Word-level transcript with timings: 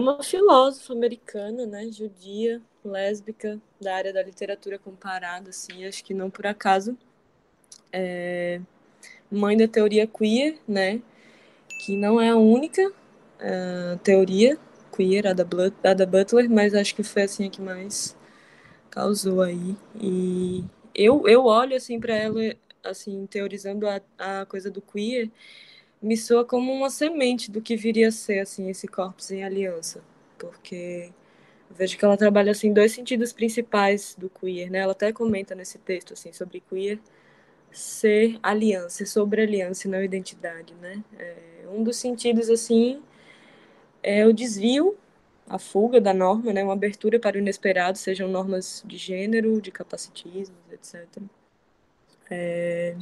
uma 0.00 0.22
filósofa 0.22 0.92
americana, 0.92 1.66
né, 1.66 1.90
judia, 1.90 2.60
lésbica, 2.84 3.60
da 3.80 3.94
área 3.94 4.12
da 4.12 4.22
literatura 4.22 4.78
comparada, 4.78 5.50
assim, 5.50 5.84
acho 5.84 6.04
que 6.04 6.14
não 6.14 6.30
por 6.30 6.46
acaso. 6.46 6.96
É 7.92 8.60
mãe 9.30 9.56
da 9.56 9.68
teoria 9.68 10.06
queer, 10.06 10.58
né, 10.66 11.00
que 11.84 11.96
não 11.96 12.20
é 12.20 12.30
a 12.30 12.36
única 12.36 12.86
uh, 12.88 13.98
teoria 14.02 14.58
queer, 14.94 15.26
a 15.26 15.32
da, 15.32 15.44
a 15.84 15.94
da 15.94 16.06
Butler, 16.06 16.50
mas 16.50 16.74
acho 16.74 16.94
que 16.94 17.02
foi 17.02 17.22
assim 17.22 17.46
a 17.46 17.50
que 17.50 17.60
mais 17.60 18.16
causou 18.90 19.40
aí. 19.42 19.76
E 20.00 20.64
eu, 20.94 21.26
eu 21.28 21.44
olho 21.44 21.76
assim 21.76 22.00
para 22.00 22.14
ela, 22.14 22.40
assim, 22.84 23.26
teorizando 23.26 23.86
a, 23.88 24.00
a 24.18 24.46
coisa 24.46 24.70
do 24.70 24.82
queer, 24.82 25.30
me 26.02 26.16
soa 26.16 26.44
como 26.44 26.72
uma 26.72 26.90
semente 26.90 27.50
do 27.50 27.60
que 27.60 27.76
viria 27.76 28.08
a 28.08 28.12
ser 28.12 28.40
assim 28.40 28.68
esse 28.70 28.88
corpus 28.88 29.30
em 29.30 29.44
aliança, 29.44 30.02
porque 30.38 31.12
vejo 31.70 31.98
que 31.98 32.04
ela 32.04 32.16
trabalha 32.16 32.52
assim 32.52 32.72
dois 32.72 32.92
sentidos 32.92 33.32
principais 33.32 34.14
do 34.18 34.30
queer, 34.30 34.70
né? 34.70 34.80
Ela 34.80 34.92
até 34.92 35.12
comenta 35.12 35.54
nesse 35.54 35.78
texto 35.78 36.14
assim 36.14 36.32
sobre 36.32 36.60
queer 36.60 36.98
ser 37.72 38.38
aliança, 38.42 39.06
sobre 39.06 39.42
aliança 39.42 39.86
e 39.86 39.90
não 39.90 40.02
identidade, 40.02 40.74
né? 40.80 41.04
É, 41.18 41.68
um 41.70 41.82
dos 41.84 41.96
sentidos 41.96 42.50
assim 42.50 43.02
é 44.02 44.26
o 44.26 44.32
desvio, 44.32 44.96
a 45.48 45.58
fuga 45.58 46.00
da 46.00 46.14
norma, 46.14 46.52
né? 46.52 46.64
Uma 46.64 46.72
abertura 46.74 47.18
para 47.20 47.36
o 47.36 47.40
inesperado, 47.40 47.98
sejam 47.98 48.28
normas 48.28 48.82
de 48.86 48.96
gênero, 48.96 49.60
de 49.60 49.70
capacitismo, 49.70 50.56
etc. 50.72 51.06
É, 52.30 52.94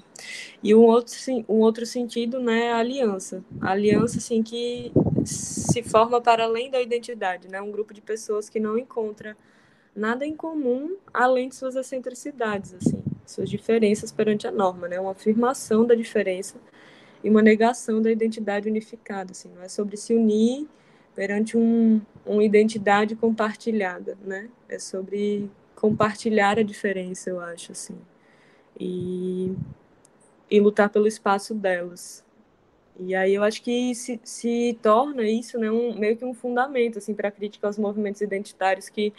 e 0.62 0.74
um 0.74 0.80
outro, 0.80 1.14
um 1.48 1.56
outro 1.56 1.84
sentido, 1.84 2.40
né, 2.40 2.72
a 2.72 2.78
aliança. 2.78 3.44
A 3.60 3.72
aliança, 3.72 4.18
assim, 4.18 4.42
que 4.42 4.90
se 5.24 5.82
forma 5.82 6.20
para 6.20 6.44
além 6.44 6.70
da 6.70 6.80
identidade, 6.80 7.48
né? 7.48 7.60
Um 7.60 7.70
grupo 7.70 7.92
de 7.92 8.00
pessoas 8.00 8.48
que 8.48 8.58
não 8.58 8.78
encontra 8.78 9.36
nada 9.94 10.24
em 10.24 10.34
comum 10.34 10.96
além 11.12 11.48
de 11.48 11.56
suas 11.56 11.76
excentricidades, 11.76 12.72
assim, 12.74 13.02
suas 13.26 13.50
diferenças 13.50 14.10
perante 14.10 14.46
a 14.46 14.50
norma, 14.50 14.88
né? 14.88 14.98
Uma 14.98 15.12
afirmação 15.12 15.84
da 15.84 15.94
diferença 15.94 16.56
e 17.22 17.28
uma 17.28 17.42
negação 17.42 18.00
da 18.00 18.10
identidade 18.10 18.68
unificada, 18.68 19.32
assim. 19.32 19.50
Não 19.54 19.62
é 19.62 19.68
sobre 19.68 19.96
se 19.96 20.14
unir 20.14 20.66
perante 21.14 21.56
um, 21.56 22.00
uma 22.24 22.44
identidade 22.44 23.14
compartilhada, 23.14 24.16
né? 24.24 24.48
É 24.68 24.78
sobre 24.78 25.50
compartilhar 25.74 26.58
a 26.58 26.62
diferença, 26.62 27.30
eu 27.30 27.40
acho, 27.40 27.72
assim 27.72 27.96
e, 28.78 29.54
e 30.50 30.60
lutar 30.60 30.88
pelo 30.90 31.06
espaço 31.06 31.54
delas. 31.54 32.24
E 32.98 33.14
aí 33.14 33.34
eu 33.34 33.44
acho 33.44 33.62
que 33.62 33.94
se, 33.94 34.20
se 34.24 34.78
torna 34.82 35.22
isso 35.22 35.58
né, 35.58 35.70
um, 35.70 35.96
meio 35.96 36.16
que 36.16 36.24
um 36.24 36.34
fundamento 36.34 36.98
assim, 36.98 37.14
para 37.14 37.28
a 37.28 37.30
crítica 37.32 37.66
aos 37.66 37.78
movimentos 37.78 38.20
identitários 38.20 38.88
que 38.88 39.12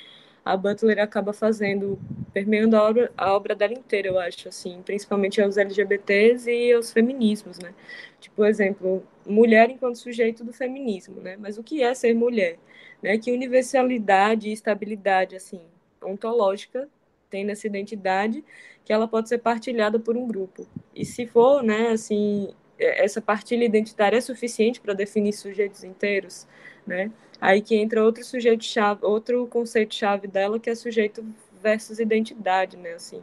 a 0.44 0.58
Butler 0.58 1.00
acaba 1.00 1.32
fazendo, 1.32 2.00
permeando 2.34 2.76
a 2.76 2.84
obra, 2.84 3.12
a 3.18 3.34
obra 3.34 3.56
dela 3.56 3.74
inteira, 3.74 4.08
eu 4.08 4.20
acho, 4.20 4.50
assim, 4.50 4.82
principalmente 4.84 5.42
aos 5.42 5.58
LGBTs 5.58 6.50
e 6.50 6.74
aos 6.74 6.92
feminismos, 6.92 7.60
né? 7.60 7.74
Tipo, 8.20 8.46
exemplo, 8.46 9.04
mulher 9.26 9.70
enquanto 9.70 9.98
sujeito 9.98 10.44
do 10.44 10.52
feminismo, 10.52 11.22
né? 11.22 11.38
Mas 11.38 11.58
o 11.58 11.64
que 11.64 11.84
é 11.84 11.94
ser 11.94 12.14
mulher? 12.16 12.58
Né? 13.02 13.18
Que 13.18 13.32
universalidade 13.32 14.50
e 14.50 14.54
estabilidade, 14.54 15.36
assim, 15.36 15.62
ontológica 16.02 16.90
tem 17.30 17.44
nessa 17.44 17.68
identidade 17.68 18.44
que 18.84 18.92
ela 18.92 19.08
pode 19.08 19.30
ser 19.30 19.38
partilhada 19.38 20.00
por 20.00 20.18
um 20.18 20.28
grupo. 20.28 20.68
E 20.96 21.06
se 21.06 21.26
for, 21.28 21.62
né, 21.64 21.90
assim, 21.90 22.54
é, 22.78 23.04
essa 23.04 23.22
partilha 23.22 23.64
identitária 23.64 24.18
é 24.18 24.22
suficiente 24.22 24.80
para 24.80 24.94
definir 24.94 25.34
sujeitos 25.34 25.84
inteiros, 25.84 26.48
né? 26.88 27.12
Aí 27.40 27.62
que 27.62 27.76
entra 27.76 28.04
outro 28.04 28.24
sujeito 28.24 28.64
chave, 28.64 29.06
outro 29.06 29.48
conceito 29.48 29.96
chave 29.96 30.28
dela 30.28 30.60
que 30.60 30.70
é 30.70 30.76
sujeito 30.76 31.24
versus 31.62 32.00
identidade, 32.00 32.78
né? 32.78 32.94
Assim, 32.94 33.22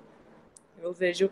eu 0.82 0.92
vejo 0.92 1.30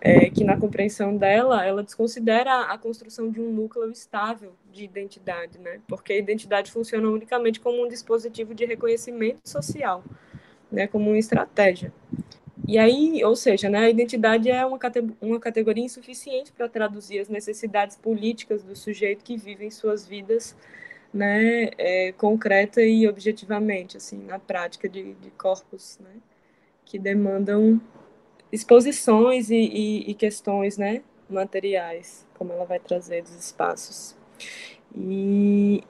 é, 0.00 0.30
que 0.30 0.42
na 0.42 0.56
compreensão 0.56 1.16
dela, 1.16 1.64
ela 1.64 1.82
desconsidera 1.82 2.62
a 2.62 2.78
construção 2.78 3.30
de 3.30 3.40
um 3.40 3.52
núcleo 3.52 3.90
estável 3.90 4.54
de 4.72 4.84
identidade, 4.84 5.58
né? 5.58 5.80
Porque 5.86 6.12
a 6.14 6.18
identidade 6.18 6.72
funciona 6.72 7.08
unicamente 7.08 7.60
como 7.60 7.84
um 7.84 7.88
dispositivo 7.88 8.54
de 8.54 8.64
reconhecimento 8.64 9.40
social, 9.44 10.02
né? 10.70 10.86
Como 10.86 11.10
uma 11.10 11.18
estratégia. 11.18 11.92
E 12.68 12.78
aí, 12.78 13.24
ou 13.24 13.34
seja, 13.34 13.68
né, 13.68 13.80
a 13.80 13.90
identidade 13.90 14.48
é 14.50 14.64
uma, 14.64 14.78
uma 15.20 15.40
categoria 15.40 15.82
insuficiente 15.82 16.52
para 16.52 16.68
traduzir 16.68 17.18
as 17.18 17.28
necessidades 17.28 17.96
políticas 17.96 18.62
do 18.62 18.76
sujeito 18.76 19.24
que 19.24 19.36
vive 19.36 19.66
em 19.66 19.70
suas 19.70 20.06
vidas 20.06 20.56
né, 21.12 21.70
é, 21.76 22.12
concreta 22.12 22.80
e 22.82 23.08
objetivamente, 23.08 23.96
assim, 23.96 24.18
na 24.18 24.38
prática 24.38 24.88
de, 24.88 25.14
de 25.14 25.30
corpos, 25.30 25.98
né, 25.98 26.20
que 26.84 26.98
demandam 26.98 27.80
exposições 28.52 29.50
e, 29.50 29.56
e, 29.56 30.10
e, 30.10 30.14
questões, 30.14 30.78
né, 30.78 31.02
materiais, 31.28 32.26
como 32.38 32.52
ela 32.52 32.64
vai 32.64 32.78
trazer 32.78 33.22
dos 33.22 33.34
espaços. 33.34 34.16
E, 34.96 35.82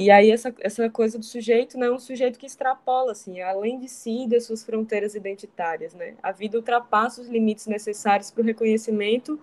e 0.00 0.10
aí 0.10 0.30
essa, 0.30 0.54
essa 0.60 0.88
coisa 0.88 1.18
do 1.18 1.24
sujeito 1.26 1.76
né, 1.76 1.86
é 1.86 1.90
um 1.90 1.98
sujeito 1.98 2.38
que 2.38 2.46
extrapola, 2.46 3.12
assim, 3.12 3.42
além 3.42 3.78
de 3.78 3.86
si 3.86 4.24
e 4.24 4.26
das 4.26 4.46
suas 4.46 4.64
fronteiras 4.64 5.14
identitárias, 5.14 5.92
né? 5.92 6.14
A 6.22 6.32
vida 6.32 6.56
ultrapassa 6.56 7.20
os 7.20 7.28
limites 7.28 7.66
necessários 7.66 8.30
para 8.30 8.40
o 8.40 8.44
reconhecimento 8.46 9.38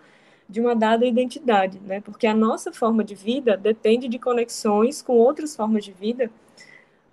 de 0.49 0.59
uma 0.59 0.75
dada 0.75 1.05
identidade, 1.05 1.79
né? 1.85 2.01
Porque 2.01 2.25
a 2.25 2.33
nossa 2.33 2.73
forma 2.73 3.03
de 3.03 3.13
vida 3.13 3.55
depende 3.55 4.07
de 4.07 4.17
conexões 4.17 4.99
com 4.99 5.13
outras 5.13 5.55
formas 5.55 5.85
de 5.85 5.91
vida 5.91 6.31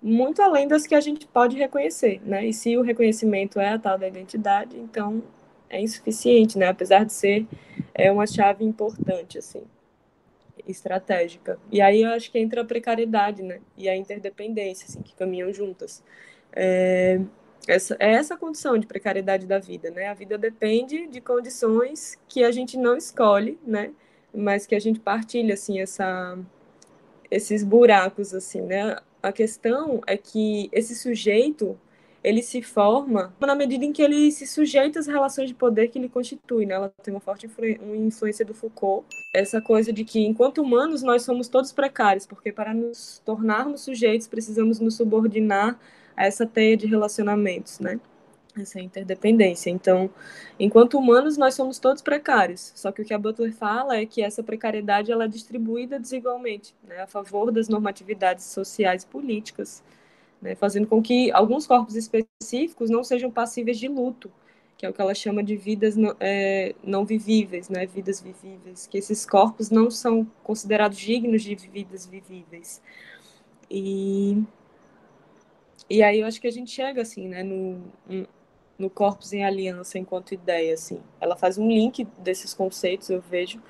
muito 0.01 0.41
além 0.41 0.67
das 0.67 0.87
que 0.87 0.95
a 0.95 0.99
gente 0.99 1.27
pode 1.27 1.55
reconhecer, 1.55 2.19
né? 2.25 2.47
E 2.47 2.51
se 2.51 2.75
o 2.75 2.81
reconhecimento 2.81 3.59
é 3.59 3.73
a 3.73 3.77
tal 3.79 3.95
da 3.95 4.07
identidade, 4.07 4.75
então 4.75 5.21
é 5.69 5.79
insuficiente, 5.79 6.57
né? 6.57 6.69
Apesar 6.69 7.05
de 7.05 7.13
ser 7.13 7.45
é 7.93 8.11
uma 8.11 8.25
chave 8.25 8.65
importante, 8.65 9.37
assim 9.37 9.61
estratégica. 10.67 11.59
E 11.71 11.81
aí 11.81 12.01
eu 12.01 12.09
acho 12.09 12.31
que 12.31 12.39
entra 12.39 12.61
a 12.61 12.65
precariedade, 12.65 13.43
né? 13.43 13.59
E 13.77 13.87
a 13.89 13.95
interdependência, 13.95 14.85
assim, 14.87 15.01
que 15.01 15.15
caminham 15.15 15.51
juntas. 15.53 16.03
É, 16.53 17.19
essa, 17.67 17.95
é 17.99 18.13
essa 18.13 18.37
condição 18.37 18.77
de 18.77 18.85
precariedade 18.85 19.45
da 19.45 19.59
vida, 19.59 19.89
né? 19.89 20.07
A 20.07 20.13
vida 20.13 20.37
depende 20.37 21.07
de 21.07 21.21
condições 21.21 22.17
que 22.27 22.43
a 22.43 22.51
gente 22.51 22.77
não 22.77 22.95
escolhe, 22.95 23.59
né? 23.65 23.91
Mas 24.33 24.65
que 24.65 24.75
a 24.75 24.79
gente 24.79 24.99
partilha, 24.99 25.53
assim, 25.53 25.79
essa, 25.79 26.37
esses 27.31 27.63
buracos, 27.63 28.33
assim, 28.33 28.61
né? 28.61 28.97
A 29.21 29.31
questão 29.31 30.01
é 30.05 30.17
que 30.17 30.69
esse 30.71 30.95
sujeito 30.95 31.77
ele 32.25 32.41
se 32.41 32.59
forma 32.63 33.31
na 33.39 33.53
medida 33.53 33.85
em 33.85 33.93
que 33.93 34.01
ele 34.01 34.31
se 34.31 34.47
sujeita 34.47 34.97
às 34.97 35.05
relações 35.05 35.47
de 35.47 35.53
poder 35.53 35.89
que 35.89 35.99
ele 35.99 36.09
constitui, 36.09 36.65
né? 36.65 36.73
Ela 36.73 36.91
tem 37.03 37.13
uma 37.13 37.19
forte 37.19 37.47
influência 37.93 38.43
do 38.43 38.51
Foucault, 38.51 39.05
essa 39.31 39.61
coisa 39.61 39.93
de 39.93 40.03
que 40.03 40.25
enquanto 40.25 40.59
humanos 40.59 41.03
nós 41.03 41.21
somos 41.21 41.47
todos 41.47 41.71
precários, 41.71 42.25
porque 42.25 42.51
para 42.51 42.73
nos 42.73 43.21
tornarmos 43.23 43.81
sujeitos 43.81 44.27
precisamos 44.27 44.79
nos 44.79 44.95
subordinar 44.95 45.79
a 46.17 46.25
essa 46.25 46.47
teia 46.47 46.75
de 46.75 46.87
relacionamentos, 46.87 47.79
né? 47.79 47.99
Essa 48.57 48.81
interdependência. 48.81 49.69
Então, 49.69 50.09
enquanto 50.59 50.97
humanos 50.97 51.37
nós 51.37 51.53
somos 51.53 51.77
todos 51.77 52.01
precários. 52.01 52.71
Só 52.73 52.91
que 52.91 53.03
o 53.03 53.05
que 53.05 53.13
a 53.13 53.19
Butler 53.19 53.53
fala 53.53 53.97
é 53.97 54.05
que 54.07 54.23
essa 54.23 54.41
precariedade 54.41 55.11
ela 55.11 55.25
é 55.25 55.27
distribuída 55.27 55.99
desigualmente, 55.99 56.73
né? 56.87 57.01
A 57.01 57.07
favor 57.07 57.51
das 57.51 57.69
normatividades 57.69 58.45
sociais 58.45 59.03
e 59.03 59.07
políticas 59.07 59.83
né, 60.41 60.55
fazendo 60.55 60.87
com 60.87 61.01
que 61.01 61.31
alguns 61.31 61.65
corpos 61.65 61.95
específicos 61.95 62.89
não 62.89 63.03
sejam 63.03 63.31
passíveis 63.31 63.77
de 63.77 63.87
luto, 63.87 64.31
que 64.77 64.85
é 64.85 64.89
o 64.89 64.93
que 64.93 65.01
ela 65.01 65.15
chama 65.15 65.43
de 65.43 65.55
vidas 65.55 65.95
não, 65.95 66.15
é, 66.19 66.75
não 66.83 67.05
vivíveis, 67.05 67.69
né, 67.69 67.85
vidas 67.85 68.21
vivíveis, 68.21 68.87
que 68.87 68.97
esses 68.97 69.25
corpos 69.25 69.69
não 69.69 69.89
são 69.89 70.25
considerados 70.43 70.97
dignos 70.97 71.43
de 71.43 71.55
vidas 71.55 72.05
vivíveis. 72.05 72.81
E, 73.69 74.43
e 75.89 76.03
aí 76.03 76.19
eu 76.19 76.27
acho 76.27 76.41
que 76.41 76.47
a 76.47 76.51
gente 76.51 76.71
chega 76.71 77.01
assim, 77.01 77.27
né, 77.27 77.41
no, 77.43 77.81
no 78.77 78.89
Corpus 78.89 79.33
em 79.33 79.43
Aliança 79.45 79.97
enquanto 79.97 80.33
ideia, 80.33 80.73
assim. 80.73 81.01
Ela 81.19 81.35
faz 81.35 81.57
um 81.57 81.67
link 81.67 82.05
desses 82.19 82.53
conceitos, 82.53 83.09
eu 83.09 83.21
vejo, 83.21 83.61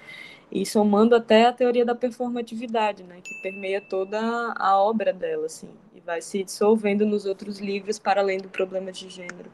e 0.51 0.65
somando 0.65 1.15
até 1.15 1.45
a 1.45 1.53
teoria 1.53 1.85
da 1.85 1.95
performatividade, 1.95 3.03
né, 3.03 3.19
que 3.23 3.33
permeia 3.41 3.81
toda 3.81 4.19
a 4.57 4.77
obra 4.79 5.13
dela, 5.13 5.45
assim, 5.45 5.69
vai 6.05 6.21
se 6.21 6.43
dissolvendo 6.43 7.05
nos 7.05 7.25
outros 7.25 7.59
livros 7.59 7.97
para 7.97 8.21
além 8.21 8.37
do 8.37 8.47
problema 8.47 8.91
de 8.91 9.09
gênero, 9.09 9.51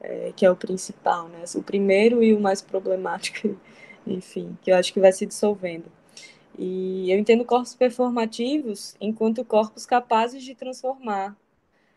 é, 0.00 0.32
que 0.34 0.46
é 0.46 0.50
o 0.50 0.56
principal, 0.56 1.28
né, 1.28 1.42
o 1.54 1.62
primeiro 1.62 2.22
e 2.22 2.32
o 2.32 2.40
mais 2.40 2.62
problemático, 2.62 3.58
enfim, 4.06 4.56
que 4.62 4.70
eu 4.70 4.76
acho 4.76 4.92
que 4.92 5.00
vai 5.00 5.12
se 5.12 5.26
dissolvendo. 5.26 5.86
E 6.56 7.10
eu 7.10 7.18
entendo 7.18 7.44
corpos 7.44 7.74
performativos 7.74 8.96
enquanto 9.00 9.44
corpos 9.44 9.86
capazes 9.86 10.42
de 10.42 10.54
transformar 10.54 11.36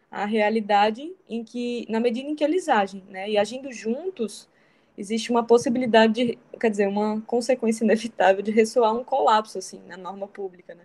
a 0.10 0.26
realidade 0.26 1.16
em 1.30 1.44
que, 1.44 1.86
na 1.90 2.00
medida 2.00 2.28
em 2.30 2.36
que 2.36 2.44
eles 2.44 2.68
agem, 2.68 3.04
né, 3.10 3.30
e 3.30 3.38
agindo 3.38 3.72
juntos, 3.72 4.50
existe 4.98 5.32
uma 5.32 5.44
possibilidade 5.44 6.14
de, 6.14 6.40
quer 6.60 6.70
dizer, 6.70 6.88
uma 6.88 7.22
consequência 7.22 7.84
inevitável 7.86 8.42
de 8.42 8.52
ressoar 8.52 8.94
um 8.94 9.04
colapso 9.04 9.58
assim 9.58 9.80
na 9.88 9.98
norma 9.98 10.28
pública, 10.28 10.76
né? 10.76 10.84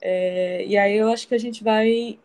É, 0.00 0.64
e 0.64 0.76
aí 0.76 0.96
eu 0.96 1.10
acho 1.10 1.26
que 1.26 1.34
a 1.34 1.38
gente 1.38 1.64
vai 1.64 2.18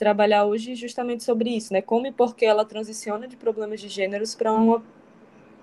trabalhar 0.00 0.46
hoje 0.46 0.74
justamente 0.74 1.22
sobre 1.22 1.50
isso, 1.50 1.74
né? 1.74 1.82
Como 1.82 2.06
e 2.06 2.10
por 2.12 2.34
que 2.34 2.46
ela 2.46 2.64
transiciona 2.64 3.28
de 3.28 3.36
problemas 3.36 3.82
de 3.82 3.88
gêneros 3.88 4.34
para 4.34 4.50
uma 4.50 4.82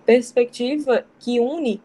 perspectiva 0.05 1.07
que 1.19 1.39
une 1.39 1.81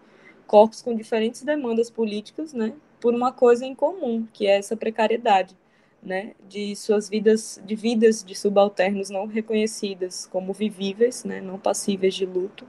corpos 0.47 0.83
com 0.83 0.95
diferentes 0.95 1.43
demandas 1.43 1.89
políticas, 1.89 2.53
né? 2.53 2.75
Por 3.01 3.15
uma 3.15 3.33
coisa 3.33 3.65
em 3.65 3.75
comum, 3.75 4.29
que 4.35 4.47
é 4.47 4.59
essa 4.59 4.77
precariedade, 4.77 5.57
né? 6.03 6.35
De 6.47 6.77
suas 6.77 7.09
vidas, 7.09 7.59
de 7.65 7.75
vidas 7.75 8.23
de 8.23 8.35
subalternos 8.35 9.09
não 9.09 9.25
reconhecidas 9.25 10.27
como 10.27 10.53
vivíveis, 10.53 11.25
né? 11.25 11.41
Não 11.41 11.59
passíveis 11.59 12.15
de 12.15 12.27
luto. 12.27 12.67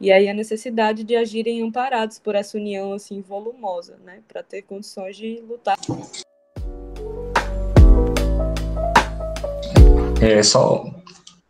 E 0.00 0.12
aí 0.12 0.28
a 0.28 0.34
necessidade 0.34 1.02
de 1.02 1.16
agirem 1.16 1.62
amparados 1.62 2.20
por 2.20 2.36
essa 2.36 2.56
união 2.56 2.92
assim 2.92 3.20
volumosa, 3.22 3.98
né? 4.04 4.22
Para 4.28 4.44
ter 4.44 4.62
condições 4.62 5.16
de 5.16 5.40
lutar 5.40 5.76
É, 10.20 10.42
só 10.42 10.84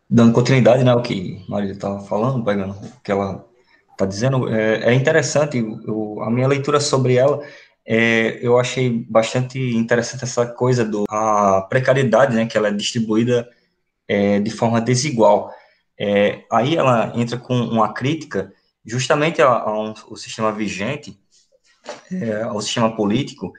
dando 0.09 0.33
continuidade 0.33 0.83
né, 0.83 0.91
ao 0.91 1.01
que 1.01 1.43
Maria 1.49 1.71
estava 1.71 1.99
falando, 2.01 2.43
pegando 2.43 2.73
o 2.73 3.01
que 3.03 3.11
ela 3.11 3.45
está 3.91 4.05
dizendo, 4.05 4.47
é, 4.47 4.91
é 4.91 4.93
interessante, 4.93 5.57
eu, 5.57 6.21
a 6.21 6.29
minha 6.29 6.47
leitura 6.47 6.79
sobre 6.79 7.15
ela, 7.15 7.41
é, 7.85 8.39
eu 8.41 8.59
achei 8.59 9.05
bastante 9.09 9.59
interessante 9.75 10.23
essa 10.23 10.45
coisa 10.45 10.85
do 10.85 11.05
a 11.09 11.63
precariedade, 11.69 12.35
né, 12.35 12.45
que 12.45 12.57
ela 12.57 12.67
é 12.67 12.71
distribuída 12.71 13.49
é, 14.07 14.39
de 14.39 14.51
forma 14.51 14.79
desigual. 14.79 15.51
É, 15.99 16.43
aí 16.51 16.75
ela 16.75 17.11
entra 17.15 17.37
com 17.37 17.55
uma 17.55 17.91
crítica 17.91 18.53
justamente 18.85 19.41
ao, 19.41 19.95
ao 20.09 20.15
sistema 20.15 20.51
vigente, 20.51 21.19
é, 22.11 22.43
ao 22.43 22.61
sistema 22.61 22.95
político, 22.95 23.51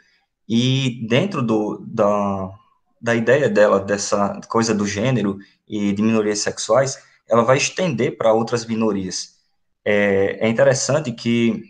e 0.48 1.04
dentro 1.08 1.42
do, 1.42 1.84
da, 1.86 2.50
da 3.00 3.14
ideia 3.14 3.48
dela, 3.48 3.80
dessa 3.80 4.40
coisa 4.48 4.74
do 4.74 4.86
gênero 4.86 5.38
e 5.66 5.92
de 5.92 6.02
minorias 6.02 6.40
sexuais, 6.40 6.98
ela 7.28 7.42
vai 7.42 7.56
estender 7.56 8.16
para 8.16 8.32
outras 8.32 8.66
minorias. 8.66 9.38
É, 9.84 10.46
é 10.46 10.48
interessante 10.48 11.12
que 11.12 11.62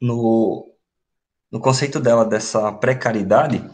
no, 0.00 0.74
no 1.52 1.60
conceito 1.60 2.00
dela 2.00 2.24
dessa 2.24 2.72
precariedade, 2.72 3.64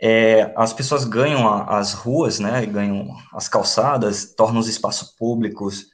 é, 0.00 0.52
as 0.56 0.72
pessoas 0.72 1.04
ganham 1.04 1.48
a, 1.48 1.78
as 1.78 1.94
ruas, 1.94 2.38
né, 2.38 2.66
ganham 2.66 3.08
as 3.32 3.48
calçadas, 3.48 4.34
tornam 4.34 4.60
os 4.60 4.68
espaços 4.68 5.08
públicos, 5.08 5.86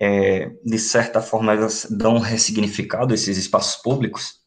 é, 0.00 0.50
de 0.64 0.78
certa 0.78 1.20
forma 1.20 1.52
elas 1.52 1.86
dão 1.90 2.16
um 2.16 2.20
ressignificado 2.20 3.12
esses 3.12 3.36
espaços 3.36 3.82
públicos, 3.82 4.40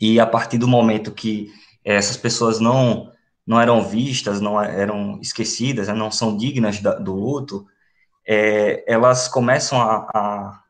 e 0.00 0.20
a 0.20 0.26
partir 0.26 0.58
do 0.58 0.68
momento 0.68 1.12
que 1.12 1.48
essas 1.84 2.16
pessoas 2.16 2.60
não 2.60 3.10
não 3.46 3.60
eram 3.60 3.82
vistas, 3.82 4.40
não 4.40 4.60
eram 4.60 5.18
esquecidas, 5.20 5.88
né, 5.88 5.94
não 5.94 6.10
são 6.10 6.36
dignas 6.36 6.80
do 6.80 7.14
luto, 7.14 7.66
é, 8.26 8.84
elas 8.90 9.28
começam 9.28 9.80
a, 9.80 10.08
a 10.14 10.62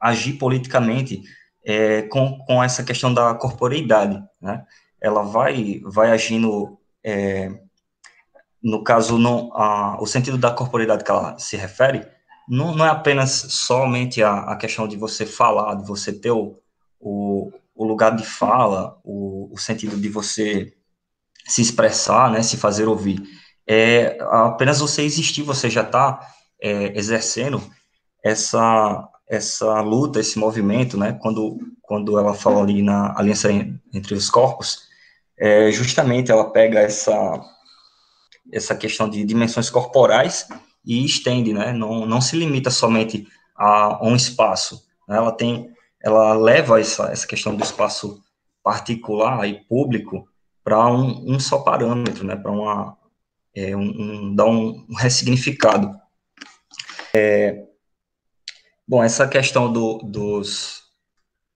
agir 0.00 0.34
politicamente 0.34 1.22
é, 1.64 2.02
com, 2.02 2.38
com 2.38 2.62
essa 2.62 2.82
questão 2.82 3.12
da 3.12 3.34
corporeidade, 3.34 4.22
né? 4.40 4.64
Ela 5.00 5.22
vai, 5.22 5.80
vai 5.84 6.10
agindo, 6.10 6.76
é, 7.04 7.52
no 8.60 8.82
caso, 8.82 9.16
a, 9.52 9.96
o 10.00 10.06
sentido 10.06 10.36
da 10.36 10.50
corporeidade 10.50 11.04
que 11.04 11.10
ela 11.10 11.38
se 11.38 11.56
refere, 11.56 12.04
não, 12.48 12.74
não 12.74 12.84
é 12.84 12.88
apenas 12.88 13.30
somente 13.30 14.22
a, 14.22 14.38
a 14.40 14.56
questão 14.56 14.88
de 14.88 14.96
você 14.96 15.24
falar, 15.24 15.76
de 15.76 15.86
você 15.86 16.12
ter 16.12 16.32
o, 16.32 16.56
o, 16.98 17.52
o 17.74 17.84
lugar 17.84 18.16
de 18.16 18.24
fala, 18.24 18.98
o, 19.04 19.52
o 19.52 19.58
sentido 19.58 19.96
de 19.96 20.08
você 20.08 20.74
se 21.48 21.62
expressar, 21.62 22.30
né, 22.30 22.42
se 22.42 22.56
fazer 22.56 22.86
ouvir. 22.86 23.22
É, 23.66 24.18
apenas 24.30 24.80
você 24.80 25.02
existir, 25.02 25.42
você 25.42 25.68
já 25.68 25.82
está 25.82 26.20
é, 26.62 26.96
exercendo 26.96 27.62
essa 28.22 29.08
essa 29.28 29.80
luta, 29.82 30.20
esse 30.20 30.38
movimento, 30.38 30.96
né, 30.96 31.12
quando, 31.20 31.58
quando 31.82 32.18
ela 32.18 32.32
fala 32.32 32.62
ali 32.62 32.80
na 32.82 33.14
aliança 33.18 33.50
entre 33.92 34.14
os 34.14 34.30
corpos, 34.30 34.88
é, 35.38 35.70
justamente 35.70 36.32
ela 36.32 36.50
pega 36.50 36.80
essa, 36.80 37.38
essa 38.50 38.74
questão 38.74 39.08
de 39.08 39.22
dimensões 39.24 39.68
corporais 39.68 40.48
e 40.84 41.04
estende, 41.04 41.52
né, 41.52 41.72
não, 41.72 42.06
não 42.06 42.20
se 42.20 42.36
limita 42.36 42.70
somente 42.70 43.28
a, 43.54 44.02
um 44.02 44.16
espaço, 44.16 44.82
né, 45.06 45.18
ela 45.18 45.30
tem, 45.30 45.70
ela 46.02 46.32
leva 46.32 46.80
essa, 46.80 47.10
essa 47.12 47.26
questão 47.26 47.54
do 47.54 47.62
espaço 47.62 48.22
particular 48.62 49.46
e 49.46 49.62
público 49.66 50.26
para 50.68 50.86
um, 50.86 51.32
um, 51.32 51.40
só 51.40 51.60
parâmetro, 51.60 52.26
né, 52.26 52.36
para 52.36 52.52
uma 52.52 52.94
é, 53.56 53.74
um, 53.74 53.80
um, 53.80 54.34
dar 54.34 54.44
um, 54.44 54.84
ressignificado. 54.98 55.98
É, 57.14 57.64
bom, 58.86 59.02
essa 59.02 59.26
questão 59.26 59.72
do, 59.72 59.96
dos 60.04 60.82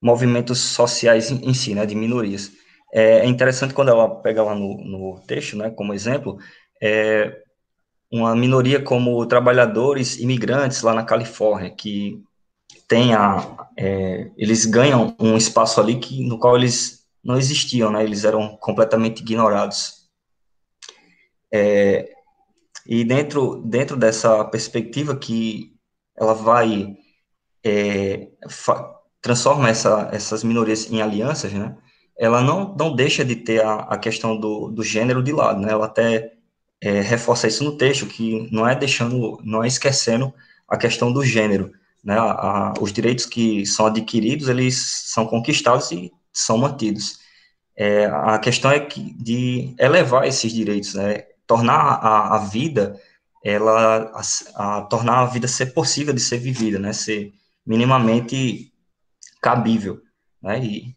movimentos 0.01 0.59
sociais 0.59 1.31
em, 1.31 1.47
em, 1.47 1.53
si, 1.53 1.75
né, 1.75 1.85
de 1.85 1.95
minorias, 1.95 2.53
é, 2.91 3.19
é, 3.19 3.27
interessante 3.27 3.75
quando 3.75 3.91
ela 3.91 4.09
pega 4.23 4.43
lá 4.43 4.55
no, 4.55 4.79
no 4.83 5.21
texto, 5.27 5.59
né, 5.59 5.69
como 5.69 5.93
exemplo, 5.93 6.39
é, 6.83 7.37
uma 8.11 8.35
minoria 8.35 8.81
como 8.81 9.27
trabalhadores 9.27 10.19
imigrantes 10.19 10.81
lá 10.81 10.95
na 10.95 11.05
Califórnia, 11.05 11.69
que 11.69 12.19
tem 12.89 13.13
a, 13.13 13.69
é, 13.79 14.31
eles 14.39 14.65
ganham 14.65 15.15
um 15.21 15.37
espaço 15.37 15.83
ali 15.83 15.99
que, 15.99 16.27
no 16.27 16.39
qual 16.39 16.57
eles 16.57 17.02
não 17.25 17.37
existiam, 17.37 17.91
né? 17.91 18.03
Eles 18.03 18.25
eram 18.25 18.57
completamente 18.57 19.21
ignorados. 19.21 20.09
É, 21.53 22.09
e 22.87 23.05
dentro, 23.05 23.63
dentro 23.65 23.97
dessa 23.97 24.45
perspectiva 24.45 25.17
que 25.17 25.73
ela 26.17 26.35
vai 26.35 26.97
é, 27.65 28.29
transforma 29.21 29.69
essa, 29.69 30.09
essas 30.13 30.43
minorias 30.43 30.91
em 30.91 31.01
alianças, 31.01 31.53
né? 31.53 31.77
Ela 32.19 32.43
não, 32.43 32.75
não 32.77 32.95
deixa 32.95 33.25
de 33.25 33.37
ter 33.37 33.65
a, 33.65 33.75
a 33.75 33.99
questão 33.99 34.37
do, 34.37 34.69
do 34.71 34.83
gênero 34.83 35.23
de 35.23 35.33
lado, 35.33 35.61
né? 35.61 35.73
Ela 35.73 35.87
até 35.87 36.33
é, 36.81 37.01
reforça 37.01 37.47
isso 37.47 37.65
no 37.65 37.77
texto, 37.77 38.07
que 38.07 38.49
não 38.53 38.69
é 38.69 38.75
deixando, 38.75 39.39
não 39.45 39.63
é 39.63 39.69
esquecendo 39.69 40.33
a 40.69 40.77
questão 40.77 41.13
do 41.13 41.25
gênero, 41.25 41.73
né? 42.05 42.19
A, 42.19 42.33
a, 42.33 42.75
os 42.81 42.93
direitos 42.93 43.25
que 43.27 43.65
são 43.65 43.87
adquiridos, 43.87 44.49
eles 44.49 45.05
são 45.07 45.27
conquistados 45.27 45.91
e 45.93 46.13
são 46.33 46.59
mantidos. 46.59 47.21
É, 47.77 48.07
a 48.07 48.39
questão 48.39 48.71
é 48.71 48.81
que, 48.81 49.13
de 49.15 49.75
elevar 49.79 50.27
esses 50.27 50.53
direitos, 50.53 50.95
né? 50.95 51.25
tornar 51.47 51.75
a, 51.75 52.37
a 52.37 52.39
vida, 52.39 53.01
ela, 53.45 54.13
a, 54.15 54.79
a, 54.79 54.83
tornar 54.83 55.21
a 55.21 55.27
vida 55.27 55.49
ser 55.49 55.67
possível 55.67 56.15
de 56.15 56.21
ser 56.21 56.39
vivida, 56.39 56.79
né? 56.79 56.93
ser 56.93 57.33
minimamente 57.67 58.73
cabível, 59.41 60.01
né? 60.41 60.65
E 60.65 60.97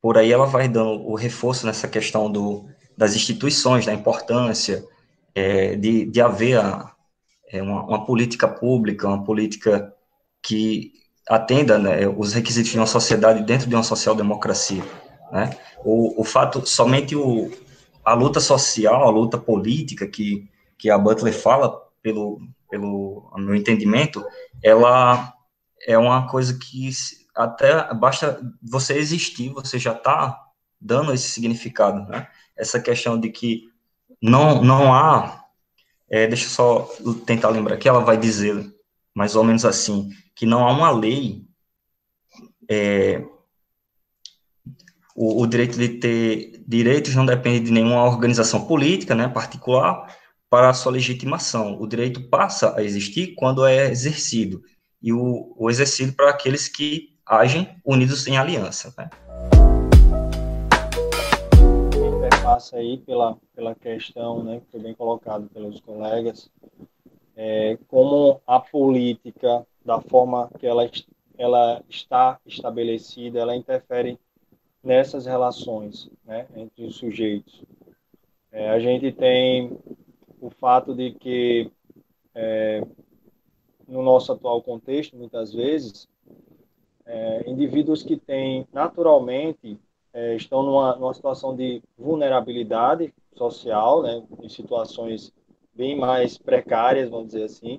por 0.00 0.18
aí 0.18 0.32
ela 0.32 0.46
vai 0.46 0.68
dando 0.68 1.02
o 1.02 1.14
reforço 1.14 1.66
nessa 1.66 1.88
questão 1.88 2.30
do, 2.30 2.68
das 2.96 3.16
instituições, 3.16 3.86
da 3.86 3.92
importância 3.92 4.84
é, 5.34 5.74
de, 5.76 6.04
de 6.06 6.20
haver 6.20 6.60
a, 6.60 6.94
é, 7.50 7.62
uma, 7.62 7.82
uma 7.84 8.04
política 8.04 8.46
pública, 8.46 9.08
uma 9.08 9.24
política 9.24 9.92
que 10.42 10.92
atenda 11.28 11.78
né, 11.78 12.06
os 12.06 12.32
requisitos 12.32 12.70
de 12.70 12.78
uma 12.78 12.86
sociedade 12.86 13.42
dentro 13.42 13.68
de 13.68 13.74
uma 13.74 13.82
social-democracia. 13.82 14.82
Né? 15.32 15.56
O, 15.84 16.20
o 16.20 16.24
fato, 16.24 16.66
somente 16.66 17.16
o, 17.16 17.50
a 18.04 18.14
luta 18.14 18.40
social, 18.40 19.02
a 19.02 19.10
luta 19.10 19.38
política 19.38 20.06
que, 20.06 20.48
que 20.76 20.90
a 20.90 20.98
Butler 20.98 21.32
fala, 21.32 21.82
pelo, 22.02 22.40
pelo 22.70 23.30
meu 23.36 23.54
entendimento, 23.54 24.24
ela 24.62 25.32
é 25.86 25.96
uma 25.96 26.28
coisa 26.28 26.58
que 26.58 26.90
até 27.34 27.92
basta 27.94 28.40
você 28.62 28.94
existir, 28.94 29.50
você 29.50 29.78
já 29.78 29.92
está 29.92 30.40
dando 30.80 31.12
esse 31.12 31.28
significado, 31.28 32.06
né? 32.08 32.28
Essa 32.56 32.78
questão 32.78 33.18
de 33.18 33.30
que 33.30 33.64
não, 34.22 34.62
não 34.62 34.94
há, 34.94 35.44
é, 36.08 36.26
deixa 36.26 36.44
eu 36.44 36.50
só 36.50 36.88
tentar 37.26 37.48
lembrar 37.48 37.76
que 37.76 37.88
ela 37.88 38.00
vai 38.00 38.16
dizer 38.16 38.73
mais 39.14 39.36
ou 39.36 39.44
menos 39.44 39.64
assim, 39.64 40.10
que 40.34 40.44
não 40.44 40.66
há 40.66 40.72
uma 40.72 40.90
lei 40.90 41.46
é, 42.68 43.22
o, 45.14 45.42
o, 45.42 45.46
direito 45.46 45.78
de 45.78 45.88
ter 46.00 46.64
direitos 46.66 47.14
não 47.14 47.24
depende 47.24 47.66
de 47.66 47.70
nenhuma 47.70 48.04
organização 48.04 48.66
política, 48.66 49.14
né, 49.14 49.28
particular, 49.28 50.06
para 50.50 50.70
a 50.70 50.74
sua 50.74 50.92
legitimação. 50.92 51.80
O 51.80 51.86
direito 51.86 52.28
passa 52.28 52.76
a 52.76 52.82
existir 52.82 53.34
quando 53.34 53.64
é 53.64 53.90
exercido, 53.90 54.62
e 55.00 55.12
o, 55.12 55.54
o 55.56 55.70
exercido 55.70 56.12
para 56.14 56.30
aqueles 56.30 56.68
que 56.68 57.14
agem 57.24 57.76
unidos 57.84 58.26
em 58.26 58.36
aliança. 58.36 58.92
Né. 58.98 59.08
Passa 62.42 62.76
aí 62.76 62.98
pela, 62.98 63.36
pela 63.54 63.74
questão, 63.74 64.44
né, 64.44 64.60
que 64.60 64.70
foi 64.70 64.80
bem 64.80 64.94
colocado 64.94 65.48
pelos 65.48 65.80
colegas, 65.80 66.50
é, 67.36 67.78
como 67.88 68.40
a 68.46 68.60
política, 68.60 69.66
da 69.84 70.00
forma 70.00 70.50
que 70.58 70.66
ela, 70.66 70.88
ela 71.36 71.82
está 71.88 72.40
estabelecida, 72.46 73.38
ela 73.38 73.56
interfere 73.56 74.18
nessas 74.82 75.26
relações 75.26 76.10
né, 76.24 76.46
entre 76.56 76.84
os 76.84 76.96
sujeitos. 76.96 77.62
É, 78.52 78.70
a 78.70 78.78
gente 78.78 79.10
tem 79.12 79.76
o 80.40 80.50
fato 80.50 80.94
de 80.94 81.12
que, 81.12 81.70
é, 82.34 82.82
no 83.88 84.02
nosso 84.02 84.32
atual 84.32 84.62
contexto, 84.62 85.16
muitas 85.16 85.52
vezes, 85.52 86.08
é, 87.06 87.50
indivíduos 87.50 88.02
que 88.02 88.16
têm 88.16 88.66
naturalmente 88.72 89.78
é, 90.12 90.36
estão 90.36 90.62
numa, 90.62 90.94
numa 90.96 91.12
situação 91.12 91.54
de 91.56 91.82
vulnerabilidade 91.98 93.12
social, 93.34 94.02
né, 94.02 94.22
em 94.40 94.48
situações 94.48 95.32
bem 95.74 95.96
mais 95.96 96.38
precárias, 96.38 97.10
vamos 97.10 97.28
dizer 97.28 97.44
assim, 97.44 97.78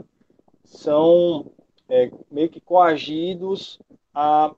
são 0.63 1.51
é, 1.87 2.11
meio 2.29 2.49
que 2.49 2.59
coagidos 2.59 3.79
a 4.13 4.53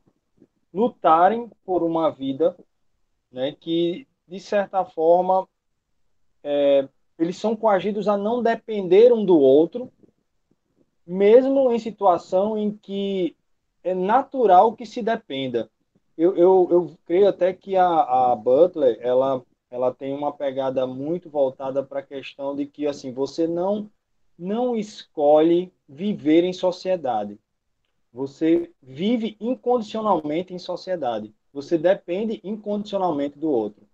lutarem 0.74 1.50
por 1.65 1.84
uma 1.84 2.10
vida 2.10 2.56
né, 3.32 3.56
que, 3.60 4.08
de 4.27 4.39
certa 4.39 4.84
forma, 4.86 5.48
é, 6.44 6.88
eles 7.17 7.38
são 7.38 7.56
coagidos 7.56 8.08
a 8.08 8.17
não 8.17 8.41
depender 8.41 9.12
um 9.12 9.25
do 9.25 9.39
outro, 9.39 9.91
mesmo 11.06 11.72
em 11.72 11.79
situação 11.79 12.58
em 12.58 12.72
que 12.72 13.36
é 13.84 13.94
natural 13.94 14.74
que 14.74 14.86
se 14.86 15.01
dependa. 15.01 15.70
Eu, 16.17 16.36
eu, 16.36 16.67
eu 16.70 16.91
creio 17.06 17.29
até 17.29 17.53
que 17.53 17.75
a, 17.75 17.88
a 18.32 18.36
Butler, 18.36 18.98
ela, 19.01 19.44
ela 19.69 19.93
tem 19.93 20.13
uma 20.13 20.31
pegada 20.31 20.88
muito 20.88 21.29
voltada 21.29 21.83
para 21.83 22.00
a 22.00 22.03
questão 22.03 22.55
de 22.55 22.65
que, 22.65 22.88
assim, 22.88 23.12
você 23.12 23.47
não, 23.47 23.89
não 24.38 24.75
escolhe 24.75 25.71
viver 25.88 26.43
em 26.43 26.53
sociedade. 26.53 27.39
Você 28.13 28.71
vive 28.81 29.36
incondicionalmente 29.39 30.53
em 30.53 30.59
sociedade. 30.59 31.33
Você 31.53 31.77
depende 31.77 32.39
incondicionalmente 32.43 33.38
do 33.38 33.50
outro. 33.50 33.86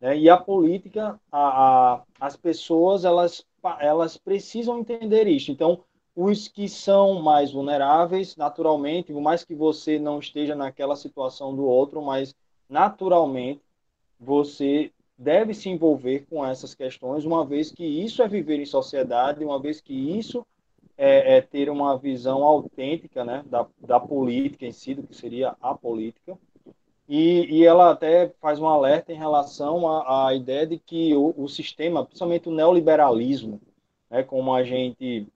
Né? 0.00 0.16
E 0.16 0.30
a 0.30 0.36
política, 0.36 1.20
a, 1.30 1.94
a, 1.94 2.02
as 2.18 2.36
pessoas, 2.36 3.04
elas, 3.04 3.44
elas 3.78 4.16
precisam 4.16 4.78
entender 4.78 5.26
isso. 5.26 5.52
Então, 5.52 5.84
os 6.16 6.48
que 6.48 6.68
são 6.68 7.20
mais 7.22 7.52
vulneráveis, 7.52 8.36
naturalmente, 8.36 9.12
por 9.12 9.20
mais 9.20 9.44
que 9.44 9.54
você 9.54 9.98
não 9.98 10.18
esteja 10.18 10.54
naquela 10.54 10.96
situação 10.96 11.54
do 11.54 11.64
outro, 11.64 12.02
mas 12.02 12.34
naturalmente 12.68 13.62
você 14.18 14.92
deve 15.20 15.52
se 15.52 15.68
envolver 15.68 16.24
com 16.30 16.44
essas 16.44 16.74
questões, 16.74 17.26
uma 17.26 17.44
vez 17.44 17.70
que 17.70 17.84
isso 17.84 18.22
é 18.22 18.28
viver 18.28 18.58
em 18.58 18.64
sociedade, 18.64 19.44
uma 19.44 19.60
vez 19.60 19.78
que 19.78 19.92
isso 19.92 20.46
é, 20.96 21.36
é 21.36 21.40
ter 21.42 21.68
uma 21.68 21.98
visão 21.98 22.42
autêntica 22.42 23.22
né, 23.22 23.44
da, 23.44 23.66
da 23.78 24.00
política 24.00 24.64
em 24.64 24.72
si, 24.72 24.94
do 24.94 25.02
que 25.02 25.14
seria 25.14 25.54
a 25.60 25.74
política. 25.74 26.38
E, 27.06 27.44
e 27.50 27.66
ela 27.66 27.90
até 27.90 28.32
faz 28.40 28.58
um 28.58 28.66
alerta 28.66 29.12
em 29.12 29.16
relação 29.16 29.86
à, 30.08 30.34
ideia 30.34 30.66
de 30.66 30.78
que 30.78 31.14
o, 31.14 31.34
o 31.36 31.48
sistema, 31.48 32.02
principalmente 32.02 32.48
o 32.48 32.52
neoliberalismo, 32.52 33.60
né, 34.08 34.22
como 34.22 34.54
a 34.54 34.62
gente 34.62 35.26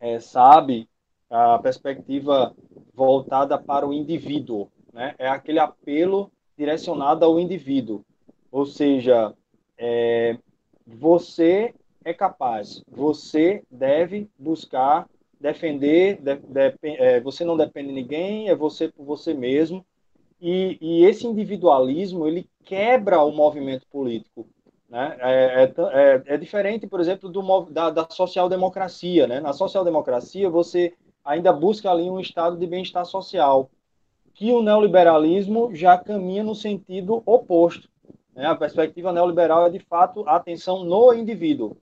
é, 0.00 0.18
sabe, 0.18 0.88
a 1.30 1.60
perspectiva 1.60 2.52
voltada 2.92 3.56
para 3.56 3.86
o 3.86 3.92
indivíduo, 3.92 4.68
né? 4.92 5.14
É 5.18 5.28
aquele 5.28 5.58
apelo 5.58 6.30
direcionado 6.56 7.24
ao 7.24 7.38
indivíduo, 7.38 8.02
ou 8.56 8.64
seja, 8.64 9.34
é, 9.76 10.38
você 10.86 11.74
é 12.02 12.14
capaz, 12.14 12.82
você 12.88 13.62
deve 13.70 14.30
buscar 14.38 15.06
defender, 15.38 16.18
de, 16.22 16.36
de, 16.36 16.74
é, 16.82 17.20
você 17.20 17.44
não 17.44 17.54
depende 17.54 17.88
de 17.88 17.94
ninguém, 17.94 18.48
é 18.48 18.54
você 18.54 18.88
por 18.88 19.04
você 19.04 19.34
mesmo, 19.34 19.84
e, 20.40 20.78
e 20.80 21.04
esse 21.04 21.26
individualismo 21.26 22.26
ele 22.26 22.48
quebra 22.64 23.22
o 23.22 23.30
movimento 23.30 23.86
político, 23.88 24.48
né? 24.88 25.18
É, 25.20 25.64
é, 25.64 25.74
é, 25.92 26.22
é, 26.24 26.36
diferente, 26.38 26.86
por 26.86 26.98
exemplo, 26.98 27.28
do, 27.28 27.64
da, 27.64 27.90
da 27.90 28.08
social-democracia. 28.08 29.26
Né? 29.26 29.38
Na 29.38 29.52
social-democracia, 29.52 30.48
você 30.48 30.94
ainda 31.22 31.52
busca 31.52 31.90
ali 31.90 32.08
um 32.08 32.20
estado 32.20 32.56
de 32.56 32.66
bem-estar 32.66 33.04
social, 33.04 33.68
que 34.32 34.50
o 34.50 34.62
neoliberalismo 34.62 35.74
já 35.74 35.98
caminha 35.98 36.42
no 36.42 36.54
sentido 36.54 37.22
oposto. 37.26 37.88
Né? 38.36 38.46
A 38.46 38.54
perspectiva 38.54 39.12
neoliberal 39.12 39.66
é, 39.66 39.70
de 39.70 39.80
fato, 39.80 40.22
a 40.28 40.36
atenção 40.36 40.84
no 40.84 41.14
indivíduo. 41.14 41.76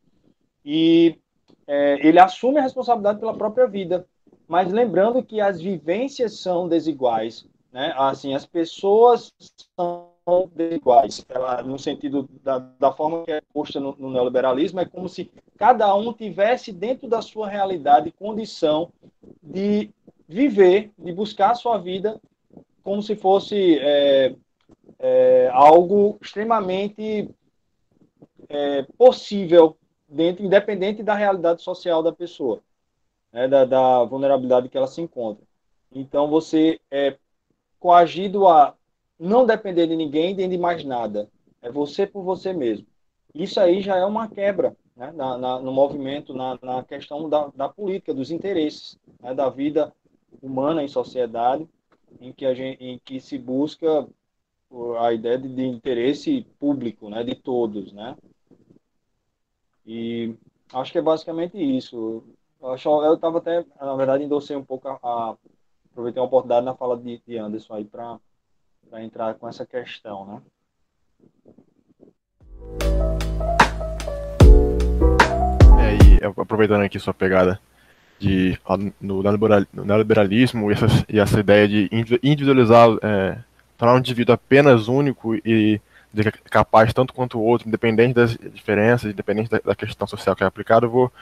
E 0.64 1.18
é, 1.66 2.06
ele 2.06 2.20
assume 2.20 2.60
a 2.60 2.62
responsabilidade 2.62 3.18
pela 3.18 3.36
própria 3.36 3.66
vida. 3.66 4.06
Mas 4.46 4.72
lembrando 4.72 5.22
que 5.22 5.40
as 5.40 5.60
vivências 5.60 6.38
são 6.38 6.68
desiguais. 6.68 7.44
Né? 7.72 7.92
Assim, 7.96 8.34
as 8.34 8.46
pessoas 8.46 9.32
são 9.76 10.12
desiguais. 10.54 11.24
Ela, 11.28 11.62
no 11.62 11.78
sentido 11.78 12.28
da, 12.42 12.58
da 12.58 12.92
forma 12.92 13.24
que 13.24 13.32
é 13.32 13.42
posta 13.52 13.80
no, 13.80 13.96
no, 13.98 14.10
neoliberalismo, 14.10 14.78
é 14.78 14.84
como 14.84 15.08
se 15.08 15.30
cada 15.58 15.92
um 15.96 16.12
tivesse 16.12 16.72
dentro 16.72 17.08
da 17.08 17.20
sua 17.20 17.48
realidade 17.48 18.12
condição 18.12 18.92
de 19.42 19.90
viver, 20.28 20.92
de 20.96 21.12
buscar 21.12 21.50
a 21.50 21.54
sua 21.54 21.78
vida 21.78 22.20
como 22.82 23.02
se 23.02 23.16
fosse 23.16 23.78
é, 23.80 24.34
é, 25.06 25.50
algo 25.52 26.16
extremamente 26.22 27.28
é, 28.48 28.84
possível 28.96 29.76
dentro, 30.08 30.42
independente 30.42 31.02
da 31.02 31.14
realidade 31.14 31.60
social 31.60 32.02
da 32.02 32.10
pessoa, 32.10 32.62
né, 33.30 33.46
da, 33.46 33.66
da 33.66 34.04
vulnerabilidade 34.04 34.70
que 34.70 34.78
ela 34.78 34.86
se 34.86 35.02
encontra. 35.02 35.44
Então 35.94 36.30
você 36.30 36.80
é 36.90 37.18
coagido 37.78 38.48
a 38.48 38.74
não 39.18 39.44
depender 39.44 39.86
de 39.86 39.94
ninguém 39.94 40.34
nem 40.34 40.48
de 40.48 40.56
mais 40.56 40.82
nada. 40.82 41.28
É 41.60 41.70
você 41.70 42.06
por 42.06 42.22
você 42.22 42.54
mesmo. 42.54 42.86
Isso 43.34 43.60
aí 43.60 43.82
já 43.82 43.98
é 43.98 44.06
uma 44.06 44.26
quebra 44.26 44.74
né, 44.96 45.12
na, 45.12 45.36
na, 45.36 45.60
no 45.60 45.70
movimento, 45.70 46.32
na, 46.32 46.58
na 46.62 46.82
questão 46.82 47.28
da, 47.28 47.48
da, 47.48 47.68
política, 47.68 48.14
dos 48.14 48.30
interesses, 48.30 48.98
né, 49.20 49.34
da 49.34 49.50
vida 49.50 49.92
humana 50.40 50.82
em 50.82 50.88
sociedade, 50.88 51.68
em 52.22 52.32
que, 52.32 52.54
gente, 52.54 52.82
em 52.82 52.98
que 52.98 53.20
se 53.20 53.36
busca 53.36 54.08
a 54.98 55.12
ideia 55.12 55.38
de, 55.38 55.48
de 55.48 55.62
interesse 55.62 56.46
público, 56.58 57.08
né, 57.08 57.22
de 57.22 57.34
todos, 57.34 57.92
né? 57.92 58.16
E 59.86 60.34
acho 60.72 60.92
que 60.92 60.98
é 60.98 61.02
basicamente 61.02 61.56
isso. 61.58 62.24
Eu 62.60 63.14
estava 63.14 63.38
até, 63.38 63.64
na 63.80 63.94
verdade, 63.94 64.24
endossei 64.24 64.56
um 64.56 64.64
pouco 64.64 64.88
a, 64.88 64.98
a 65.02 65.36
aproveitei 65.94 66.20
a 66.20 66.24
oportunidade 66.24 66.66
na 66.66 66.74
fala 66.74 66.96
de, 66.96 67.22
de 67.26 67.38
Anderson 67.38 67.74
aí 67.74 67.84
para 67.84 68.18
entrar 69.00 69.34
com 69.34 69.48
essa 69.48 69.64
questão, 69.64 70.26
né? 70.26 70.42
É, 75.78 76.24
e 76.24 76.24
aproveitando 76.24 76.82
aqui 76.82 76.98
sua 76.98 77.14
pegada 77.14 77.60
de 78.18 78.58
no 79.00 79.22
neoliberalismo 79.84 80.70
e 80.70 80.74
essa, 80.74 80.86
e 81.08 81.20
essa 81.20 81.40
ideia 81.40 81.68
de 81.68 81.88
individualizar, 82.22 82.88
é, 83.02 83.38
tornar 83.76 83.94
um 83.94 83.98
indivíduo 83.98 84.34
apenas 84.34 84.88
único 84.88 85.34
e 85.36 85.80
capaz 86.50 86.92
tanto 86.92 87.12
quanto 87.12 87.38
o 87.38 87.42
outro, 87.42 87.68
independente 87.68 88.14
das 88.14 88.36
diferenças, 88.52 89.10
independente 89.10 89.50
da, 89.50 89.74
questão 89.74 90.06
social 90.06 90.36
que 90.36 90.44
é 90.44 90.46
aplicada, 90.46 90.86
eu 90.86 90.90
vou 90.90 91.12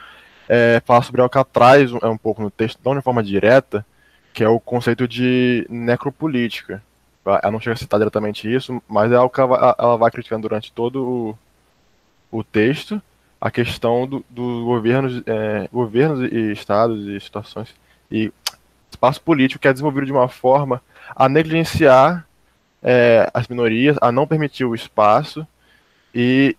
é, 0.47 0.81
falar 0.85 1.01
sobre 1.01 1.21
algo 1.21 1.31
que 1.31 1.39
um, 1.39 1.99
é, 2.01 2.07
um 2.07 2.17
pouco 2.17 2.41
no 2.41 2.51
texto, 2.51 2.79
não 2.85 2.95
de 2.95 3.01
forma 3.01 3.23
direta, 3.23 3.85
que 4.33 4.43
é 4.43 4.49
o 4.49 4.59
conceito 4.59 5.07
de 5.07 5.65
necropolítica. 5.69 6.83
Ela 7.25 7.51
não 7.51 7.59
chega 7.59 7.73
a 7.73 7.77
citar 7.77 7.99
diretamente 7.99 8.53
isso, 8.53 8.81
mas 8.87 9.11
é 9.11 9.15
algo 9.15 9.33
que 9.33 9.39
ela, 9.39 9.75
ela 9.79 9.97
vai 9.97 10.11
criticando 10.11 10.41
durante 10.41 10.71
todo 10.71 11.37
o, 12.31 12.39
o 12.39 12.43
texto, 12.43 13.01
a 13.39 13.49
questão 13.49 14.05
dos 14.05 14.23
do 14.29 14.65
governos, 14.65 15.23
é, 15.25 15.67
governos 15.71 16.31
e 16.31 16.51
estados 16.51 17.07
e 17.07 17.19
situações 17.19 17.73
e 18.11 18.31
espaço 18.91 19.21
político 19.21 19.61
que 19.61 19.67
é 19.67 19.73
desenvolvido 19.73 20.05
de 20.05 20.11
uma 20.11 20.27
forma 20.27 20.81
a 21.15 21.27
negligenciar 21.27 22.25
é, 22.83 23.29
as 23.33 23.47
minorias, 23.47 23.97
a 24.01 24.11
não 24.11 24.27
permitir 24.27 24.65
o 24.65 24.75
espaço 24.75 25.47
e, 26.13 26.55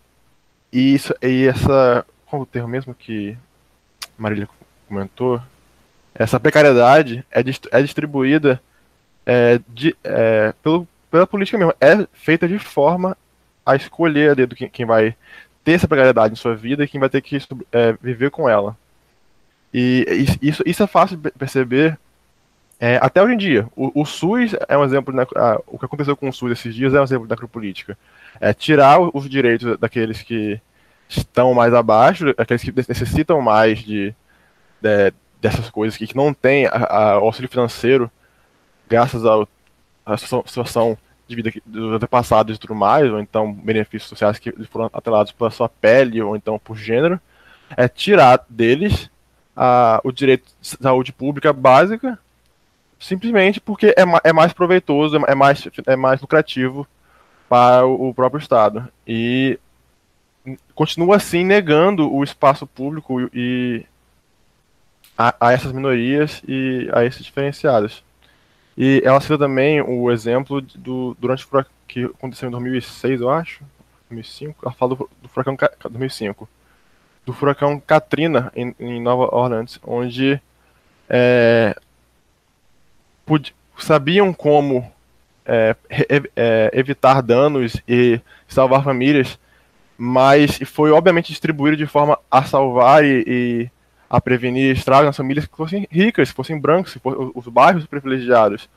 e, 0.73 0.95
isso, 0.95 1.15
e 1.23 1.47
essa. 1.47 2.05
Qual 2.27 2.43
o 2.43 2.47
termo 2.47 2.69
mesmo 2.69 2.95
que 2.95 3.37
Marília 4.17 4.49
comentou? 4.89 5.41
Essa 6.15 6.41
precariedade 6.41 7.25
é, 7.31 7.41
é 7.41 7.83
distribuída 7.83 8.61
é, 9.27 9.61
de, 9.69 9.95
é, 10.03 10.53
pelo, 10.63 10.89
pela 11.11 11.27
política 11.27 11.59
mesmo, 11.59 11.75
é 11.81 12.07
feita 12.13 12.49
de 12.49 12.59
forma 12.59 13.17
a 13.65 13.77
escolher 13.77 14.31
ali 14.31 14.47
do 14.47 14.55
quem 14.55 14.87
vai 14.87 15.17
ter 15.63 15.73
essa 15.73 15.89
precariedade 15.89 16.35
em 16.35 16.37
sua 16.37 16.55
vida 16.55 16.85
e 16.85 16.89
quem 16.89 17.01
vai 17.01 17.09
ter 17.09 17.21
que 17.21 17.37
é, 17.73 17.93
viver 18.01 18.31
com 18.31 18.49
ela. 18.49 18.77
E 19.73 20.05
isso, 20.41 20.63
isso 20.65 20.83
é 20.83 20.87
fácil 20.87 21.17
de 21.17 21.31
perceber 21.33 21.99
é, 22.79 22.99
até 23.01 23.23
hoje 23.23 23.35
em 23.35 23.39
dia. 23.39 23.69
O, 23.77 24.03
o 24.03 24.05
SUS 24.05 24.55
é 24.69 24.77
um 24.77 24.85
exemplo, 24.85 25.15
né, 25.15 25.27
o 25.67 25.79
que 25.79 25.85
aconteceu 25.85 26.17
com 26.17 26.29
o 26.29 26.33
SUS 26.33 26.53
esses 26.53 26.75
dias 26.75 26.95
é 26.95 27.01
um 27.01 27.05
exemplo 27.05 27.27
da 27.27 27.35
necropolítica. 27.35 27.97
É 28.41 28.53
tirar 28.53 28.99
os 29.01 29.29
direitos 29.29 29.79
daqueles 29.79 30.23
que 30.23 30.61
estão 31.09 31.55
mais 31.55 31.73
abaixo, 31.73 32.35
aqueles 32.37 32.63
que 32.63 32.73
necessitam 32.77 33.41
mais 33.41 33.79
de, 33.79 34.15
de 34.81 35.13
dessas 35.41 35.69
coisas, 35.71 35.97
que, 35.97 36.07
que 36.07 36.17
não 36.17 36.33
têm 36.33 36.67
a, 36.67 36.71
a 36.71 37.13
auxílio 37.13 37.51
financeiro 37.51 38.11
graças 38.89 39.23
à 40.07 40.17
situação 40.17 40.97
de 41.27 41.37
vida 41.37 41.51
dos 41.65 41.95
antepassados 41.95 42.57
e 42.57 42.59
tudo 42.59 42.75
mais, 42.75 43.11
ou 43.11 43.21
então 43.21 43.53
benefícios 43.53 44.09
sociais 44.09 44.39
que 44.39 44.53
foram 44.67 44.91
atrelados 44.93 45.33
pela 45.33 45.51
sua 45.51 45.69
pele, 45.69 46.21
ou 46.21 46.37
então 46.37 46.59
por 46.59 46.77
gênero, 46.77 47.21
é 47.77 47.89
tirar 47.89 48.45
deles 48.49 49.11
a, 49.57 50.01
o 50.05 50.13
direito 50.13 50.45
de 50.61 50.69
saúde 50.69 51.13
pública 51.13 51.53
básica, 51.53 52.19
simplesmente 53.05 53.61
porque 53.61 53.89
é, 53.89 54.05
é 54.25 54.33
mais 54.33 54.53
proveitoso, 54.53 55.17
é 55.17 55.35
mais, 55.35 55.69
é 55.87 55.97
mais 55.97 56.21
lucrativo 56.23 56.87
para 57.49 57.85
o 57.85 58.15
próprio 58.15 58.41
Estado. 58.41 58.89
E 59.07 59.59
continua 60.75 61.17
assim 61.17 61.45
negando 61.45 62.11
o 62.13 62.25
espaço 62.25 62.67
público 62.67 63.29
e 63.35 63.85
a, 65.19 65.35
a 65.39 65.53
essas 65.53 65.73
minorias 65.73 66.43
e 66.49 66.89
a 66.95 67.05
esses 67.05 67.25
diferenciados. 67.25 68.03
E 68.77 69.03
ela 69.05 69.21
cita 69.21 69.39
também 69.39 69.83
o 69.83 70.11
exemplo 70.11 70.63
do 70.63 71.15
durante 71.21 71.47
o 71.47 71.67
que 71.87 72.05
aconteceu 72.05 72.49
em 72.49 72.53
2006, 72.53 73.21
eu 73.21 73.31
acho, 73.31 73.63
2005, 74.09 74.65
ela 74.65 74.75
fala 74.75 74.97
do, 74.97 75.11
do 75.23 75.29
furacão 75.29 75.57
2005, 75.91 76.49
do 77.27 77.33
furacão 77.35 77.79
Katrina 77.79 78.51
em, 78.57 78.75
em 78.81 79.01
Nova 79.01 79.33
Orleans, 79.35 79.79
onde 79.87 80.41
é, 81.09 81.77
sabiam 83.79 84.33
como 84.33 84.91
é, 85.45 85.77
é, 86.37 86.71
evitar 86.73 87.21
danos 87.21 87.81
e 87.87 88.21
salvar 88.49 88.83
famílias, 88.83 89.39
mas 89.97 90.59
foi 90.67 90.91
obviamente 90.91 91.29
distribuído 91.29 91.77
de 91.77 91.87
forma 91.87 92.19
a 92.31 92.43
salvar 92.45 93.05
e, 93.05 93.25
e 93.27 93.71
a 94.09 94.21
prevenir 94.21 94.77
estragos 94.77 95.07
nas 95.07 95.17
famílias 95.17 95.47
que 95.47 95.57
fossem 95.57 95.87
ricas, 95.91 96.31
que 96.31 96.37
fossem 96.37 96.59
brancos, 96.59 96.95
fossem 96.95 97.33
os 97.35 97.49
bairros 97.49 97.87
privilegiados, 97.87 98.69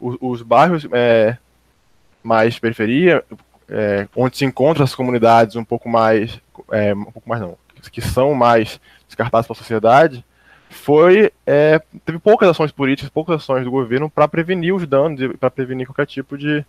os, 0.00 0.16
os 0.20 0.42
bairros 0.42 0.86
é, 0.92 1.36
mais 2.22 2.58
periferia, 2.58 3.24
é, 3.68 4.08
onde 4.14 4.36
se 4.36 4.44
encontram 4.44 4.84
as 4.84 4.94
comunidades 4.94 5.56
um 5.56 5.64
pouco 5.64 5.88
mais, 5.88 6.40
é, 6.70 6.94
um 6.94 7.04
pouco 7.04 7.28
mais 7.28 7.40
não, 7.40 7.56
que 7.90 8.00
são 8.00 8.34
mais 8.34 8.80
descartadas 9.06 9.46
pela 9.46 9.56
sociedade, 9.56 10.24
foi 10.76 11.32
é, 11.46 11.80
teve 12.04 12.18
poucas 12.18 12.48
ações 12.48 12.70
políticas, 12.70 13.10
poucas 13.10 13.36
ações 13.36 13.64
do 13.64 13.70
governo 13.70 14.08
para 14.08 14.28
prevenir 14.28 14.74
os 14.74 14.86
danos 14.86 15.20
para 15.40 15.50
prevenir 15.50 15.86
qualquer 15.86 16.06
tipo 16.06 16.38
de 16.38 16.64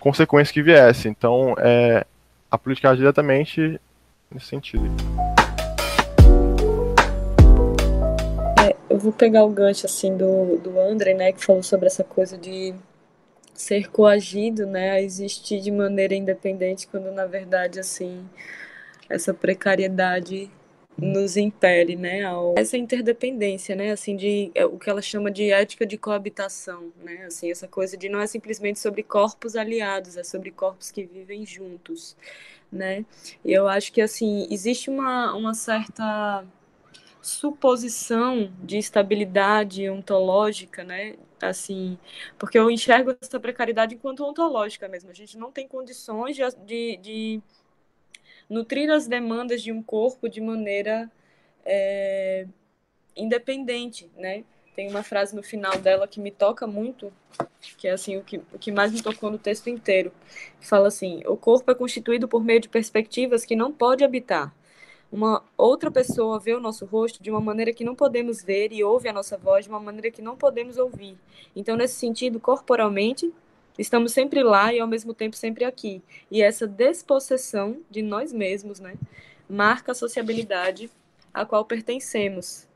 consequência 0.00 0.52
que 0.52 0.62
viesse. 0.62 1.08
Então, 1.08 1.54
é, 1.58 2.04
a 2.50 2.58
política 2.58 2.90
age 2.90 2.98
diretamente 2.98 3.80
nesse 4.30 4.46
sentido. 4.46 4.84
É, 8.60 8.74
eu 8.90 8.98
vou 8.98 9.12
pegar 9.12 9.44
o 9.44 9.50
gancho 9.50 9.86
assim 9.86 10.16
do, 10.16 10.56
do 10.58 10.80
André, 10.80 11.14
né, 11.14 11.32
que 11.32 11.44
falou 11.44 11.62
sobre 11.62 11.86
essa 11.86 12.02
coisa 12.02 12.36
de 12.36 12.74
ser 13.54 13.88
coagido, 13.90 14.66
né, 14.66 14.90
a 14.90 15.00
existir 15.00 15.60
de 15.60 15.70
maneira 15.70 16.14
independente, 16.14 16.88
quando 16.88 17.12
na 17.12 17.26
verdade 17.26 17.78
assim 17.78 18.24
essa 19.08 19.32
precariedade 19.32 20.50
nos 21.02 21.36
impele, 21.36 21.96
né, 21.96 22.22
ao, 22.22 22.54
essa 22.56 22.76
interdependência, 22.76 23.74
né, 23.74 23.90
assim 23.90 24.16
de 24.16 24.52
é, 24.54 24.64
o 24.64 24.78
que 24.78 24.88
ela 24.88 25.02
chama 25.02 25.30
de 25.30 25.50
ética 25.50 25.84
de 25.84 25.98
coabitação, 25.98 26.92
né, 27.02 27.24
assim 27.26 27.50
essa 27.50 27.66
coisa 27.66 27.96
de 27.96 28.08
não 28.08 28.20
é 28.20 28.26
simplesmente 28.26 28.78
sobre 28.78 29.02
corpos 29.02 29.56
aliados, 29.56 30.16
é 30.16 30.22
sobre 30.22 30.50
corpos 30.52 30.90
que 30.92 31.04
vivem 31.04 31.44
juntos, 31.44 32.16
né? 32.70 33.04
E 33.44 33.52
eu 33.52 33.68
acho 33.68 33.92
que 33.92 34.00
assim 34.00 34.46
existe 34.50 34.88
uma, 34.88 35.34
uma 35.34 35.54
certa 35.54 36.44
suposição 37.20 38.52
de 38.62 38.78
estabilidade 38.78 39.88
ontológica, 39.88 40.82
né? 40.84 41.16
Assim, 41.40 41.98
porque 42.38 42.58
eu 42.58 42.70
enxergo 42.70 43.16
essa 43.20 43.38
precariedade 43.40 43.94
enquanto 43.94 44.24
ontológica 44.24 44.88
mesmo. 44.88 45.10
A 45.10 45.14
gente 45.14 45.36
não 45.38 45.50
tem 45.52 45.66
condições 45.68 46.36
de, 46.36 46.42
de, 46.64 46.96
de 46.98 47.42
nutrir 48.52 48.90
as 48.90 49.06
demandas 49.06 49.62
de 49.62 49.72
um 49.72 49.82
corpo 49.82 50.28
de 50.28 50.40
maneira 50.40 51.10
é, 51.64 52.46
independente, 53.16 54.10
né? 54.14 54.44
Tem 54.76 54.90
uma 54.90 55.02
frase 55.02 55.34
no 55.34 55.42
final 55.42 55.78
dela 55.78 56.06
que 56.06 56.20
me 56.20 56.30
toca 56.30 56.66
muito, 56.66 57.10
que 57.78 57.88
é 57.88 57.92
assim 57.92 58.18
o 58.18 58.22
que, 58.22 58.38
o 58.52 58.58
que 58.58 58.70
mais 58.70 58.92
me 58.92 59.02
tocou 59.02 59.30
no 59.30 59.38
texto 59.38 59.68
inteiro, 59.68 60.12
fala 60.60 60.88
assim: 60.88 61.22
o 61.26 61.36
corpo 61.36 61.70
é 61.70 61.74
constituído 61.74 62.28
por 62.28 62.44
meio 62.44 62.60
de 62.60 62.68
perspectivas 62.68 63.44
que 63.44 63.56
não 63.56 63.72
pode 63.72 64.04
habitar. 64.04 64.54
Uma 65.10 65.42
outra 65.58 65.90
pessoa 65.90 66.38
vê 66.38 66.54
o 66.54 66.60
nosso 66.60 66.86
rosto 66.86 67.22
de 67.22 67.30
uma 67.30 67.40
maneira 67.40 67.72
que 67.72 67.84
não 67.84 67.94
podemos 67.94 68.42
ver 68.42 68.72
e 68.72 68.84
ouve 68.84 69.08
a 69.08 69.12
nossa 69.12 69.36
voz 69.36 69.64
de 69.64 69.70
uma 69.70 69.80
maneira 69.80 70.10
que 70.10 70.22
não 70.22 70.36
podemos 70.36 70.78
ouvir. 70.78 71.18
Então, 71.54 71.76
nesse 71.76 71.96
sentido, 71.96 72.40
corporalmente, 72.40 73.30
Estamos 73.78 74.12
sempre 74.12 74.42
lá 74.42 74.72
e 74.72 74.80
ao 74.80 74.86
mesmo 74.86 75.14
tempo 75.14 75.36
sempre 75.36 75.64
aqui. 75.64 76.02
E 76.30 76.42
essa 76.42 76.66
despossessão 76.66 77.78
de 77.90 78.02
nós 78.02 78.32
mesmos, 78.32 78.80
né, 78.80 78.94
marca 79.48 79.92
a 79.92 79.94
sociabilidade 79.94 80.90
a 81.32 81.44
qual 81.44 81.64
pertencemos. 81.64 82.68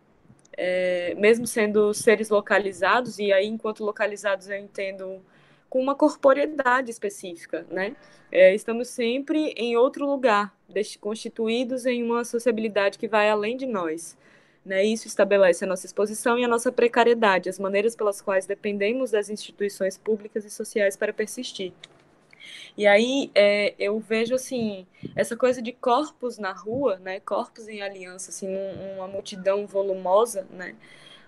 É, 0.57 1.15
mesmo 1.19 1.47
sendo 1.47 1.93
seres 1.93 2.31
localizados, 2.31 3.19
e 3.19 3.31
aí, 3.31 3.47
enquanto 3.47 3.85
localizados, 3.85 4.49
eu 4.49 4.57
entendo 4.57 5.21
com 5.69 5.81
uma 5.81 5.95
corporeidade 5.95 6.91
específica, 6.91 7.67
né? 7.71 7.95
É, 8.33 8.55
estamos 8.55 8.89
sempre 8.89 9.53
em 9.57 9.77
outro 9.77 10.07
lugar, 10.07 10.57
constituídos 11.01 11.85
em 11.85 12.03
uma 12.03 12.25
sociabilidade 12.25 12.99
que 12.99 13.07
vai 13.07 13.29
além 13.29 13.57
de 13.57 13.67
nós. 13.67 14.17
Né? 14.67 14.85
Isso 14.85 15.07
estabelece 15.07 15.65
a 15.65 15.69
nossa 15.69 15.87
exposição 15.87 16.37
e 16.37 16.45
a 16.45 16.49
nossa 16.49 16.73
precariedade, 16.73 17.49
as 17.49 17.57
maneiras 17.57 17.95
pelas 17.95 18.21
quais 18.21 18.47
dependemos 18.47 19.13
das 19.13 19.31
instituições 19.31 19.97
públicas 19.97 20.45
e 20.45 20.51
sociais 20.51 20.97
para 20.97 21.13
persistir. 21.13 21.73
E 22.77 22.85
aí 22.85 23.31
é, 23.33 23.75
eu 23.79 24.01
vejo 24.01 24.35
assim 24.35 24.85
essa 25.15 25.37
coisa 25.37 25.63
de 25.63 25.73
corpos 25.73 26.37
na 26.37 26.53
rua, 26.53 26.99
né? 26.99 27.21
Corpos 27.21 27.69
em 27.69 27.81
aliança, 27.81 28.31
assim, 28.31 28.49
uma 28.97 29.07
multidão 29.07 29.67
volumosa, 29.69 30.47
né? 30.51 30.75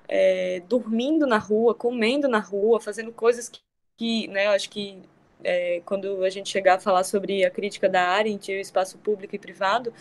É, 0.08 0.60
dormindo 0.68 1.26
na 1.26 1.38
rua, 1.38 1.74
comendo 1.74 2.28
na 2.28 2.40
rua, 2.40 2.80
fazendo 2.80 3.12
coisas 3.12 3.48
que, 3.48 3.60
que 3.96 4.28
né? 4.28 4.46
Eu 4.46 4.50
acho 4.50 4.68
que 4.70 5.00
é, 5.42 5.80
quando 5.84 6.24
a 6.24 6.30
gente 6.30 6.48
chegar 6.48 6.76
a 6.76 6.80
falar 6.80 7.04
sobre 7.04 7.44
a 7.44 7.50
crítica 7.50 7.88
da 7.88 8.08
área 8.08 8.30
em 8.30 8.36
o 8.36 8.60
espaço 8.60 8.98
público 8.98 9.34
e 9.34 9.38
privado, 9.38 9.92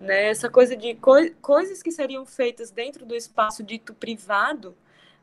né, 0.00 0.28
essa 0.28 0.48
coisa 0.48 0.76
de 0.76 0.94
co 0.94 1.14
coisas 1.42 1.82
que 1.82 1.90
seriam 1.90 2.24
feitas 2.24 2.70
dentro 2.70 3.04
do 3.04 3.14
espaço 3.14 3.62
dito 3.62 3.94
privado, 3.94 4.74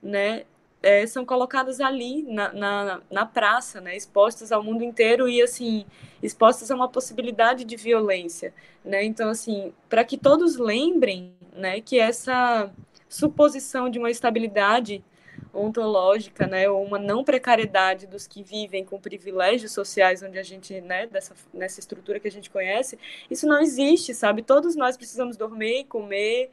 né, 0.02 0.44
é, 0.84 1.06
são 1.08 1.26
colocadas 1.26 1.80
ali 1.82 2.22
na, 2.24 2.54
na, 2.54 3.02
na, 3.10 3.26
praça, 3.26 3.82
né, 3.82 3.96
expostas 3.96 4.52
ao 4.52 4.64
mundo 4.64 4.84
inteiro 4.84 5.28
e 5.28 5.42
assim 5.42 5.86
expostas 6.22 6.70
a 6.70 6.76
uma 6.76 6.88
possibilidade 6.88 7.66
de 7.66 7.76
violência, 7.76 8.54
né? 8.84 9.04
Então 9.04 9.30
assim, 9.30 9.74
para 9.90 10.04
que 10.04 10.18
todos 10.18 10.58
lembrem, 10.58 11.34
né, 11.54 11.82
que 11.82 12.00
essa 12.00 12.72
suposição 13.10 13.90
de 13.90 13.98
uma 13.98 14.12
estabilidade 14.12 15.04
ontológica, 15.54 16.46
né, 16.48 16.70
ou 16.70 16.84
uma 16.84 17.00
não 17.00 17.24
precariedade 17.24 18.08
dos 18.08 18.28
que 18.28 18.44
vivem 18.44 18.84
com 18.84 19.00
privilégios 19.00 19.72
sociais, 19.72 20.22
onde 20.22 20.38
a 20.38 20.44
gente, 20.44 20.80
né, 20.82 21.08
dessa, 21.08 21.34
nessa 21.54 21.80
estrutura 21.80 22.20
que 22.20 22.28
a 22.28 22.32
gente 22.32 22.50
conhece, 22.50 23.00
isso 23.30 23.48
não 23.48 23.62
existe, 23.62 24.14
sabe? 24.14 24.42
Todos 24.42 24.76
nós 24.76 24.98
precisamos 24.98 25.38
dormir, 25.38 25.86
comer, 25.86 26.52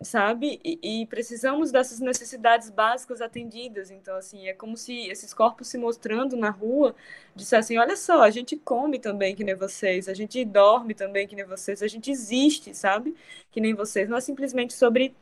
sabe? 0.00 0.60
E, 0.64 1.02
e, 1.02 1.06
precisamos 1.06 1.70
dessas 1.70 2.00
necessidades 2.00 2.70
básicas 2.70 3.20
atendidas. 3.20 3.90
Então, 3.90 4.16
assim, 4.16 4.48
é 4.48 4.52
como 4.52 4.76
se 4.76 5.08
esses 5.08 5.34
corpos 5.34 5.68
se 5.68 5.78
mostrando 5.78 6.36
na 6.36 6.50
rua 6.50 6.94
dissessem: 7.34 7.78
olha 7.78 7.96
só, 7.96 8.22
a 8.22 8.30
gente 8.30 8.56
come 8.56 8.98
também 8.98 9.34
que 9.34 9.44
nem 9.44 9.54
vocês, 9.54 10.08
a 10.08 10.14
gente 10.14 10.44
dorme 10.44 10.94
também 10.94 11.26
que 11.26 11.36
nem 11.36 11.44
vocês, 11.44 11.82
a 11.82 11.88
gente 11.88 12.10
existe, 12.10 12.74
sabe? 12.74 13.14
Que 13.50 13.60
nem 13.60 13.74
vocês. 13.74 14.08
Não 14.08 14.16
é 14.16 14.20
simplesmente 14.20 14.72
sobre 14.74 15.14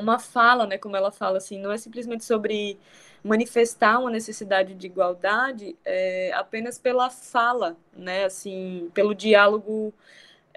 uma 0.00 0.18
fala, 0.18 0.66
né, 0.66 0.78
como 0.78 0.96
ela 0.96 1.10
fala 1.10 1.38
assim, 1.38 1.58
não 1.58 1.72
é 1.72 1.78
simplesmente 1.78 2.24
sobre 2.24 2.78
manifestar 3.22 3.98
uma 3.98 4.10
necessidade 4.10 4.74
de 4.74 4.86
igualdade 4.86 5.76
é, 5.84 6.30
apenas 6.34 6.78
pela 6.78 7.10
fala, 7.10 7.76
né, 7.92 8.24
assim, 8.24 8.90
pelo 8.94 9.14
diálogo 9.14 9.92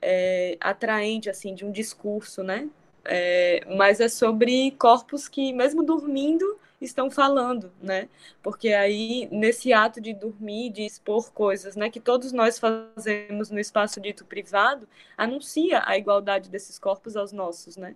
é, 0.01 0.57
atraente, 0.59 1.29
assim, 1.29 1.55
de 1.55 1.65
um 1.65 1.71
discurso, 1.71 2.43
né, 2.43 2.69
é, 3.05 3.63
mas 3.75 3.99
é 3.99 4.07
sobre 4.07 4.71
corpos 4.71 5.27
que, 5.27 5.51
mesmo 5.53 5.83
dormindo, 5.83 6.59
estão 6.81 7.09
falando, 7.11 7.71
né? 7.81 8.07
Porque 8.41 8.69
aí, 8.69 9.27
nesse 9.31 9.73
ato 9.73 9.99
de 9.99 10.13
dormir, 10.13 10.69
de 10.71 10.85
expor 10.85 11.31
coisas, 11.31 11.75
né, 11.75 11.89
que 11.89 11.99
todos 11.99 12.31
nós 12.31 12.57
fazemos 12.57 13.49
no 13.49 13.59
espaço 13.59 13.99
dito 13.99 14.25
privado, 14.25 14.87
anuncia 15.17 15.83
a 15.85 15.97
igualdade 15.97 16.49
desses 16.49 16.79
corpos 16.79 17.17
aos 17.17 17.31
nossos, 17.31 17.75
né? 17.75 17.95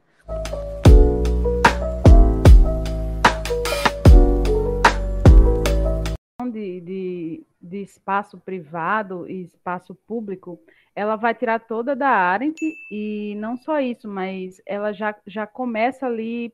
De, 6.54 6.82
de, 6.82 7.44
de 7.62 7.82
espaço 7.82 8.38
privado 8.38 9.28
e 9.30 9.44
espaço 9.44 9.96
público, 9.96 10.60
ela 10.96 11.16
vai 11.16 11.34
tirar 11.34 11.60
toda 11.60 11.96
da 11.96 12.10
Arendt 12.10 12.60
e 12.92 13.36
não 13.38 13.58
só 13.58 13.80
isso, 13.80 14.08
mas 14.08 14.62
ela 14.66 14.94
já, 14.94 15.16
já 15.26 15.48
começa 15.48 16.06
ali, 16.06 16.54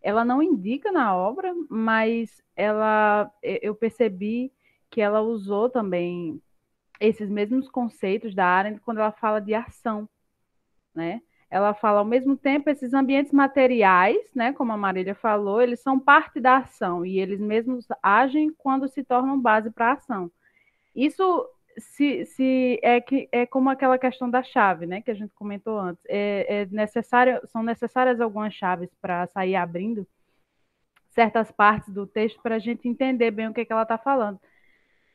ela 0.00 0.24
não 0.24 0.42
indica 0.42 0.92
na 0.92 1.14
obra, 1.16 1.52
mas 1.68 2.42
ela 2.56 3.30
eu 3.42 3.74
percebi 3.74 4.52
que 4.90 5.00
ela 5.00 5.20
usou 5.20 5.68
também 5.68 6.40
esses 7.00 7.28
mesmos 7.28 7.68
conceitos 7.68 8.34
da 8.34 8.46
Arendt 8.46 8.80
quando 8.80 8.98
ela 8.98 9.12
fala 9.12 9.40
de 9.40 9.54
ação, 9.54 10.08
né? 10.94 11.20
Ela 11.54 11.72
fala 11.72 12.00
ao 12.00 12.04
mesmo 12.04 12.36
tempo 12.36 12.68
esses 12.68 12.92
ambientes 12.92 13.30
materiais, 13.30 14.18
né, 14.34 14.52
como 14.52 14.72
a 14.72 14.76
Marília 14.76 15.14
falou, 15.14 15.62
eles 15.62 15.78
são 15.78 16.00
parte 16.00 16.40
da 16.40 16.56
ação 16.56 17.06
e 17.06 17.20
eles 17.20 17.38
mesmos 17.38 17.86
agem 18.02 18.52
quando 18.58 18.88
se 18.88 19.04
tornam 19.04 19.40
base 19.40 19.70
para 19.70 19.90
a 19.90 19.92
ação. 19.92 20.28
Isso 20.96 21.48
se, 21.78 22.26
se 22.26 22.80
é 22.82 23.00
que 23.00 23.28
é 23.30 23.46
como 23.46 23.70
aquela 23.70 23.96
questão 23.96 24.28
da 24.28 24.42
chave, 24.42 24.84
né, 24.84 25.00
que 25.00 25.12
a 25.12 25.14
gente 25.14 25.32
comentou 25.32 25.78
antes. 25.78 26.02
É, 26.08 26.62
é 26.62 26.66
necessário, 26.72 27.40
são 27.46 27.62
necessárias 27.62 28.20
algumas 28.20 28.52
chaves 28.52 28.90
para 29.00 29.24
sair 29.28 29.54
abrindo 29.54 30.04
certas 31.10 31.52
partes 31.52 31.94
do 31.94 32.04
texto 32.04 32.42
para 32.42 32.56
a 32.56 32.58
gente 32.58 32.88
entender 32.88 33.30
bem 33.30 33.46
o 33.46 33.54
que, 33.54 33.60
é 33.60 33.64
que 33.64 33.72
ela 33.72 33.82
está 33.82 33.96
falando. 33.96 34.40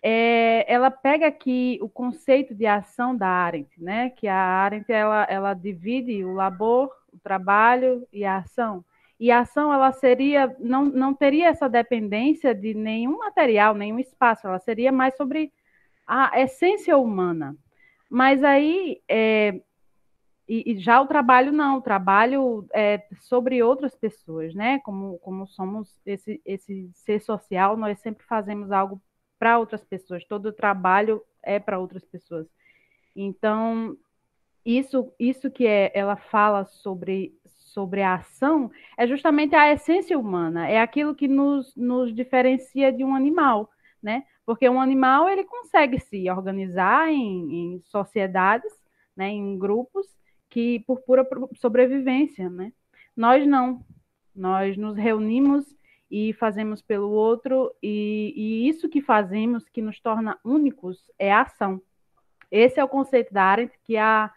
É, 0.01 0.65
ela 0.71 0.89
pega 0.89 1.27
aqui 1.27 1.77
o 1.81 1.89
conceito 1.89 2.55
de 2.55 2.65
ação 2.65 3.15
da 3.15 3.27
Arendt, 3.27 3.69
né? 3.81 4.09
Que 4.11 4.27
a 4.27 4.35
Arendt 4.35 4.91
ela, 4.91 5.23
ela 5.29 5.53
divide 5.53 6.23
o 6.23 6.33
labor, 6.33 6.89
o 7.11 7.19
trabalho 7.19 8.07
e 8.11 8.23
a 8.23 8.37
ação. 8.37 8.83
E 9.19 9.31
a 9.31 9.39
ação 9.39 9.73
ela 9.73 9.91
seria 9.91 10.55
não, 10.59 10.85
não 10.85 11.13
teria 11.13 11.49
essa 11.49 11.67
dependência 11.67 12.55
de 12.55 12.73
nenhum 12.73 13.17
material, 13.17 13.75
nenhum 13.75 13.99
espaço. 13.99 14.47
Ela 14.47 14.59
seria 14.59 14.91
mais 14.91 15.15
sobre 15.17 15.51
a 16.07 16.39
essência 16.41 16.97
humana. 16.97 17.55
Mas 18.09 18.43
aí 18.43 19.01
é, 19.07 19.61
e, 20.49 20.73
e, 20.73 20.79
já 20.79 20.99
o 20.99 21.05
trabalho 21.05 21.51
não, 21.51 21.77
o 21.77 21.81
trabalho 21.81 22.65
é 22.73 23.05
sobre 23.19 23.61
outras 23.61 23.95
pessoas, 23.95 24.55
né? 24.55 24.79
Como, 24.79 25.19
como 25.19 25.45
somos 25.45 26.01
esse, 26.03 26.41
esse 26.43 26.89
ser 26.95 27.21
social, 27.21 27.77
nós 27.77 27.99
sempre 27.99 28.25
fazemos 28.25 28.71
algo 28.71 28.99
para 29.39 29.57
outras 29.57 29.83
pessoas, 29.83 30.25
todo 30.25 30.51
trabalho 30.51 31.23
é 31.41 31.57
para 31.57 31.79
outras 31.79 32.03
pessoas. 32.05 32.45
Então, 33.15 33.97
isso, 34.65 35.11
isso 35.17 35.49
que 35.49 35.65
é, 35.65 35.91
ela 35.95 36.15
fala 36.15 36.65
sobre, 36.65 37.33
sobre 37.47 38.01
a 38.01 38.15
ação 38.15 38.69
é 38.97 39.07
justamente 39.07 39.55
a 39.55 39.71
essência 39.71 40.19
humana, 40.19 40.67
é 40.67 40.79
aquilo 40.79 41.15
que 41.15 41.27
nos, 41.27 41.73
nos 41.75 42.13
diferencia 42.13 42.91
de 42.91 43.03
um 43.03 43.15
animal, 43.15 43.69
né? 44.03 44.25
Porque 44.45 44.67
um 44.69 44.81
animal 44.81 45.29
ele 45.29 45.43
consegue 45.43 45.99
se 45.99 46.29
organizar 46.29 47.09
em, 47.09 47.75
em 47.75 47.81
sociedades, 47.85 48.71
né, 49.15 49.29
em 49.29 49.57
grupos, 49.57 50.07
que 50.49 50.79
por 50.81 51.01
pura 51.01 51.27
sobrevivência, 51.55 52.49
né? 52.49 52.73
Nós 53.15 53.45
não. 53.45 53.85
Nós 54.35 54.77
nos 54.77 54.95
reunimos 54.95 55.65
e 56.09 56.33
fazemos 56.33 56.81
pelo 56.81 57.09
outro, 57.09 57.73
e, 57.83 58.33
e, 58.35 58.69
isso 58.69 58.89
que 58.89 59.01
fazemos, 59.01 59.69
que 59.69 59.81
nos 59.81 59.99
torna 59.99 60.39
únicos, 60.43 61.03
é 61.19 61.31
a 61.31 61.41
ação. 61.41 61.81
Esse 62.51 62.79
é 62.79 62.83
o 62.83 62.89
conceito 62.89 63.31
da 63.33 63.43
Arendt 63.43 63.77
que 63.83 63.95
a, 63.95 64.31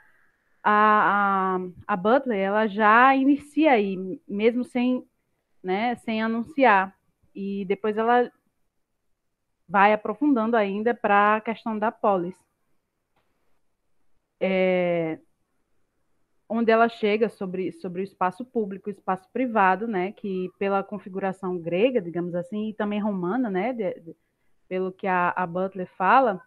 a, 0.63 1.57
a, 1.57 1.59
a 1.87 1.97
Butler 1.97 2.39
ela 2.39 2.67
já 2.67 3.15
inicia 3.17 3.73
aí, 3.73 3.97
mesmo 4.29 4.65
sem, 4.65 5.07
né, 5.63 5.95
sem 5.97 6.23
anunciar. 6.23 6.95
E 7.35 7.65
depois 7.65 7.97
ela 7.97 8.31
vai 9.67 9.95
aprofundando 9.95 10.57
ainda 10.57 10.95
para 10.95 11.37
a 11.37 11.41
questão 11.41 11.79
da 11.79 11.91
polis. 11.91 12.35
É, 14.39 15.19
onde 16.55 16.71
ela 16.71 16.87
chega 16.87 17.31
sobre, 17.31 17.73
sobre 17.73 18.03
o 18.03 18.05
espaço 18.05 18.45
público, 18.45 18.91
o 18.91 18.93
espaço 18.93 19.27
privado, 19.33 19.88
né, 19.88 20.12
que 20.12 20.51
pela 20.59 20.85
configuração 20.85 21.57
grega, 21.59 21.99
digamos 21.99 22.35
assim, 22.35 22.69
e 22.69 22.75
também 22.75 23.01
romana, 23.01 23.49
né, 23.49 23.73
de, 23.73 24.01
de, 24.01 24.15
pelo 24.69 24.93
que 24.93 25.07
a, 25.07 25.33
a 25.35 25.47
Butler 25.47 25.88
fala, 25.97 26.43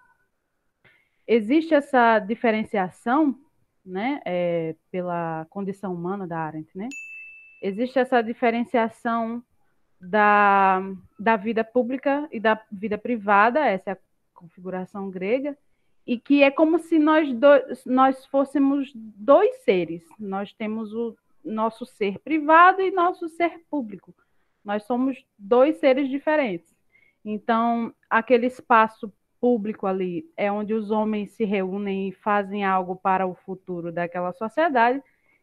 existe 1.26 1.74
essa 1.74 2.20
diferenciação, 2.20 3.36
né, 3.84 4.22
é, 4.26 4.76
pela 4.92 5.48
condição 5.50 5.92
humana 5.92 6.28
da 6.28 6.38
Arendt, 6.38 6.78
né, 6.78 6.88
existe 7.60 7.98
essa 7.98 8.22
diferenciação 8.22 9.44
da, 10.00 10.84
da 11.18 11.36
vida 11.36 11.64
pública 11.64 12.28
e 12.32 12.40
da 12.40 12.62
vida 12.72 12.96
privada, 12.96 13.66
essa 13.66 13.90
é 13.90 13.94
a 13.94 14.00
configuração 14.36 15.10
grega, 15.10 15.58
e 16.06 16.20
que 16.20 16.44
é 16.44 16.52
como 16.52 16.78
se 16.78 17.00
nós, 17.00 17.32
dois, 17.34 17.86
nós 17.86 18.26
fôssemos 18.28 18.92
dois 18.94 19.56
seres. 19.64 20.04
Nós 20.20 20.54
temos 20.54 20.94
o 20.94 21.16
nosso 21.44 21.86
ser 21.86 22.20
privado 22.20 22.82
e 22.82 22.92
nosso 22.92 23.28
ser 23.28 23.64
público. 23.70 24.14
Nós 24.64 24.84
somos 24.84 25.24
dois 25.38 25.78
seres 25.78 26.10
diferentes. 26.10 26.76
Então, 27.24 27.94
aquele 28.10 28.46
espaço 28.46 29.12
público 29.40 29.88
ali 29.88 30.32
é 30.38 30.52
onde 30.52 30.74
os 30.74 30.92
homens 30.92 31.32
se 31.32 31.44
reúnem 31.44 32.10
e 32.10 32.12
fazem 32.12 32.64
algo 32.64 32.96
para 32.96 33.26
o 33.26 33.36
futuro 33.36 33.92
daquela 33.92 34.32
sociedade. 34.34 35.02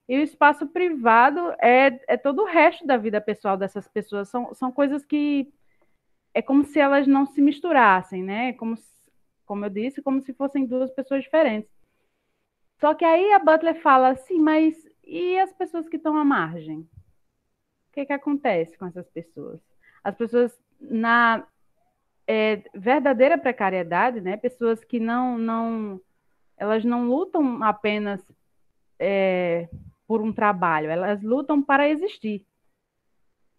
E 0.09 0.17
o 0.17 0.23
espaço 0.23 0.67
privado 0.69 1.41
é, 1.61 2.01
é 2.09 2.17
todo 2.17 2.43
o 2.43 2.47
resto 2.47 2.87
da 2.87 2.97
vida 2.97 3.21
pessoal 3.21 3.57
dessas 3.57 3.89
pessoas. 3.89 4.29
São, 4.29 4.55
são 4.55 4.71
coisas 4.71 5.05
que 5.05 5.53
é 6.35 6.41
como 6.41 6.65
se 6.65 6.79
elas 6.79 7.07
não 7.07 7.27
se 7.27 7.41
misturassem, 7.41 8.23
né? 8.23 8.53
Como 8.55 8.77
se 8.77 8.93
como 9.53 9.67
eu 9.67 9.71
disse, 9.71 10.01
como 10.01 10.23
se 10.23 10.33
fossem 10.33 10.65
duas 10.65 10.91
pessoas 10.91 11.25
diferentes. 11.25 11.71
Só 12.81 12.95
que 12.95 13.05
aí 13.05 13.35
a 13.35 13.39
Butler 13.39 13.79
fala 13.83 14.09
assim, 14.09 14.41
mas 14.41 14.75
e 15.05 15.39
as 15.39 15.53
pessoas 15.53 15.87
que 15.91 15.99
estão 15.99 16.17
à 16.17 16.25
margem? 16.25 16.79
O 16.79 16.89
que, 17.93 18.07
que 18.07 18.15
acontece 18.15 18.79
com 18.79 18.87
essas 18.87 19.07
pessoas? 19.11 19.61
As 20.03 20.17
pessoas 20.17 20.59
na 20.81 21.47
é, 22.27 22.63
verdadeira 22.75 23.37
precariedade, 23.37 24.23
né? 24.23 24.39
Pessoas 24.39 24.83
que 24.83 24.99
não, 24.99 25.37
não, 25.37 26.01
elas 26.57 26.83
não 26.83 27.07
lutam 27.07 27.63
apenas 27.63 28.23
é, 28.99 29.69
por 30.07 30.23
um 30.23 30.33
trabalho, 30.33 30.89
elas 30.89 31.23
lutam 31.23 31.63
para 31.63 31.91
existir. 31.91 32.47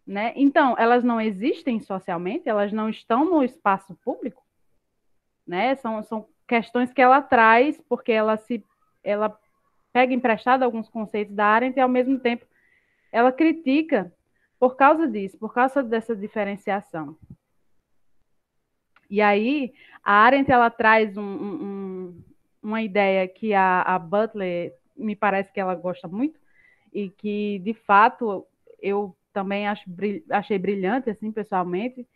Né? 0.08 0.34
Então, 0.36 0.76
elas 0.80 1.04
não 1.04 1.22
existem 1.22 1.80
socialmente, 1.80 2.50
elas 2.50 2.74
não 2.74 2.90
estão 2.90 3.26
no 3.26 3.44
espaço 3.44 3.94
público, 4.04 4.43
né? 5.46 5.76
São, 5.76 6.02
são 6.04 6.28
questões 6.48 6.92
que 6.92 7.02
ela 7.02 7.22
traz, 7.22 7.82
porque 7.88 8.12
ela 8.12 8.38
se 8.38 8.64
ela 9.04 9.38
pega 9.92 10.14
emprestado 10.14 10.64
alguns 10.64 10.90
conceitos 10.90 11.36
da 11.36 11.46
Arendt 11.46 11.78
e 11.78 11.82
ao 11.82 11.90
mesmo 11.90 12.20
tempo 12.20 12.46
ela 13.12 13.32
critica 13.32 14.12
por 14.60 14.76
causa 14.76 15.08
disso, 15.08 15.38
por 15.38 15.54
causa 15.54 15.84
dessa 15.84 16.16
diferenciação. 16.16 17.18
E 19.10 19.22
aí 19.22 19.74
a 20.04 20.14
Arendt 20.14 20.52
ela 20.52 20.70
traz 20.70 21.16
um, 21.18 21.22
um, 21.22 22.24
uma 22.62 22.82
ideia 22.82 23.28
que 23.28 23.54
a, 23.54 23.82
a 23.82 24.00
Butler 24.00 24.74
me 24.96 25.16
parece 25.16 25.52
que 25.52 25.60
ela 25.60 25.76
gosta 25.76 26.08
muito 26.08 26.40
e 26.92 27.10
que 27.10 27.60
de 27.60 27.74
fato 27.74 28.48
eu 28.82 29.16
também 29.32 29.68
acho, 29.68 29.84
achei 30.30 30.58
brilhante 30.58 31.10
assim 31.10 31.32
pessoalmente, 31.32 32.08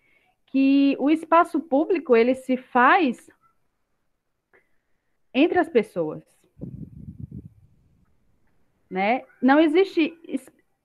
que 0.57 0.95
o 0.97 1.11
espaço 1.11 1.59
público 1.59 2.15
ele 2.15 2.33
se 2.33 2.57
faz 2.57 3.29
entre 5.31 5.59
as 5.59 5.69
pessoas. 5.69 6.23
Né? 8.89 9.23
Não 9.39 9.59
existe 9.59 10.17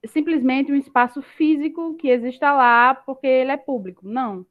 simplesmente 0.05 0.71
um 0.71 0.77
espaço 0.77 1.23
físico 1.23 1.95
que 1.95 2.09
exista 2.09 2.53
lá 2.53 2.95
porque 2.95 3.27
ele 3.27 3.51
é 3.51 3.57
público. 3.57 4.07
Não. 4.07 4.45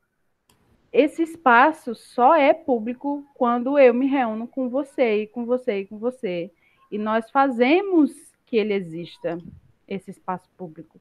Esse 0.91 1.21
espaço 1.21 1.93
só 1.93 2.33
é 2.33 2.51
público 2.51 3.23
quando 3.35 3.77
eu 3.77 3.93
me 3.93 4.07
reúno 4.07 4.47
com 4.47 4.69
você 4.69 5.21
e 5.21 5.27
com 5.27 5.45
você 5.45 5.81
e 5.81 5.85
com 5.85 5.99
você. 5.99 6.51
E 6.89 6.97
nós 6.97 7.29
fazemos 7.29 8.11
que 8.47 8.57
ele 8.57 8.73
exista, 8.73 9.37
esse 9.87 10.09
espaço 10.09 10.49
público, 10.57 10.99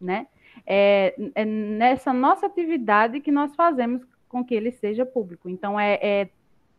né? 0.00 0.28
É, 0.66 1.14
é 1.34 1.44
nessa 1.44 2.12
nossa 2.12 2.46
atividade 2.46 3.20
que 3.20 3.30
nós 3.30 3.54
fazemos 3.54 4.02
com 4.28 4.44
que 4.44 4.54
ele 4.54 4.70
seja 4.70 5.04
público. 5.04 5.48
Então, 5.48 5.78
é, 5.78 5.98
é 6.02 6.28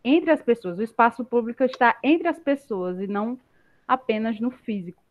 entre 0.04 0.32
as 0.32 0.42
pessoas. 0.42 0.80
O 0.80 0.84
espaço 0.84 1.24
público 1.24 1.64
está 1.64 1.98
entre 2.04 2.28
as 2.28 2.40
pessoas 2.40 3.00
e 3.00 3.08
não 3.08 3.38
apenas 3.88 4.40
no 4.40 4.52
físico. 4.52 5.02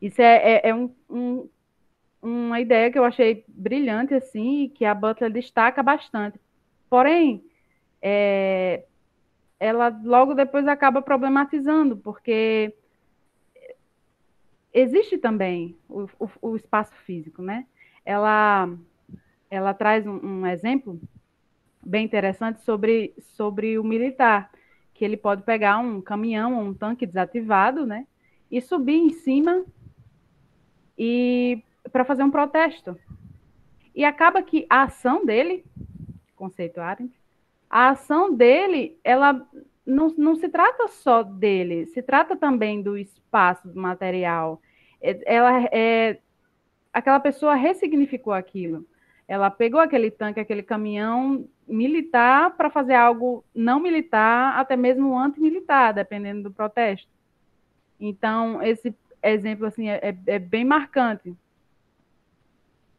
Isso 0.00 0.20
é, 0.20 0.36
é, 0.36 0.68
é 0.68 0.74
um, 0.74 0.94
um, 1.08 1.48
uma 2.22 2.60
ideia 2.60 2.90
que 2.90 2.98
eu 2.98 3.04
achei 3.04 3.44
brilhante, 3.48 4.14
assim, 4.14 4.64
e 4.64 4.68
que 4.68 4.84
a 4.84 4.94
Butler 4.94 5.30
destaca 5.30 5.82
bastante. 5.82 6.38
Porém, 6.88 7.44
é, 8.00 8.84
ela 9.58 9.88
logo 10.04 10.34
depois 10.34 10.66
acaba 10.66 11.02
problematizando, 11.02 11.96
porque 11.96 12.74
existe 14.72 15.18
também 15.18 15.76
o, 15.88 16.08
o, 16.18 16.28
o 16.42 16.56
espaço 16.56 16.94
físico, 17.04 17.42
né? 17.42 17.66
Ela, 18.04 18.68
ela 19.50 19.74
traz 19.74 20.06
um, 20.06 20.16
um, 20.16 20.46
exemplo 20.46 21.00
bem 21.84 22.04
interessante 22.04 22.60
sobre, 22.62 23.14
sobre 23.18 23.78
o 23.78 23.84
militar, 23.84 24.50
que 24.94 25.04
ele 25.04 25.16
pode 25.16 25.42
pegar 25.42 25.78
um 25.78 26.00
caminhão 26.00 26.56
ou 26.56 26.64
um 26.64 26.74
tanque 26.74 27.06
desativado, 27.06 27.86
né? 27.86 28.06
E 28.50 28.60
subir 28.60 28.96
em 28.96 29.10
cima 29.10 29.64
e 30.98 31.62
para 31.92 32.04
fazer 32.04 32.22
um 32.22 32.30
protesto. 32.30 32.98
E 33.94 34.04
acaba 34.04 34.42
que 34.42 34.66
a 34.68 34.84
ação 34.84 35.24
dele, 35.24 35.64
conceito 36.36 36.80
Arendt, 36.80 37.18
a 37.68 37.90
ação 37.90 38.34
dele, 38.34 38.98
ela 39.04 39.46
não, 39.90 40.08
não 40.16 40.36
se 40.36 40.48
trata 40.48 40.88
só 40.88 41.22
dele, 41.22 41.86
se 41.86 42.02
trata 42.02 42.36
também 42.36 42.82
do 42.82 42.96
espaço 42.96 43.68
do 43.68 43.80
material. 43.80 44.60
É, 45.00 45.20
ela 45.26 45.64
é 45.72 46.18
aquela 46.92 47.20
pessoa 47.20 47.54
ressignificou 47.54 48.32
aquilo. 48.32 48.86
Ela 49.28 49.50
pegou 49.50 49.80
aquele 49.80 50.10
tanque, 50.10 50.40
aquele 50.40 50.62
caminhão 50.62 51.48
militar 51.66 52.56
para 52.56 52.68
fazer 52.68 52.94
algo 52.94 53.44
não 53.54 53.78
militar, 53.78 54.58
até 54.58 54.76
mesmo 54.76 55.16
antimilitar, 55.16 55.94
dependendo 55.94 56.42
do 56.44 56.50
protesto. 56.50 57.08
Então, 57.98 58.60
esse 58.62 58.94
exemplo 59.22 59.66
assim 59.66 59.88
é, 59.88 60.00
é, 60.02 60.16
é 60.34 60.38
bem 60.38 60.64
marcante, 60.64 61.34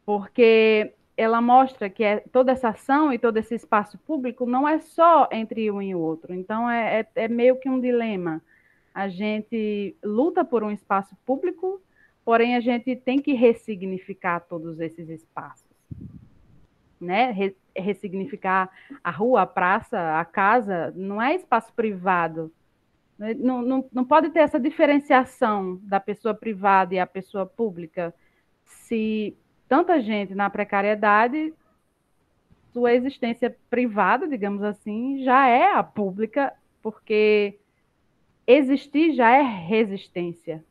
porque 0.06 0.94
ela 1.22 1.40
mostra 1.40 1.90
que 1.90 2.04
é, 2.04 2.20
toda 2.32 2.52
essa 2.52 2.70
ação 2.70 3.14
e 3.14 3.20
todo 3.20 3.38
esse 3.38 3.54
espaço 3.54 3.98
público 4.00 4.46
não 4.46 4.68
é 4.68 4.80
só 4.80 5.30
entre 5.32 5.70
um 5.70 5.82
e 5.82 5.94
outro. 5.94 6.34
Então, 6.34 6.70
é, 6.70 7.02
é, 7.02 7.08
é 7.24 7.28
meio 7.28 7.58
que 7.58 7.70
um 7.70 7.80
dilema. 7.80 8.42
A 8.94 9.08
gente 9.08 9.96
luta 10.04 10.44
por 10.44 10.64
um 10.64 10.72
espaço 10.72 11.16
público, 11.26 11.80
porém 12.26 12.56
a 12.56 12.60
gente 12.60 12.96
tem 12.96 13.20
que 13.20 13.34
ressignificar 13.34 14.40
todos 14.42 14.80
esses 14.80 15.10
espaços. 15.10 15.70
Né? 17.00 17.32
Re 17.32 17.56
ressignificar 17.74 18.70
a 19.02 19.10
rua, 19.10 19.44
a 19.44 19.46
praça, 19.46 20.20
a 20.20 20.26
casa, 20.26 20.92
não 20.94 21.22
é 21.22 21.36
espaço 21.36 21.72
privado. 21.74 22.52
Né? 23.18 23.34
Não, 23.36 23.62
não, 23.62 23.90
não 23.94 24.04
pode 24.04 24.30
ter 24.32 24.40
essa 24.40 24.60
diferenciação 24.60 25.80
da 25.84 26.00
pessoa 26.00 26.34
privada 26.34 26.96
e 26.96 27.00
a 27.00 27.08
pessoa 27.08 27.46
pública. 27.46 28.14
Se 28.66 29.38
tanta 29.72 30.02
gente 30.02 30.36
na 30.36 30.50
precariedade, 30.50 31.54
sua 32.74 32.94
existência 32.94 33.56
privada, 33.70 34.28
digamos 34.28 34.62
assim, 34.64 35.24
já 35.24 35.48
é 35.48 35.72
a 35.72 35.82
pública, 35.82 36.52
porque 36.82 37.58
existir 38.46 39.14
já 39.14 39.32
é 39.32 39.42
resistência. 39.42 40.62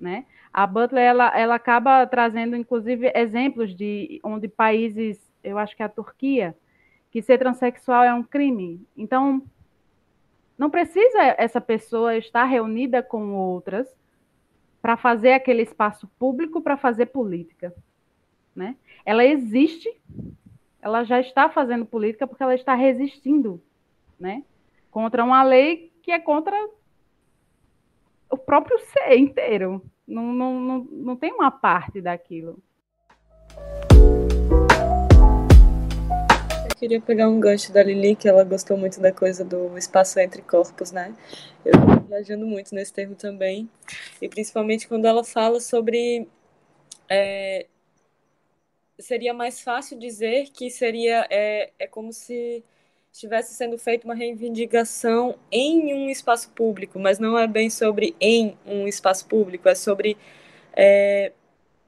Né? 0.00 0.24
A 0.50 0.66
Butler 0.66 1.04
ela, 1.04 1.38
ela 1.38 1.56
acaba 1.56 2.06
trazendo, 2.06 2.56
inclusive, 2.56 3.12
exemplos 3.14 3.76
de 3.76 4.18
onde 4.24 4.48
países, 4.48 5.20
eu 5.44 5.58
acho 5.58 5.76
que 5.76 5.82
é 5.82 5.86
a 5.86 5.90
Turquia, 5.90 6.56
que 7.10 7.20
ser 7.20 7.36
transexual 7.36 8.04
é 8.04 8.14
um 8.14 8.22
crime. 8.22 8.80
Então, 8.96 9.42
não 10.56 10.70
precisa 10.70 11.18
essa 11.36 11.60
pessoa 11.60 12.16
estar 12.16 12.44
reunida 12.44 13.02
com 13.02 13.34
outras 13.34 13.86
para 14.86 14.96
fazer 14.96 15.32
aquele 15.32 15.62
espaço 15.62 16.06
público 16.16 16.62
para 16.62 16.76
fazer 16.76 17.06
política, 17.06 17.74
né? 18.54 18.76
Ela 19.04 19.24
existe, 19.24 19.92
ela 20.80 21.02
já 21.02 21.18
está 21.18 21.48
fazendo 21.48 21.84
política 21.84 22.24
porque 22.24 22.40
ela 22.40 22.54
está 22.54 22.72
resistindo, 22.72 23.60
né? 24.16 24.44
Contra 24.88 25.24
uma 25.24 25.42
lei 25.42 25.92
que 26.04 26.12
é 26.12 26.20
contra 26.20 26.56
o 28.30 28.38
próprio 28.38 28.78
ser 28.78 29.18
inteiro. 29.18 29.82
Não, 30.06 30.32
não, 30.32 30.60
não, 30.60 30.78
não 30.84 31.16
tem 31.16 31.32
uma 31.32 31.50
parte 31.50 32.00
daquilo. 32.00 32.62
Queria 36.76 37.00
pegar 37.00 37.28
um 37.28 37.40
gancho 37.40 37.72
da 37.72 37.82
Lili, 37.82 38.14
que 38.14 38.28
ela 38.28 38.44
gostou 38.44 38.76
muito 38.76 39.00
da 39.00 39.12
coisa 39.12 39.44
do 39.44 39.76
espaço 39.76 40.18
entre 40.20 40.42
corpos, 40.42 40.92
né? 40.92 41.14
Eu 41.64 41.72
estou 41.72 42.00
viajando 42.08 42.46
muito 42.46 42.74
nesse 42.74 42.92
termo 42.92 43.14
também. 43.14 43.68
E 44.20 44.28
principalmente 44.28 44.86
quando 44.86 45.06
ela 45.06 45.24
fala 45.24 45.58
sobre. 45.60 46.28
É, 47.08 47.66
seria 48.98 49.32
mais 49.34 49.60
fácil 49.60 49.98
dizer 49.98 50.50
que 50.50 50.70
seria. 50.70 51.26
É, 51.30 51.72
é 51.78 51.86
como 51.86 52.12
se 52.12 52.62
estivesse 53.12 53.54
sendo 53.54 53.78
feita 53.78 54.06
uma 54.06 54.14
reivindicação 54.14 55.36
em 55.50 55.94
um 55.94 56.10
espaço 56.10 56.50
público, 56.50 56.98
mas 56.98 57.18
não 57.18 57.38
é 57.38 57.46
bem 57.46 57.70
sobre 57.70 58.14
em 58.20 58.56
um 58.66 58.86
espaço 58.86 59.26
público, 59.26 59.68
é 59.68 59.74
sobre. 59.74 60.16
É, 60.74 61.32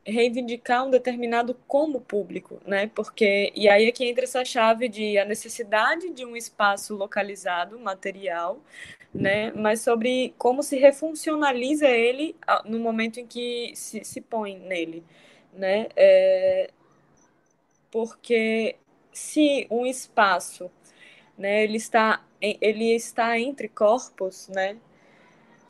reivindicar 0.08 0.86
um 0.86 0.90
determinado 0.90 1.54
como 1.66 2.00
público, 2.00 2.60
né? 2.66 2.90
Porque 2.94 3.52
e 3.54 3.68
aí 3.68 3.86
é 3.88 3.92
que 3.92 4.04
entra 4.04 4.24
essa 4.24 4.44
chave 4.44 4.88
de 4.88 5.18
a 5.18 5.24
necessidade 5.24 6.10
de 6.10 6.24
um 6.24 6.36
espaço 6.36 6.94
localizado, 6.94 7.78
material, 7.78 8.58
né? 9.14 9.52
Mas 9.52 9.80
sobre 9.82 10.34
como 10.38 10.62
se 10.62 10.78
refuncionaliza 10.78 11.88
ele 11.88 12.36
no 12.64 12.78
momento 12.80 13.20
em 13.20 13.26
que 13.26 13.72
se, 13.74 14.04
se 14.04 14.20
põe 14.20 14.58
nele, 14.58 15.04
né? 15.52 15.88
É, 15.96 16.70
porque 17.90 18.76
se 19.12 19.66
um 19.70 19.86
espaço, 19.86 20.70
né? 21.36 21.64
Ele 21.64 21.76
está 21.76 22.22
ele 22.40 22.94
está 22.94 23.38
entre 23.38 23.68
corpos, 23.68 24.48
né? 24.48 24.76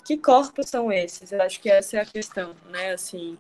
Que 0.05 0.17
corpos 0.17 0.69
são 0.69 0.93
esses? 0.93 1.33
Eu 1.33 1.43
acho 1.43 1.61
que 1.61 1.71
essa 1.71 1.99
é 1.99 2.01
a 2.01 2.07
questão, 2.07 2.55
né? 2.71 2.93
Assim, 2.93 3.39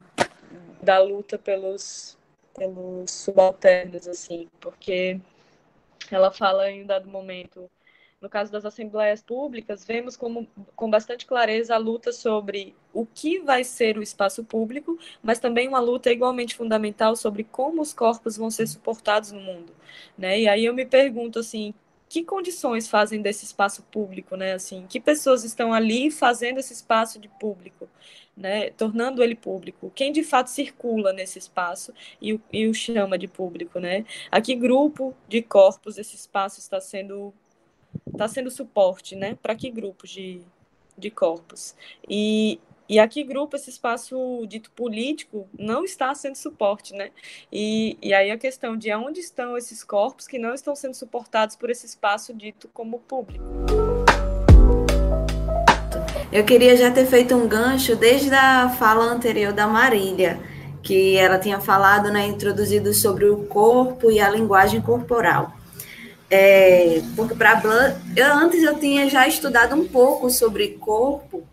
da 0.88 0.98
luta 0.98 1.36
pelos, 1.36 2.16
pelos 2.56 3.10
subalternos, 3.10 4.08
assim, 4.08 4.48
porque 4.58 5.20
ela 6.10 6.32
fala 6.32 6.70
em 6.70 6.82
um 6.82 6.86
dado 6.86 7.06
momento, 7.06 7.70
no 8.22 8.28
caso 8.30 8.50
das 8.50 8.64
assembleias 8.64 9.20
públicas, 9.20 9.84
vemos 9.84 10.16
como, 10.16 10.48
com 10.74 10.88
bastante 10.88 11.26
clareza 11.26 11.74
a 11.74 11.76
luta 11.76 12.10
sobre 12.10 12.74
o 12.90 13.04
que 13.04 13.38
vai 13.38 13.64
ser 13.64 13.98
o 13.98 14.02
espaço 14.02 14.42
público, 14.42 14.98
mas 15.22 15.38
também 15.38 15.68
uma 15.68 15.78
luta 15.78 16.10
igualmente 16.10 16.56
fundamental 16.56 17.14
sobre 17.16 17.44
como 17.44 17.82
os 17.82 17.92
corpos 17.92 18.38
vão 18.38 18.50
ser 18.50 18.66
suportados 18.66 19.30
no 19.30 19.40
mundo, 19.40 19.74
né? 20.16 20.40
E 20.40 20.48
aí 20.48 20.64
eu 20.64 20.72
me 20.72 20.86
pergunto 20.86 21.40
assim, 21.40 21.74
que 22.08 22.24
condições 22.24 22.88
fazem 22.88 23.20
desse 23.20 23.44
espaço 23.44 23.82
público, 23.92 24.36
né? 24.36 24.54
Assim, 24.54 24.86
que 24.88 24.98
pessoas 24.98 25.44
estão 25.44 25.70
ali 25.70 26.10
fazendo 26.10 26.58
esse 26.58 26.72
espaço 26.72 27.18
de 27.20 27.28
público, 27.28 27.86
né? 28.38 28.70
Tornando 28.70 29.22
ele 29.22 29.34
público. 29.34 29.92
Quem 29.94 30.12
de 30.12 30.22
fato 30.22 30.48
circula 30.48 31.12
nesse 31.12 31.38
espaço 31.38 31.92
e 32.22 32.38
e 32.52 32.66
o 32.68 32.74
chama 32.74 33.18
de 33.18 33.26
público, 33.26 33.80
né? 33.80 34.04
A 34.30 34.40
que 34.40 34.54
grupo 34.54 35.14
de 35.28 35.42
corpos 35.42 35.98
esse 35.98 36.16
espaço 36.16 36.60
está 36.60 36.80
sendo 36.80 37.34
está 38.12 38.28
sendo 38.28 38.50
suporte, 38.50 39.16
né? 39.16 39.36
Para 39.42 39.54
que 39.54 39.70
grupos 39.70 40.10
de, 40.10 40.42
de 40.96 41.10
corpos? 41.10 41.74
E, 42.08 42.60
e 42.88 42.98
a 42.98 43.08
que 43.08 43.22
grupo 43.22 43.56
esse 43.56 43.70
espaço 43.70 44.46
dito 44.46 44.70
político 44.70 45.48
não 45.58 45.84
está 45.84 46.14
sendo 46.14 46.36
suporte, 46.36 46.94
né? 46.94 47.10
E, 47.52 47.98
e 48.00 48.14
aí 48.14 48.30
a 48.30 48.38
questão 48.38 48.76
de 48.76 48.92
onde 48.94 49.20
estão 49.20 49.56
esses 49.56 49.82
corpos 49.84 50.26
que 50.26 50.38
não 50.38 50.54
estão 50.54 50.74
sendo 50.74 50.94
suportados 50.94 51.56
por 51.56 51.70
esse 51.70 51.86
espaço 51.86 52.32
dito 52.34 52.68
como 52.68 52.98
público. 53.00 53.44
Eu 56.30 56.44
queria 56.44 56.76
já 56.76 56.90
ter 56.90 57.06
feito 57.06 57.34
um 57.34 57.48
gancho 57.48 57.96
desde 57.96 58.34
a 58.34 58.68
fala 58.68 59.04
anterior 59.04 59.50
da 59.50 59.66
Marília, 59.66 60.38
que 60.82 61.16
ela 61.16 61.38
tinha 61.38 61.58
falado, 61.58 62.10
né, 62.10 62.26
introduzido 62.26 62.92
sobre 62.92 63.24
o 63.24 63.46
corpo 63.46 64.10
e 64.10 64.20
a 64.20 64.28
linguagem 64.28 64.82
corporal. 64.82 65.54
É, 66.30 67.00
porque 67.16 67.34
para 67.34 67.62
eu 68.14 68.34
antes 68.34 68.62
eu 68.62 68.78
tinha 68.78 69.08
já 69.08 69.26
estudado 69.26 69.74
um 69.74 69.88
pouco 69.88 70.28
sobre 70.28 70.76
corpo 70.78 71.44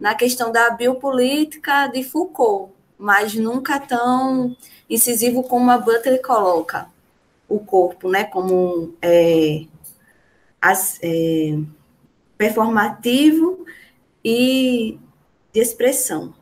na 0.00 0.14
questão 0.14 0.50
da 0.50 0.70
biopolítica 0.70 1.86
de 1.88 2.02
Foucault, 2.02 2.72
mas 2.98 3.34
nunca 3.34 3.78
tão 3.78 4.56
incisivo 4.88 5.42
como 5.42 5.70
a 5.70 5.76
Butler 5.76 6.22
coloca 6.22 6.86
o 7.46 7.58
corpo, 7.58 8.08
né, 8.08 8.24
como 8.24 8.94
é, 9.02 9.64
as, 10.62 10.98
é, 11.02 11.58
performativo 12.38 13.66
e 14.24 14.98
de 15.52 15.60
expressão. 15.60 16.34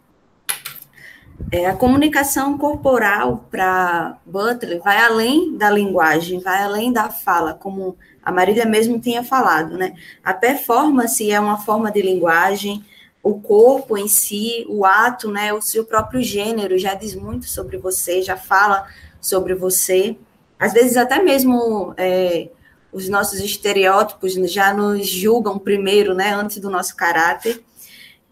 É, 1.50 1.66
a 1.66 1.74
comunicação 1.74 2.56
corporal 2.56 3.46
para 3.50 4.18
Butler 4.24 4.80
vai 4.80 4.98
além 4.98 5.56
da 5.56 5.68
linguagem, 5.70 6.38
vai 6.38 6.62
além 6.62 6.92
da 6.92 7.10
fala, 7.10 7.52
como 7.52 7.96
a 8.22 8.30
Marília 8.30 8.64
mesmo 8.64 9.00
tinha 9.00 9.24
falado, 9.24 9.76
né? 9.76 9.94
A 10.22 10.32
performance 10.32 11.28
é 11.28 11.40
uma 11.40 11.58
forma 11.58 11.90
de 11.90 12.00
linguagem, 12.00 12.84
o 13.22 13.40
corpo 13.40 13.96
em 13.96 14.08
si, 14.08 14.66
o 14.68 14.84
ato, 14.84 15.30
né, 15.30 15.52
o 15.52 15.62
seu 15.62 15.84
próprio 15.84 16.22
gênero 16.22 16.76
já 16.76 16.94
diz 16.94 17.14
muito 17.14 17.46
sobre 17.46 17.76
você, 17.76 18.20
já 18.20 18.36
fala 18.36 18.86
sobre 19.20 19.54
você. 19.54 20.16
Às 20.58 20.72
vezes 20.72 20.96
até 20.96 21.22
mesmo 21.22 21.94
é, 21.96 22.48
os 22.92 23.08
nossos 23.08 23.40
estereótipos 23.40 24.34
já 24.50 24.74
nos 24.74 25.06
julgam 25.06 25.58
primeiro, 25.58 26.14
né, 26.14 26.32
antes 26.34 26.58
do 26.58 26.68
nosso 26.68 26.96
caráter. 26.96 27.62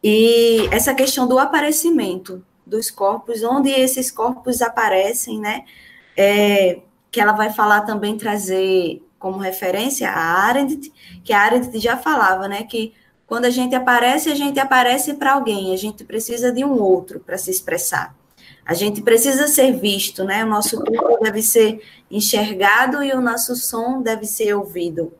E 0.03 0.69
essa 0.71 0.95
questão 0.95 1.29
do 1.29 1.39
aparecimento 1.39 2.45
dos 2.67 2.91
corpos, 2.91 3.43
onde 3.43 3.71
esses 3.71 4.11
corpos 4.11 4.63
aparecem, 4.63 5.41
né, 5.41 5.65
é, 6.17 6.81
que 7.11 7.21
ela 7.21 7.33
vai 7.33 7.53
falar 7.53 7.83
também 7.83 8.17
trazer 8.17 9.03
como 9.19 9.39
referência 9.39 10.09
a 10.09 10.47
Arendt, 10.47 10.93
que 11.23 11.33
a 11.33 11.41
Arendt 11.41 11.79
já 11.79 11.97
falava, 11.97 12.49
né, 12.49 12.63
que 12.63 12.95
quando 13.27 13.45
a 13.45 13.51
gente 13.51 13.75
aparece, 13.75 14.31
a 14.31 14.35
gente 14.35 14.59
aparece 14.59 15.15
para 15.15 15.35
alguém, 15.35 15.73
a 15.73 15.77
gente 15.77 16.03
precisa 16.05 16.51
de 16.51 16.65
um 16.65 16.81
outro 16.81 17.21
para 17.21 17.39
se 17.39 17.51
expressar. 17.51 18.15
A 18.65 18.75
gente 18.75 19.03
precisa 19.03 19.47
ser 19.47 19.73
visto, 19.73 20.25
né? 20.25 20.45
O 20.45 20.49
nosso 20.49 20.83
corpo 20.85 21.23
deve 21.23 21.43
ser 21.43 21.81
enxergado 22.11 23.03
e 23.03 23.13
o 23.13 23.21
nosso 23.21 23.55
som 23.57 24.03
deve 24.03 24.27
ser 24.27 24.55
ouvido. 24.55 25.13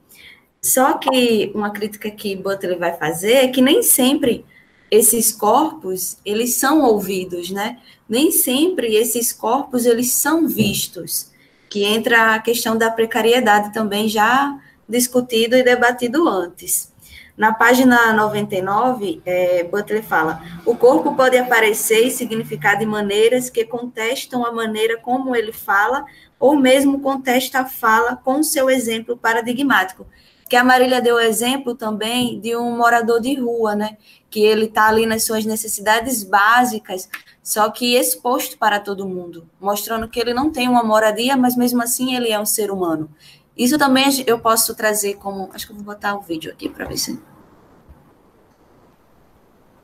Só 0.61 0.99
que 0.99 1.51
uma 1.55 1.71
crítica 1.71 2.11
que 2.11 2.37
Butler 2.37 2.79
vai 2.79 2.97
fazer 2.97 3.33
é 3.33 3.49
que 3.49 3.63
nem 3.63 3.83
sempre 3.83 4.45
esses 4.91 5.33
corpos, 5.33 6.19
eles 6.25 6.55
são 6.55 6.83
ouvidos, 6.83 7.51
né? 7.51 7.79
Nem 8.09 8.33
sempre 8.33 8.97
esses 8.97 9.33
corpos, 9.33 9.87
eles 9.87 10.13
são 10.13 10.49
vistos, 10.49 11.31
que 11.69 11.85
entra 11.85 12.35
a 12.35 12.39
questão 12.41 12.77
da 12.77 12.91
precariedade 12.91 13.73
também 13.73 14.09
já 14.09 14.59
discutido 14.89 15.55
e 15.57 15.63
debatido 15.63 16.29
antes. 16.29 16.91
Na 17.37 17.55
página 17.55 18.13
99, 18.13 19.23
é, 19.25 19.63
Butler 19.63 20.03
fala: 20.03 20.43
o 20.67 20.77
corpo 20.77 21.15
pode 21.15 21.39
aparecer 21.39 22.07
e 22.07 22.11
significar 22.11 22.77
de 22.77 22.85
maneiras 22.85 23.49
que 23.49 23.65
contestam 23.65 24.45
a 24.45 24.53
maneira 24.53 24.99
como 24.99 25.35
ele 25.35 25.53
fala, 25.53 26.05
ou 26.39 26.57
mesmo 26.57 27.01
contesta 27.01 27.61
a 27.61 27.65
fala 27.65 28.17
com 28.17 28.43
seu 28.43 28.69
exemplo 28.69 29.17
paradigmático 29.17 30.07
que 30.51 30.57
a 30.57 30.65
Marília 30.65 31.01
deu 31.01 31.21
exemplo 31.21 31.77
também 31.77 32.41
de 32.41 32.57
um 32.57 32.77
morador 32.77 33.21
de 33.21 33.33
rua, 33.37 33.77
né? 33.77 33.97
Que 34.29 34.41
ele 34.41 34.65
está 34.65 34.89
ali 34.89 35.07
nas 35.07 35.23
suas 35.23 35.45
necessidades 35.47 36.25
básicas, 36.25 37.09
só 37.41 37.71
que 37.71 37.95
exposto 37.95 38.59
para 38.59 38.81
todo 38.81 39.07
mundo, 39.07 39.49
mostrando 39.61 40.09
que 40.09 40.19
ele 40.19 40.35
não 40.35 40.51
tem 40.51 40.69
uma 40.69 40.83
moradia, 40.83 41.37
mas 41.37 41.55
mesmo 41.55 41.81
assim 41.81 42.17
ele 42.17 42.33
é 42.33 42.41
um 42.41 42.45
ser 42.45 42.73
humano. 42.73 43.09
Isso 43.57 43.79
também 43.79 44.07
eu 44.27 44.41
posso 44.41 44.75
trazer 44.75 45.15
como. 45.19 45.49
Acho 45.55 45.67
que 45.67 45.73
eu 45.73 45.77
vou 45.77 45.85
botar 45.85 46.17
o 46.17 46.21
vídeo 46.21 46.51
aqui 46.51 46.69
para 46.69 46.85
ver 46.85 46.99
se. 46.99 47.17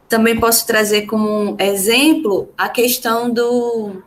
Também 0.08 0.40
posso 0.40 0.66
trazer 0.66 1.02
como 1.02 1.28
um 1.28 1.56
exemplo 1.60 2.52
a 2.58 2.68
questão 2.68 3.30
do, 3.30 4.02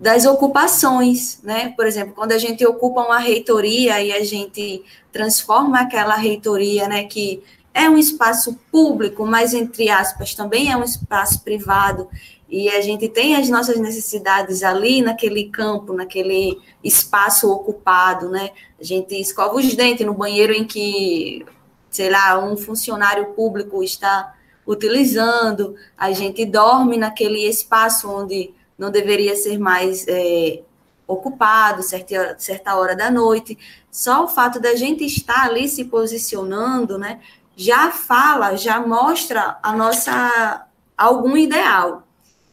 das 0.00 0.24
ocupações, 0.24 1.38
né? 1.42 1.74
Por 1.76 1.86
exemplo, 1.86 2.14
quando 2.14 2.32
a 2.32 2.38
gente 2.38 2.66
ocupa 2.66 3.02
uma 3.02 3.18
reitoria 3.18 4.02
e 4.02 4.10
a 4.10 4.24
gente 4.24 4.82
transforma 5.12 5.80
aquela 5.80 6.16
reitoria, 6.16 6.88
né, 6.88 7.04
que 7.04 7.42
é 7.74 7.88
um 7.88 7.98
espaço 7.98 8.58
público, 8.72 9.26
mas 9.26 9.52
entre 9.52 9.90
aspas 9.90 10.34
também 10.34 10.72
é 10.72 10.76
um 10.76 10.82
espaço 10.82 11.42
privado, 11.42 12.08
e 12.48 12.68
a 12.70 12.80
gente 12.80 13.08
tem 13.08 13.36
as 13.36 13.48
nossas 13.48 13.76
necessidades 13.76 14.62
ali 14.64 15.02
naquele 15.02 15.50
campo, 15.50 15.92
naquele 15.92 16.58
espaço 16.82 17.48
ocupado, 17.48 18.28
né? 18.28 18.50
A 18.80 18.82
gente 18.82 19.14
escova 19.20 19.54
os 19.54 19.74
dentes 19.76 20.04
no 20.04 20.14
banheiro 20.14 20.52
em 20.52 20.64
que, 20.64 21.46
sei 21.90 22.10
lá, 22.10 22.44
um 22.44 22.56
funcionário 22.56 23.26
público 23.34 23.84
está 23.84 24.34
utilizando, 24.66 25.76
a 25.96 26.10
gente 26.10 26.44
dorme 26.44 26.96
naquele 26.96 27.46
espaço 27.46 28.10
onde 28.10 28.52
não 28.80 28.90
deveria 28.90 29.36
ser 29.36 29.58
mais 29.58 30.06
é, 30.08 30.62
ocupado, 31.06 31.82
certa, 31.82 32.34
certa 32.38 32.74
hora 32.76 32.96
da 32.96 33.10
noite. 33.10 33.58
Só 33.90 34.24
o 34.24 34.28
fato 34.28 34.58
da 34.58 34.74
gente 34.74 35.04
estar 35.04 35.44
ali 35.44 35.68
se 35.68 35.84
posicionando, 35.84 36.96
né, 36.96 37.20
já 37.54 37.90
fala, 37.90 38.56
já 38.56 38.80
mostra 38.80 39.58
a 39.62 39.76
nossa 39.76 40.66
algum 40.96 41.36
ideal, 41.36 42.08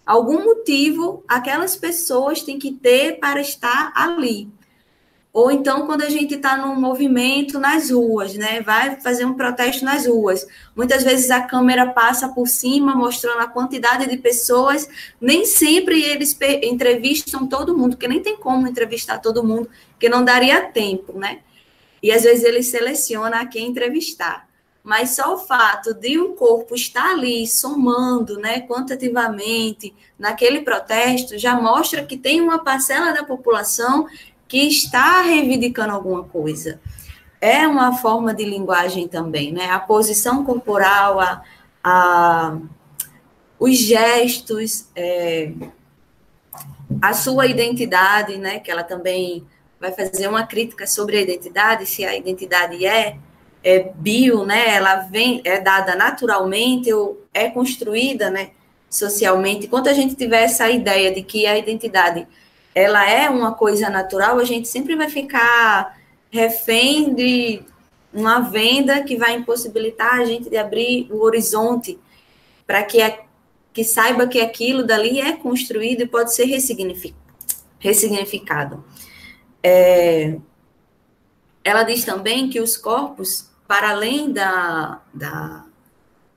algum 0.05 0.43
motivo 0.43 1.23
aquelas 1.27 1.77
pessoas 1.77 2.41
têm 2.41 2.59
que 2.59 2.73
ter 2.73 3.19
para 3.19 3.39
estar 3.39 3.93
ali. 3.95 4.51
Ou 5.37 5.51
então, 5.51 5.85
quando 5.85 6.01
a 6.01 6.09
gente 6.09 6.33
está 6.33 6.57
num 6.57 6.73
movimento 6.73 7.59
nas 7.59 7.91
ruas, 7.91 8.33
né? 8.33 8.59
Vai 8.59 8.99
fazer 8.99 9.23
um 9.23 9.35
protesto 9.35 9.85
nas 9.85 10.07
ruas. 10.07 10.47
Muitas 10.75 11.03
vezes 11.03 11.29
a 11.29 11.41
câmera 11.41 11.91
passa 11.91 12.27
por 12.29 12.47
cima, 12.47 12.95
mostrando 12.95 13.41
a 13.41 13.47
quantidade 13.47 14.07
de 14.07 14.17
pessoas. 14.17 14.89
Nem 15.21 15.45
sempre 15.45 16.01
eles 16.01 16.35
entrevistam 16.63 17.45
todo 17.45 17.77
mundo, 17.77 17.91
porque 17.91 18.07
nem 18.07 18.19
tem 18.19 18.35
como 18.35 18.67
entrevistar 18.67 19.19
todo 19.19 19.43
mundo, 19.43 19.69
que 19.99 20.09
não 20.09 20.25
daria 20.25 20.71
tempo, 20.71 21.13
né? 21.19 21.41
E 22.01 22.11
às 22.11 22.23
vezes 22.23 22.43
ele 22.43 22.63
seleciona 22.63 23.41
a 23.41 23.45
quem 23.45 23.67
entrevistar. 23.67 24.47
Mas 24.83 25.11
só 25.11 25.35
o 25.35 25.37
fato 25.37 25.93
de 25.93 26.19
um 26.19 26.33
corpo 26.33 26.73
estar 26.73 27.11
ali 27.11 27.45
somando, 27.45 28.39
né, 28.39 28.61
quantitativamente 28.61 29.93
naquele 30.17 30.61
protesto 30.61 31.37
já 31.37 31.53
mostra 31.61 32.03
que 32.03 32.17
tem 32.17 32.41
uma 32.41 32.57
parcela 32.57 33.11
da 33.11 33.23
população 33.23 34.07
que 34.47 34.67
está 34.67 35.21
reivindicando 35.21 35.93
alguma 35.93 36.23
coisa. 36.23 36.79
É 37.39 37.67
uma 37.67 37.97
forma 37.97 38.33
de 38.33 38.43
linguagem 38.43 39.07
também, 39.07 39.51
né? 39.51 39.69
A 39.69 39.79
posição 39.79 40.43
corporal, 40.43 41.19
a, 41.19 41.43
a 41.83 42.57
os 43.59 43.77
gestos, 43.77 44.87
é, 44.95 45.51
a 47.01 47.13
sua 47.13 47.47
identidade, 47.47 48.37
né? 48.37 48.59
Que 48.59 48.71
ela 48.71 48.83
também 48.83 49.45
vai 49.79 49.91
fazer 49.91 50.27
uma 50.27 50.45
crítica 50.45 50.87
sobre 50.87 51.17
a 51.17 51.21
identidade, 51.21 51.85
se 51.85 52.03
a 52.03 52.15
identidade 52.15 52.85
é, 52.85 53.17
é 53.63 53.91
bio, 53.95 54.45
né? 54.45 54.75
Ela 54.75 55.01
vem, 55.01 55.41
é 55.43 55.59
dada 55.59 55.95
naturalmente 55.95 56.91
ou 56.91 57.23
é 57.33 57.49
construída, 57.49 58.29
né? 58.29 58.51
Socialmente. 58.89 59.67
Enquanto 59.67 59.89
a 59.89 59.93
gente 59.93 60.15
tiver 60.15 60.43
essa 60.43 60.69
ideia 60.69 61.13
de 61.13 61.21
que 61.21 61.45
a 61.45 61.57
identidade 61.57 62.27
ela 62.77 63.09
é 63.09 63.27
uma 63.27 63.53
coisa 63.55 63.89
natural, 63.89 64.37
a 64.37 64.43
gente 64.43 64.67
sempre 64.67 64.95
vai 64.95 65.09
ficar 65.09 65.99
refém 66.29 67.11
de 67.11 67.63
uma 68.13 68.39
venda 68.39 69.01
que 69.01 69.17
vai 69.17 69.33
impossibilitar 69.33 70.13
a 70.13 70.25
gente 70.25 70.47
de 70.47 70.57
abrir 70.57 71.07
o 71.11 71.23
horizonte 71.23 71.97
para 72.67 72.83
que, 72.83 72.99
que 73.73 73.83
saiba 73.83 74.27
que 74.27 74.39
aquilo 74.39 74.85
dali 74.85 75.19
é 75.19 75.33
construído 75.33 76.01
e 76.01 76.07
pode 76.07 76.35
ser 76.35 76.45
ressignificado. 77.79 78.85
É, 79.63 80.37
ela 81.63 81.81
diz 81.81 82.05
também 82.05 82.47
que 82.47 82.59
os 82.59 82.77
corpos, 82.77 83.49
para 83.67 83.89
além 83.89 84.31
da, 84.31 85.01
da, 85.11 85.65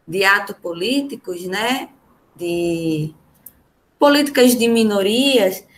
de 0.09 0.25
atos 0.25 0.57
políticos, 0.57 1.45
né, 1.45 1.91
de 2.35 3.13
políticas 3.99 4.57
de 4.57 4.69
minorias, 4.69 5.69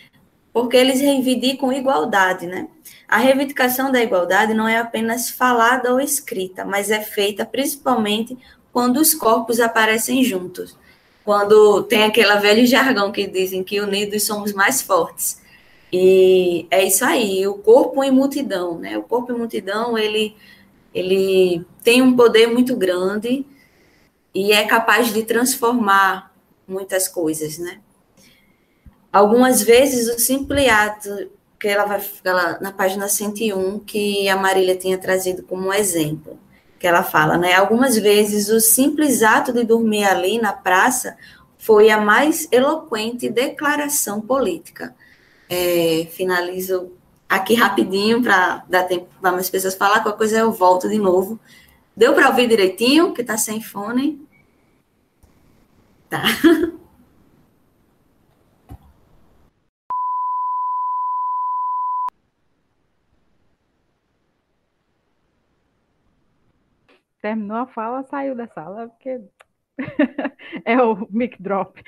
porque 0.53 0.77
eles 0.77 1.01
reivindicam 1.01 1.73
igualdade, 1.73 2.47
né? 2.47 2.69
A 3.09 3.19
reivindicação 3.19 3.91
da 3.91 4.03
igualdade 4.03 4.55
não 4.55 4.69
é 4.69 4.79
apenas 4.79 5.31
falada 5.31 5.93
ou 5.93 6.01
escrita, 6.01 6.65
mas 6.65 6.91
é 6.91 7.01
feita 7.01 7.45
principalmente 7.45 8.37
quando 8.73 8.99
os 8.99 9.15
corpos 9.15 9.61
aparecem 9.61 10.25
juntos. 10.25 10.77
Quando 11.25 11.83
tem 11.85 12.05
aquele 12.05 12.35
velho 12.37 12.67
jargão 12.67 13.13
que 13.13 13.27
dizem 13.27 13.63
que 13.63 13.81
unidos 13.81 14.25
somos 14.25 14.53
mais 14.53 14.83
fortes. 14.83 15.41
E 15.93 16.67
é 16.71 16.83
isso 16.85 17.05
aí, 17.05 17.47
o 17.47 17.55
corpo 17.55 18.03
em 18.03 18.11
multidão, 18.11 18.79
né? 18.79 18.97
O 18.97 19.03
corpo 19.03 19.31
em 19.31 19.37
multidão, 19.37 19.97
ele, 19.97 20.35
ele 20.95 21.65
tem 21.85 22.01
um 22.01 22.17
poder 22.17 22.47
muito 22.47 22.75
grande 22.75 23.45
e 24.35 24.53
é 24.53 24.65
capaz 24.65 25.13
de 25.13 25.23
transformar 25.23 26.35
muitas 26.67 27.07
coisas, 27.09 27.59
né? 27.59 27.81
Algumas 29.13 29.63
vezes 29.63 30.09
o 30.09 30.19
simples 30.19 30.69
ato, 30.69 31.31
que 31.61 31.69
ela 31.69 31.85
vai 31.85 32.01
na 32.61 32.73
página 32.73 33.09
101, 33.09 33.81
que 33.81 34.27
a 34.29 34.37
Marília 34.37 34.75
tinha 34.75 34.97
trazido 34.97 35.43
como 35.43 35.73
exemplo, 35.73 36.39
que 36.79 36.87
ela 36.87 37.03
fala, 37.03 37.37
né? 37.37 37.53
Algumas 37.53 37.97
vezes 37.99 38.49
o 38.49 38.59
simples 38.59 39.23
ato 39.23 39.53
de 39.53 39.65
dormir 39.65 40.05
ali 40.05 40.41
na 40.41 40.53
praça 40.53 41.17
foi 41.59 41.91
a 41.91 42.01
mais 42.01 42.49
eloquente 42.51 43.29
declaração 43.29 44.21
política. 44.21 44.95
É, 45.49 46.09
finalizo 46.11 46.91
aqui 47.29 47.55
rapidinho 47.55 48.23
para 48.23 48.65
dar 48.69 48.85
tempo 48.85 49.09
para 49.21 49.33
mais 49.33 49.51
pessoas 49.51 49.75
falar, 49.75 50.01
qualquer 50.01 50.19
coisa 50.19 50.39
eu 50.39 50.53
volto 50.53 50.89
de 50.89 50.99
novo. 50.99 51.39
Deu 51.95 52.15
para 52.15 52.29
ouvir 52.29 52.49
direitinho, 52.49 53.13
que 53.13 53.21
está 53.21 53.37
sem 53.37 53.61
fone? 53.61 54.27
Tá. 56.09 56.23
terminou 67.23 67.57
a 67.57 67.67
fala, 67.67 68.03
saiu 68.03 68.35
da 68.35 68.47
sala, 68.49 68.89
porque 68.89 69.21
é 70.67 70.83
o 70.83 71.07
mic 71.09 71.41
drop. 71.41 71.81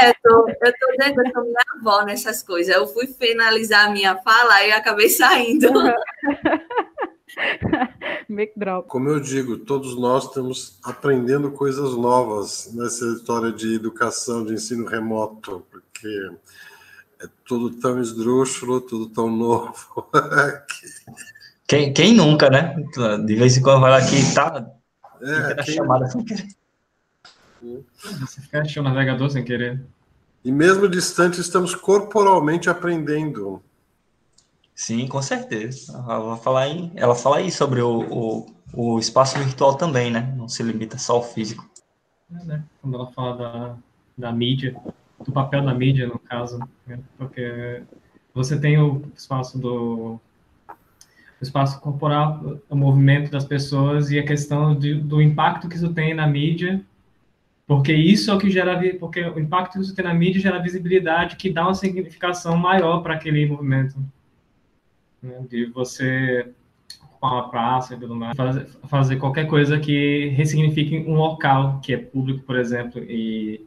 É, 0.00 0.12
tô, 0.22 0.48
eu 0.48 0.72
tô 0.78 0.86
dentro, 0.98 1.22
eu 1.24 1.32
tô 1.32 1.40
minha 1.42 1.62
avó 1.78 2.04
nessas 2.04 2.42
coisas. 2.42 2.74
Eu 2.74 2.88
fui 2.88 3.06
finalizar 3.06 3.86
a 3.86 3.92
minha 3.92 4.16
fala 4.16 4.66
e 4.66 4.72
acabei 4.72 5.08
saindo. 5.08 5.68
mic 8.28 8.52
drop. 8.56 8.88
Como 8.88 9.08
eu 9.08 9.20
digo, 9.20 9.58
todos 9.58 9.96
nós 9.96 10.24
estamos 10.24 10.80
aprendendo 10.82 11.52
coisas 11.52 11.96
novas 11.96 12.72
nessa 12.74 13.04
história 13.06 13.52
de 13.52 13.76
educação, 13.76 14.44
de 14.44 14.54
ensino 14.54 14.84
remoto, 14.84 15.64
porque 15.70 16.32
é 17.22 17.28
tudo 17.44 17.70
tão 17.70 18.00
esdrúxulo, 18.00 18.80
tudo 18.80 19.08
tão 19.08 19.30
novo. 19.30 20.10
Quem, 21.70 21.92
quem 21.92 22.12
nunca, 22.12 22.50
né? 22.50 22.74
De 23.24 23.36
vez 23.36 23.56
em 23.56 23.62
quando 23.62 23.80
vai 23.80 23.92
lá 23.92 23.98
aqui, 23.98 24.16
tá. 24.34 24.68
É, 25.22 25.54
quem, 25.54 25.64
quem, 25.64 25.74
chamada. 25.76 26.08
Você 28.18 28.40
fecha 28.50 28.80
o 28.80 28.82
navegador 28.82 29.30
sem 29.30 29.44
querer. 29.44 29.80
E 30.44 30.50
mesmo 30.50 30.88
distante, 30.88 31.40
estamos 31.40 31.76
corporalmente 31.76 32.68
aprendendo. 32.68 33.62
Sim, 34.74 35.06
com 35.06 35.22
certeza. 35.22 35.92
Ela, 35.92 36.36
falar 36.38 36.62
aí, 36.62 36.90
ela 36.96 37.14
fala 37.14 37.36
aí 37.36 37.52
sobre 37.52 37.80
o, 37.80 38.00
o, 38.00 38.46
o 38.74 38.98
espaço 38.98 39.38
virtual 39.38 39.76
também, 39.76 40.10
né? 40.10 40.34
Não 40.36 40.48
se 40.48 40.64
limita 40.64 40.98
só 40.98 41.12
ao 41.12 41.22
físico. 41.22 41.70
É, 42.34 42.44
né? 42.46 42.64
Quando 42.82 42.96
ela 42.96 43.06
fala 43.12 43.36
da, 43.36 43.76
da 44.18 44.32
mídia, 44.32 44.74
do 45.24 45.30
papel 45.30 45.64
da 45.64 45.72
mídia, 45.72 46.08
no 46.08 46.18
caso, 46.18 46.58
né? 46.84 46.98
porque 47.16 47.84
você 48.34 48.58
tem 48.58 48.76
o 48.76 49.04
espaço 49.14 49.56
do 49.56 50.18
o 51.40 51.44
espaço 51.44 51.80
corporal, 51.80 52.58
o 52.68 52.76
movimento 52.76 53.30
das 53.30 53.44
pessoas 53.44 54.10
e 54.10 54.18
a 54.18 54.24
questão 54.24 54.74
de, 54.74 54.94
do 54.94 55.22
impacto 55.22 55.68
que 55.68 55.76
isso 55.76 55.92
tem 55.94 56.12
na 56.12 56.26
mídia, 56.26 56.84
porque 57.66 57.92
isso 57.94 58.30
é 58.30 58.34
o 58.34 58.38
que 58.38 58.50
gera, 58.50 58.78
porque 58.98 59.22
o 59.22 59.38
impacto 59.38 59.74
que 59.74 59.80
isso 59.80 59.94
tem 59.94 60.04
na 60.04 60.12
mídia 60.12 60.40
gera 60.40 60.58
visibilidade, 60.58 61.36
que 61.36 61.50
dá 61.50 61.62
uma 61.62 61.74
significação 61.74 62.56
maior 62.56 63.00
para 63.02 63.14
aquele 63.14 63.46
movimento, 63.46 63.96
né? 65.22 65.46
de 65.48 65.66
você 65.66 66.52
ocupar 67.02 67.32
uma 67.32 67.48
praça 67.48 67.94
e 67.94 67.98
tudo 67.98 68.14
mais, 68.14 68.36
fazer, 68.36 68.66
fazer 68.84 69.16
qualquer 69.16 69.46
coisa 69.46 69.78
que 69.78 70.28
ressignifique 70.36 70.98
um 71.06 71.14
local 71.14 71.80
que 71.80 71.94
é 71.94 71.96
público, 71.96 72.44
por 72.44 72.56
exemplo, 72.56 73.02
e 73.02 73.64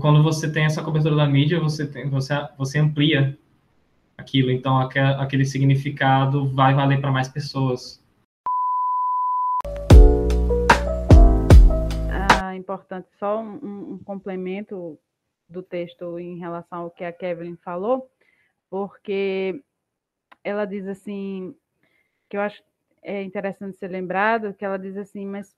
quando 0.00 0.22
você 0.22 0.50
tem 0.50 0.64
essa 0.64 0.82
cobertura 0.82 1.14
da 1.14 1.26
mídia, 1.26 1.60
você 1.60 1.86
tem, 1.86 2.08
você, 2.08 2.34
você 2.56 2.78
amplia 2.78 3.38
aquilo. 4.16 4.50
Então, 4.50 4.78
aquele 4.78 5.44
significado 5.44 6.48
vai 6.48 6.74
valer 6.74 7.00
para 7.00 7.10
mais 7.10 7.28
pessoas. 7.28 8.02
Ah, 12.10 12.56
importante, 12.56 13.08
só 13.18 13.40
um, 13.40 13.94
um 13.94 13.98
complemento 13.98 14.98
do 15.48 15.62
texto 15.62 16.18
em 16.18 16.38
relação 16.38 16.82
ao 16.82 16.90
que 16.90 17.04
a 17.04 17.12
Kevin 17.12 17.56
falou, 17.56 18.10
porque 18.68 19.62
ela 20.42 20.64
diz 20.64 20.86
assim, 20.86 21.54
que 22.28 22.36
eu 22.36 22.40
acho 22.40 22.62
é 23.02 23.22
interessante 23.22 23.76
ser 23.76 23.88
lembrado, 23.88 24.52
que 24.52 24.64
ela 24.64 24.76
diz 24.76 24.96
assim, 24.96 25.24
mas 25.24 25.54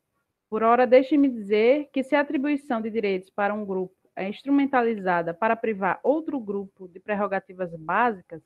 por 0.50 0.62
hora 0.62 0.86
deixe-me 0.86 1.30
dizer 1.30 1.88
que 1.90 2.02
se 2.02 2.14
a 2.14 2.20
atribuição 2.20 2.78
de 2.80 2.90
direitos 2.90 3.30
para 3.30 3.54
um 3.54 3.64
grupo 3.64 3.97
é 4.18 4.28
instrumentalizada 4.28 5.32
para 5.32 5.56
privar 5.56 6.00
outro 6.02 6.38
grupo 6.40 6.88
de 6.88 7.00
prerrogativas 7.00 7.74
básicas, 7.74 8.42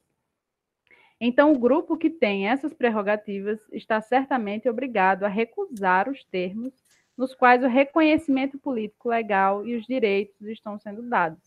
então 1.25 1.53
o 1.53 1.59
grupo 1.59 1.97
que 1.97 2.11
tem 2.11 2.49
essas 2.49 2.75
prerrogativas 2.75 3.61
está 3.71 4.01
certamente 4.01 4.69
obrigado 4.69 5.23
a 5.23 5.29
recusar 5.29 6.09
os 6.09 6.25
termos 6.25 6.75
nos 7.17 7.33
quais 7.33 7.63
o 7.63 7.69
reconhecimento 7.69 8.59
político 8.59 9.09
legal 9.09 9.65
e 9.65 9.77
os 9.77 9.87
direitos 9.87 10.41
estão 10.49 10.81
sendo 10.81 11.01
dados. 11.03 11.39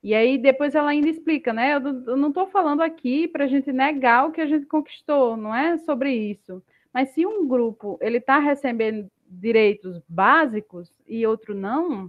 E 0.00 0.14
aí 0.14 0.38
depois 0.38 0.76
ela 0.76 0.90
ainda 0.90 1.08
explica, 1.08 1.52
né? 1.52 1.74
Eu 1.74 2.16
não 2.16 2.28
estou 2.28 2.46
falando 2.46 2.82
aqui 2.82 3.26
para 3.26 3.46
a 3.46 3.48
gente 3.48 3.72
negar 3.72 4.28
o 4.28 4.30
que 4.30 4.40
a 4.40 4.46
gente 4.46 4.64
conquistou, 4.64 5.36
não 5.36 5.52
é 5.52 5.76
sobre 5.78 6.12
isso. 6.12 6.62
Mas 6.94 7.08
se 7.10 7.26
um 7.26 7.48
grupo 7.48 7.98
ele 8.00 8.18
está 8.18 8.38
recebendo 8.38 9.10
direitos 9.26 10.00
básicos 10.08 10.92
e 11.04 11.26
outro 11.26 11.52
não, 11.52 12.08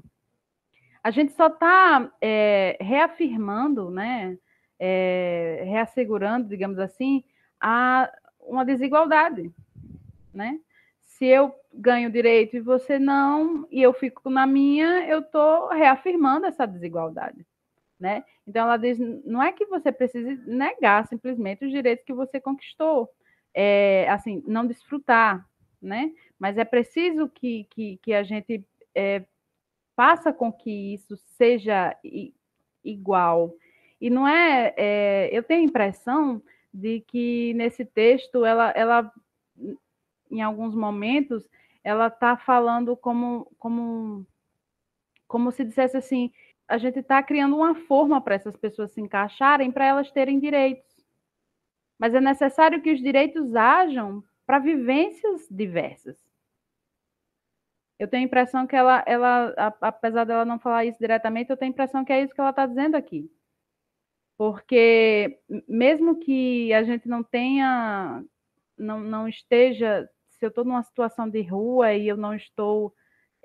a 1.04 1.12
gente 1.12 1.32
só 1.34 1.48
está 1.48 2.12
é, 2.22 2.78
reafirmando, 2.80 3.90
né, 3.90 4.38
é, 4.80 5.64
reassegurando, 5.66 6.48
digamos 6.48 6.80
assim, 6.80 7.24
a, 7.60 8.12
uma 8.40 8.66
desigualdade, 8.66 9.52
né? 10.34 10.60
Se 11.00 11.26
eu 11.26 11.54
ganho 11.74 12.12
direito 12.12 12.56
e 12.56 12.60
você 12.60 12.98
não, 12.98 13.68
e 13.72 13.82
eu 13.82 13.94
fico 13.94 14.30
na 14.30 14.48
minha, 14.48 15.08
eu 15.08 15.20
estou 15.20 15.70
reafirmando 15.70 16.48
essa 16.48 16.66
desigualdade, 16.66 17.46
né? 18.00 18.24
Então 18.46 18.64
ela 18.64 18.78
diz, 18.78 18.98
não 19.24 19.42
é 19.42 19.52
que 19.52 19.66
você 19.66 19.92
precise 19.92 20.36
negar 20.48 21.08
simplesmente 21.08 21.64
os 21.64 21.72
direitos 21.72 22.04
que 22.04 22.14
você 22.14 22.40
conquistou, 22.40 23.10
é, 23.54 24.08
assim, 24.10 24.44
não 24.48 24.66
desfrutar, 24.66 25.48
né? 25.82 26.12
Mas 26.40 26.58
é 26.58 26.66
preciso 26.66 27.30
que, 27.30 27.68
que, 27.70 27.98
que 28.02 28.14
a 28.14 28.24
gente 28.24 28.66
é, 28.96 29.24
faça 30.02 30.34
com 30.34 30.52
que 30.52 30.96
isso 30.96 31.16
seja 31.38 31.96
igual. 32.84 33.54
E 34.02 34.10
não 34.10 34.28
é, 34.28 34.74
é, 34.76 35.30
eu 35.32 35.44
tenho 35.44 35.62
a 35.62 35.66
impressão 35.66 36.42
de 36.74 37.02
que 37.02 37.54
nesse 37.54 37.86
texto 37.86 38.44
ela, 38.44 38.72
ela 38.72 39.14
em 40.32 40.42
alguns 40.42 40.74
momentos, 40.74 41.48
ela 41.84 42.08
está 42.08 42.36
falando 42.36 42.98
como, 42.98 43.46
como, 43.60 44.26
como 45.28 45.52
se 45.52 45.64
dissesse 45.64 45.96
assim, 45.96 46.32
a 46.68 46.80
gente 46.80 46.98
está 46.98 47.22
criando 47.22 47.56
uma 47.56 47.76
forma 47.76 48.20
para 48.20 48.34
essas 48.34 48.58
pessoas 48.58 48.90
se 48.94 49.02
encaixarem, 49.02 49.72
para 49.72 49.86
elas 49.86 50.10
terem 50.10 50.40
direitos. 50.40 51.06
Mas 52.00 52.16
é 52.16 52.20
necessário 52.20 52.82
que 52.82 52.92
os 52.92 53.00
direitos 53.00 53.56
hajam 53.56 54.24
para 54.48 54.58
vivências 54.58 55.48
diversas. 55.52 56.31
Eu 58.02 58.08
tenho 58.08 58.24
a 58.24 58.26
impressão 58.26 58.66
que 58.66 58.76
ela, 58.76 59.04
ela, 59.06 59.54
apesar 59.80 60.24
dela 60.24 60.44
não 60.44 60.58
falar 60.58 60.86
isso 60.86 60.98
diretamente, 60.98 61.52
eu 61.52 61.56
tenho 61.56 61.70
a 61.70 61.74
impressão 61.74 62.04
que 62.04 62.12
é 62.12 62.24
isso 62.24 62.34
que 62.34 62.42
ela 62.42 62.50
está 62.50 62.66
dizendo 62.66 62.96
aqui. 62.96 63.32
Porque 64.36 65.40
mesmo 65.70 66.18
que 66.18 66.74
a 66.74 66.82
gente 66.82 67.08
não 67.08 67.22
tenha, 67.22 68.24
não, 68.76 69.00
não 69.02 69.28
esteja, 69.28 70.10
se 70.32 70.44
eu 70.44 70.50
estou 70.50 70.66
numa 70.66 70.82
situação 70.82 71.30
de 71.30 71.44
rua 71.44 71.94
e 71.94 72.08
eu 72.08 72.18
não 72.18 72.34
estou 72.34 72.92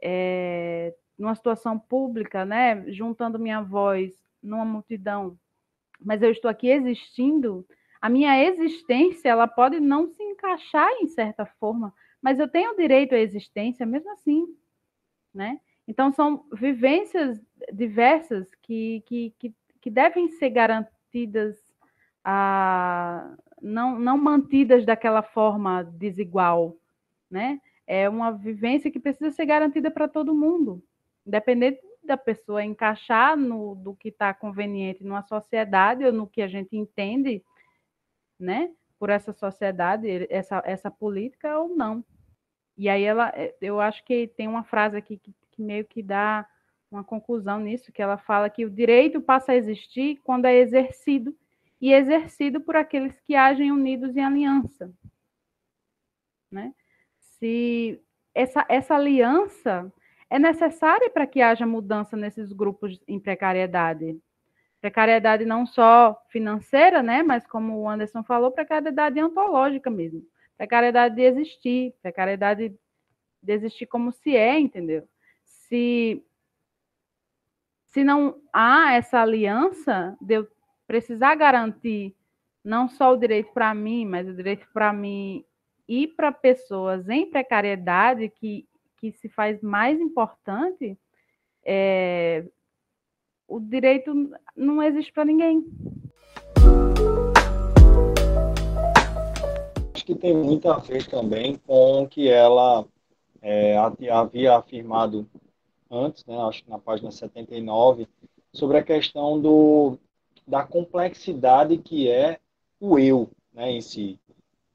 é, 0.03 0.95
numa 1.19 1.35
situação 1.35 1.79
pública, 1.79 2.47
né, 2.47 2.91
juntando 2.91 3.39
minha 3.39 3.61
voz 3.61 4.15
numa 4.43 4.65
multidão, 4.65 5.39
mas 6.01 6.23
eu 6.23 6.31
estou 6.31 6.51
aqui 6.51 6.71
existindo, 6.71 7.67
a 8.01 8.09
minha 8.09 8.43
existência 8.43 9.29
ela 9.29 9.47
pode 9.47 9.81
não 9.81 10.09
se 10.09 10.23
encaixar 10.23 10.89
em 11.03 11.09
certa 11.09 11.45
forma 11.45 11.93
mas 12.27 12.41
eu 12.41 12.49
tenho 12.49 12.77
direito 12.77 13.14
à 13.14 13.18
existência 13.18 13.87
mesmo 13.87 14.11
assim, 14.11 14.49
né? 15.33 15.61
Então, 15.87 16.11
são 16.11 16.45
vivências 16.53 17.41
diversas 17.72 18.53
que, 18.57 19.01
que, 19.07 19.33
que, 19.39 19.55
que 19.81 19.89
devem 19.89 20.29
ser 20.31 20.51
garantidas, 20.51 21.57
a, 22.24 23.33
não, 23.62 23.97
não 23.97 24.18
mantidas 24.18 24.85
daquela 24.85 25.22
forma 25.22 25.85
desigual, 25.85 26.77
né? 27.31 27.61
É 27.87 28.09
uma 28.09 28.33
vivência 28.33 28.91
que 28.91 28.99
precisa 28.99 29.31
ser 29.31 29.47
garantida 29.47 29.89
para 29.89 30.09
todo 30.09 30.35
mundo, 30.35 30.83
independente 31.24 31.81
da 32.03 32.16
pessoa 32.16 32.64
encaixar 32.64 33.37
no 33.37 33.77
do 33.77 33.95
que 33.95 34.09
está 34.09 34.35
conveniente 34.35 35.05
numa 35.05 35.22
sociedade 35.22 36.05
ou 36.05 36.12
no 36.12 36.27
que 36.27 36.43
a 36.43 36.49
gente 36.49 36.77
entende, 36.77 37.41
né? 38.37 38.68
Por 38.99 39.11
essa 39.11 39.33
sociedade, 39.33 40.27
essa, 40.29 40.61
essa 40.66 40.91
política 40.91 41.57
ou 41.61 41.68
não. 41.68 42.05
E 42.77 42.89
aí 42.89 43.03
ela, 43.03 43.33
eh, 43.35 43.55
eu 43.61 43.81
acho 43.81 44.05
que 44.05 44.27
tem 44.29 44.47
uma 44.47 44.62
frase 44.62 44.97
aqui 44.97 45.16
que, 45.16 45.35
que 45.53 45.62
meio 45.62 45.85
que 45.85 46.03
dá 46.03 46.47
uma 46.91 47.03
conclusão 47.03 47.59
nisso, 47.59 47.93
que 47.93 48.03
ela 48.03 48.18
fala 48.18 48.51
que 48.51 48.64
o 48.64 48.70
direito 48.70 49.20
passa 49.20 49.53
a 49.53 49.57
existir 49.57 50.20
quando 50.22 50.45
é 50.45 50.55
exercido 50.57 51.35
e 51.81 51.93
exercido 51.93 52.61
por 52.61 52.77
aqueles 52.77 53.18
que 53.20 53.35
agem 53.35 53.72
unidos 53.72 54.16
em 54.16 54.24
aliança. 54.24 54.93
Né? 56.51 56.72
Se 57.18 58.01
essa, 58.35 58.64
essa 58.68 58.95
aliança 58.95 59.93
é 60.29 60.39
necessária 60.39 61.11
para 61.11 61.27
que 61.27 61.41
haja 61.41 61.66
mudança 61.66 62.16
nesses 62.16 62.53
grupos 62.53 63.01
em 63.09 63.18
precariedade. 63.18 64.18
Precariedade 64.81 65.45
não 65.45 65.66
só 65.66 66.20
financeira, 66.29 67.03
né, 67.03 67.22
mas 67.22 67.47
como 67.47 67.81
o 67.81 67.89
Anderson 67.89 68.22
falou, 68.22 68.51
precariedade 68.51 69.22
ontológica 69.22 69.91
mesmo 69.91 70.22
precariedade 70.57 71.15
de 71.15 71.23
existir, 71.23 71.95
precariedade 72.03 72.75
de 73.43 73.53
existir 73.53 73.87
como 73.87 74.13
se 74.13 74.37
é, 74.37 74.59
entendeu? 74.59 75.07
Se, 75.45 76.25
se 77.87 78.03
não 78.03 78.41
há 78.53 78.95
essa 78.95 79.21
aliança 79.21 80.17
de 80.21 80.35
eu 80.35 80.49
precisar 80.87 81.35
garantir 81.35 82.15
não 82.65 82.89
só 82.89 83.13
o 83.13 83.17
direito 83.17 83.53
para 83.53 83.73
mim, 83.75 84.05
mas 84.05 84.29
o 84.29 84.35
direito 84.35 84.67
para 84.73 84.93
mim 84.93 85.45
e 85.89 86.09
para 86.09 86.33
pessoas 86.33 87.09
em 87.09 87.31
precariedade, 87.31 88.29
que, 88.29 88.67
que 88.97 89.13
se 89.13 89.29
faz 89.29 89.63
mais 89.63 90.01
importante, 90.01 90.99
é, 91.65 92.45
o 93.47 93.61
direito 93.61 94.13
não 94.57 94.83
existe 94.83 95.13
para 95.13 95.25
ninguém. 95.25 95.65
Que 100.07 100.15
tem 100.15 100.33
muito 100.33 100.71
a 100.71 100.79
ver 100.79 101.05
também 101.09 101.57
com 101.67 102.05
o 102.05 102.09
que 102.09 102.29
ela 102.29 102.87
é, 103.43 103.77
havia 103.77 104.57
afirmado 104.57 105.29
antes, 105.91 106.25
né, 106.25 106.39
acho 106.43 106.63
que 106.63 106.71
na 106.71 106.79
página 106.79 107.11
79, 107.11 108.09
sobre 108.53 108.79
a 108.79 108.85
questão 108.85 109.41
do, 109.41 109.99
da 110.47 110.65
complexidade 110.65 111.77
que 111.79 112.09
é 112.09 112.39
o 112.81 112.99
eu 112.99 113.29
né, 113.53 113.73
em 113.73 113.81
si. 113.81 114.19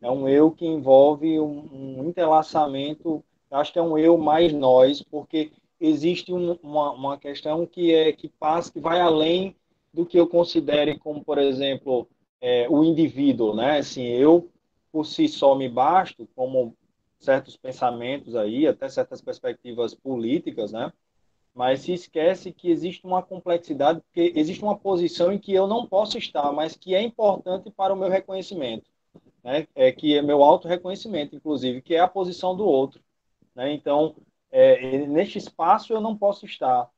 É 0.01 0.11
um 0.11 0.27
eu 0.27 0.51
que 0.51 0.65
envolve 0.65 1.39
um, 1.39 1.99
um 1.99 2.09
entrelaçamento, 2.09 3.23
acho 3.49 3.71
que 3.71 3.79
é 3.79 3.81
um 3.81 3.97
eu 3.97 4.17
mais 4.17 4.51
nós, 4.51 5.01
porque 5.01 5.51
existe 5.79 6.33
um, 6.33 6.57
uma, 6.61 6.91
uma 6.91 7.17
questão 7.17 7.65
que 7.65 7.93
é 7.93 8.11
que 8.11 8.27
passa, 8.27 8.71
que 8.71 8.81
vai 8.81 8.99
além 8.99 9.55
do 9.93 10.05
que 10.05 10.19
eu 10.19 10.27
considere 10.27 10.97
como, 10.99 11.23
por 11.23 11.37
exemplo, 11.37 12.07
é, 12.41 12.67
o 12.69 12.83
indivíduo, 12.83 13.55
né? 13.55 13.77
Assim, 13.79 14.03
eu 14.03 14.49
por 14.91 15.05
si 15.05 15.27
só 15.27 15.55
me 15.55 15.69
basto, 15.69 16.27
como 16.35 16.75
certos 17.19 17.55
pensamentos 17.55 18.35
aí, 18.35 18.67
até 18.67 18.89
certas 18.89 19.21
perspectivas 19.21 19.93
políticas, 19.93 20.71
né? 20.71 20.91
Mas 21.53 21.81
se 21.81 21.93
esquece 21.93 22.51
que 22.51 22.69
existe 22.69 23.05
uma 23.05 23.21
complexidade, 23.21 24.01
porque 24.01 24.33
existe 24.35 24.63
uma 24.63 24.77
posição 24.77 25.31
em 25.31 25.37
que 25.37 25.53
eu 25.53 25.67
não 25.67 25.85
posso 25.85 26.17
estar, 26.17 26.51
mas 26.51 26.75
que 26.75 26.95
é 26.95 27.01
importante 27.01 27.69
para 27.71 27.93
o 27.93 27.97
meu 27.97 28.09
reconhecimento, 28.09 28.89
né? 29.43 29.67
É 29.75 29.91
que 29.91 30.17
é 30.17 30.21
meu 30.21 30.43
auto-reconhecimento, 30.43 31.35
inclusive, 31.35 31.81
que 31.81 31.95
é 31.95 31.99
a 31.99 32.07
posição 32.07 32.55
do 32.55 32.65
outro, 32.65 33.01
né? 33.55 33.71
Então, 33.71 34.15
é, 34.51 35.05
neste 35.07 35.37
espaço 35.37 35.93
eu 35.93 36.01
não 36.01 36.17
posso 36.17 36.45
estar, 36.45 36.89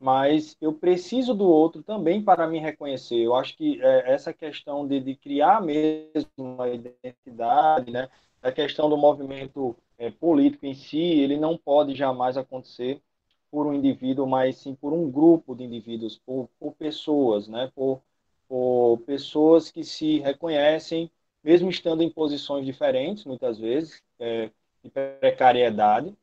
mas 0.00 0.56
eu 0.60 0.72
preciso 0.72 1.34
do 1.34 1.48
outro 1.48 1.82
também 1.82 2.22
para 2.22 2.46
me 2.46 2.58
reconhecer. 2.58 3.16
Eu 3.16 3.34
acho 3.34 3.56
que 3.56 3.80
é, 3.82 4.12
essa 4.12 4.32
questão 4.32 4.86
de, 4.86 5.00
de, 5.00 5.14
criar 5.16 5.60
mesmo 5.60 6.28
uma 6.36 6.68
identidade, 6.68 7.90
né, 7.90 8.08
a 8.42 8.52
questão 8.52 8.88
do 8.88 8.96
movimento 8.96 9.76
é, 9.98 10.10
político 10.10 10.66
em 10.66 10.74
si, 10.74 10.98
ele 10.98 11.36
não 11.36 11.56
pode 11.56 11.94
jamais 11.94 12.36
acontecer 12.36 13.02
por 13.50 13.66
um 13.66 13.74
indivíduo, 13.74 14.26
mas 14.26 14.58
sim 14.58 14.74
por 14.74 14.92
um 14.92 15.10
grupo 15.10 15.54
de 15.54 15.64
indivíduos, 15.64 16.18
por, 16.18 16.48
por 16.60 16.74
pessoas, 16.74 17.48
né, 17.48 17.70
por, 17.74 18.00
por 18.48 18.98
pessoas 19.06 19.70
que 19.70 19.82
se 19.82 20.20
reconhecem, 20.20 21.10
mesmo 21.42 21.70
estando 21.70 22.02
em 22.02 22.10
posições 22.10 22.64
diferentes, 22.64 23.24
muitas 23.24 23.58
vezes, 23.58 24.02
é, 24.18 24.50
de 24.82 24.90
precariedade, 24.90 26.14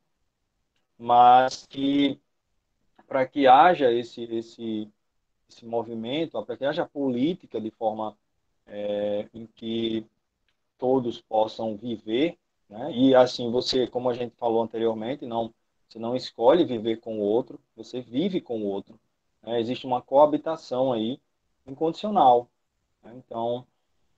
mas 0.97 1.65
que 1.67 2.19
para 3.07 3.25
que 3.25 3.47
haja 3.47 3.91
esse, 3.91 4.23
esse, 4.23 4.91
esse 5.49 5.65
movimento, 5.65 6.41
para 6.43 6.57
que 6.57 6.65
haja 6.65 6.85
política 6.85 7.59
de 7.59 7.71
forma 7.71 8.17
é, 8.67 9.27
em 9.33 9.45
que 9.45 10.05
todos 10.77 11.21
possam 11.21 11.75
viver, 11.75 12.37
né? 12.69 12.91
e 12.91 13.15
assim 13.15 13.51
você, 13.51 13.87
como 13.87 14.09
a 14.09 14.13
gente 14.13 14.35
falou 14.35 14.61
anteriormente, 14.63 15.25
não 15.25 15.53
você 15.87 15.99
não 15.99 16.15
escolhe 16.15 16.65
viver 16.65 16.97
com 16.99 17.19
o 17.19 17.21
outro, 17.21 17.59
você 17.75 18.01
vive 18.01 18.41
com 18.41 18.59
o 18.61 18.65
outro. 18.65 18.99
Né? 19.41 19.61
Existe 19.61 19.85
uma 19.85 20.01
coabitação 20.01 20.91
aí 20.91 21.19
incondicional. 21.65 22.49
Né? 23.03 23.13
Então, 23.15 23.65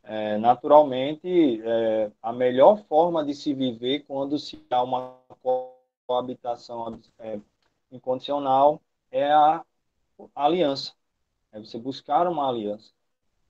é, 0.04 0.38
naturalmente, 0.38 1.62
é, 1.64 2.12
a 2.22 2.32
melhor 2.32 2.78
forma 2.86 3.24
de 3.24 3.34
se 3.34 3.54
viver 3.54 4.06
quando 4.08 4.40
se 4.40 4.60
há 4.70 4.82
uma 4.82 5.20
coabitação 6.08 7.00
é, 7.20 7.40
incondicional 7.92 8.82
é 9.12 9.32
a, 9.32 9.64
aliança. 10.36 10.94
É 11.52 11.60
você 11.60 11.78
buscar 11.78 12.28
uma 12.28 12.48
aliança. 12.48 12.92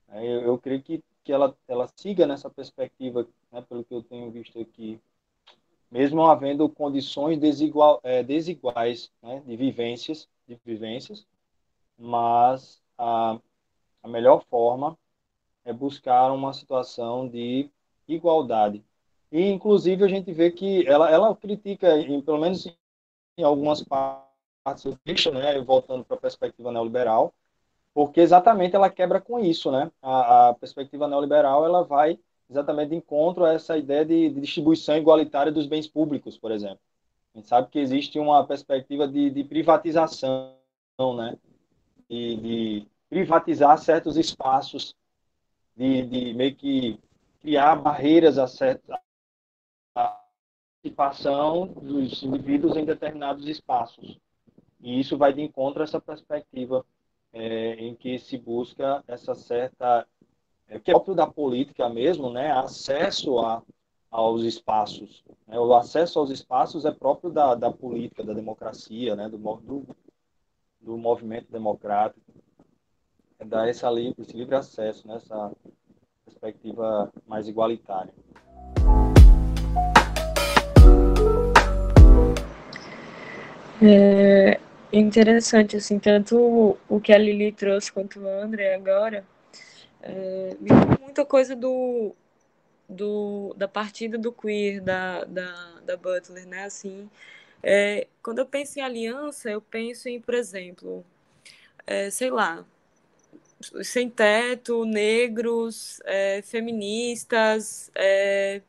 É, 0.08 0.24
eu, 0.24 0.42
eu, 0.42 0.58
creio 0.58 0.82
que, 0.82 1.02
que 1.24 1.32
ela, 1.32 1.56
ela 1.66 1.88
siga 1.96 2.26
nessa 2.26 2.48
perspectiva, 2.48 3.26
né, 3.52 3.62
pelo 3.62 3.84
que 3.84 3.94
eu 3.94 4.02
tenho 4.02 4.30
visto 4.30 4.60
aqui, 4.60 5.00
mesmo 5.90 6.24
havendo 6.26 6.68
condições 6.68 7.38
desigual, 7.38 8.00
é, 8.02 8.22
desiguais 8.22 9.10
né, 9.22 9.42
de 9.44 9.56
vivências, 9.56 10.28
de 10.46 10.58
vivências, 10.64 11.26
mas 11.98 12.80
a, 12.96 13.38
a 14.02 14.08
melhor 14.08 14.44
forma 14.44 14.96
é 15.64 15.72
buscar 15.72 16.30
uma 16.32 16.52
situação 16.52 17.28
de 17.28 17.70
igualdade. 18.06 18.84
E, 19.30 19.50
inclusive, 19.50 20.04
a 20.04 20.08
gente 20.08 20.32
vê 20.32 20.50
que 20.50 20.86
ela, 20.86 21.10
ela 21.10 21.36
critica, 21.36 21.98
em, 21.98 22.20
pelo 22.22 22.38
menos 22.38 22.66
em 23.36 23.42
algumas 23.42 23.82
partes 23.82 24.27
texto, 25.04 25.32
né, 25.32 25.60
voltando 25.60 26.04
para 26.04 26.16
a 26.16 26.20
perspectiva 26.20 26.70
neoliberal, 26.72 27.34
porque 27.94 28.20
exatamente 28.20 28.76
ela 28.76 28.90
quebra 28.90 29.20
com 29.20 29.38
isso, 29.40 29.70
né? 29.72 29.90
A, 30.00 30.50
a, 30.50 30.54
perspectiva 30.54 31.08
neoliberal 31.08 31.64
ela 31.64 31.82
vai 31.82 32.18
exatamente 32.48 32.90
de 32.90 32.96
encontro 32.96 33.44
a 33.44 33.52
essa 33.52 33.76
ideia 33.76 34.04
de, 34.04 34.30
de, 34.30 34.40
distribuição 34.40 34.96
igualitária 34.96 35.50
dos 35.50 35.66
bens 35.66 35.88
públicos, 35.88 36.38
por 36.38 36.52
exemplo. 36.52 36.80
A 37.34 37.38
gente 37.38 37.48
sabe 37.48 37.68
que 37.70 37.78
existe 37.78 38.18
uma 38.18 38.46
perspectiva 38.46 39.06
de, 39.08 39.30
de 39.30 39.44
privatização, 39.44 40.54
né? 41.16 41.36
De, 42.08 42.36
de, 42.36 42.88
privatizar 43.08 43.76
certos 43.78 44.16
espaços, 44.16 44.94
de, 45.76 46.02
de 46.02 46.34
meio 46.34 46.54
que 46.54 47.00
criar 47.40 47.76
barreiras 47.76 48.38
a 48.38 48.46
certa 48.46 49.00
participação 49.94 51.66
dos 51.66 52.22
indivíduos 52.22 52.76
em 52.76 52.84
determinados 52.84 53.46
espaços. 53.48 54.18
E 54.80 55.00
isso 55.00 55.16
vai 55.16 55.32
de 55.32 55.42
encontro 55.42 55.82
a 55.82 55.84
essa 55.84 56.00
perspectiva 56.00 56.84
é, 57.32 57.74
em 57.74 57.94
que 57.94 58.18
se 58.18 58.38
busca 58.38 59.02
essa 59.06 59.34
certa, 59.34 60.06
é, 60.68 60.78
que 60.78 60.90
é 60.90 60.94
próprio 60.94 61.14
da 61.14 61.26
política 61.26 61.88
mesmo, 61.88 62.30
né, 62.30 62.50
acesso 62.52 63.38
a, 63.38 63.62
aos 64.10 64.42
espaços. 64.42 65.24
Né? 65.46 65.58
O 65.58 65.74
acesso 65.74 66.18
aos 66.18 66.30
espaços 66.30 66.84
é 66.84 66.90
próprio 66.90 67.30
da, 67.30 67.54
da 67.54 67.70
política, 67.70 68.24
da 68.24 68.32
democracia, 68.32 69.14
né, 69.16 69.28
do, 69.28 69.38
do, 69.38 69.86
do 70.80 70.96
movimento 70.96 71.50
democrático. 71.50 72.20
É 73.38 73.44
dar 73.44 73.68
essa 73.68 73.88
esse 74.22 74.36
livre 74.36 74.54
acesso, 74.54 75.06
né, 75.06 75.20
perspectiva 76.24 77.12
mais 77.26 77.46
igualitária. 77.48 78.12
É 83.80 84.60
interessante, 84.92 85.76
assim, 85.76 85.98
tanto 85.98 86.78
o 86.88 87.00
que 87.00 87.12
a 87.12 87.18
Lili 87.18 87.52
trouxe 87.52 87.92
quanto 87.92 88.20
o 88.20 88.28
André 88.28 88.74
agora, 88.74 89.26
é, 90.02 90.56
me 90.60 90.70
muita 91.00 91.24
coisa 91.24 91.54
do, 91.56 92.14
do, 92.88 93.54
da 93.56 93.68
partida 93.68 94.16
do 94.18 94.32
queer, 94.32 94.80
da, 94.80 95.24
da, 95.24 95.80
da 95.84 95.96
Butler, 95.96 96.46
né, 96.46 96.64
assim, 96.64 97.10
é, 97.62 98.06
quando 98.22 98.38
eu 98.38 98.46
penso 98.46 98.78
em 98.78 98.82
aliança, 98.82 99.50
eu 99.50 99.60
penso 99.60 100.08
em, 100.08 100.20
por 100.20 100.34
exemplo, 100.34 101.04
é, 101.86 102.10
sei 102.10 102.30
lá, 102.30 102.64
sem 103.82 104.08
teto, 104.08 104.84
negros, 104.84 106.00
é, 106.04 106.42
feministas, 106.42 107.90
é, 107.94 108.62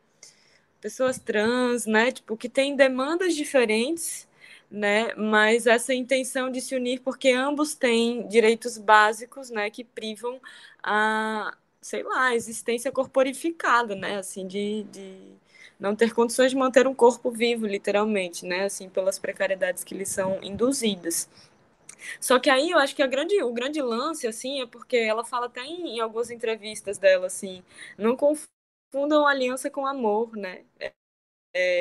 pessoas 0.82 1.20
trans, 1.20 1.86
né, 1.86 2.12
tipo, 2.12 2.36
que 2.38 2.50
têm 2.50 2.76
demandas 2.76 3.36
diferentes, 3.36 4.28
né? 4.72 5.14
Mas 5.16 5.66
essa 5.68 5.94
intenção 5.94 6.50
de 6.52 6.62
se 6.62 6.76
unir 6.76 7.02
porque 7.02 7.30
ambos 7.32 7.74
têm 7.76 8.28
direitos 8.28 8.78
básicos, 8.78 9.50
né, 9.50 9.70
que 9.70 9.84
privam 9.84 10.40
a, 10.84 11.56
sei 11.82 12.04
lá, 12.04 12.28
a 12.28 12.36
existência 12.36 12.92
corporificada, 12.92 13.96
né, 13.96 14.18
assim, 14.18 14.48
de, 14.48 14.84
de 14.86 15.18
não 15.80 15.96
ter 15.96 16.14
condições 16.14 16.52
de 16.52 16.58
manter 16.58 16.88
um 16.88 16.94
corpo 16.94 17.32
vivo, 17.32 17.66
literalmente, 17.66 18.46
né, 18.46 18.66
assim, 18.66 18.90
pelas 18.90 19.18
precariedades 19.20 19.84
que 19.84 19.96
lhes 19.96 20.10
são 20.10 20.40
induzidas. 20.44 21.30
Só 22.20 22.40
que 22.40 22.50
aí 22.50 22.72
eu 22.72 22.78
acho 22.80 22.96
que 22.96 23.04
a 23.04 23.08
grande, 23.08 23.42
o 23.44 23.54
grande 23.54 23.82
lance, 23.82 24.28
assim, 24.28 24.62
é 24.62 24.66
porque 24.68 24.98
ela 24.98 25.24
fala 25.26 25.48
até 25.48 25.62
em, 25.66 25.98
em 25.98 26.00
algumas 26.00 26.30
entrevistas 26.32 26.98
dela, 26.98 27.28
assim, 27.28 27.64
não 27.98 28.16
confundam 28.16 29.28
aliança 29.28 29.70
com 29.70 29.86
amor, 29.86 30.36
né? 30.36 30.64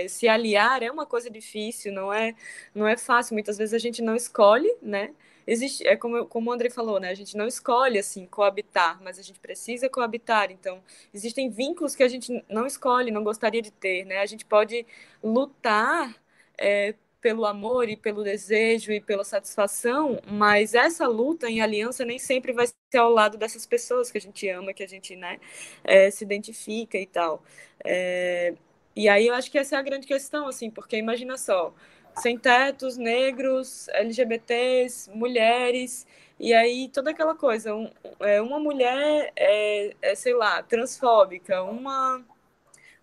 Se 0.09 0.29
aliar 0.29 0.83
é 0.83 0.91
uma 0.91 1.07
coisa 1.07 1.31
difícil, 1.31 1.93
não 1.93 2.13
é, 2.13 2.35
não 2.75 2.87
é 2.87 2.97
fácil. 2.97 3.35
Muitas 3.35 3.59
vezes 3.59 3.75
a 3.75 3.79
gente 3.79 4.03
não 4.03 4.17
escolhe, 4.17 4.75
né? 4.83 5.15
Existe, 5.47 5.87
é 5.87 5.97
como, 5.97 6.27
como 6.27 6.51
o 6.51 6.53
André 6.53 6.69
falou, 6.69 7.01
né? 7.01 7.09
A 7.11 7.15
gente 7.15 7.37
não 7.37 7.47
escolhe, 7.47 7.99
assim, 7.99 8.27
coabitar, 8.27 9.03
mas 9.03 9.19
a 9.19 9.23
gente 9.23 9.41
precisa 9.41 9.89
coabitar. 9.89 10.51
Então, 10.51 10.83
existem 11.13 11.49
vínculos 11.51 11.97
que 11.97 12.03
a 12.03 12.09
gente 12.09 12.45
não 12.51 12.67
escolhe, 12.67 13.11
não 13.11 13.25
gostaria 13.25 13.63
de 13.63 13.71
ter, 13.71 14.05
né? 14.05 14.19
A 14.19 14.27
gente 14.27 14.45
pode 14.45 14.87
lutar 15.23 16.15
é, 16.59 16.95
pelo 17.21 17.47
amor 17.47 17.89
e 17.89 17.97
pelo 17.97 18.23
desejo 18.23 18.93
e 18.93 19.01
pela 19.01 19.25
satisfação, 19.25 20.21
mas 20.27 20.75
essa 20.75 21.07
luta 21.07 21.49
em 21.49 21.61
aliança 21.61 22.05
nem 22.05 22.19
sempre 22.19 22.53
vai 22.53 22.67
ser 22.67 22.99
ao 22.99 23.11
lado 23.11 23.39
dessas 23.39 23.67
pessoas 23.67 24.11
que 24.11 24.19
a 24.19 24.21
gente 24.21 24.49
ama, 24.49 24.75
que 24.75 24.83
a 24.83 24.87
gente, 24.87 25.17
né, 25.17 25.41
é, 25.85 26.11
se 26.11 26.25
identifica 26.25 26.99
e 26.99 27.07
tal. 27.07 27.43
É, 27.85 28.55
e 28.99 29.09
aí 29.09 29.29
eu 29.29 29.35
acho 29.35 29.49
que 29.49 29.57
essa 29.57 29.77
é 29.77 29.79
a 29.79 29.83
grande 29.83 30.09
questão, 30.09 30.49
assim, 30.49 30.71
porque 30.73 30.97
imagina 30.97 31.37
só, 31.39 31.73
sem 32.17 32.37
tetos, 32.37 32.97
negros, 32.97 33.87
LGBTs, 33.91 35.09
mulheres, 35.15 36.05
e 36.37 36.53
aí 36.53 36.89
toda 36.89 37.11
aquela 37.13 37.37
coisa, 37.37 37.73
um, 37.77 37.89
é, 38.19 38.43
uma 38.43 38.59
mulher 38.59 39.33
é, 39.37 39.95
é, 40.03 40.15
sei 40.17 40.35
lá, 40.35 40.65
transfóbica, 40.65 41.63
uma 41.63 42.25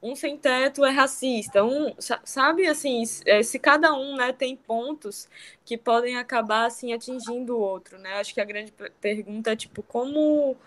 um 0.03 0.15
sem 0.15 0.37
teto 0.37 0.83
é 0.85 0.91
racista, 0.91 1.63
um 1.63 1.95
sabe 2.25 2.67
assim, 2.67 3.01
é, 3.25 3.41
se 3.41 3.57
cada 3.57 3.93
um 3.93 4.17
né, 4.17 4.33
tem 4.33 4.55
pontos 4.57 5.29
que 5.63 5.77
podem 5.77 6.17
acabar 6.17 6.65
assim 6.65 6.91
atingindo 6.93 7.55
o 7.55 7.59
outro, 7.59 7.97
né? 7.99 8.15
Acho 8.15 8.33
que 8.33 8.41
a 8.41 8.45
grande 8.45 8.73
pergunta 9.01 9.53
é 9.53 9.55
tipo 9.55 9.81
como 9.83 10.57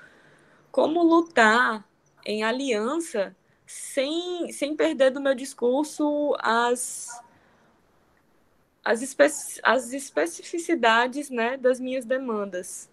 como 0.73 1.03
lutar 1.03 1.85
em 2.25 2.43
aliança 2.43 3.37
sem, 3.69 4.51
sem 4.51 4.75
perder 4.75 5.11
do 5.11 5.21
meu 5.21 5.35
discurso 5.35 6.35
as, 6.39 7.23
as, 8.83 9.03
espe 9.03 9.25
as 9.63 9.93
especificidades 9.93 11.29
né, 11.29 11.59
das 11.59 11.79
minhas 11.79 12.07
demandas. 12.07 12.91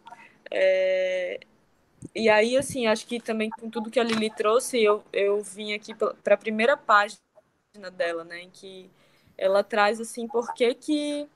É, 0.51 1.39
e 2.13 2.27
aí, 2.27 2.57
assim, 2.57 2.87
acho 2.87 3.07
que 3.07 3.21
também 3.21 3.49
com 3.49 3.69
tudo 3.69 3.89
que 3.89 3.99
a 3.99 4.03
Lili 4.03 4.29
trouxe, 4.29 4.83
eu, 4.83 5.01
eu 5.13 5.41
vim 5.41 5.73
aqui 5.73 5.95
para 5.95 6.33
a 6.33 6.37
primeira 6.37 6.75
página 6.75 7.21
dela, 7.95 8.25
né, 8.25 8.41
em 8.41 8.49
que 8.49 8.89
ela 9.37 9.63
traz, 9.63 10.01
assim, 10.01 10.27
por 10.27 10.53
que 10.53 10.73
que 10.75 11.29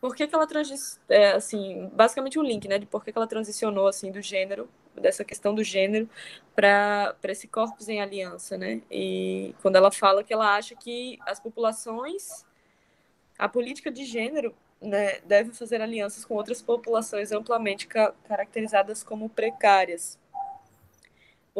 por 0.00 0.16
que, 0.16 0.26
que 0.26 0.34
ela 0.34 0.46
trans, 0.46 0.98
é, 1.08 1.32
assim, 1.32 1.88
basicamente 1.92 2.38
um 2.38 2.42
link, 2.42 2.66
né, 2.66 2.78
de 2.78 2.86
por 2.86 3.04
que, 3.04 3.12
que 3.12 3.18
ela 3.18 3.26
transicionou 3.26 3.86
assim 3.86 4.10
do 4.10 4.20
gênero, 4.20 4.68
dessa 4.94 5.24
questão 5.24 5.54
do 5.54 5.62
gênero 5.64 6.08
para 6.54 7.14
esse 7.24 7.48
corpus 7.48 7.88
em 7.88 8.00
aliança, 8.00 8.56
né? 8.56 8.82
E 8.90 9.54
quando 9.62 9.76
ela 9.76 9.90
fala 9.90 10.22
que 10.22 10.32
ela 10.32 10.54
acha 10.54 10.74
que 10.74 11.18
as 11.26 11.40
populações 11.40 12.44
a 13.38 13.48
política 13.48 13.90
de 13.90 14.04
gênero 14.04 14.54
né, 14.80 15.20
deve 15.20 15.52
fazer 15.52 15.80
alianças 15.80 16.24
com 16.24 16.34
outras 16.34 16.60
populações 16.60 17.32
amplamente 17.32 17.86
ca 17.86 18.12
caracterizadas 18.28 19.02
como 19.02 19.30
precárias 19.30 20.18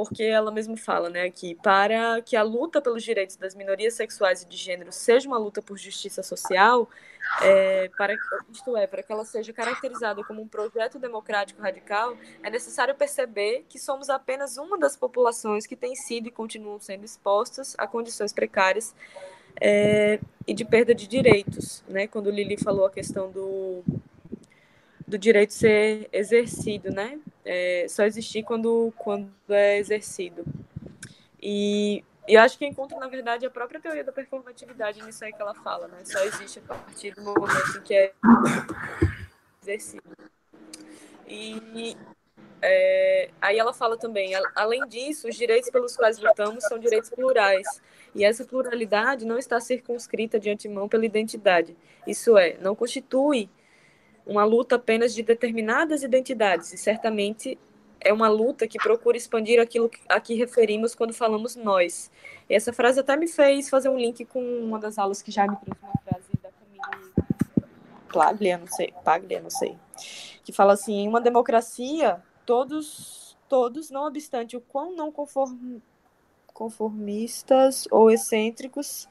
porque 0.04 0.22
ela 0.22 0.50
mesma 0.50 0.76
fala, 0.76 1.10
né, 1.10 1.30
que 1.30 1.54
para 1.56 2.20
que 2.22 2.36
a 2.36 2.42
luta 2.42 2.80
pelos 2.80 3.02
direitos 3.02 3.36
das 3.36 3.54
minorias 3.54 3.94
sexuais 3.94 4.42
e 4.42 4.46
de 4.46 4.56
gênero 4.56 4.90
seja 4.92 5.28
uma 5.28 5.38
luta 5.38 5.60
por 5.60 5.76
justiça 5.76 6.22
social, 6.22 6.88
é, 7.42 7.88
para 7.96 8.14
isto 8.50 8.76
é, 8.76 8.86
para 8.86 9.02
que 9.02 9.12
ela 9.12 9.24
seja 9.24 9.52
caracterizada 9.52 10.24
como 10.24 10.42
um 10.42 10.48
projeto 10.48 10.98
democrático 10.98 11.60
radical, 11.60 12.16
é 12.42 12.50
necessário 12.50 12.94
perceber 12.94 13.64
que 13.68 13.78
somos 13.78 14.08
apenas 14.08 14.56
uma 14.56 14.78
das 14.78 14.96
populações 14.96 15.66
que 15.66 15.76
tem 15.76 15.94
sido 15.94 16.28
e 16.28 16.30
continuam 16.30 16.80
sendo 16.80 17.04
expostas 17.04 17.74
a 17.78 17.86
condições 17.86 18.32
precárias 18.32 18.94
é, 19.60 20.18
e 20.46 20.54
de 20.54 20.64
perda 20.64 20.94
de 20.94 21.06
direitos, 21.06 21.84
né? 21.88 22.06
Quando 22.06 22.30
Lili 22.30 22.56
falou 22.56 22.86
a 22.86 22.90
questão 22.90 23.30
do 23.30 23.82
do 25.06 25.18
direito 25.18 25.52
ser 25.52 26.08
exercido, 26.12 26.90
né? 26.90 27.18
É, 27.44 27.86
só 27.88 28.04
existir 28.04 28.42
quando, 28.42 28.92
quando 28.96 29.30
é 29.48 29.78
exercido. 29.78 30.44
E, 31.42 32.04
e 32.28 32.36
acho 32.36 32.58
que 32.58 32.66
encontra, 32.66 32.98
na 32.98 33.08
verdade, 33.08 33.46
a 33.46 33.50
própria 33.50 33.80
teoria 33.80 34.04
da 34.04 34.12
performatividade 34.12 35.02
nisso 35.02 35.24
aí 35.24 35.32
que 35.32 35.40
ela 35.40 35.54
fala, 35.54 35.88
né? 35.88 36.04
Só 36.04 36.22
existe 36.24 36.58
a 36.58 36.62
partir 36.62 37.14
do 37.14 37.22
momento 37.22 37.78
em 37.78 37.82
que 37.82 37.94
é 37.94 38.12
exercido. 39.62 40.10
E 41.26 41.96
é, 42.60 43.30
aí 43.40 43.58
ela 43.58 43.72
fala 43.72 43.96
também, 43.96 44.32
além 44.54 44.86
disso, 44.86 45.28
os 45.28 45.36
direitos 45.36 45.70
pelos 45.70 45.96
quais 45.96 46.18
lutamos 46.18 46.64
são 46.64 46.78
direitos 46.78 47.10
plurais. 47.10 47.66
E 48.14 48.24
essa 48.24 48.44
pluralidade 48.44 49.24
não 49.24 49.38
está 49.38 49.60
circunscrita 49.60 50.38
de 50.38 50.50
antemão 50.50 50.88
pela 50.88 51.06
identidade. 51.06 51.76
Isso 52.06 52.36
é, 52.36 52.56
não 52.60 52.74
constitui 52.74 53.48
uma 54.30 54.44
luta 54.44 54.76
apenas 54.76 55.12
de 55.12 55.24
determinadas 55.24 56.04
identidades, 56.04 56.72
e 56.72 56.78
certamente 56.78 57.58
é 58.00 58.12
uma 58.12 58.28
luta 58.28 58.68
que 58.68 58.78
procura 58.78 59.16
expandir 59.16 59.60
aquilo 59.60 59.90
a 60.08 60.20
que 60.20 60.34
referimos 60.34 60.94
quando 60.94 61.12
falamos 61.12 61.56
nós. 61.56 62.12
E 62.48 62.54
essa 62.54 62.72
frase 62.72 63.00
até 63.00 63.16
me 63.16 63.26
fez 63.26 63.68
fazer 63.68 63.88
um 63.88 63.98
link 63.98 64.24
com 64.24 64.40
uma 64.40 64.78
das 64.78 64.98
aulas 64.98 65.20
que 65.20 65.32
já 65.32 65.48
me 65.48 65.56
trouxe 65.56 65.82
uma 65.82 66.00
frase 66.04 66.28
da 66.40 66.48
Camille 66.48 67.20
Paglia, 68.12 68.56
não 68.56 68.68
sei, 68.68 68.94
Paglia, 69.04 69.40
não 69.40 69.50
sei, 69.50 69.76
que 70.44 70.52
fala 70.52 70.74
assim, 70.74 70.94
em 70.94 71.08
uma 71.08 71.20
democracia, 71.20 72.22
todos, 72.46 73.36
todos, 73.48 73.90
não 73.90 74.06
obstante 74.06 74.56
o 74.56 74.60
quão 74.60 74.94
não 74.94 75.10
conform, 75.10 75.80
conformistas 76.54 77.88
ou 77.90 78.12
excêntricos, 78.12 79.08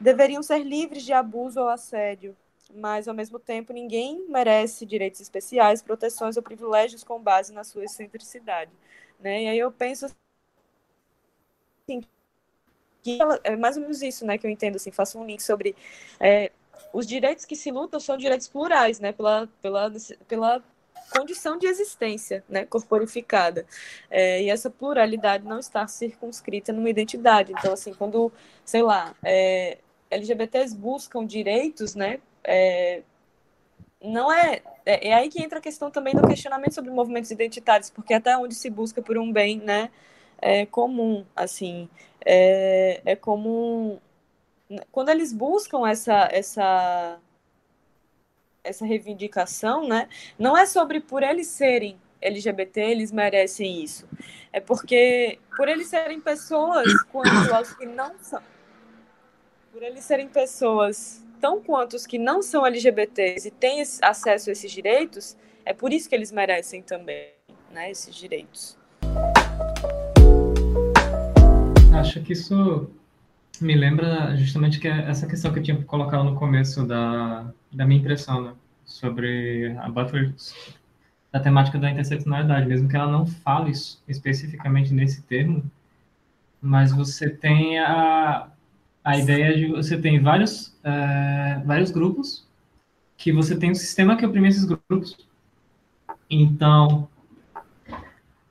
deveriam 0.00 0.42
ser 0.42 0.60
livres 0.60 1.04
de 1.04 1.12
abuso 1.12 1.60
ou 1.60 1.68
assédio, 1.68 2.34
mas 2.74 3.08
ao 3.08 3.14
mesmo 3.14 3.38
tempo 3.38 3.72
ninguém 3.72 4.26
merece 4.28 4.84
direitos 4.86 5.20
especiais, 5.20 5.82
proteções 5.82 6.36
ou 6.36 6.42
privilégios 6.42 7.04
com 7.04 7.20
base 7.20 7.52
na 7.52 7.64
sua 7.64 7.84
excentricidade, 7.84 8.70
né? 9.20 9.44
E 9.44 9.48
aí 9.48 9.58
eu 9.58 9.70
penso 9.72 10.06
assim, 10.06 12.02
que 13.02 13.18
é 13.44 13.56
mais 13.56 13.76
ou 13.76 13.82
menos 13.82 14.02
isso, 14.02 14.24
né, 14.26 14.38
que 14.38 14.46
eu 14.46 14.50
entendo 14.50 14.76
assim, 14.76 14.90
faço 14.90 15.18
um 15.18 15.26
link 15.26 15.42
sobre 15.42 15.76
é, 16.18 16.50
os 16.92 17.06
direitos 17.06 17.44
que 17.44 17.56
se 17.56 17.70
lutam 17.70 18.00
são 18.00 18.16
direitos 18.16 18.48
plurais, 18.48 19.00
né, 19.00 19.12
pela 19.12 19.48
pela 19.60 19.92
pela 20.28 20.62
condição 21.10 21.56
de 21.56 21.66
existência, 21.66 22.44
né, 22.48 22.64
corporificada. 22.66 23.66
É, 24.10 24.42
e 24.42 24.50
essa 24.50 24.70
pluralidade 24.70 25.44
não 25.44 25.58
está 25.58 25.86
circunscrita 25.86 26.72
numa 26.72 26.90
identidade. 26.90 27.52
Então, 27.52 27.72
assim, 27.72 27.94
quando, 27.94 28.32
sei 28.64 28.82
lá, 28.82 29.14
é, 29.22 29.78
LGBTs 30.10 30.74
buscam 30.76 31.24
direitos, 31.26 31.94
né, 31.94 32.20
é, 32.44 33.02
não 34.04 34.30
é, 34.30 34.60
é, 34.84 35.08
é. 35.08 35.14
aí 35.14 35.30
que 35.30 35.42
entra 35.42 35.58
a 35.58 35.62
questão 35.62 35.90
também 35.90 36.14
do 36.14 36.26
questionamento 36.26 36.74
sobre 36.74 36.90
movimentos 36.90 37.30
identitários, 37.30 37.88
porque 37.88 38.12
até 38.12 38.36
onde 38.36 38.54
se 38.54 38.68
busca 38.68 39.00
por 39.00 39.16
um 39.16 39.32
bem, 39.32 39.58
né? 39.58 39.90
É 40.38 40.66
comum, 40.66 41.24
assim. 41.34 41.88
É, 42.24 43.00
é 43.04 43.16
comum. 43.16 43.98
Quando 44.92 45.08
eles 45.08 45.32
buscam 45.32 45.88
essa, 45.88 46.28
essa, 46.30 47.18
essa 48.62 48.84
reivindicação, 48.84 49.88
né? 49.88 50.08
Não 50.38 50.56
é 50.56 50.66
sobre 50.66 51.00
por 51.00 51.22
eles 51.22 51.46
serem 51.46 51.98
LGBT, 52.20 52.80
eles 52.82 53.10
merecem 53.10 53.82
isso. 53.82 54.06
É 54.52 54.60
porque, 54.60 55.38
por 55.56 55.68
eles 55.68 55.88
serem 55.88 56.20
pessoas, 56.20 56.86
quanto 57.04 57.54
aos 57.54 57.72
que 57.74 57.86
não 57.86 58.14
são. 58.20 58.42
Por 59.72 59.82
eles 59.82 60.04
serem 60.04 60.28
pessoas 60.28 61.23
tão 61.44 61.60
quanto 61.60 61.94
os 61.94 62.06
que 62.06 62.16
não 62.16 62.40
são 62.40 62.64
LGBTs 62.64 63.48
e 63.48 63.50
têm 63.50 63.82
acesso 64.00 64.48
a 64.48 64.52
esses 64.54 64.72
direitos, 64.72 65.36
é 65.62 65.74
por 65.74 65.92
isso 65.92 66.08
que 66.08 66.14
eles 66.14 66.32
merecem 66.32 66.80
também 66.80 67.32
né, 67.70 67.90
esses 67.90 68.14
direitos. 68.14 68.78
Acho 71.92 72.22
que 72.22 72.32
isso 72.32 72.90
me 73.60 73.74
lembra 73.74 74.34
justamente 74.38 74.80
que 74.80 74.88
essa 74.88 75.26
questão 75.26 75.52
que 75.52 75.58
eu 75.58 75.62
tinha 75.62 75.82
colocado 75.82 76.24
no 76.24 76.34
começo 76.34 76.86
da, 76.86 77.52
da 77.70 77.84
minha 77.84 78.00
impressão 78.00 78.40
né, 78.40 78.54
sobre 78.86 79.76
a 79.80 79.88
Butler, 79.90 80.32
da 81.30 81.40
temática 81.40 81.78
da 81.78 81.90
interseccionalidade, 81.90 82.66
mesmo 82.66 82.88
que 82.88 82.96
ela 82.96 83.12
não 83.12 83.26
fale 83.26 83.70
especificamente 84.08 84.94
nesse 84.94 85.20
termo, 85.20 85.62
mas 86.58 86.90
você 86.90 87.28
tem 87.28 87.78
a, 87.80 88.48
a 89.04 89.18
ideia 89.18 89.54
de 89.54 89.66
você 89.66 89.98
tem 89.98 90.18
vários, 90.18 90.68
uh, 90.78 91.62
vários 91.66 91.90
grupos, 91.90 92.48
que 93.18 93.30
você 93.30 93.54
tem 93.54 93.70
um 93.70 93.74
sistema 93.74 94.16
que 94.16 94.24
oprime 94.24 94.48
esses 94.48 94.64
grupos. 94.64 95.16
Então, 96.30 97.06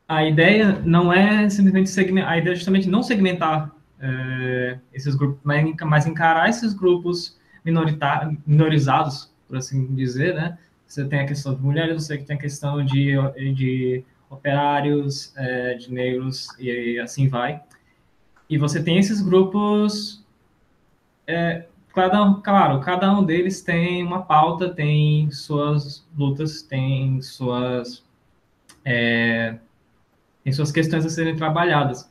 a 0.08 0.24
ideia 0.24 0.80
não 0.86 1.12
é 1.12 1.50
simplesmente 1.50 1.90
segmentar, 1.90 2.32
a 2.32 2.38
ideia 2.38 2.54
é 2.54 2.56
justamente 2.56 2.88
não 2.88 3.02
segmentar 3.02 3.70
uh, 3.70 4.80
esses 4.94 5.16
grupos, 5.16 5.40
mas, 5.44 5.76
mas 5.82 6.06
encarar 6.06 6.48
esses 6.50 6.74
grupos 6.74 7.40
minorizados, 8.46 9.34
por 9.48 9.58
assim 9.58 9.88
dizer, 9.96 10.36
né? 10.36 10.58
Você 10.86 11.04
tem 11.06 11.22
a 11.22 11.26
questão 11.26 11.56
de 11.56 11.62
mulheres, 11.64 11.96
você 11.96 12.16
tem 12.20 12.36
a 12.36 12.40
questão 12.40 12.86
de, 12.86 13.14
de 13.56 14.04
operários, 14.30 15.34
uh, 15.36 15.80
de 15.80 15.92
negros, 15.92 16.48
e 16.60 17.00
assim 17.00 17.28
vai. 17.28 17.60
E 18.48 18.58
você 18.58 18.84
tem 18.84 19.00
esses 19.00 19.20
grupos 19.20 20.23
é, 21.28 21.66
cada, 21.94 22.34
claro, 22.36 22.80
cada 22.82 23.18
um 23.18 23.24
deles 23.24 23.62
tem 23.62 24.04
uma 24.04 24.22
pauta, 24.22 24.70
tem 24.70 25.30
suas 25.32 26.06
lutas, 26.18 26.62
tem 26.62 27.22
suas, 27.22 28.04
é, 28.84 29.58
tem 30.44 30.52
suas 30.52 30.72
questões 30.72 31.06
a 31.06 31.10
serem 31.10 31.36
trabalhadas. 31.36 32.10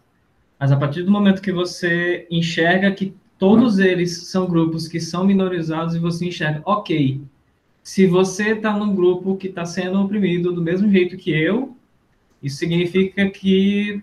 Mas 0.58 0.70
a 0.70 0.76
partir 0.76 1.02
do 1.02 1.10
momento 1.10 1.42
que 1.42 1.52
você 1.52 2.26
enxerga 2.30 2.92
que 2.92 3.14
todos 3.38 3.80
eles 3.80 4.28
são 4.28 4.46
grupos 4.46 4.86
que 4.86 5.00
são 5.00 5.24
minorizados 5.24 5.96
e 5.96 5.98
você 5.98 6.26
enxerga, 6.26 6.62
ok, 6.64 7.20
se 7.82 8.06
você 8.06 8.52
está 8.52 8.72
num 8.72 8.94
grupo 8.94 9.36
que 9.36 9.48
está 9.48 9.64
sendo 9.64 10.00
oprimido 10.00 10.52
do 10.52 10.62
mesmo 10.62 10.88
jeito 10.88 11.16
que 11.16 11.32
eu, 11.32 11.76
isso 12.40 12.58
significa 12.58 13.28
que 13.28 14.02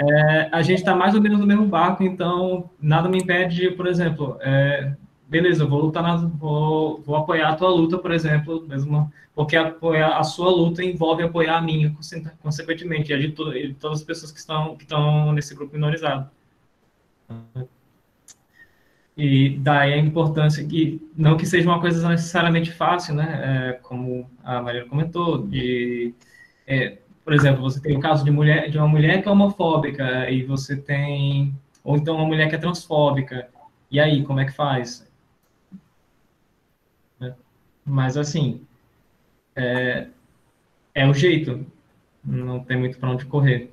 é, 0.00 0.48
a 0.50 0.62
gente 0.62 0.78
está 0.78 0.94
mais 0.94 1.14
ou 1.14 1.20
menos 1.20 1.38
no 1.38 1.46
mesmo 1.46 1.66
barco, 1.66 2.02
então 2.02 2.70
nada 2.80 3.08
me 3.08 3.18
impede, 3.18 3.70
por 3.72 3.86
exemplo, 3.86 4.38
é, 4.40 4.94
beleza, 5.28 5.66
vou 5.66 5.80
lutar, 5.80 6.02
na, 6.02 6.16
vou, 6.16 7.02
vou 7.02 7.16
apoiar 7.16 7.50
a 7.50 7.56
tua 7.56 7.68
luta, 7.68 7.98
por 7.98 8.10
exemplo, 8.10 8.66
mesmo 8.66 9.12
porque 9.34 9.56
apoiar 9.56 10.18
a 10.18 10.24
sua 10.24 10.50
luta 10.50 10.82
envolve 10.82 11.22
apoiar 11.22 11.58
a 11.58 11.62
minha, 11.62 11.94
consequentemente, 12.42 13.12
e 13.12 13.14
a 13.14 13.18
de, 13.18 13.32
to, 13.32 13.50
de 13.52 13.74
todas 13.74 14.00
as 14.00 14.04
pessoas 14.04 14.32
que 14.32 14.38
estão, 14.38 14.76
que 14.76 14.84
estão 14.84 15.32
nesse 15.32 15.54
grupo 15.54 15.74
minorizado. 15.74 16.30
E 19.16 19.58
daí 19.58 19.92
a 19.92 19.98
importância 19.98 20.64
que 20.64 21.00
não 21.16 21.36
que 21.36 21.46
seja 21.46 21.68
uma 21.68 21.80
coisa 21.80 22.08
necessariamente 22.08 22.72
fácil, 22.72 23.14
né? 23.14 23.70
É, 23.70 23.72
como 23.82 24.30
a 24.42 24.62
Maria 24.62 24.86
comentou, 24.86 25.46
de 25.46 26.14
é, 26.66 26.98
por 27.30 27.36
exemplo, 27.36 27.62
você 27.62 27.80
tem 27.80 27.96
o 27.96 28.00
caso 28.00 28.24
de, 28.24 28.30
mulher, 28.32 28.68
de 28.68 28.76
uma 28.76 28.88
mulher 28.88 29.22
que 29.22 29.28
é 29.28 29.30
homofóbica 29.30 30.28
e 30.28 30.42
você 30.42 30.76
tem, 30.76 31.56
ou 31.84 31.96
então 31.96 32.16
uma 32.16 32.26
mulher 32.26 32.48
que 32.48 32.56
é 32.56 32.58
transfóbica. 32.58 33.48
E 33.88 34.00
aí, 34.00 34.24
como 34.24 34.40
é 34.40 34.44
que 34.44 34.50
faz? 34.50 35.08
Mas, 37.84 38.16
assim, 38.16 38.66
é, 39.54 40.08
é 40.92 41.06
o 41.06 41.14
jeito. 41.14 41.64
Não 42.24 42.64
tem 42.64 42.76
muito 42.76 42.98
para 42.98 43.10
onde 43.10 43.24
correr. 43.26 43.72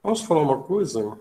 Posso 0.00 0.24
falar 0.24 0.42
uma 0.42 0.62
coisa? 0.62 1.18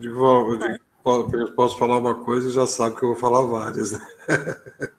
Eu, 0.00 0.56
eu 1.04 1.52
posso 1.52 1.78
falar 1.78 1.98
uma 1.98 2.14
coisa 2.14 2.48
e 2.48 2.52
já 2.52 2.66
sabe 2.66 2.96
que 2.96 3.02
eu 3.02 3.10
vou 3.10 3.18
falar 3.18 3.42
várias. 3.42 3.92
Né? 3.92 4.00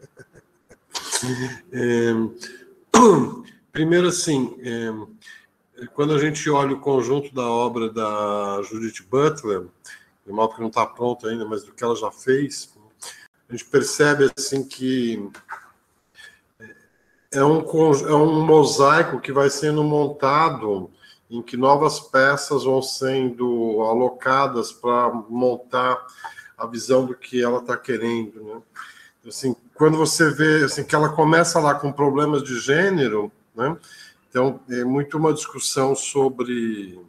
É, 1.71 2.13
primeiro, 3.71 4.07
assim, 4.07 4.57
é, 4.59 5.87
quando 5.93 6.13
a 6.13 6.19
gente 6.19 6.49
olha 6.49 6.73
o 6.73 6.79
conjunto 6.79 7.33
da 7.33 7.47
obra 7.47 7.91
da 7.91 8.61
Judith 8.63 9.05
Butler, 9.07 9.67
de 10.25 10.33
modo 10.33 10.55
que 10.55 10.61
não 10.61 10.67
está 10.67 10.85
pronto 10.85 11.27
ainda, 11.27 11.45
mas 11.45 11.63
do 11.63 11.73
que 11.73 11.83
ela 11.83 11.95
já 11.95 12.11
fez, 12.11 12.73
a 13.47 13.51
gente 13.51 13.65
percebe 13.65 14.31
assim 14.35 14.67
que 14.67 15.29
é 17.31 17.43
um, 17.43 17.59
é 17.59 18.13
um 18.15 18.45
mosaico 18.45 19.19
que 19.19 19.31
vai 19.31 19.49
sendo 19.49 19.83
montado 19.83 20.89
em 21.32 21.41
que 21.41 21.55
novas 21.55 21.97
peças 21.97 22.65
vão 22.65 22.82
sendo 22.82 23.82
alocadas 23.84 24.73
para 24.73 25.09
montar 25.29 26.05
a 26.57 26.67
visão 26.67 27.05
do 27.05 27.15
que 27.15 27.41
ela 27.41 27.59
está 27.59 27.77
querendo, 27.77 28.43
né? 28.43 28.61
Assim, 29.25 29.55
quando 29.73 29.97
você 29.97 30.29
vê 30.29 30.65
assim, 30.65 30.84
que 30.84 30.93
ela 30.93 31.09
começa 31.09 31.59
lá 31.59 31.73
com 31.73 31.91
problemas 31.91 32.43
de 32.43 32.59
gênero, 32.59 33.32
né? 33.55 33.77
Então, 34.29 34.59
é 34.69 34.84
muito 34.84 35.17
uma 35.17 35.34
discussão 35.34 35.95
sobre. 35.95 36.99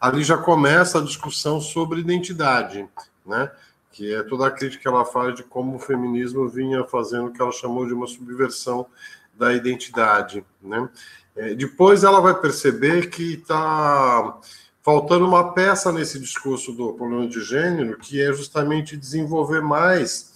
Ali 0.00 0.22
já 0.22 0.36
começa 0.36 0.98
a 0.98 1.04
discussão 1.04 1.60
sobre 1.60 2.00
identidade, 2.00 2.88
né? 3.26 3.50
Que 3.90 4.14
é 4.14 4.22
toda 4.22 4.46
a 4.46 4.50
crítica 4.50 4.82
que 4.82 4.88
ela 4.88 5.04
faz 5.04 5.34
de 5.34 5.42
como 5.42 5.76
o 5.76 5.80
feminismo 5.80 6.48
vinha 6.48 6.84
fazendo 6.84 7.26
o 7.26 7.32
que 7.32 7.40
ela 7.40 7.52
chamou 7.52 7.86
de 7.86 7.94
uma 7.94 8.06
subversão 8.06 8.86
da 9.34 9.52
identidade, 9.52 10.44
né? 10.62 10.88
É, 11.36 11.54
depois 11.54 12.04
ela 12.04 12.20
vai 12.20 12.34
perceber 12.40 13.10
que 13.10 13.34
está 13.34 14.38
faltando 14.82 15.26
uma 15.26 15.52
peça 15.52 15.90
nesse 15.90 16.20
discurso 16.20 16.72
do 16.72 16.92
problema 16.92 17.26
de 17.26 17.40
gênero, 17.40 17.98
que 17.98 18.20
é 18.20 18.32
justamente 18.32 18.96
desenvolver 18.96 19.60
mais 19.62 20.32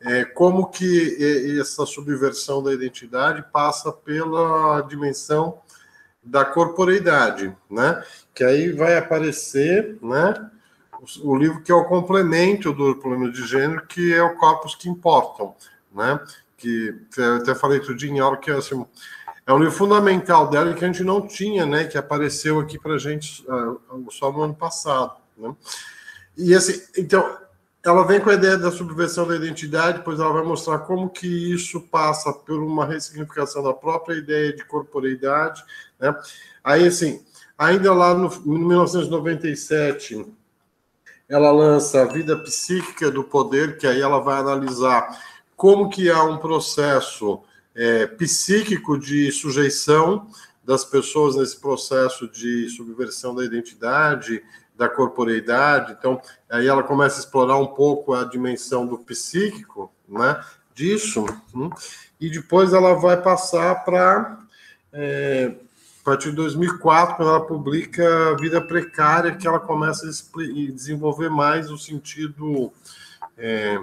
é, 0.00 0.24
como 0.24 0.68
que 0.68 1.58
essa 1.60 1.84
subversão 1.84 2.62
da 2.62 2.72
identidade 2.72 3.44
passa 3.52 3.92
pela 3.92 4.80
dimensão 4.82 5.60
da 6.22 6.44
corporeidade, 6.44 7.54
né? 7.70 8.02
Que 8.34 8.44
aí 8.44 8.72
vai 8.72 8.96
aparecer, 8.96 9.98
né? 10.02 10.50
O, 11.22 11.36
livro 11.36 11.62
que 11.62 11.72
é 11.72 11.74
o 11.74 11.84
complemento 11.84 12.72
do 12.72 12.96
problema 12.96 13.30
de 13.30 13.46
gênero, 13.46 13.86
que 13.86 14.12
é 14.12 14.22
o 14.22 14.36
Corpos 14.36 14.74
que 14.74 14.88
Importam, 14.88 15.54
né? 15.94 16.20
Que 16.56 16.94
até 17.38 17.54
falei 17.54 17.80
dia 17.80 18.10
em 18.10 18.20
aula 18.20 18.36
que 18.36 18.50
assim, 18.50 18.84
é 19.50 19.52
um 19.52 19.58
livro 19.58 19.74
fundamental 19.74 20.48
dela 20.48 20.72
que 20.72 20.84
a 20.84 20.86
gente 20.86 21.02
não 21.02 21.26
tinha, 21.26 21.66
né? 21.66 21.84
Que 21.84 21.98
apareceu 21.98 22.60
aqui 22.60 22.78
para 22.78 22.94
a 22.94 22.98
gente 22.98 23.44
uh, 23.48 24.06
só 24.10 24.30
no 24.30 24.42
ano 24.42 24.54
passado, 24.54 25.16
né? 25.36 25.52
E 26.38 26.54
assim, 26.54 26.80
então 26.96 27.36
ela 27.84 28.06
vem 28.06 28.20
com 28.20 28.30
a 28.30 28.34
ideia 28.34 28.56
da 28.56 28.70
subversão 28.70 29.26
da 29.26 29.34
identidade, 29.34 29.98
depois 29.98 30.20
ela 30.20 30.32
vai 30.32 30.44
mostrar 30.44 30.78
como 30.78 31.10
que 31.10 31.26
isso 31.52 31.80
passa 31.80 32.32
por 32.32 32.62
uma 32.62 32.86
ressignificação 32.86 33.60
da 33.60 33.74
própria 33.74 34.14
ideia 34.14 34.54
de 34.54 34.64
corporeidade, 34.64 35.64
né? 35.98 36.14
Aí, 36.62 36.86
assim, 36.86 37.20
ainda 37.58 37.92
lá 37.92 38.14
no 38.14 38.30
1997, 38.46 40.26
ela 41.28 41.50
lança 41.50 42.02
a 42.02 42.04
vida 42.04 42.36
psíquica 42.38 43.10
do 43.10 43.24
poder, 43.24 43.78
que 43.78 43.86
aí 43.88 44.00
ela 44.00 44.20
vai 44.20 44.38
analisar 44.38 45.20
como 45.56 45.90
que 45.90 46.08
há 46.08 46.22
um 46.22 46.38
processo 46.38 47.42
é, 47.80 48.06
psíquico 48.06 48.98
de 48.98 49.32
sujeição 49.32 50.28
das 50.62 50.84
pessoas 50.84 51.36
nesse 51.36 51.58
processo 51.58 52.28
de 52.28 52.68
subversão 52.68 53.34
da 53.34 53.42
identidade, 53.42 54.42
da 54.76 54.86
corporeidade. 54.86 55.96
Então, 55.98 56.20
aí 56.50 56.66
ela 56.66 56.82
começa 56.82 57.16
a 57.16 57.20
explorar 57.20 57.56
um 57.56 57.68
pouco 57.68 58.12
a 58.12 58.24
dimensão 58.24 58.86
do 58.86 58.98
psíquico, 58.98 59.90
né? 60.06 60.38
Disso, 60.74 61.24
hum, 61.54 61.70
e 62.20 62.28
depois 62.28 62.74
ela 62.74 62.92
vai 62.92 63.20
passar 63.20 63.82
para 63.82 64.38
é, 64.92 65.54
a 66.00 66.04
partir 66.04 66.30
de 66.30 66.36
2004, 66.36 67.16
quando 67.16 67.30
ela 67.30 67.46
publica 67.46 68.36
Vida 68.38 68.60
Precária, 68.60 69.34
que 69.34 69.46
ela 69.46 69.58
começa 69.58 70.06
a 70.06 70.70
desenvolver 70.70 71.30
mais 71.30 71.70
o 71.70 71.78
sentido, 71.78 72.72
é, 73.38 73.78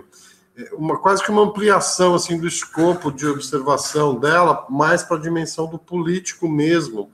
uma, 0.74 0.98
quase 0.98 1.24
que 1.24 1.30
uma 1.30 1.44
ampliação 1.44 2.16
assim 2.16 2.40
do 2.40 2.48
escopo 2.48 3.12
de 3.12 3.28
observação 3.28 4.20
dela, 4.20 4.66
mais 4.70 5.04
para 5.04 5.18
a 5.18 5.22
dimensão 5.22 5.68
do 5.68 5.78
político 5.78 6.50
mesmo, 6.50 7.12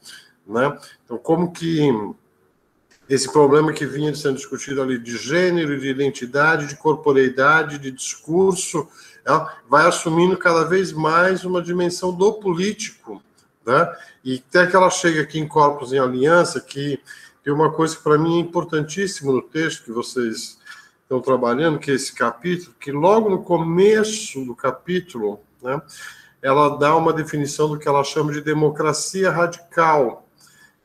né? 0.48 0.78
Então, 1.04 1.18
como 1.18 1.52
que 1.52 1.92
esse 3.10 3.32
problema 3.32 3.74
que 3.74 3.86
vinha 3.86 4.16
sendo 4.16 4.36
discutido 4.36 4.82
ali 4.82 4.98
de 4.98 5.18
gênero, 5.18 5.80
de 5.80 5.88
identidade, 5.88 6.68
de 6.68 6.78
corporeidade, 6.78 7.78
de 7.78 7.92
discurso, 7.92 8.88
vai 9.70 9.86
assumindo 9.86 10.38
cada 10.38 10.64
vez 10.64 10.92
mais 10.94 11.44
uma 11.44 11.62
dimensão 11.62 12.14
do 12.14 12.34
político, 12.34 13.22
né? 13.66 13.94
E 14.24 14.42
até 14.48 14.68
que 14.68 14.76
ela 14.76 14.90
chega 14.90 15.22
aqui 15.22 15.40
em 15.40 15.48
Corpos 15.48 15.92
em 15.92 16.00
Aliança, 16.00 16.62
que 16.62 17.00
tem 17.44 17.54
uma 17.54 17.72
coisa 17.72 17.96
que 17.96 18.04
para 18.04 18.18
mim 18.18 18.38
é 18.38 18.42
importantíssima 18.42 19.34
no 19.34 19.42
texto 19.42 19.84
que 19.84 19.92
vocês 19.92 20.58
estão 21.14 21.22
trabalhando, 21.22 21.80
que 21.80 21.92
é 21.92 21.94
esse 21.94 22.14
capítulo, 22.14 22.76
que 22.80 22.92
logo 22.92 23.30
no 23.30 23.44
começo 23.44 24.44
do 24.46 24.56
capítulo, 24.56 25.40
né, 25.62 25.82
ela 26.42 26.78
dá 26.78 26.96
uma 26.96 27.14
definição 27.14 27.70
do 27.70 27.78
que 27.78 27.88
ela 27.88 28.04
chama 28.04 28.34
de 28.34 28.42
democracia 28.42 29.32
radical, 29.32 30.28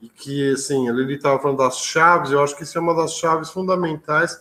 e 0.00 0.08
que, 0.08 0.52
assim, 0.52 0.88
ele 0.88 1.14
estava 1.14 1.40
falando 1.40 1.58
das 1.58 1.78
chaves, 1.78 2.30
eu 2.30 2.42
acho 2.42 2.56
que 2.56 2.62
isso 2.62 2.78
é 2.78 2.80
uma 2.80 2.94
das 2.94 3.14
chaves 3.14 3.50
fundamentais 3.50 4.40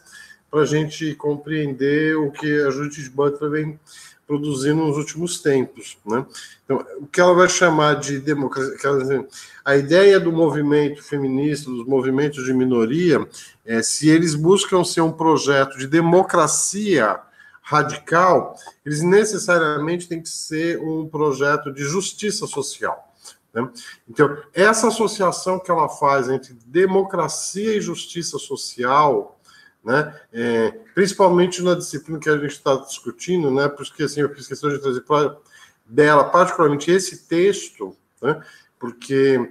para 0.52 0.62
a 0.62 0.66
gente 0.66 1.16
compreender 1.16 2.16
o 2.16 2.32
que 2.32 2.62
a 2.62 2.70
Judith 2.70 3.10
Butler 3.10 3.50
vem 3.50 3.80
produzindo 4.28 4.84
nos 4.84 4.98
últimos 4.98 5.40
tempos. 5.40 5.98
Né? 6.06 6.26
Então, 6.66 6.86
o 7.00 7.08
que 7.08 7.22
ela 7.22 7.34
vai 7.34 7.48
chamar 7.48 7.94
de 7.96 8.20
democracia, 8.20 9.26
a 9.64 9.78
ideia 9.78 10.20
do 10.20 10.34
movimento 10.34 11.02
feminista, 11.02 11.72
dos 11.72 11.88
movimentos 11.88 12.44
de 12.44 12.54
minoria, 12.54 13.26
é 13.66 13.82
se 13.82 14.10
eles 14.10 14.36
buscam 14.36 14.84
ser 14.84 15.02
um 15.02 15.14
projeto 15.14 15.78
de 15.78 15.88
democracia 15.88 17.22
radical, 17.62 18.56
eles 18.86 19.02
necessariamente 19.02 20.08
têm 20.08 20.22
que 20.22 20.30
ser 20.30 20.78
um 20.80 21.08
projeto 21.08 21.72
de 21.72 21.84
justiça 21.84 22.46
social. 22.48 23.14
Né? 23.54 23.70
Então, 24.10 24.38
essa 24.54 24.90
associação 24.90 25.60
que 25.60 25.72
ela 25.72 25.88
faz 25.88 26.30
entre 26.30 26.54
democracia 26.66 27.76
e 27.76 27.82
justiça 27.82 28.38
social, 28.38 29.37
né, 29.88 30.14
é, 30.34 30.72
principalmente 30.94 31.64
na 31.64 31.74
disciplina 31.74 32.20
que 32.20 32.30
a 32.30 32.38
gente 32.38 32.52
está 32.52 32.76
discutindo, 32.76 33.50
né, 33.50 33.70
porque 33.70 34.04
assim, 34.04 34.20
eu 34.20 34.36
fiz 34.36 34.46
questão 34.46 34.70
de 34.70 34.80
trazer 34.80 35.00
para 35.00 35.38
dela, 35.86 36.26
particularmente 36.26 36.92
esse 36.92 37.26
texto, 37.26 37.96
né, 38.22 38.44
porque 38.78 39.50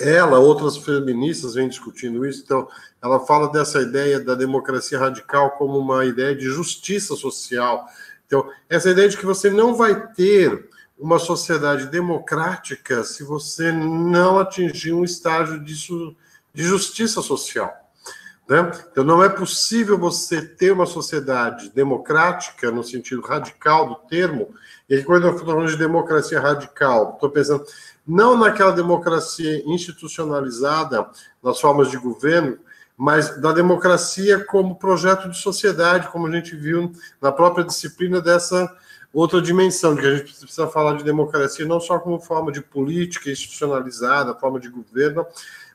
ela, 0.00 0.40
outras 0.40 0.76
feministas 0.76 1.54
vêm 1.54 1.68
discutindo 1.68 2.26
isso, 2.26 2.42
então 2.42 2.66
ela 3.00 3.20
fala 3.20 3.48
dessa 3.52 3.80
ideia 3.80 4.18
da 4.18 4.34
democracia 4.34 4.98
radical 4.98 5.52
como 5.52 5.78
uma 5.78 6.04
ideia 6.04 6.34
de 6.34 6.46
justiça 6.46 7.14
social. 7.14 7.86
Então, 8.26 8.50
essa 8.68 8.90
ideia 8.90 9.08
de 9.08 9.16
que 9.16 9.24
você 9.24 9.50
não 9.50 9.76
vai 9.76 10.08
ter 10.14 10.68
uma 10.98 11.20
sociedade 11.20 11.86
democrática 11.86 13.04
se 13.04 13.22
você 13.22 13.70
não 13.70 14.36
atingir 14.36 14.92
um 14.92 15.04
estágio 15.04 15.62
disso, 15.62 16.16
de 16.52 16.64
justiça 16.64 17.22
social. 17.22 17.83
Né? 18.48 18.70
Então, 18.92 19.02
não 19.02 19.22
é 19.24 19.28
possível 19.28 19.98
você 19.98 20.42
ter 20.42 20.70
uma 20.70 20.86
sociedade 20.86 21.70
democrática, 21.70 22.70
no 22.70 22.84
sentido 22.84 23.22
radical 23.22 23.88
do 23.88 23.94
termo, 23.94 24.54
e 24.88 25.02
quando 25.02 25.26
eu 25.26 25.30
estou 25.30 25.46
falando 25.46 25.70
de 25.70 25.78
democracia 25.78 26.40
radical, 26.40 27.14
estou 27.14 27.30
pensando 27.30 27.64
não 28.06 28.36
naquela 28.36 28.72
democracia 28.72 29.62
institucionalizada 29.66 31.08
nas 31.42 31.58
formas 31.58 31.90
de 31.90 31.96
governo, 31.96 32.58
mas 32.96 33.40
da 33.40 33.50
democracia 33.50 34.44
como 34.44 34.76
projeto 34.76 35.28
de 35.28 35.38
sociedade, 35.38 36.08
como 36.08 36.26
a 36.26 36.30
gente 36.30 36.54
viu 36.54 36.92
na 37.20 37.32
própria 37.32 37.64
disciplina 37.64 38.20
dessa 38.20 38.70
outra 39.12 39.40
dimensão, 39.40 39.94
de 39.94 40.02
que 40.02 40.06
a 40.06 40.16
gente 40.16 40.34
precisa 40.34 40.66
falar 40.66 40.96
de 40.96 41.04
democracia 41.04 41.64
não 41.64 41.80
só 41.80 41.98
como 41.98 42.20
forma 42.20 42.52
de 42.52 42.60
política 42.60 43.30
institucionalizada, 43.30 44.34
forma 44.34 44.60
de 44.60 44.68
governo, 44.68 45.26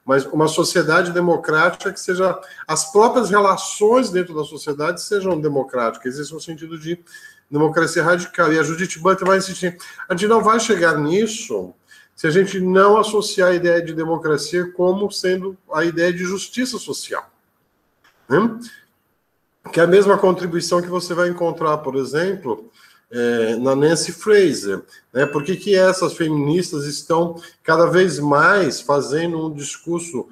mas 0.06 0.26
uma 0.26 0.48
sociedade 0.48 1.12
democrática 1.12 1.92
que 1.94 2.00
seja 2.00 2.40
as 2.68 2.92
próprias 2.92 3.30
relações 3.30 4.10
dentro 4.10 4.34
da 4.34 4.44
sociedade 4.44 5.02
sejam 5.02 5.40
democráticas. 5.40 6.18
Esse 6.18 6.34
é 6.34 6.36
o 6.36 6.40
sentido 6.40 6.78
de 6.80 7.00
democracia 7.50 8.04
radical. 8.04 8.52
E 8.52 8.60
a 8.60 8.64
Judith 8.64 9.00
Butler 9.00 9.28
vai 9.28 9.38
insistir: 9.38 9.78
a 10.08 10.14
gente 10.14 10.28
não 10.28 10.42
vai 10.42 10.60
chegar 10.60 10.98
nisso 10.98 11.74
se 12.16 12.28
a 12.28 12.32
gente 12.32 12.60
não 12.60 12.98
associar 12.98 13.50
a 13.50 13.56
ideia 13.56 13.82
de 13.82 13.94
democracia 13.94 14.70
como 14.74 15.10
sendo 15.10 15.58
a 15.72 15.86
ideia 15.86 16.12
de 16.12 16.26
justiça 16.26 16.78
social. 16.78 17.30
Né? 18.28 18.60
Que 19.72 19.80
é 19.80 19.84
a 19.84 19.88
mesma 19.88 20.18
contribuição 20.18 20.82
que 20.82 20.90
você 20.90 21.14
vai 21.14 21.30
encontrar, 21.30 21.78
por 21.78 21.96
exemplo, 21.96 22.70
é, 23.12 23.56
na 23.56 23.76
Nancy 23.76 24.12
Fraser. 24.12 24.82
Né? 25.12 25.26
Por 25.26 25.44
que, 25.44 25.56
que 25.56 25.76
essas 25.76 26.14
feministas 26.14 26.86
estão 26.86 27.42
cada 27.64 27.86
vez 27.86 28.20
mais 28.20 28.82
fazendo 28.82 29.48
um 29.48 29.54
discurso 29.54 30.28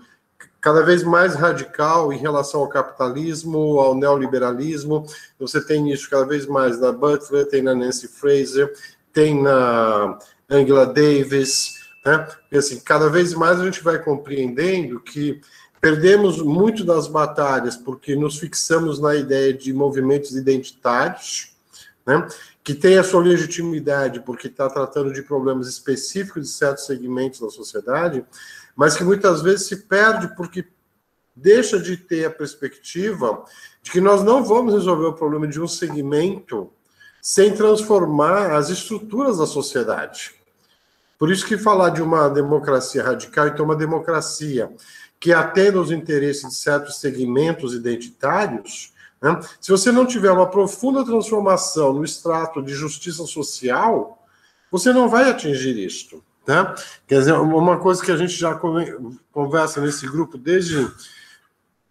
cada 0.59 0.81
vez 0.83 1.01
mais 1.01 1.33
radical 1.33 2.11
em 2.11 2.17
relação 2.17 2.59
ao 2.59 2.67
capitalismo, 2.67 3.79
ao 3.79 3.95
neoliberalismo. 3.95 5.05
Você 5.39 5.63
tem 5.63 5.91
isso 5.91 6.09
cada 6.09 6.25
vez 6.25 6.45
mais 6.45 6.77
na 6.77 6.91
Butler, 6.91 7.45
tem 7.47 7.61
na 7.61 7.73
Nancy 7.73 8.07
Fraser, 8.07 8.73
tem 9.13 9.41
na 9.41 10.19
Angela 10.49 10.85
Davis, 10.85 11.75
né? 12.05 12.27
E, 12.51 12.57
assim, 12.57 12.79
cada 12.79 13.09
vez 13.09 13.33
mais 13.33 13.59
a 13.59 13.65
gente 13.65 13.83
vai 13.83 13.97
compreendendo 13.99 14.99
que 14.99 15.39
perdemos 15.79 16.41
muito 16.41 16.83
das 16.83 17.07
batalhas 17.07 17.75
porque 17.75 18.15
nos 18.15 18.39
fixamos 18.39 18.99
na 18.99 19.15
ideia 19.15 19.53
de 19.53 19.71
movimentos 19.71 20.31
identitários, 20.35 21.55
né? 22.05 22.27
Que 22.67 22.75
tem 22.75 22.97
a 22.97 23.03
sua 23.03 23.21
legitimidade 23.21 24.19
porque 24.19 24.47
está 24.47 24.69
tratando 24.69 25.13
de 25.13 25.21
problemas 25.21 25.69
específicos 25.69 26.43
de 26.43 26.49
certos 26.49 26.85
segmentos 26.85 27.39
da 27.39 27.49
sociedade, 27.49 28.25
mas 28.75 28.97
que 28.97 29.05
muitas 29.05 29.41
vezes 29.41 29.67
se 29.67 29.77
perde 29.83 30.35
porque 30.35 30.65
deixa 31.33 31.79
de 31.79 31.95
ter 31.95 32.25
a 32.25 32.29
perspectiva 32.29 33.41
de 33.81 33.89
que 33.89 34.01
nós 34.01 34.21
não 34.21 34.43
vamos 34.43 34.73
resolver 34.73 35.05
o 35.05 35.13
problema 35.13 35.47
de 35.47 35.61
um 35.61 35.67
segmento 35.67 36.69
sem 37.21 37.55
transformar 37.55 38.51
as 38.51 38.69
estruturas 38.69 39.37
da 39.37 39.45
sociedade. 39.45 40.35
Por 41.17 41.31
isso 41.31 41.45
que 41.45 41.57
falar 41.57 41.91
de 41.91 42.01
uma 42.01 42.27
democracia 42.27 43.01
radical, 43.01 43.47
então 43.47 43.63
uma 43.63 43.77
democracia 43.77 44.69
que 45.17 45.31
atenda 45.31 45.77
aos 45.77 45.89
interesses 45.89 46.49
de 46.49 46.55
certos 46.55 46.99
segmentos 46.99 47.73
identitários, 47.73 48.91
né? 49.21 49.39
se 49.59 49.71
você 49.71 49.91
não 49.91 50.05
tiver 50.05 50.31
uma 50.31 50.49
profunda 50.49 51.03
transformação 51.03 51.93
no 51.93 52.03
extrato 52.03 52.61
de 52.61 52.73
justiça 52.73 53.25
social, 53.25 54.25
você 54.71 54.93
não 54.93 55.09
vai 55.09 55.29
atingir 55.29 55.77
isto. 55.77 56.23
Né? 56.47 56.75
Quer 57.07 57.19
dizer, 57.19 57.33
uma 57.33 57.77
coisa 57.77 58.03
que 58.03 58.11
a 58.11 58.17
gente 58.17 58.33
já 58.33 58.59
conversa 59.31 59.81
nesse 59.81 60.07
grupo 60.07 60.37
desde 60.37 60.87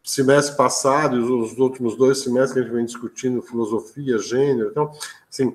semestre 0.02 0.56
passado 0.56 1.16
e 1.16 1.20
os 1.20 1.58
últimos 1.58 1.96
dois 1.96 2.18
semestres 2.18 2.52
que 2.52 2.58
a 2.60 2.62
gente 2.62 2.72
vem 2.72 2.84
discutindo 2.86 3.42
filosofia, 3.42 4.18
gênero, 4.18 4.70
então, 4.70 4.90
assim, 5.28 5.54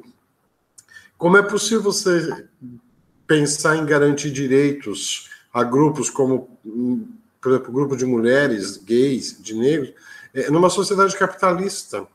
como 1.17 1.37
é 1.37 1.41
possível 1.41 1.81
você 1.81 2.47
pensar 3.25 3.77
em 3.77 3.85
garantir 3.85 4.29
direitos 4.29 5.29
a 5.53 5.63
grupos 5.63 6.09
como, 6.09 6.59
por 7.41 7.51
exemplo, 7.51 7.71
grupo 7.71 7.95
de 7.95 8.05
mulheres, 8.05 8.75
gays, 8.75 9.41
de 9.41 9.53
negros, 9.53 9.93
numa 10.49 10.69
sociedade 10.69 11.17
capitalista, 11.17 12.07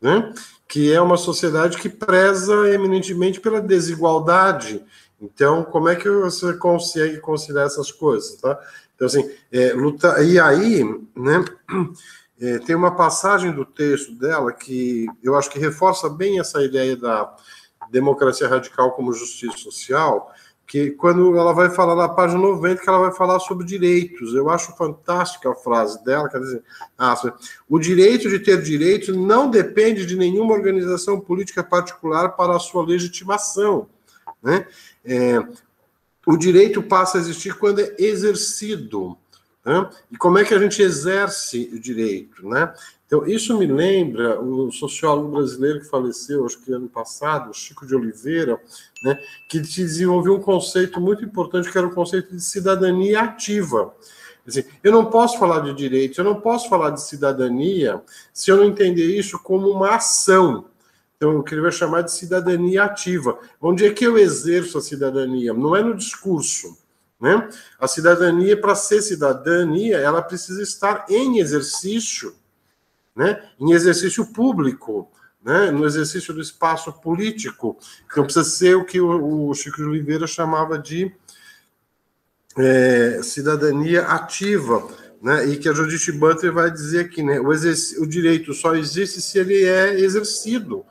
né? 0.00 0.32
que 0.66 0.92
é 0.92 1.00
uma 1.00 1.16
sociedade 1.16 1.78
que 1.78 1.88
preza 1.88 2.68
eminentemente 2.70 3.40
pela 3.40 3.60
desigualdade 3.60 4.84
então, 5.24 5.64
como 5.64 5.88
é 5.88 5.96
que 5.96 6.08
você 6.08 6.52
consegue 6.54 7.18
conciliar 7.18 7.66
essas 7.66 7.90
coisas, 7.90 8.36
tá? 8.36 8.60
Então, 8.94 9.06
assim, 9.06 9.28
é, 9.50 9.72
lutar, 9.72 10.22
e 10.24 10.38
aí, 10.38 10.84
né, 11.16 11.44
é, 12.40 12.58
tem 12.58 12.76
uma 12.76 12.94
passagem 12.94 13.50
do 13.52 13.64
texto 13.64 14.14
dela 14.16 14.52
que 14.52 15.06
eu 15.22 15.34
acho 15.34 15.50
que 15.50 15.58
reforça 15.58 16.08
bem 16.08 16.38
essa 16.38 16.62
ideia 16.62 16.96
da 16.96 17.34
democracia 17.90 18.48
radical 18.48 18.92
como 18.92 19.12
justiça 19.12 19.56
social, 19.56 20.30
que 20.66 20.90
quando 20.92 21.36
ela 21.36 21.52
vai 21.52 21.70
falar 21.70 21.94
na 21.94 22.08
página 22.08 22.40
90, 22.40 22.82
que 22.82 22.88
ela 22.88 22.98
vai 22.98 23.12
falar 23.12 23.38
sobre 23.40 23.66
direitos. 23.66 24.34
Eu 24.34 24.48
acho 24.48 24.76
fantástica 24.76 25.50
a 25.50 25.54
frase 25.54 26.02
dela, 26.04 26.28
quer 26.28 26.40
dizer, 26.40 26.62
ah, 26.98 27.14
o 27.68 27.78
direito 27.78 28.28
de 28.28 28.38
ter 28.38 28.62
direito 28.62 29.14
não 29.14 29.50
depende 29.50 30.06
de 30.06 30.16
nenhuma 30.16 30.54
organização 30.54 31.20
política 31.20 31.62
particular 31.62 32.30
para 32.30 32.56
a 32.56 32.60
sua 32.60 32.84
legitimação. 32.84 33.88
Né? 34.42 34.66
É, 35.04 35.38
o 36.26 36.36
direito 36.36 36.82
passa 36.82 37.18
a 37.18 37.20
existir 37.20 37.54
quando 37.58 37.80
é 37.80 37.94
exercido. 37.98 39.18
Né? 39.64 39.88
E 40.12 40.16
como 40.16 40.38
é 40.38 40.44
que 40.44 40.52
a 40.52 40.58
gente 40.58 40.82
exerce 40.82 41.70
o 41.72 41.80
direito? 41.80 42.46
Né? 42.48 42.72
Então, 43.06 43.26
isso 43.26 43.56
me 43.56 43.66
lembra 43.66 44.40
o 44.40 44.72
sociólogo 44.72 45.28
brasileiro 45.28 45.80
que 45.80 45.88
faleceu, 45.88 46.44
acho 46.44 46.60
que 46.60 46.72
ano 46.72 46.88
passado, 46.88 47.54
Chico 47.54 47.86
de 47.86 47.94
Oliveira, 47.94 48.60
né, 49.04 49.18
que 49.48 49.60
desenvolveu 49.60 50.34
um 50.34 50.40
conceito 50.40 51.00
muito 51.00 51.24
importante, 51.24 51.70
que 51.70 51.78
era 51.78 51.86
o 51.86 51.94
conceito 51.94 52.34
de 52.34 52.42
cidadania 52.42 53.20
ativa. 53.20 53.94
Assim, 54.46 54.64
eu 54.82 54.90
não 54.90 55.06
posso 55.06 55.38
falar 55.38 55.60
de 55.60 55.72
direitos, 55.74 56.18
eu 56.18 56.24
não 56.24 56.40
posso 56.40 56.68
falar 56.68 56.90
de 56.90 57.02
cidadania 57.02 58.02
se 58.32 58.50
eu 58.50 58.56
não 58.56 58.64
entender 58.64 59.16
isso 59.16 59.38
como 59.38 59.70
uma 59.70 59.94
ação. 59.94 60.66
Então, 61.16 61.38
o 61.38 61.42
que 61.42 61.54
ele 61.54 61.62
vai 61.62 61.72
chamar 61.72 62.02
de 62.02 62.12
cidadania 62.12 62.84
ativa. 62.84 63.38
Onde 63.60 63.86
é 63.86 63.92
que 63.92 64.04
eu 64.04 64.18
exerço 64.18 64.76
a 64.76 64.80
cidadania? 64.80 65.54
Não 65.54 65.76
é 65.76 65.82
no 65.82 65.94
discurso. 65.94 66.76
Né? 67.24 67.48
A 67.80 67.88
cidadania, 67.88 68.54
para 68.54 68.74
ser 68.74 69.00
cidadania, 69.00 69.96
ela 69.96 70.20
precisa 70.20 70.62
estar 70.62 71.06
em 71.08 71.38
exercício, 71.38 72.34
né? 73.16 73.42
em 73.58 73.72
exercício 73.72 74.26
público, 74.26 75.10
né? 75.42 75.70
no 75.70 75.86
exercício 75.86 76.34
do 76.34 76.42
espaço 76.42 76.92
político. 76.92 77.78
Então, 78.04 78.24
precisa 78.24 78.44
ser 78.44 78.76
o 78.76 78.84
que 78.84 79.00
o, 79.00 79.54
Chico 79.54 79.78
de 79.78 79.84
Oliveira 79.84 80.26
chamava 80.26 80.78
de 80.78 81.10
é, 82.58 83.20
cidadania 83.22 84.02
ativa. 84.02 84.86
Né, 85.22 85.46
e 85.46 85.56
que 85.56 85.70
a 85.70 85.72
Judith 85.72 86.12
Butler 86.12 86.52
vai 86.52 86.70
dizer 86.70 87.08
que 87.08 87.22
né, 87.22 87.40
o, 87.40 87.48
o, 87.48 88.06
direito 88.06 88.52
só 88.52 88.74
existe 88.74 89.22
se 89.22 89.38
ele 89.38 89.64
é 89.64 89.98
exercido. 89.98 90.84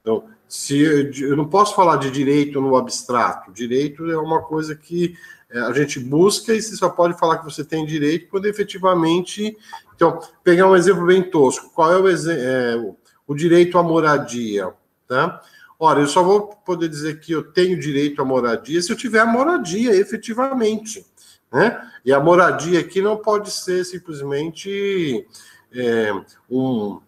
Então, 0.00 0.28
se 0.46 0.80
eu 1.20 1.36
não 1.36 1.48
posso 1.48 1.74
falar 1.74 1.96
de 1.96 2.08
direito 2.08 2.60
no 2.60 2.76
abstrato. 2.76 3.52
Direito 3.52 4.08
é 4.08 4.16
uma 4.16 4.42
coisa 4.42 4.76
que 4.76 5.16
a 5.52 5.72
gente 5.72 5.98
busca 5.98 6.54
e 6.54 6.62
você 6.62 6.76
só 6.76 6.88
pode 6.88 7.18
falar 7.18 7.38
que 7.38 7.44
você 7.44 7.64
tem 7.64 7.84
direito 7.84 8.28
quando 8.28 8.46
efetivamente. 8.46 9.56
Então, 9.94 10.20
pegar 10.44 10.68
um 10.68 10.76
exemplo 10.76 11.06
bem 11.06 11.22
tosco. 11.22 11.70
Qual 11.74 11.92
é 11.92 11.98
o, 11.98 12.08
é, 12.08 12.94
o 13.26 13.34
direito 13.34 13.76
à 13.76 13.82
moradia? 13.82 14.72
Tá? 15.08 15.42
Ora, 15.78 16.00
eu 16.00 16.06
só 16.06 16.22
vou 16.22 16.48
poder 16.48 16.88
dizer 16.88 17.20
que 17.20 17.32
eu 17.32 17.42
tenho 17.42 17.78
direito 17.78 18.22
à 18.22 18.24
moradia 18.24 18.80
se 18.80 18.92
eu 18.92 18.96
tiver 18.96 19.20
a 19.20 19.26
moradia, 19.26 19.94
efetivamente. 19.94 21.04
Né? 21.52 21.90
E 22.04 22.12
a 22.12 22.20
moradia 22.20 22.78
aqui 22.78 23.02
não 23.02 23.16
pode 23.16 23.50
ser 23.50 23.84
simplesmente 23.84 25.26
é, 25.74 26.12
um, 26.48 27.00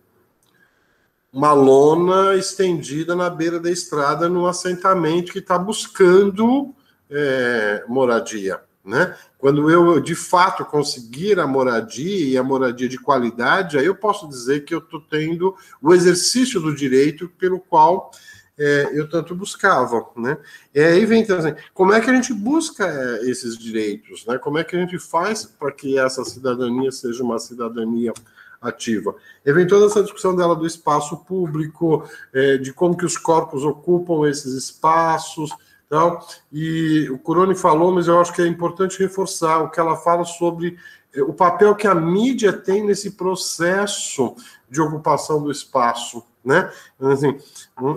uma 1.32 1.52
lona 1.52 2.34
estendida 2.34 3.14
na 3.14 3.30
beira 3.30 3.60
da 3.60 3.70
estrada 3.70 4.28
num 4.28 4.46
assentamento 4.46 5.32
que 5.32 5.38
está 5.38 5.56
buscando 5.56 6.74
é, 7.12 7.84
moradia. 7.88 8.60
Né? 8.84 9.14
Quando 9.38 9.70
eu 9.70 10.00
de 10.00 10.16
fato 10.16 10.64
conseguir 10.64 11.38
a 11.38 11.46
moradia 11.46 12.26
e 12.30 12.36
a 12.36 12.42
moradia 12.42 12.88
de 12.88 12.98
qualidade, 12.98 13.78
aí 13.78 13.86
eu 13.86 13.94
posso 13.94 14.28
dizer 14.28 14.64
que 14.64 14.74
eu 14.74 14.80
estou 14.80 15.00
tendo 15.00 15.54
o 15.80 15.94
exercício 15.94 16.60
do 16.60 16.74
direito 16.74 17.28
pelo 17.38 17.60
qual 17.60 18.10
é, 18.58 18.90
eu 18.92 19.08
tanto 19.08 19.34
buscava, 19.34 20.06
né? 20.16 20.36
E 20.74 20.80
aí 20.80 21.06
vem 21.06 21.22
então, 21.22 21.38
assim, 21.38 21.54
como 21.72 21.92
é 21.92 22.00
que 22.00 22.10
a 22.10 22.14
gente 22.14 22.34
busca 22.34 22.86
é, 22.86 23.30
esses 23.30 23.56
direitos, 23.56 24.26
né? 24.26 24.36
Como 24.36 24.58
é 24.58 24.64
que 24.64 24.76
a 24.76 24.80
gente 24.80 24.98
faz 24.98 25.44
para 25.44 25.72
que 25.72 25.98
essa 25.98 26.24
cidadania 26.24 26.90
seja 26.90 27.22
uma 27.22 27.38
cidadania 27.38 28.12
ativa. 28.60 29.14
E 29.44 29.52
vem 29.52 29.66
toda 29.66 29.86
essa 29.86 30.02
discussão 30.02 30.36
dela 30.36 30.54
do 30.54 30.66
espaço 30.66 31.16
público, 31.24 32.08
é, 32.32 32.56
de 32.56 32.72
como 32.72 32.96
que 32.96 33.04
os 33.04 33.16
corpos 33.16 33.64
ocupam 33.64 34.28
esses 34.28 34.54
espaços, 34.54 35.50
tal. 35.92 36.26
E 36.50 37.10
o 37.10 37.18
Curoni 37.18 37.54
falou, 37.54 37.92
mas 37.92 38.08
eu 38.08 38.18
acho 38.18 38.32
que 38.32 38.40
é 38.40 38.46
importante 38.46 38.98
reforçar 38.98 39.58
o 39.58 39.68
que 39.68 39.78
ela 39.78 39.94
fala 39.94 40.24
sobre 40.24 40.78
é, 41.14 41.20
o 41.20 41.34
papel 41.34 41.74
que 41.74 41.86
a 41.86 41.94
mídia 41.94 42.50
tem 42.50 42.82
nesse 42.82 43.10
processo 43.10 44.34
de 44.70 44.80
ocupação 44.80 45.42
do 45.42 45.50
espaço, 45.52 46.24
né? 46.42 46.72
Assim, 46.98 47.38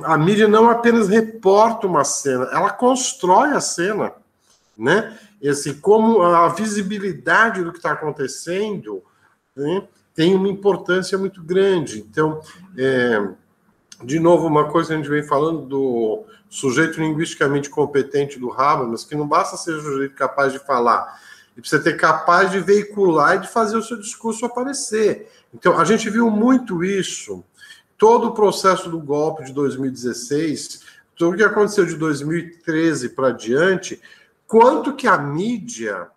a 0.04 0.18
mídia 0.18 0.46
não 0.46 0.70
apenas 0.70 1.08
reporta 1.08 1.88
uma 1.88 2.04
cena, 2.04 2.50
ela 2.52 2.70
constrói 2.70 3.52
a 3.52 3.62
cena, 3.62 4.12
né? 4.78 5.18
E 5.42 5.48
assim, 5.48 5.74
como 5.76 6.22
a 6.22 6.50
visibilidade 6.50 7.64
do 7.64 7.72
que 7.72 7.78
está 7.78 7.94
acontecendo, 7.94 9.02
né? 9.56 9.88
tem 10.14 10.36
uma 10.36 10.50
importância 10.50 11.18
muito 11.18 11.42
grande. 11.42 12.00
Então, 12.00 12.42
é, 12.78 13.26
de 14.04 14.20
novo, 14.20 14.48
uma 14.48 14.70
coisa 14.70 14.90
que 14.90 14.94
a 14.96 14.98
gente 14.98 15.10
vem 15.10 15.24
falando 15.24 15.62
do 15.62 16.26
sujeito 16.50 17.00
linguisticamente 17.00 17.70
competente 17.70 18.40
do 18.40 18.52
Habermas, 18.52 19.04
que 19.04 19.16
não 19.16 19.28
basta 19.28 19.58
ser 19.58 19.80
sujeito 19.82 20.16
capaz 20.16 20.54
de 20.54 20.60
falar, 20.60 21.20
e 21.56 21.62
precisa 21.62 21.82
ter 21.82 21.98
capaz 21.98 22.52
de 22.52 22.60
veicular 22.60 23.36
e 23.36 23.40
de 23.40 23.48
fazer 23.48 23.78
o 23.78 23.84
seu 23.84 23.98
discurso 23.98 24.46
aparecer. 24.46 25.32
Então, 25.54 25.78
a 25.78 25.86
gente 25.86 26.10
viu 26.10 26.30
muito 26.30 26.84
isso, 26.84 27.44
todo 27.98 28.28
o 28.28 28.34
processo 28.34 28.90
do 28.90 29.00
golpe 29.00 29.46
de 29.46 29.54
2016, 29.54 30.82
tudo 31.16 31.34
o 31.34 31.38
que 31.38 31.44
aconteceu 31.44 31.86
de 31.86 31.96
2013 31.96 33.10
para 33.10 33.32
diante, 33.32 34.02
quanto 34.46 34.96
que 34.96 35.08
a 35.08 35.18
mídia 35.18 36.10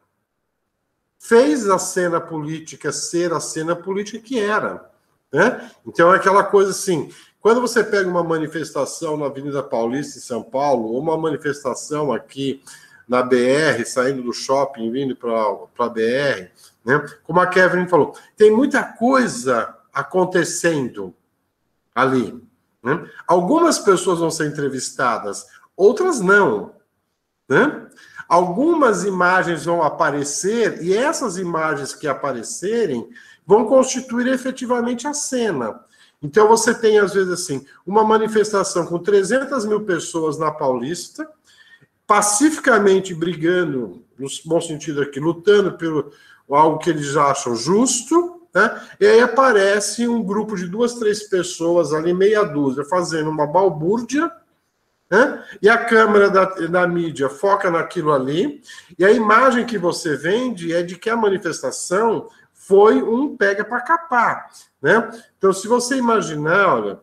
fez 1.18 1.68
a 1.68 1.78
cena 1.78 2.20
política 2.20 2.92
ser 2.92 3.32
a 3.32 3.40
cena 3.40 3.76
política 3.76 4.18
que 4.18 4.38
era. 4.38 4.90
Né? 5.32 5.70
Então 5.86 6.12
é 6.12 6.16
aquela 6.16 6.44
coisa 6.44 6.70
assim, 6.70 7.12
quando 7.40 7.60
você 7.60 7.84
pega 7.84 8.08
uma 8.08 8.24
manifestação 8.24 9.16
na 9.16 9.26
Avenida 9.26 9.62
Paulista, 9.62 10.18
em 10.18 10.22
São 10.22 10.42
Paulo, 10.42 10.88
ou 10.88 11.00
uma 11.00 11.16
manifestação 11.16 12.12
aqui 12.12 12.62
na 13.08 13.22
BR, 13.22 13.84
saindo 13.86 14.22
do 14.22 14.32
shopping, 14.32 14.90
vindo 14.90 15.16
para 15.16 15.30
a 15.32 15.88
BR, 15.88 16.50
né? 16.84 17.06
como 17.24 17.40
a 17.40 17.46
Kevin 17.46 17.88
falou, 17.88 18.14
tem 18.36 18.50
muita 18.50 18.82
coisa 18.82 19.74
acontecendo 19.92 21.14
ali. 21.94 22.38
Né? 22.82 23.08
Algumas 23.26 23.78
pessoas 23.78 24.18
vão 24.18 24.30
ser 24.30 24.46
entrevistadas, 24.46 25.46
outras 25.76 26.20
não. 26.20 26.74
Né? 27.48 27.86
Algumas 28.28 29.04
imagens 29.04 29.64
vão 29.64 29.82
aparecer, 29.82 30.82
e 30.82 30.94
essas 30.94 31.38
imagens 31.38 31.94
que 31.94 32.06
aparecerem 32.06 33.08
vão 33.46 33.64
constituir 33.64 34.26
efetivamente 34.28 35.06
a 35.06 35.14
cena. 35.14 35.80
Então 36.22 36.48
você 36.48 36.74
tem, 36.74 36.98
às 36.98 37.14
vezes, 37.14 37.32
assim, 37.32 37.64
uma 37.86 38.02
manifestação 38.02 38.86
com 38.86 38.98
300 38.98 39.64
mil 39.66 39.82
pessoas 39.82 40.38
na 40.38 40.50
Paulista, 40.50 41.28
pacificamente 42.06 43.14
brigando, 43.14 44.02
no 44.18 44.28
bom 44.46 44.60
sentido 44.60 45.02
aqui, 45.02 45.20
lutando 45.20 45.72
pelo 45.76 46.10
algo 46.50 46.78
que 46.78 46.90
eles 46.90 47.16
acham 47.16 47.54
justo, 47.54 48.40
né? 48.54 48.80
e 48.98 49.06
aí 49.06 49.20
aparece 49.20 50.08
um 50.08 50.22
grupo 50.22 50.56
de 50.56 50.66
duas, 50.66 50.94
três 50.94 51.24
pessoas 51.24 51.92
ali, 51.92 52.14
meia 52.14 52.42
dúzia, 52.42 52.84
fazendo 52.84 53.28
uma 53.28 53.46
balbúrdia, 53.46 54.30
né? 55.10 55.44
e 55.60 55.68
a 55.68 55.76
câmera 55.76 56.30
da, 56.30 56.44
da 56.44 56.86
mídia 56.86 57.28
foca 57.28 57.70
naquilo 57.70 58.12
ali, 58.12 58.62
e 58.98 59.04
a 59.04 59.12
imagem 59.12 59.66
que 59.66 59.76
você 59.76 60.16
vende 60.16 60.72
é 60.72 60.82
de 60.82 60.96
que 60.96 61.10
a 61.10 61.16
manifestação 61.16 62.28
foi 62.54 63.02
um 63.02 63.36
pega 63.36 63.64
para 63.64 63.82
capar. 63.82 64.50
Né? 64.80 65.10
Então, 65.36 65.52
se 65.52 65.66
você 65.66 65.96
imaginar, 65.96 66.74
olha, 66.74 67.00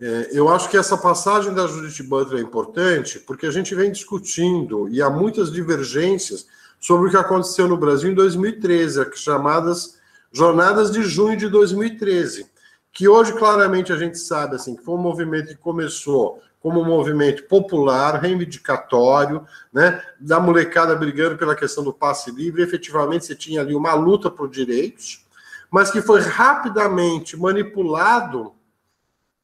é, 0.00 0.30
eu 0.32 0.48
acho 0.48 0.70
que 0.70 0.78
essa 0.78 0.96
passagem 0.96 1.52
da 1.52 1.66
Judith 1.66 2.02
Butler 2.02 2.40
é 2.40 2.42
importante 2.42 3.18
porque 3.20 3.46
a 3.46 3.50
gente 3.50 3.74
vem 3.74 3.92
discutindo 3.92 4.88
e 4.88 5.02
há 5.02 5.10
muitas 5.10 5.52
divergências 5.52 6.46
sobre 6.80 7.08
o 7.08 7.10
que 7.10 7.18
aconteceu 7.18 7.68
no 7.68 7.76
Brasil 7.76 8.10
em 8.10 8.14
2013, 8.14 9.00
as 9.02 9.18
chamadas 9.18 10.00
Jornadas 10.32 10.90
de 10.90 11.02
Junho 11.02 11.36
de 11.36 11.48
2013, 11.48 12.46
que 12.92 13.06
hoje 13.06 13.34
claramente 13.34 13.92
a 13.92 13.96
gente 13.96 14.18
sabe 14.18 14.56
assim 14.56 14.74
que 14.74 14.82
foi 14.82 14.94
um 14.94 15.02
movimento 15.02 15.48
que 15.48 15.56
começou 15.56 16.40
como 16.60 16.80
um 16.80 16.84
movimento 16.84 17.44
popular, 17.44 18.20
reivindicatório, 18.20 19.44
né, 19.72 20.02
da 20.20 20.38
molecada 20.38 20.94
brigando 20.94 21.36
pela 21.36 21.56
questão 21.56 21.82
do 21.82 21.92
passe 21.92 22.30
livre, 22.30 22.62
efetivamente 22.62 23.24
você 23.24 23.34
tinha 23.34 23.60
ali 23.62 23.74
uma 23.74 23.94
luta 23.94 24.30
por 24.30 24.48
direitos, 24.48 25.26
mas 25.70 25.90
que 25.90 26.02
foi 26.02 26.20
rapidamente 26.20 27.36
manipulado 27.36 28.54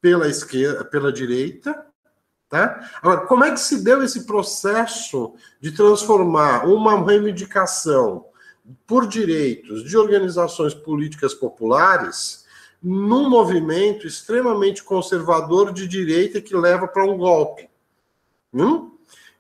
pela 0.01 0.29
esquerda, 0.29 0.85
pela 0.85 1.13
direita, 1.13 1.87
tá? 2.49 2.91
Agora, 3.01 3.27
como 3.27 3.45
é 3.45 3.53
que 3.53 3.61
se 3.61 3.83
deu 3.83 4.03
esse 4.03 4.27
processo 4.27 5.35
de 5.61 5.73
transformar 5.73 6.67
uma 6.67 7.05
reivindicação 7.05 8.27
por 8.87 9.07
direitos 9.07 9.85
de 9.85 9.97
organizações 9.97 10.75
políticas 10.75 11.33
populares 11.33 12.45
num 12.83 13.29
movimento 13.29 14.07
extremamente 14.07 14.83
conservador 14.83 15.73
de 15.73 15.87
direita 15.87 16.41
que 16.41 16.57
leva 16.57 16.87
para 16.89 17.05
um 17.05 17.17
golpe? 17.17 17.69
Hum? 18.53 18.93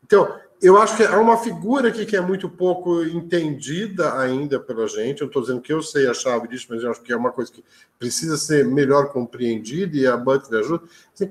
Então, 0.04 0.40
eu 0.60 0.80
acho 0.80 0.96
que 0.96 1.02
há 1.02 1.18
uma 1.18 1.36
figura 1.36 1.88
aqui 1.88 2.06
que 2.06 2.16
é 2.16 2.20
muito 2.20 2.48
pouco 2.48 3.02
entendida 3.02 4.18
ainda 4.18 4.58
pela 4.58 4.86
gente. 4.88 5.20
Eu 5.20 5.26
estou 5.26 5.42
dizendo 5.42 5.60
que 5.60 5.72
eu 5.72 5.82
sei 5.82 6.06
a 6.06 6.14
chave 6.14 6.48
disso, 6.48 6.66
mas 6.70 6.82
eu 6.82 6.90
acho 6.90 7.02
que 7.02 7.12
é 7.12 7.16
uma 7.16 7.30
coisa 7.30 7.52
que 7.52 7.64
precisa 7.98 8.36
ser 8.36 8.64
melhor 8.64 9.12
compreendida 9.12 9.96
e 9.96 10.06
a 10.06 10.16
Butler 10.16 10.60
ajuda. 10.60 10.84
Assim, 11.14 11.30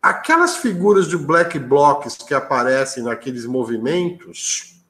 aquelas 0.00 0.56
figuras 0.56 1.08
de 1.08 1.16
black 1.16 1.58
blocs 1.58 2.16
que 2.18 2.34
aparecem 2.34 3.02
naqueles 3.02 3.46
movimentos, 3.46 4.80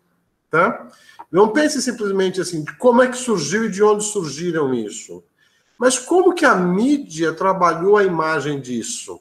tá? 0.50 0.88
Não 1.30 1.48
pense 1.48 1.80
simplesmente 1.80 2.40
assim, 2.40 2.64
como 2.78 3.02
é 3.02 3.08
que 3.08 3.16
surgiu 3.16 3.64
e 3.64 3.70
de 3.70 3.82
onde 3.82 4.04
surgiram 4.04 4.74
isso. 4.74 5.24
Mas 5.78 5.98
como 5.98 6.34
que 6.34 6.44
a 6.44 6.54
mídia 6.54 7.32
trabalhou 7.32 7.96
a 7.96 8.04
imagem 8.04 8.60
disso? 8.60 9.20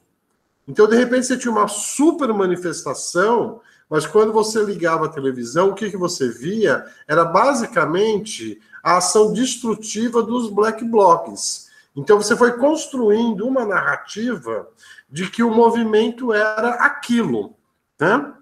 Então, 0.67 0.87
de 0.87 0.95
repente, 0.95 1.25
você 1.25 1.37
tinha 1.37 1.51
uma 1.51 1.67
super 1.67 2.31
manifestação 2.33 3.61
mas 3.91 4.07
quando 4.07 4.31
você 4.31 4.63
ligava 4.63 5.05
a 5.05 5.09
televisão, 5.09 5.71
o 5.71 5.75
que, 5.75 5.91
que 5.91 5.97
você 5.97 6.29
via 6.29 6.85
era 7.05 7.25
basicamente 7.25 8.57
a 8.81 8.95
ação 8.95 9.33
destrutiva 9.33 10.23
dos 10.23 10.49
black 10.49 10.81
blocs. 10.85 11.69
Então 11.93 12.15
você 12.15 12.37
foi 12.37 12.53
construindo 12.57 13.45
uma 13.45 13.65
narrativa 13.65 14.69
de 15.09 15.29
que 15.29 15.43
o 15.43 15.53
movimento 15.53 16.31
era 16.31 16.75
aquilo. 16.75 17.53
Né? 17.99 18.33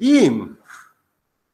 E, 0.00 0.50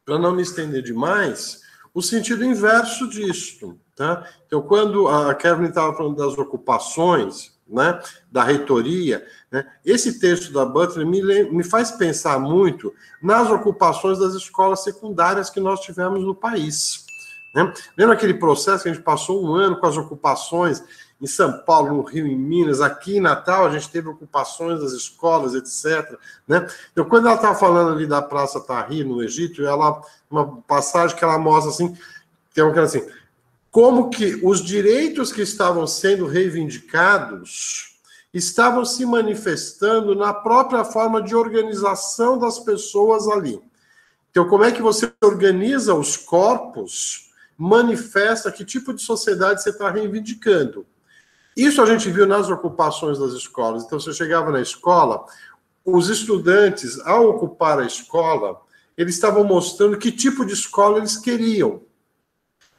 para 0.05 0.17
não 0.17 0.33
me 0.33 0.43
estender 0.43 0.81
demais, 0.81 1.61
o 1.93 2.01
sentido 2.01 2.45
inverso 2.45 3.09
disto. 3.09 3.77
Tá? 3.97 4.29
Então, 4.47 4.63
quando 4.63 5.09
a 5.09 5.35
Kevin 5.35 5.65
estava 5.65 5.93
falando 5.97 6.17
das 6.17 6.39
ocupações, 6.39 7.54
né, 7.67 8.01
da 8.31 8.43
reitoria, 8.43 9.27
né, 9.51 9.67
esse 9.85 10.21
texto 10.21 10.53
da 10.53 10.65
Butler 10.65 11.07
me, 11.07 11.23
me 11.45 11.65
faz 11.65 11.91
pensar 11.93 12.39
muito 12.39 12.93
nas 13.23 13.51
ocupações 13.51 14.19
das 14.19 14.35
escolas 14.35 14.83
secundárias 14.83 15.51
que 15.51 15.61
nós 15.61 15.81
tivemos 15.81 16.23
no 16.23 16.35
país. 16.35 17.05
Né? 17.55 17.73
Lembra 17.97 18.15
aquele 18.15 18.35
processo 18.35 18.83
que 18.83 18.89
a 18.89 18.93
gente 18.93 19.05
passou 19.05 19.45
um 19.45 19.55
ano 19.55 19.77
com 19.77 19.87
as 19.87 19.97
ocupações 19.97 20.83
em 21.21 21.27
São 21.27 21.61
Paulo, 21.65 21.97
no 21.97 22.03
Rio, 22.03 22.27
em 22.27 22.37
Minas, 22.37 22.81
aqui 22.81 23.17
em 23.17 23.21
Natal, 23.21 23.65
a 23.65 23.71
gente 23.71 23.89
teve 23.89 24.09
ocupações 24.09 24.81
das 24.81 24.93
escolas, 24.93 25.55
etc. 25.55 26.19
Né? 26.47 26.67
Então, 26.93 27.05
quando 27.05 27.27
ela 27.27 27.37
estava 27.37 27.55
falando 27.55 27.95
ali 27.95 28.07
da 28.07 28.21
Praça 28.21 28.61
Tahrir, 28.61 29.07
no 29.07 29.23
Egito, 29.23 29.65
ela, 29.65 30.03
uma 30.31 30.61
passagem 30.63 31.17
que 31.17 31.25
ela 31.25 31.39
mostra 31.39 31.71
assim, 31.71 31.97
tem 32.53 32.63
uma 32.63 32.79
assim, 32.83 33.07
como 33.75 34.09
que 34.09 34.39
os 34.41 34.65
direitos 34.65 35.33
que 35.33 35.43
estavam 35.43 35.85
sendo 35.85 36.27
reivindicados 36.27 37.99
estavam 38.33 38.85
se 38.85 39.05
manifestando 39.05 40.15
na 40.15 40.33
própria 40.33 40.85
forma 40.85 41.21
de 41.21 41.35
organização 41.35 42.39
das 42.39 42.61
pessoas 42.61 43.27
ali. 43.27 43.61
Então, 44.31 44.49
como 44.49 44.63
é 44.63 44.71
que 44.71 44.81
você 44.81 45.13
organiza 45.21 45.93
os 45.93 46.17
corpos, 46.17 47.33
manifesta 47.59 48.53
que 48.53 48.65
tipo 48.65 48.95
de 48.95 49.03
sociedade 49.03 49.61
você 49.61 49.71
está 49.71 49.91
reivindicando. 49.91 50.87
Isso 51.57 51.83
a 51.83 51.87
gente 51.87 52.09
viu 52.13 52.29
nas 52.29 52.49
ocupações 52.49 53.19
das 53.19 53.33
escolas. 53.33 53.83
Então, 53.83 53.99
você 53.99 54.13
chegava 54.13 54.53
na 54.53 54.61
escola, 54.61 55.25
os 55.85 56.09
estudantes, 56.09 57.01
ao 57.01 57.29
ocupar 57.29 57.81
a 57.81 57.87
escola, 57.87 58.57
eles 58.97 59.17
estavam 59.17 59.43
mostrando 59.43 59.99
que 59.99 60.13
tipo 60.13 60.47
de 60.47 60.53
escola 60.53 60.99
eles 60.99 61.17
queriam. 61.17 61.83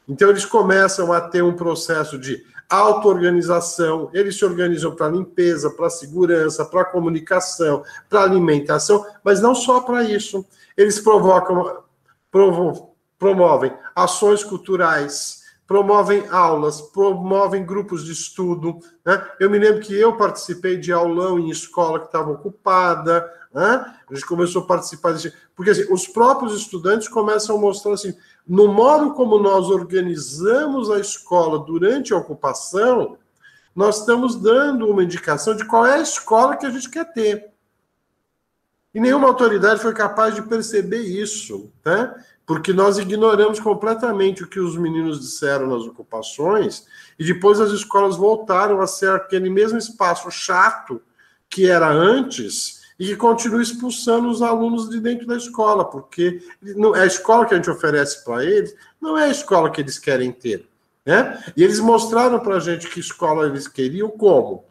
Então, 0.08 0.30
eles 0.30 0.44
começam 0.44 1.12
a 1.12 1.20
ter 1.20 1.42
um 1.42 1.54
processo 1.54 2.18
de 2.18 2.44
auto-organização, 2.68 4.10
eles 4.12 4.36
se 4.36 4.44
organizam 4.44 4.94
para 4.94 5.08
limpeza, 5.08 5.70
para 5.70 5.88
segurança, 5.88 6.64
para 6.64 6.84
comunicação, 6.84 7.84
para 8.08 8.22
alimentação, 8.22 9.06
mas 9.22 9.40
não 9.40 9.54
só 9.54 9.80
para 9.80 10.02
isso. 10.02 10.44
Eles 10.76 10.98
provocam, 10.98 11.82
provo, 12.30 12.94
promovem 13.18 13.72
ações 13.94 14.42
culturais, 14.42 15.45
promovem 15.66 16.26
aulas, 16.30 16.80
promovem 16.80 17.64
grupos 17.64 18.04
de 18.04 18.12
estudo. 18.12 18.78
Né? 19.04 19.26
Eu 19.40 19.50
me 19.50 19.58
lembro 19.58 19.80
que 19.80 19.94
eu 19.94 20.16
participei 20.16 20.76
de 20.76 20.92
aulão 20.92 21.38
em 21.38 21.50
escola 21.50 21.98
que 21.98 22.06
estava 22.06 22.30
ocupada, 22.30 23.30
né? 23.52 23.94
a 24.08 24.14
gente 24.14 24.26
começou 24.26 24.62
a 24.62 24.66
participar 24.66 25.12
disso, 25.12 25.32
porque 25.54 25.70
assim, 25.70 25.92
os 25.92 26.06
próprios 26.06 26.54
estudantes 26.54 27.08
começam 27.08 27.56
a 27.56 27.60
mostrar 27.60 27.94
assim, 27.94 28.14
no 28.46 28.68
modo 28.72 29.14
como 29.14 29.38
nós 29.38 29.68
organizamos 29.68 30.90
a 30.90 31.00
escola 31.00 31.58
durante 31.58 32.14
a 32.14 32.16
ocupação, 32.16 33.18
nós 33.74 34.00
estamos 34.00 34.36
dando 34.36 34.88
uma 34.88 35.02
indicação 35.02 35.54
de 35.54 35.64
qual 35.64 35.84
é 35.84 35.94
a 35.94 36.02
escola 36.02 36.56
que 36.56 36.64
a 36.64 36.70
gente 36.70 36.88
quer 36.88 37.12
ter. 37.12 37.50
E 38.94 39.00
nenhuma 39.00 39.28
autoridade 39.28 39.82
foi 39.82 39.92
capaz 39.92 40.34
de 40.34 40.40
perceber 40.40 41.00
isso, 41.00 41.70
né? 41.84 42.14
Porque 42.46 42.72
nós 42.72 42.96
ignoramos 42.96 43.58
completamente 43.58 44.44
o 44.44 44.46
que 44.46 44.60
os 44.60 44.76
meninos 44.76 45.20
disseram 45.20 45.66
nas 45.66 45.82
ocupações, 45.82 46.86
e 47.18 47.24
depois 47.24 47.60
as 47.60 47.72
escolas 47.72 48.16
voltaram 48.16 48.80
a 48.80 48.86
ser 48.86 49.10
aquele 49.10 49.50
mesmo 49.50 49.76
espaço 49.76 50.30
chato 50.30 51.02
que 51.50 51.68
era 51.68 51.88
antes, 51.88 52.86
e 52.98 53.08
que 53.08 53.16
continue 53.16 53.62
expulsando 53.62 54.28
os 54.28 54.40
alunos 54.40 54.88
de 54.88 55.00
dentro 55.00 55.26
da 55.26 55.36
escola, 55.36 55.84
porque 55.84 56.40
é 56.94 57.00
a 57.00 57.06
escola 57.06 57.44
que 57.44 57.52
a 57.52 57.56
gente 57.56 57.68
oferece 57.68 58.24
para 58.24 58.44
eles 58.44 58.74
não 59.00 59.18
é 59.18 59.24
a 59.24 59.30
escola 59.30 59.70
que 59.70 59.80
eles 59.80 59.98
querem 59.98 60.32
ter. 60.32 60.66
Né? 61.04 61.44
E 61.56 61.62
eles 61.62 61.78
mostraram 61.78 62.40
para 62.40 62.56
a 62.56 62.60
gente 62.60 62.88
que 62.88 62.98
escola 62.98 63.46
eles 63.46 63.68
queriam 63.68 64.08
como? 64.08 64.64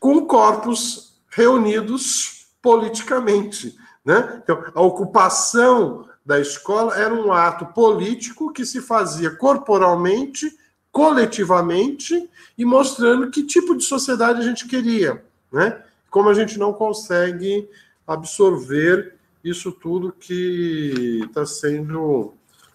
Com 0.00 0.26
corpos 0.26 1.20
reunidos 1.30 2.48
politicamente. 2.62 3.76
Né? 4.04 4.40
Então, 4.42 4.64
a 4.74 4.80
ocupação 4.80 6.07
da 6.28 6.38
escola 6.38 6.94
era 6.94 7.14
um 7.14 7.32
ato 7.32 7.64
político 7.72 8.52
que 8.52 8.66
se 8.66 8.82
fazia 8.82 9.30
corporalmente, 9.30 10.54
coletivamente 10.92 12.28
e 12.58 12.66
mostrando 12.66 13.30
que 13.30 13.46
tipo 13.46 13.74
de 13.74 13.82
sociedade 13.82 14.38
a 14.38 14.44
gente 14.44 14.68
queria, 14.68 15.24
né? 15.50 15.82
Como 16.10 16.28
a 16.28 16.34
gente 16.34 16.58
não 16.58 16.74
consegue 16.74 17.66
absorver 18.06 19.14
isso 19.42 19.72
tudo 19.72 20.12
que 20.12 21.22
está 21.24 21.46
sendo 21.46 22.34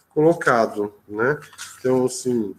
colocado, 0.09 0.91
né? 1.07 1.39
Então, 1.79 2.05
assim, 2.05 2.55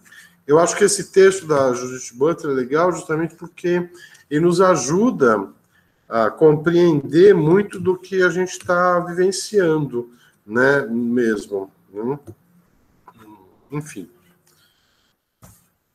eu 0.47 0.57
acho 0.57 0.77
que 0.77 0.85
esse 0.85 1.11
texto 1.11 1.45
da 1.45 1.73
Judith 1.73 2.13
Butler 2.13 2.53
é 2.53 2.55
legal 2.55 2.93
justamente 2.93 3.35
porque 3.35 3.89
ele 4.31 4.45
nos 4.45 4.61
ajuda 4.61 5.49
a 6.07 6.29
compreender 6.29 7.35
muito 7.35 7.81
do 7.81 7.97
que 7.97 8.23
a 8.23 8.29
gente 8.29 8.51
está 8.51 9.01
vivenciando, 9.01 10.15
né? 10.45 10.81
Mesmo. 10.87 11.71
Né? 11.89 12.19
Enfim. 13.71 14.09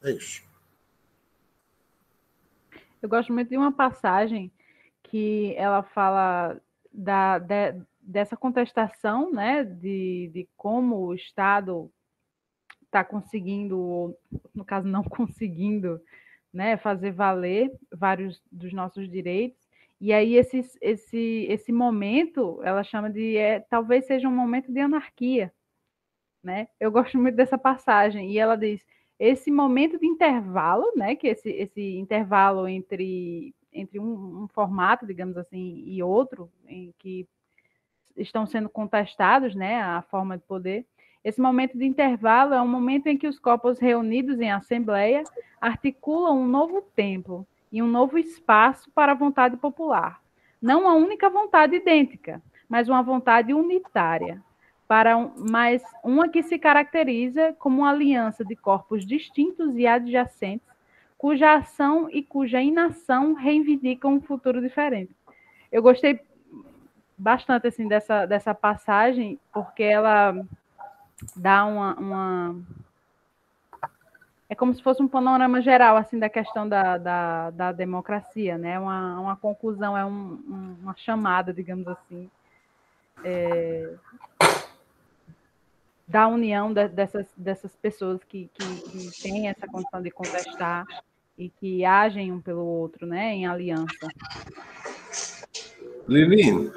É 0.03 0.11
isso. 0.11 0.43
Eu 3.03 3.09
gosto 3.09 3.33
muito 3.33 3.49
de 3.49 3.57
uma 3.57 3.73
passagem 3.73 4.51
que 5.03 5.55
ela 5.57 5.83
fala 5.83 6.61
da, 6.93 7.39
de, 7.39 7.81
dessa 8.01 8.37
contestação, 8.37 9.33
né, 9.33 9.65
de, 9.65 10.31
de 10.33 10.49
como 10.57 11.07
o 11.07 11.15
Estado 11.15 11.91
está 12.85 13.05
conseguindo, 13.05 14.17
no 14.55 14.65
caso 14.65 14.87
não 14.87 15.03
conseguindo, 15.05 16.01
né, 16.53 16.77
fazer 16.77 17.13
valer 17.13 17.73
vários 17.93 18.43
dos 18.51 18.73
nossos 18.73 19.09
direitos. 19.09 19.60
E 20.01 20.13
aí 20.13 20.37
esse, 20.37 20.63
esse, 20.81 21.47
esse 21.49 21.73
momento, 21.73 22.61
ela 22.63 22.83
chama 22.83 23.11
de, 23.11 23.37
é, 23.37 23.61
talvez 23.61 24.07
seja 24.07 24.29
um 24.29 24.35
momento 24.35 24.73
de 24.73 24.81
anarquia, 24.81 25.53
né? 26.43 26.69
Eu 26.81 26.91
gosto 26.91 27.19
muito 27.19 27.35
dessa 27.35 27.59
passagem 27.59 28.33
e 28.33 28.39
ela 28.39 28.57
diz 28.57 28.85
esse 29.19 29.51
momento 29.51 29.99
de 29.99 30.07
intervalo, 30.07 30.91
né, 30.97 31.15
que 31.15 31.29
esse, 31.29 31.51
esse 31.51 31.99
intervalo 31.99 32.67
entre 32.67 33.55
entre 33.73 34.01
um, 34.01 34.45
um 34.45 34.49
formato, 34.49 35.07
digamos 35.07 35.37
assim, 35.37 35.83
e 35.87 36.03
outro, 36.03 36.51
em 36.67 36.93
que 36.99 37.29
estão 38.17 38.47
sendo 38.47 38.69
contestados, 38.69 39.55
né, 39.55 39.81
a 39.81 40.03
forma 40.03 40.37
de 40.37 40.45
poder. 40.45 40.85
Esse 41.23 41.41
momento 41.41 41.79
de 41.79 41.85
intervalo 41.85 42.55
é 42.55 42.61
um 42.61 42.69
momento 42.69 43.07
em 43.07 43.17
que 43.17 43.29
os 43.29 43.39
corpos 43.39 43.79
reunidos 43.79 44.41
em 44.41 44.51
assembleia 44.51 45.23
articulam 45.61 46.41
um 46.41 46.49
novo 46.49 46.83
tempo 46.97 47.47
e 47.71 47.83
um 47.83 47.87
novo 47.87 48.19
espaço 48.19 48.91
para 48.93 49.13
a 49.13 49.15
vontade 49.15 49.57
popular. 49.57 50.21
Não 50.61 50.89
a 50.89 50.95
única 50.95 51.31
vontade 51.31 51.77
idêntica, 51.77 52.43
mas 52.69 52.89
uma 52.89 53.03
vontade 53.03 53.55
unitária, 53.55 54.43
para 54.87 55.17
um, 55.17 55.33
mas 55.51 55.83
uma 56.03 56.29
que 56.29 56.43
se 56.43 56.59
caracteriza 56.59 57.55
como 57.59 57.83
uma 57.83 57.91
aliança 57.91 58.45
de 58.45 58.57
corpos 58.57 59.07
distintos 59.07 59.77
e 59.77 59.87
adjacentes, 59.87 60.67
cuja 61.17 61.55
ação 61.55 62.09
e 62.11 62.23
cuja 62.23 62.61
inação 62.61 63.35
reivindicam 63.35 64.15
um 64.15 64.21
futuro 64.21 64.61
diferente. 64.61 65.15
Eu 65.71 65.83
gostei 65.83 66.21
bastante 67.17 67.69
assim 67.69 67.87
dessa, 67.87 68.27
dessa 68.27 68.55
passagem, 68.55 69.39
porque 69.53 69.83
ela 69.83 70.35
dá 71.37 71.67
uma, 71.67 71.95
uma, 71.95 72.57
É 74.51 74.55
como 74.57 74.75
se 74.75 74.83
fosse 74.83 75.01
um 75.01 75.07
panorama 75.07 75.63
geral 75.63 75.97
assim 75.97 76.19
da 76.19 76.29
questão 76.29 76.69
da, 76.69 76.99
da, 76.99 77.51
da 77.51 77.71
democracia, 77.71 78.59
né? 78.59 78.81
Uma, 78.81 79.21
uma 79.21 79.37
conclusão, 79.37 79.97
é 79.97 80.05
um, 80.05 80.77
uma 80.83 80.97
chamada, 80.97 81.55
digamos 81.55 81.87
assim, 81.87 82.29
é, 83.23 83.95
da 86.09 86.27
união 86.27 86.73
de, 86.75 86.89
dessas, 86.89 87.29
dessas 87.37 87.77
pessoas 87.77 88.25
que, 88.25 88.51
que, 88.53 88.91
que 88.91 89.23
têm 89.23 89.49
essa 89.49 89.69
condição 89.69 90.03
de 90.03 90.11
contestar 90.11 90.85
e 91.39 91.49
que 91.49 91.85
agem 91.85 92.33
um 92.33 92.41
pelo 92.41 92.65
outro, 92.65 93.07
né? 93.07 93.33
Em 93.33 93.47
aliança. 93.47 94.09
Lili, 96.09 96.73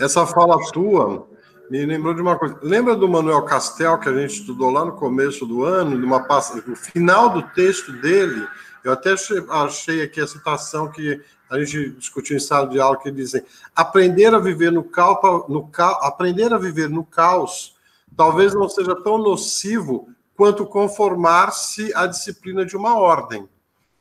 essa 0.00 0.24
fala 0.28 0.56
tua 0.70 1.28
me 1.70 1.84
lembrou 1.84 2.14
de 2.14 2.20
uma 2.20 2.38
coisa. 2.38 2.58
Lembra 2.62 2.94
do 2.94 3.08
Manuel 3.08 3.42
Castel, 3.42 3.98
que 3.98 4.08
a 4.08 4.14
gente 4.14 4.40
estudou 4.40 4.70
lá 4.70 4.84
no 4.84 4.92
começo 4.92 5.46
do 5.46 5.64
ano, 5.64 5.96
numa 5.96 6.26
no 6.66 6.76
final 6.76 7.30
do 7.30 7.42
texto 7.42 7.92
dele, 7.92 8.46
eu 8.84 8.92
até 8.92 9.14
achei 9.50 10.02
aqui 10.02 10.20
a 10.20 10.26
citação 10.26 10.90
que 10.90 11.20
a 11.50 11.58
gente 11.58 11.90
discutiu 11.90 12.36
em 12.36 12.40
sala 12.40 12.68
de 12.68 12.80
aula, 12.80 12.98
que 12.98 13.10
dizem 13.10 13.42
aprender 13.74 14.34
a 14.34 14.38
viver 14.38 14.70
no 14.70 14.82
caos, 14.82 15.48
no 15.48 15.68
caos, 15.68 15.98
aprender 16.02 16.52
a 16.52 16.58
viver 16.58 16.88
no 16.88 17.04
caos 17.04 17.76
talvez 18.16 18.54
não 18.54 18.68
seja 18.68 18.94
tão 18.96 19.18
nocivo 19.18 20.08
quanto 20.34 20.66
conformar-se 20.66 21.92
à 21.94 22.06
disciplina 22.06 22.64
de 22.64 22.76
uma 22.76 22.98
ordem. 22.98 23.48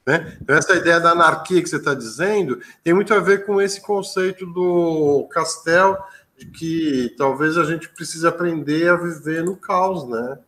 Né? 0.06 0.38
Então, 0.42 0.56
essa 0.56 0.76
ideia 0.76 1.00
da 1.00 1.12
anarquia 1.12 1.62
que 1.62 1.70
você 1.70 1.78
está 1.78 1.94
dizendo 1.94 2.60
tem 2.84 2.94
muito 2.94 3.14
a 3.14 3.20
ver 3.20 3.46
com 3.46 3.62
esse 3.62 3.82
conceito 3.82 4.46
do 4.46 5.28
Castel, 5.32 5.98
de 6.38 6.46
que 6.48 7.16
talvez 7.18 7.58
a 7.58 7.64
gente 7.64 7.90
precise 7.90 8.28
aprender 8.28 8.90
a 8.90 8.96
viver 8.96 9.44
no 9.44 9.56
caos, 9.56 10.08
né? 10.08 10.40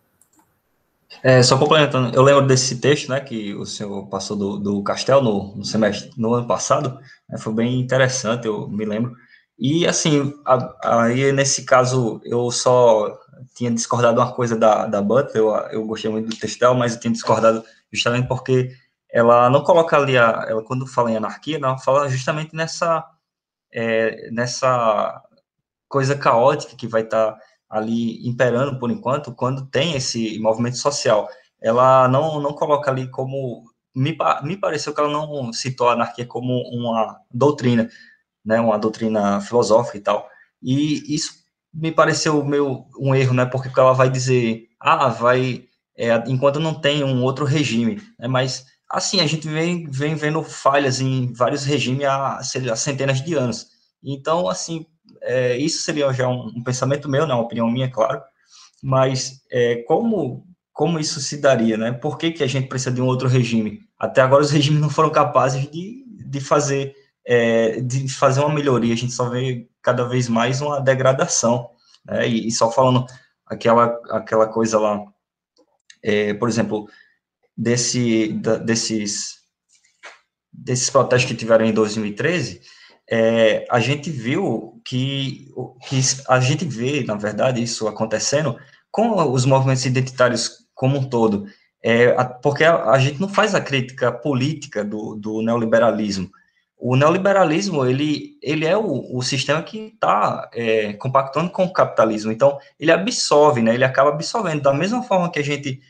É, 1.23 1.41
só 1.41 1.57
complementando, 1.57 2.15
eu 2.15 2.21
lembro 2.21 2.45
desse 2.45 2.79
texto, 2.79 3.09
né, 3.09 3.19
que 3.19 3.53
o 3.55 3.65
senhor 3.65 4.07
passou 4.07 4.35
do, 4.35 4.57
do 4.57 4.83
Castel 4.83 5.21
no, 5.21 5.55
no 5.55 5.65
semestre, 5.65 6.11
no 6.17 6.33
ano 6.33 6.45
passado, 6.45 6.99
né, 7.29 7.37
foi 7.37 7.53
bem 7.53 7.79
interessante, 7.79 8.45
eu 8.45 8.67
me 8.67 8.85
lembro. 8.85 9.15
E, 9.57 9.87
assim, 9.87 10.33
aí 10.83 11.31
nesse 11.31 11.63
caso, 11.63 12.21
eu 12.23 12.51
só 12.51 13.17
tinha 13.55 13.71
discordado 13.71 14.19
uma 14.19 14.31
coisa 14.31 14.55
da, 14.55 14.85
da 14.85 15.01
Butler, 15.01 15.37
eu, 15.37 15.49
eu 15.71 15.85
gostei 15.85 16.11
muito 16.11 16.29
do 16.29 16.37
texto 16.37 16.59
dela, 16.59 16.75
mas 16.75 16.93
eu 16.93 16.99
tinha 16.99 17.11
discordado 17.11 17.63
justamente 17.91 18.27
porque 18.27 18.71
ela 19.09 19.49
não 19.49 19.63
coloca 19.63 19.97
ali, 19.97 20.17
a, 20.17 20.45
ela 20.47 20.63
quando 20.63 20.85
fala 20.85 21.11
em 21.11 21.17
anarquia, 21.17 21.57
ela 21.57 21.77
fala 21.77 22.09
justamente 22.09 22.55
nessa, 22.55 23.03
é, 23.71 24.29
nessa 24.31 25.23
coisa 25.87 26.15
caótica 26.15 26.75
que 26.75 26.87
vai 26.87 27.03
estar 27.03 27.33
tá 27.33 27.39
ali 27.69 28.27
imperando 28.27 28.79
por 28.79 28.91
enquanto, 28.91 29.33
quando 29.33 29.65
tem 29.67 29.95
esse 29.95 30.39
movimento 30.39 30.77
social. 30.77 31.27
Ela 31.61 32.07
não, 32.07 32.39
não 32.39 32.53
coloca 32.53 32.89
ali 32.91 33.09
como. 33.09 33.63
Me, 33.95 34.15
me 34.43 34.57
pareceu 34.57 34.93
que 34.93 34.99
ela 34.99 35.09
não 35.09 35.51
citou 35.51 35.89
a 35.89 35.93
anarquia 35.93 36.25
como 36.25 36.53
uma 36.71 37.19
doutrina, 37.31 37.89
né, 38.45 38.59
uma 38.59 38.77
doutrina 38.77 39.41
filosófica 39.41 39.97
e 39.97 40.01
tal. 40.01 40.29
E 40.61 41.15
isso 41.15 41.33
me 41.73 41.91
pareceu 41.91 42.43
meio 42.43 42.85
um 42.99 43.13
erro, 43.15 43.33
né, 43.33 43.45
porque 43.45 43.69
ela 43.79 43.93
vai 43.93 44.09
dizer, 44.09 44.67
ah, 44.79 45.09
vai, 45.09 45.65
é, 45.95 46.15
enquanto 46.27 46.59
não 46.59 46.79
tem 46.79 47.03
um 47.03 47.23
outro 47.23 47.45
regime, 47.45 48.01
né, 48.19 48.27
mas 48.27 48.65
assim, 48.89 49.19
a 49.19 49.27
gente 49.27 49.47
vem, 49.47 49.89
vem 49.89 50.15
vendo 50.15 50.41
falhas 50.43 51.01
em 51.01 51.33
vários 51.33 51.63
regimes 51.65 52.05
há, 52.05 52.37
há 52.37 52.75
centenas 52.75 53.21
de 53.21 53.33
anos. 53.33 53.67
Então, 54.03 54.47
assim, 54.47 54.85
é, 55.27 55.57
isso 55.57 55.81
seria 55.81 56.11
já 56.13 56.27
um, 56.27 56.47
um, 56.55 56.63
pensamento 56.63 57.09
meu, 57.09 57.27
né, 57.27 57.33
uma 57.33 57.43
opinião 57.43 57.69
minha, 57.69 57.91
claro, 57.91 58.21
mas 58.81 59.41
é, 59.51 59.83
como, 59.87 60.47
como 60.71 60.99
isso 60.99 61.19
se 61.19 61.37
daria, 61.37 61.77
né? 61.77 61.91
Por 61.91 62.17
que, 62.17 62.31
que 62.31 62.43
a 62.43 62.47
gente 62.47 62.67
precisa 62.67 62.91
de 62.91 63.01
um 63.01 63.05
outro 63.05 63.27
regime? 63.27 63.81
Até 63.99 64.21
agora 64.21 64.43
os 64.43 64.51
regimes 64.51 64.79
não 64.79 64.89
foram 64.89 65.09
capazes 65.09 65.69
de, 65.69 66.05
de 66.07 66.39
fazer 66.39 66.95
é, 67.25 67.81
de 67.81 68.07
fazer 68.07 68.39
uma 68.39 68.53
melhoria, 68.53 68.93
a 68.93 68.97
gente 68.97 69.11
só 69.11 69.27
vê 69.27 69.67
cada 69.81 70.07
vez 70.07 70.29
mais 70.29 70.61
uma 70.61 70.79
degradação, 70.79 71.69
né? 72.05 72.27
E, 72.27 72.47
e 72.47 72.51
só 72.51 72.71
falando 72.71 73.05
aquela, 73.45 73.99
aquela 74.11 74.47
coisa 74.47 74.79
lá, 74.79 75.03
é, 76.01 76.33
por 76.33 76.47
exemplo, 76.47 76.87
desse, 77.55 78.29
da, 78.33 78.55
desses, 78.55 79.39
desses 80.53 80.89
protestos 80.89 81.29
que 81.29 81.37
tiveram 81.37 81.65
em 81.65 81.73
2013, 81.73 82.61
é, 83.09 83.65
a 83.69 83.79
gente 83.79 84.09
viu 84.09 84.81
que, 84.83 85.47
que 85.87 85.99
a 86.27 86.39
gente 86.39 86.65
vê, 86.65 87.03
na 87.03 87.15
verdade, 87.15 87.63
isso 87.63 87.87
acontecendo 87.87 88.57
com 88.91 89.31
os 89.31 89.45
movimentos 89.45 89.85
identitários 89.85 90.67
como 90.73 90.97
um 90.97 91.03
todo, 91.03 91.45
é, 91.83 92.11
porque 92.41 92.63
a, 92.63 92.91
a, 92.91 92.99
gente 92.99 93.19
não 93.19 93.29
faz 93.29 93.55
a 93.55 93.61
crítica 93.61 94.11
política 94.11 94.83
do, 94.83 95.15
do 95.15 95.41
neoliberalismo. 95.41 96.29
O 96.77 96.95
neoliberalismo, 96.95 97.85
ele, 97.85 98.37
ele 98.41 98.65
é 98.65 98.77
o, 98.77 99.17
o 99.17 99.21
sistema 99.23 99.63
que 99.63 99.93
está 99.93 100.49
é, 100.53 100.93
compactando 100.93 101.49
com 101.49 101.63
o 101.63 101.73
capitalismo, 101.73 102.31
então 102.31 102.59
ele 102.79 102.91
absorve, 102.91 103.61
né, 103.61 103.73
ele 103.73 103.85
acaba 103.85 104.09
absorvendo, 104.09 104.61
da 104.61 104.73
mesma 104.73 105.01
forma 105.01 105.31
que 105.31 105.39
a 105.39 105.43
gente, 105.43 105.81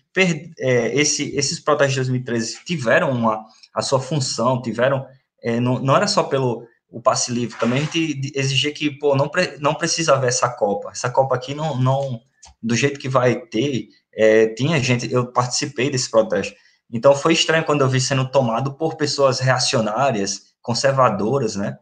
é, 0.59 0.95
esse, 0.97 1.35
esses 1.35 1.59
protestos 1.59 1.93
de 1.93 2.11
2013 2.11 2.63
tiveram 2.63 3.11
uma, 3.11 3.43
a 3.73 3.81
sua 3.81 3.99
função, 3.99 4.61
tiveram, 4.61 5.05
é, 5.43 5.59
não, 5.59 5.79
não 5.79 5.95
era 5.95 6.07
só 6.07 6.23
pelo 6.23 6.65
o 6.89 7.01
passe 7.01 7.31
livre, 7.31 7.57
também 7.59 7.79
a 7.79 7.81
gente 7.81 8.31
exigia 8.35 8.73
que, 8.73 8.89
pô, 8.91 9.15
não, 9.15 9.27
pre, 9.27 9.57
não 9.59 9.75
precisa 9.75 10.13
haver 10.13 10.29
essa 10.29 10.49
Copa, 10.49 10.91
essa 10.91 11.09
Copa 11.09 11.35
aqui 11.35 11.53
não, 11.53 11.77
não 11.77 12.21
do 12.61 12.75
jeito 12.75 12.99
que 12.99 13.09
vai 13.09 13.41
ter, 13.41 13.89
é, 14.13 14.47
tinha 14.47 14.81
gente, 14.81 15.11
eu 15.11 15.31
participei 15.31 15.89
desse 15.89 16.09
protesto, 16.09 16.55
então 16.91 17.13
foi 17.15 17.33
estranho 17.33 17.65
quando 17.65 17.81
eu 17.81 17.89
vi 17.89 17.99
sendo 17.99 18.29
tomado 18.29 18.73
por 18.75 18.95
pessoas 18.95 19.39
reacionárias, 19.39 20.53
conservadoras, 20.61 21.55
né, 21.55 21.77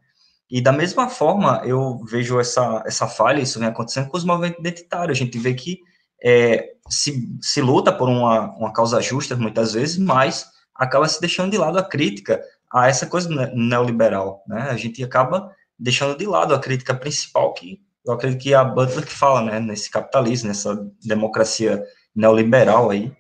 E 0.50 0.62
da 0.62 0.72
mesma 0.72 1.10
forma, 1.10 1.62
eu 1.66 2.00
vejo 2.06 2.40
essa, 2.40 2.84
essa 2.86 3.08
falha, 3.08 3.42
isso 3.42 3.60
vem 3.60 3.68
acontecendo 3.68 4.10
com 4.10 4.18
os 4.18 4.24
movimentos 4.24 4.60
identitários. 4.60 5.18
A 5.18 5.24
gente 5.24 5.40
vê 5.40 5.54
que 5.56 5.80
é, 6.24 6.74
se, 6.90 7.36
se 7.42 7.62
luta 7.62 7.92
por 7.92 8.08
uma, 8.08 8.52
uma 8.58 8.72
causa 8.72 9.02
justa, 9.02 9.36
muitas 9.36 9.74
vezes, 9.74 9.98
mas 9.98 10.46
acaba 10.76 11.08
se 11.08 11.20
deixando 11.20 11.52
de 11.52 11.58
lado 11.58 11.80
a 11.80 11.84
crítica 11.84 12.40
a 12.72 12.88
essa 12.88 13.08
coisa 13.08 13.30
neoliberal, 13.54 14.44
né? 14.48 14.70
A 14.70 14.78
gente 14.78 15.04
acaba 15.04 15.54
deixando 15.78 16.18
de 16.18 16.26
lado 16.26 16.54
a 16.54 16.60
crítica 16.60 16.94
principal 16.94 17.54
que 17.54 17.82
eu 18.06 18.14
acredito 18.14 18.42
que 18.42 18.54
é 18.54 18.56
a 18.56 18.64
Butler 18.64 19.06
que 19.06 19.12
fala, 19.12 19.42
né, 19.42 19.60
nesse 19.60 19.90
capitalismo, 19.90 20.48
nessa 20.48 20.76
democracia 21.04 21.84
neoliberal 22.16 22.92
aí, 22.92 23.12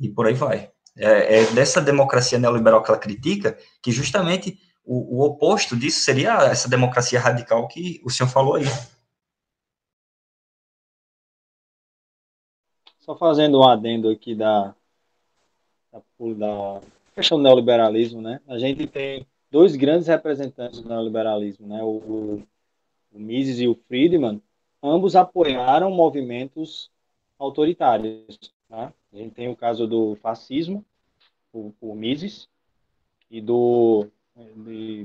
e 0.00 0.08
por 0.08 0.26
aí 0.26 0.34
vai. 0.34 0.70
É, 0.96 1.40
é 1.40 1.52
dessa 1.52 1.80
democracia 1.80 2.38
neoliberal 2.38 2.82
que 2.82 2.90
ela 2.90 2.98
critica 2.98 3.56
que 3.82 3.92
justamente 3.92 4.58
o, 4.84 5.18
o, 5.18 5.24
oposto 5.24 5.76
disso 5.76 6.00
seria 6.00 6.32
essa 6.44 6.68
democracia 6.68 7.20
radical 7.20 7.68
que 7.68 8.00
o 8.04 8.10
senhor 8.10 8.28
falou 8.28 8.56
aí. 8.56 8.64
Só 13.00 13.16
fazendo 13.16 13.60
um 13.60 13.68
adendo 13.68 14.08
aqui 14.08 14.34
da, 14.34 14.74
da, 15.92 16.00
da 16.18 16.80
questão 17.16 17.38
do 17.38 17.44
neoliberalismo, 17.44 18.20
né? 18.20 18.40
A 18.46 18.58
gente 18.58 18.86
tem 18.86 19.26
dois 19.50 19.74
grandes 19.74 20.06
representantes 20.06 20.80
do 20.82 20.88
neoliberalismo, 20.88 21.66
né? 21.66 21.82
O, 21.82 22.42
o, 23.10 23.18
Mises 23.18 23.58
e 23.58 23.66
o 23.66 23.74
Friedman, 23.88 24.42
ambos 24.82 25.16
apoiaram 25.16 25.90
movimentos 25.90 26.90
autoritários. 27.38 28.38
Tá? 28.68 28.92
A 29.10 29.16
gente 29.16 29.32
tem 29.32 29.48
o 29.48 29.56
caso 29.56 29.86
do 29.86 30.16
fascismo, 30.16 30.84
o, 31.50 31.72
o 31.80 31.94
Mises, 31.94 32.46
e 33.30 33.40
do 33.40 34.06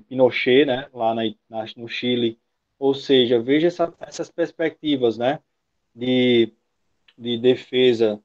Pinochet, 0.10 0.66
né, 0.66 0.90
lá 0.94 1.16
na, 1.16 1.22
na, 1.50 1.66
no 1.78 1.88
Chile. 1.88 2.38
Ou 2.78 2.94
seja, 2.94 3.42
veja 3.42 3.68
essa, 3.68 3.94
essas 4.02 4.30
perspectivas, 4.30 5.18
né, 5.18 5.40
de, 5.96 6.52
de 7.18 7.38
defesa, 7.38 8.22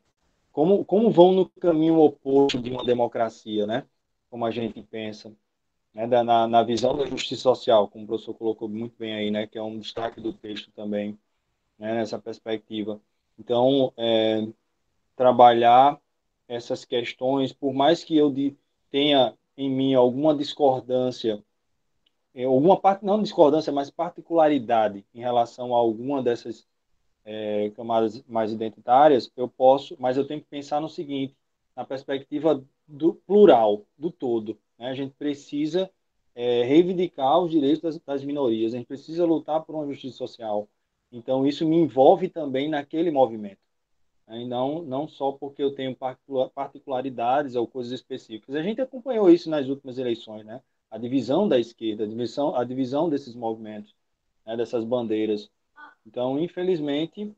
como, 0.56 0.86
como 0.86 1.10
vão 1.10 1.32
no 1.32 1.50
caminho 1.50 1.98
oposto 1.98 2.58
de 2.58 2.70
uma 2.70 2.82
democracia, 2.82 3.66
né, 3.66 3.86
como 4.30 4.46
a 4.46 4.50
gente 4.50 4.82
pensa, 4.82 5.30
né, 5.92 6.06
da, 6.06 6.24
na, 6.24 6.48
na 6.48 6.62
visão 6.62 6.96
da 6.96 7.04
justiça 7.04 7.42
social, 7.42 7.86
como 7.88 8.04
o 8.04 8.06
professor 8.06 8.32
colocou 8.32 8.66
muito 8.66 8.96
bem 8.98 9.12
aí, 9.12 9.30
né, 9.30 9.46
que 9.46 9.58
é 9.58 9.62
um 9.62 9.78
destaque 9.78 10.18
do 10.18 10.32
texto 10.32 10.70
também, 10.70 11.18
né, 11.78 11.96
nessa 11.96 12.18
perspectiva. 12.18 12.98
Então, 13.38 13.92
é, 13.98 14.48
trabalhar 15.14 16.00
essas 16.48 16.86
questões, 16.86 17.52
por 17.52 17.74
mais 17.74 18.02
que 18.02 18.16
eu 18.16 18.32
de, 18.32 18.56
tenha 18.90 19.36
em 19.58 19.68
mim 19.68 19.92
alguma 19.92 20.34
discordância, 20.34 21.44
é, 22.34 22.44
alguma 22.44 22.80
parte, 22.80 23.04
não 23.04 23.22
discordância, 23.22 23.70
mas 23.70 23.90
particularidade 23.90 25.04
em 25.14 25.20
relação 25.20 25.74
a 25.74 25.78
alguma 25.78 26.22
dessas 26.22 26.66
é, 27.26 27.70
camadas 27.70 28.22
mais 28.28 28.52
identitárias, 28.52 29.30
eu 29.36 29.48
posso, 29.48 29.96
mas 29.98 30.16
eu 30.16 30.26
tenho 30.26 30.40
que 30.40 30.46
pensar 30.46 30.80
no 30.80 30.88
seguinte, 30.88 31.36
na 31.74 31.84
perspectiva 31.84 32.64
do 32.86 33.14
plural, 33.14 33.84
do 33.98 34.10
todo. 34.10 34.56
Né? 34.78 34.88
A 34.90 34.94
gente 34.94 35.12
precisa 35.14 35.90
é, 36.34 36.62
reivindicar 36.62 37.40
os 37.40 37.50
direitos 37.50 37.82
das, 37.82 37.98
das 37.98 38.24
minorias, 38.24 38.72
a 38.72 38.76
gente 38.78 38.86
precisa 38.86 39.26
lutar 39.26 39.62
por 39.64 39.74
uma 39.74 39.86
justiça 39.86 40.16
social. 40.16 40.68
Então, 41.10 41.46
isso 41.46 41.66
me 41.66 41.76
envolve 41.76 42.28
também 42.28 42.68
naquele 42.68 43.10
movimento. 43.10 43.58
Né? 44.26 44.44
Não, 44.44 44.82
não 44.82 45.08
só 45.08 45.32
porque 45.32 45.62
eu 45.62 45.74
tenho 45.74 45.96
particularidades 46.54 47.54
ou 47.56 47.66
coisas 47.66 47.92
específicas. 47.92 48.54
A 48.54 48.62
gente 48.62 48.80
acompanhou 48.80 49.30
isso 49.30 49.50
nas 49.50 49.68
últimas 49.68 49.98
eleições, 49.98 50.44
né? 50.44 50.62
A 50.90 50.98
divisão 50.98 51.48
da 51.48 51.58
esquerda, 51.58 52.04
a 52.04 52.06
divisão, 52.06 52.56
a 52.56 52.64
divisão 52.64 53.08
desses 53.08 53.34
movimentos, 53.34 53.94
né? 54.44 54.56
dessas 54.56 54.84
bandeiras. 54.84 55.50
Então, 56.06 56.38
infelizmente, 56.38 57.34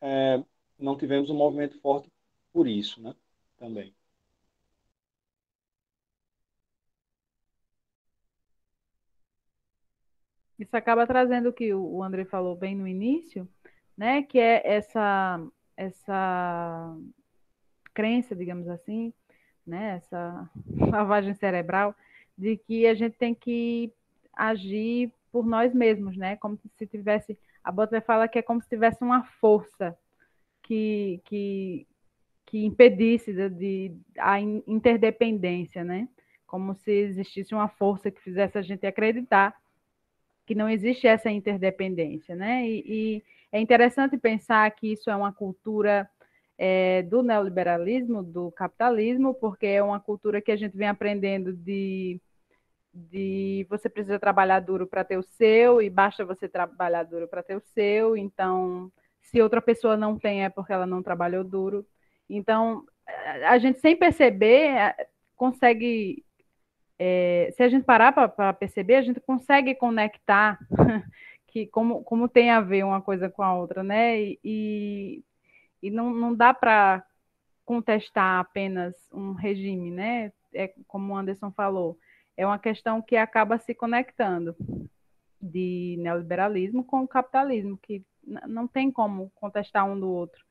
é, 0.00 0.42
não 0.78 0.96
tivemos 0.96 1.30
um 1.30 1.36
movimento 1.36 1.80
forte 1.80 2.10
por 2.52 2.66
isso, 2.66 3.00
né? 3.00 3.14
Também. 3.56 3.94
Isso 10.58 10.76
acaba 10.76 11.06
trazendo 11.06 11.48
o 11.48 11.52
que 11.52 11.72
o 11.72 12.02
André 12.02 12.24
falou 12.24 12.54
bem 12.56 12.74
no 12.74 12.86
início, 12.86 13.48
né? 13.96 14.22
Que 14.22 14.38
é 14.38 14.62
essa 14.64 15.40
essa 15.76 16.96
crença, 17.94 18.36
digamos 18.36 18.68
assim, 18.68 19.12
né, 19.66 19.96
essa 19.96 20.50
lavagem 20.90 21.34
cerebral 21.34 21.94
de 22.36 22.56
que 22.56 22.86
a 22.86 22.94
gente 22.94 23.16
tem 23.16 23.34
que 23.34 23.92
agir 24.34 25.12
por 25.32 25.46
nós 25.46 25.74
mesmos, 25.74 26.16
né? 26.16 26.36
Como 26.36 26.58
se 26.76 26.86
tivesse 26.86 27.38
a 27.64 27.72
Butler 27.72 28.02
fala 28.02 28.28
que 28.28 28.38
é 28.38 28.42
como 28.42 28.60
se 28.60 28.68
tivesse 28.68 29.02
uma 29.02 29.24
força 29.40 29.96
que 30.62 31.20
que, 31.24 31.86
que 32.46 32.64
impedisse 32.64 33.32
de, 33.32 33.48
de 33.48 33.96
a 34.18 34.38
interdependência, 34.40 35.82
né? 35.82 36.08
Como 36.46 36.74
se 36.74 36.92
existisse 36.92 37.54
uma 37.54 37.68
força 37.68 38.10
que 38.10 38.20
fizesse 38.20 38.58
a 38.58 38.62
gente 38.62 38.86
acreditar 38.86 39.56
que 40.44 40.54
não 40.54 40.68
existe 40.68 41.06
essa 41.06 41.30
interdependência, 41.30 42.34
né? 42.34 42.68
E, 42.68 42.84
e 42.86 43.24
é 43.50 43.60
interessante 43.60 44.18
pensar 44.18 44.70
que 44.72 44.92
isso 44.92 45.08
é 45.10 45.16
uma 45.16 45.32
cultura 45.32 46.08
é, 46.58 47.02
do 47.02 47.22
neoliberalismo, 47.22 48.22
do 48.22 48.50
capitalismo, 48.52 49.34
porque 49.34 49.66
é 49.66 49.82
uma 49.82 50.00
cultura 50.00 50.40
que 50.40 50.52
a 50.52 50.56
gente 50.56 50.76
vem 50.76 50.88
aprendendo 50.88 51.52
de, 51.52 52.20
de 52.92 53.66
você 53.70 53.88
precisa 53.88 54.18
trabalhar 54.18 54.60
duro 54.60 54.86
para 54.86 55.04
ter 55.04 55.16
o 55.16 55.22
seu 55.22 55.80
e 55.80 55.88
basta 55.88 56.24
você 56.24 56.48
trabalhar 56.48 57.04
duro 57.04 57.26
para 57.26 57.42
ter 57.42 57.56
o 57.56 57.62
seu. 57.74 58.16
Então, 58.16 58.92
se 59.22 59.40
outra 59.40 59.62
pessoa 59.62 59.96
não 59.96 60.18
tem, 60.18 60.44
é 60.44 60.50
porque 60.50 60.72
ela 60.72 60.86
não 60.86 61.02
trabalhou 61.02 61.44
duro. 61.44 61.86
Então, 62.28 62.84
a 63.46 63.58
gente 63.58 63.80
sem 63.80 63.96
perceber 63.96 64.94
consegue 65.36 66.24
é, 67.04 67.52
se 67.56 67.62
a 67.64 67.68
gente 67.68 67.84
parar 67.84 68.12
para 68.12 68.52
perceber, 68.52 68.94
a 68.94 69.02
gente 69.02 69.18
consegue 69.20 69.74
conectar 69.74 70.56
que 71.48 71.66
como, 71.66 72.04
como 72.04 72.28
tem 72.28 72.50
a 72.50 72.60
ver 72.60 72.84
uma 72.84 73.02
coisa 73.02 73.28
com 73.28 73.42
a 73.42 73.52
outra, 73.54 73.82
né? 73.82 74.20
E, 74.44 75.24
e 75.82 75.90
não, 75.90 76.12
não 76.14 76.32
dá 76.32 76.54
para 76.54 77.04
contestar 77.64 78.38
apenas 78.38 78.94
um 79.12 79.32
regime, 79.32 79.90
né? 79.90 80.32
É 80.54 80.72
como 80.86 81.12
o 81.12 81.16
Anderson 81.16 81.50
falou, 81.50 81.98
é 82.36 82.46
uma 82.46 82.58
questão 82.58 83.02
que 83.02 83.16
acaba 83.16 83.58
se 83.58 83.74
conectando 83.74 84.56
de 85.40 85.96
neoliberalismo 85.98 86.84
com 86.84 87.02
o 87.02 87.08
capitalismo, 87.08 87.78
que 87.82 88.04
não 88.46 88.66
tem 88.66 88.90
como 88.90 89.30
contestar 89.34 89.84
um 89.84 89.98
do 89.98 90.08
outro. 90.08 90.42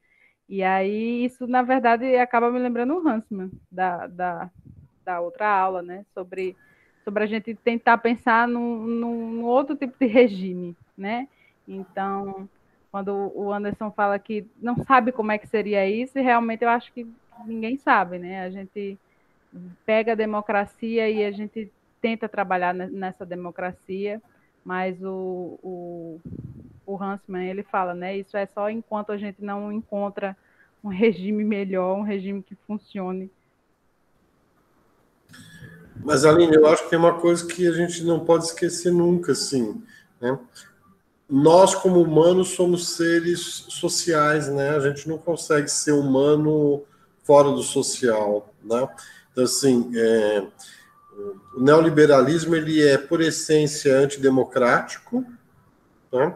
E 0.50 0.62
aí, 0.62 1.24
isso, 1.24 1.48
na 1.48 1.62
verdade, 1.62 2.16
acaba 2.18 2.52
me 2.52 2.60
lembrando 2.60 2.96
o 2.96 3.08
Hansman, 3.08 3.50
da, 3.72 4.06
da, 4.08 4.52
da 5.04 5.22
outra 5.22 5.48
aula, 5.48 5.82
né? 5.82 6.06
Sobre, 6.14 6.58
sobre 7.06 7.24
a 7.24 7.28
gente 7.28 7.56
tentar 7.56 7.98
pensar 8.00 8.48
num, 8.48 8.86
num 8.86 9.46
outro 9.46 9.78
tipo 9.78 9.98
de 9.98 10.08
regime, 10.08 10.76
né? 10.98 11.30
Então, 11.66 12.50
quando 12.92 13.32
o 13.34 13.54
Anderson 13.54 13.92
fala 13.92 14.20
que 14.20 14.46
não 14.62 14.76
sabe 14.84 15.14
como 15.14 15.32
é 15.32 15.38
que 15.38 15.48
seria 15.48 15.90
isso, 15.90 16.20
realmente 16.20 16.64
eu 16.64 16.70
acho 16.70 16.92
que 16.92 17.08
ninguém 17.46 17.78
sabe, 17.78 18.20
né? 18.20 18.44
A 18.44 18.50
gente 18.50 19.00
pega 19.86 20.14
a 20.14 20.16
democracia 20.16 21.10
e 21.10 21.24
a 21.24 21.32
gente 21.32 21.72
tenta 22.02 22.28
trabalhar 22.28 22.74
nessa 22.74 23.26
democracia, 23.26 24.22
mas 24.64 25.02
o, 25.02 25.60
o, 25.62 26.20
o 26.86 27.02
Hansman, 27.02 27.48
ele 27.48 27.64
fala, 27.64 27.94
né? 27.94 28.18
Isso 28.18 28.36
é 28.36 28.46
só 28.46 28.70
enquanto 28.70 29.12
a 29.12 29.18
gente 29.18 29.44
não 29.44 29.72
encontra 29.72 30.36
um 30.84 30.90
regime 30.90 31.44
melhor, 31.44 31.98
um 31.98 32.04
regime 32.04 32.42
que 32.42 32.56
funcione. 32.68 33.30
Mas, 36.04 36.26
Aline, 36.26 36.56
eu 36.56 36.66
acho 36.68 36.84
que 36.84 36.90
tem 36.90 36.98
uma 36.98 37.20
coisa 37.20 37.46
que 37.46 37.68
a 37.68 37.72
gente 37.72 38.04
não 38.04 38.26
pode 38.26 38.46
esquecer 38.46 38.92
nunca, 38.92 39.34
assim, 39.34 39.84
né? 40.20 40.40
nós, 41.32 41.74
como 41.74 42.02
humanos, 42.02 42.50
somos 42.50 42.90
seres 42.90 43.40
sociais, 43.70 44.50
né? 44.50 44.72
A 44.72 44.80
gente 44.82 45.08
não 45.08 45.18
consegue 45.18 45.70
ser 45.70 45.94
humano 45.94 46.84
fora 47.24 47.50
do 47.50 47.64
social, 47.64 48.54
né? 48.62 48.86
Então, 49.32 49.44
assim, 49.44 49.92
é, 49.96 50.44
o 51.56 51.62
neoliberalismo, 51.62 52.56
ele 52.56 52.82
é, 52.86 52.98
por 52.98 53.22
essência, 53.22 53.98
antidemocrático, 53.98 55.26
né? 56.12 56.36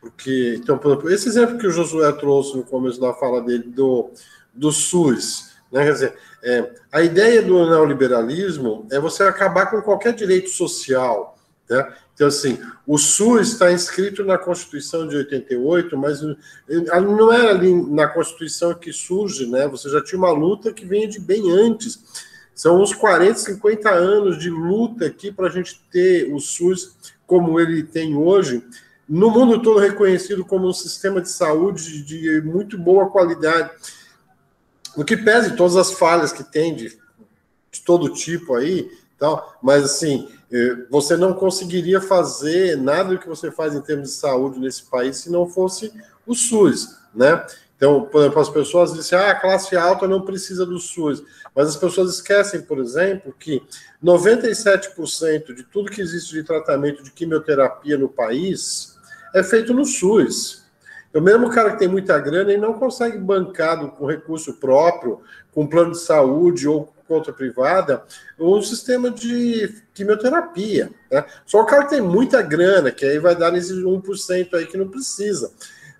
Porque, 0.00 0.58
então, 0.58 0.76
por 0.76 0.90
exemplo, 0.90 1.10
esse 1.10 1.28
exemplo 1.28 1.58
que 1.58 1.66
o 1.66 1.70
Josué 1.70 2.12
trouxe 2.12 2.56
no 2.56 2.62
começo 2.62 3.00
da 3.00 3.14
fala 3.14 3.40
dele 3.40 3.64
do, 3.64 4.10
do 4.52 4.70
SUS, 4.70 5.54
né? 5.72 5.84
Quer 5.84 5.92
dizer, 5.92 6.14
é, 6.42 6.74
a 6.92 7.02
ideia 7.02 7.42
do 7.42 7.68
neoliberalismo 7.68 8.86
é 8.90 9.00
você 9.00 9.22
acabar 9.22 9.70
com 9.70 9.80
qualquer 9.80 10.12
direito 10.12 10.50
social, 10.50 11.38
né? 11.68 11.94
Então, 12.14 12.28
assim, 12.28 12.60
o 12.86 12.96
SUS 12.96 13.52
está 13.52 13.72
inscrito 13.72 14.24
na 14.24 14.38
Constituição 14.38 15.08
de 15.08 15.16
88, 15.16 15.96
mas 15.96 16.20
não 16.22 17.32
era 17.32 17.50
ali 17.50 17.74
na 17.90 18.06
Constituição 18.06 18.72
que 18.72 18.92
surge, 18.92 19.46
né? 19.50 19.66
Você 19.66 19.88
já 19.88 20.02
tinha 20.02 20.18
uma 20.18 20.30
luta 20.30 20.72
que 20.72 20.86
vinha 20.86 21.08
de 21.08 21.18
bem 21.18 21.50
antes. 21.50 21.98
São 22.54 22.80
uns 22.80 22.94
40, 22.94 23.38
50 23.38 23.90
anos 23.90 24.38
de 24.38 24.48
luta 24.48 25.06
aqui 25.06 25.32
para 25.32 25.48
a 25.48 25.50
gente 25.50 25.80
ter 25.90 26.32
o 26.32 26.38
SUS 26.38 26.94
como 27.26 27.58
ele 27.58 27.82
tem 27.82 28.16
hoje, 28.16 28.64
no 29.08 29.30
mundo 29.30 29.60
todo 29.62 29.80
reconhecido 29.80 30.44
como 30.44 30.68
um 30.68 30.72
sistema 30.72 31.20
de 31.20 31.28
saúde 31.28 32.02
de 32.02 32.40
muito 32.42 32.78
boa 32.78 33.10
qualidade. 33.10 33.70
O 34.96 35.04
que 35.04 35.16
pese 35.16 35.56
todas 35.56 35.76
as 35.76 35.92
falhas 35.92 36.32
que 36.32 36.44
tem 36.44 36.74
de, 36.74 36.88
de 37.70 37.80
todo 37.84 38.12
tipo 38.12 38.54
aí, 38.54 38.88
tal, 39.18 39.58
mas 39.62 39.84
assim, 39.84 40.28
eh, 40.50 40.86
você 40.88 41.16
não 41.16 41.34
conseguiria 41.34 42.00
fazer 42.00 42.76
nada 42.76 43.10
do 43.10 43.18
que 43.18 43.28
você 43.28 43.50
faz 43.50 43.74
em 43.74 43.80
termos 43.80 44.10
de 44.10 44.14
saúde 44.14 44.60
nesse 44.60 44.84
país 44.84 45.18
se 45.18 45.30
não 45.30 45.48
fosse 45.48 45.92
o 46.26 46.34
SUS, 46.34 46.96
né? 47.14 47.44
Então, 47.76 48.04
por 48.04 48.20
exemplo, 48.20 48.40
as 48.40 48.48
pessoas 48.48 48.94
dizem, 48.94 49.18
ah, 49.18 49.30
a 49.30 49.34
classe 49.34 49.76
alta 49.76 50.06
não 50.06 50.22
precisa 50.22 50.64
do 50.64 50.78
SUS. 50.78 51.22
Mas 51.54 51.68
as 51.68 51.76
pessoas 51.76 52.14
esquecem, 52.14 52.62
por 52.62 52.78
exemplo, 52.78 53.34
que 53.38 53.62
97% 54.02 55.54
de 55.54 55.64
tudo 55.64 55.90
que 55.90 56.00
existe 56.00 56.32
de 56.32 56.42
tratamento 56.42 57.02
de 57.02 57.10
quimioterapia 57.10 57.98
no 57.98 58.08
país 58.08 58.96
é 59.34 59.42
feito 59.42 59.74
no 59.74 59.84
SUS. 59.84 60.64
Então, 61.10 61.22
mesmo 61.22 61.46
o 61.46 61.50
cara 61.50 61.72
que 61.72 61.78
tem 61.78 61.88
muita 61.88 62.18
grana, 62.18 62.50
ele 62.50 62.60
não 62.60 62.74
consegue 62.74 63.18
bancado 63.18 63.90
com 63.90 64.06
recurso 64.06 64.54
próprio, 64.54 65.20
com 65.52 65.66
plano 65.66 65.92
de 65.92 66.00
saúde 66.00 66.66
ou 66.66 66.92
conta 67.06 67.32
privada, 67.32 68.02
um 68.38 68.60
sistema 68.62 69.10
de 69.10 69.82
quimioterapia. 69.92 70.90
Né? 71.10 71.24
Só 71.46 71.60
o 71.60 71.66
cara 71.66 71.84
que 71.84 71.90
tem 71.90 72.00
muita 72.00 72.42
grana, 72.42 72.90
que 72.90 73.04
aí 73.04 73.18
vai 73.18 73.36
dar 73.36 73.52
nesse 73.52 73.74
1% 73.74 74.54
aí 74.54 74.66
que 74.66 74.76
não 74.76 74.88
precisa. 74.88 75.52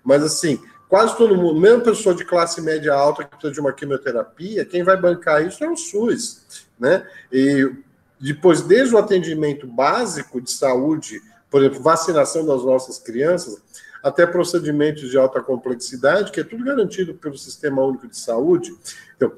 Mas 0.03 0.23
assim, 0.23 0.59
quase 0.95 1.17
todo 1.17 1.35
mundo, 1.35 1.59
mesmo 1.59 1.81
pessoa 1.81 2.15
de 2.15 2.23
classe 2.23 2.61
média 2.61 2.93
alta 2.93 3.25
que 3.25 3.31
precisa 3.31 3.51
de 3.51 3.59
uma 3.59 3.73
quimioterapia, 3.73 4.63
quem 4.63 4.81
vai 4.81 4.95
bancar 4.95 5.45
isso 5.45 5.61
é 5.61 5.69
o 5.69 5.75
SUS, 5.75 6.69
né? 6.79 7.05
E 7.29 7.69
depois, 8.17 8.61
desde 8.61 8.95
o 8.95 8.97
atendimento 8.97 9.67
básico 9.67 10.39
de 10.39 10.49
saúde, 10.49 11.21
por 11.51 11.61
exemplo, 11.61 11.83
vacinação 11.83 12.45
das 12.45 12.63
nossas 12.63 12.97
crianças, 12.97 13.61
até 14.01 14.25
procedimentos 14.25 15.09
de 15.09 15.17
alta 15.17 15.41
complexidade, 15.41 16.31
que 16.31 16.39
é 16.39 16.45
tudo 16.45 16.63
garantido 16.63 17.13
pelo 17.13 17.37
Sistema 17.37 17.83
Único 17.83 18.07
de 18.07 18.17
Saúde. 18.17 18.73
Então, 19.17 19.33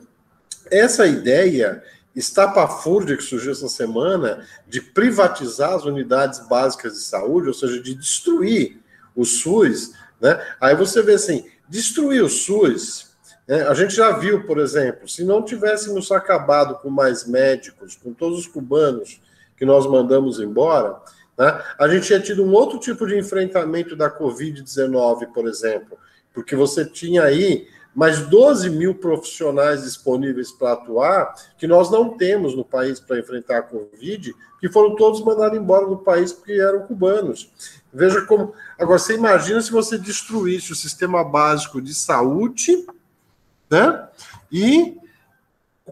essa 0.70 1.08
ideia 1.08 1.84
estapafúrdia 2.16 3.18
que 3.18 3.24
surgiu 3.24 3.52
essa 3.52 3.68
semana 3.68 4.46
de 4.68 4.80
privatizar 4.80 5.74
as 5.74 5.86
unidades 5.86 6.38
básicas 6.48 6.94
de 6.94 7.00
saúde, 7.00 7.48
ou 7.48 7.54
seja, 7.56 7.82
de 7.82 7.96
destruir 7.96 8.78
o 9.16 9.26
SUS, 9.26 9.94
né? 10.20 10.40
Aí 10.60 10.76
você 10.76 11.02
vê 11.02 11.14
assim, 11.14 11.46
destruir 11.68 12.24
o 12.24 12.30
SUS, 12.30 13.16
né? 13.48 13.68
a 13.68 13.74
gente 13.74 13.96
já 13.96 14.12
viu, 14.18 14.46
por 14.46 14.60
exemplo, 14.60 15.08
se 15.08 15.24
não 15.24 15.44
tivéssemos 15.44 16.12
acabado 16.12 16.76
com 16.80 16.90
mais 16.90 17.28
médicos, 17.28 17.96
com 17.96 18.14
todos 18.14 18.40
os 18.40 18.48
cubanos 18.48 19.22
que 19.56 19.66
nós 19.66 19.88
mandamos 19.88 20.40
embora, 20.40 21.00
né? 21.38 21.62
a 21.80 21.88
gente 21.88 22.08
tinha 22.08 22.20
tido 22.20 22.44
um 22.44 22.52
outro 22.52 22.80
tipo 22.80 23.06
de 23.08 23.18
enfrentamento 23.18 23.96
da 23.96 24.10
Covid-19, 24.10 25.28
por 25.34 25.48
exemplo, 25.48 25.98
porque 26.34 26.56
você 26.56 26.86
tinha 26.86 27.24
aí 27.24 27.68
mais 27.98 28.20
12 28.28 28.70
mil 28.70 28.94
profissionais 28.94 29.82
disponíveis 29.82 30.52
para 30.52 30.74
atuar, 30.74 31.34
que 31.58 31.66
nós 31.66 31.90
não 31.90 32.16
temos 32.16 32.56
no 32.56 32.64
país 32.64 33.00
para 33.00 33.18
enfrentar 33.18 33.58
a 33.58 33.64
Covid, 33.64 34.36
que 34.60 34.70
foram 34.70 34.96
todos 34.96 35.26
mandados 35.26 35.58
embora 35.58 35.88
do 35.88 35.98
país 35.98 36.32
porque 36.32 36.52
eram 36.52 36.86
cubanos. 36.86 37.52
Veja 37.92 38.22
como. 38.22 38.54
Agora, 38.78 39.00
você 39.00 39.16
imagina 39.16 39.60
se 39.62 39.72
você 39.72 39.98
destruísse 39.98 40.72
o 40.72 40.76
sistema 40.76 41.24
básico 41.24 41.82
de 41.82 41.92
saúde, 41.96 42.86
né? 43.68 44.08
E 44.52 44.96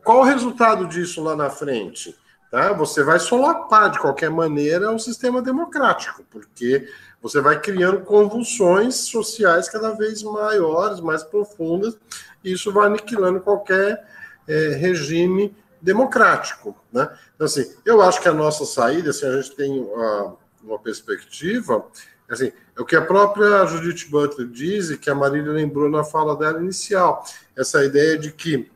qual 0.04 0.20
o 0.20 0.26
resultado 0.26 0.86
disso 0.86 1.24
lá 1.24 1.36
na 1.36 1.50
frente? 1.50 2.16
Tá? 2.52 2.72
Você 2.74 3.04
vai 3.04 3.18
solapar 3.18 3.90
de 3.90 3.98
qualquer 3.98 4.30
maneira 4.30 4.92
o 4.92 5.00
sistema 5.00 5.42
democrático, 5.42 6.24
porque 6.30 6.88
você 7.26 7.42
vai 7.42 7.60
criando 7.60 8.02
convulsões 8.02 8.94
sociais 8.98 9.68
cada 9.68 9.90
vez 9.94 10.22
maiores, 10.22 11.00
mais 11.00 11.24
profundas, 11.24 11.98
e 12.44 12.52
isso 12.52 12.72
vai 12.72 12.86
aniquilando 12.86 13.40
qualquer 13.42 14.08
é, 14.48 14.68
regime 14.76 15.52
democrático. 15.82 16.78
Né? 16.94 17.10
Então, 17.34 17.46
assim, 17.46 17.68
eu 17.84 18.00
acho 18.00 18.22
que 18.22 18.30
a 18.30 18.34
nossa 18.34 18.64
saída, 18.64 19.10
assim, 19.10 19.26
a 19.26 19.42
gente 19.42 19.56
tem 19.56 19.80
uh, 19.80 20.38
uma 20.64 20.78
perspectiva, 20.78 21.84
assim, 22.30 22.52
é 22.78 22.80
o 22.80 22.86
que 22.86 22.96
a 22.96 23.02
própria 23.02 23.66
Judith 23.66 24.08
Butler 24.08 24.48
diz 24.48 24.92
e 24.92 24.98
que 25.00 25.10
a 25.10 25.16
Marília 25.16 25.52
lembrou 25.52 25.90
na 25.90 26.04
fala 26.04 26.38
dela 26.38 26.62
inicial, 26.62 27.26
essa 27.56 27.84
ideia 27.84 28.20
de 28.20 28.32
que 28.32 28.70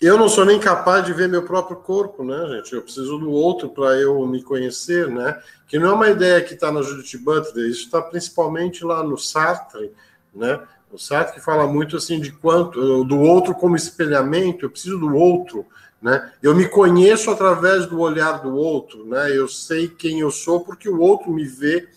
eu 0.00 0.16
não 0.16 0.28
sou 0.28 0.44
nem 0.44 0.60
capaz 0.60 1.04
de 1.04 1.12
ver 1.12 1.28
meu 1.28 1.42
próprio 1.42 1.76
corpo, 1.76 2.22
né, 2.22 2.46
gente? 2.48 2.72
Eu 2.72 2.82
preciso 2.82 3.18
do 3.18 3.30
outro 3.30 3.68
para 3.68 3.96
eu 3.96 4.24
me 4.26 4.42
conhecer, 4.42 5.08
né? 5.08 5.40
Que 5.66 5.78
não 5.78 5.88
é 5.88 5.92
uma 5.92 6.08
ideia 6.08 6.42
que 6.42 6.54
está 6.54 6.70
na 6.70 6.82
Judith 6.82 7.18
Butler, 7.18 7.68
isso 7.68 7.86
está 7.86 8.00
principalmente 8.00 8.84
lá 8.84 9.02
no 9.02 9.18
Sartre, 9.18 9.92
né? 10.34 10.60
O 10.92 10.98
Sartre 10.98 11.34
que 11.34 11.44
fala 11.44 11.66
muito 11.66 11.96
assim 11.96 12.20
de 12.20 12.30
quanto 12.30 13.04
do 13.04 13.18
outro 13.18 13.54
como 13.54 13.76
espelhamento, 13.76 14.64
eu 14.64 14.70
preciso 14.70 14.98
do 14.98 15.14
outro, 15.14 15.66
né? 16.00 16.32
Eu 16.42 16.54
me 16.54 16.68
conheço 16.68 17.30
através 17.30 17.86
do 17.86 17.98
olhar 18.00 18.40
do 18.40 18.54
outro, 18.54 19.04
né? 19.04 19.36
Eu 19.36 19.48
sei 19.48 19.88
quem 19.88 20.20
eu 20.20 20.30
sou 20.30 20.60
porque 20.60 20.88
o 20.88 21.00
outro 21.00 21.30
me 21.32 21.44
vê, 21.44 21.88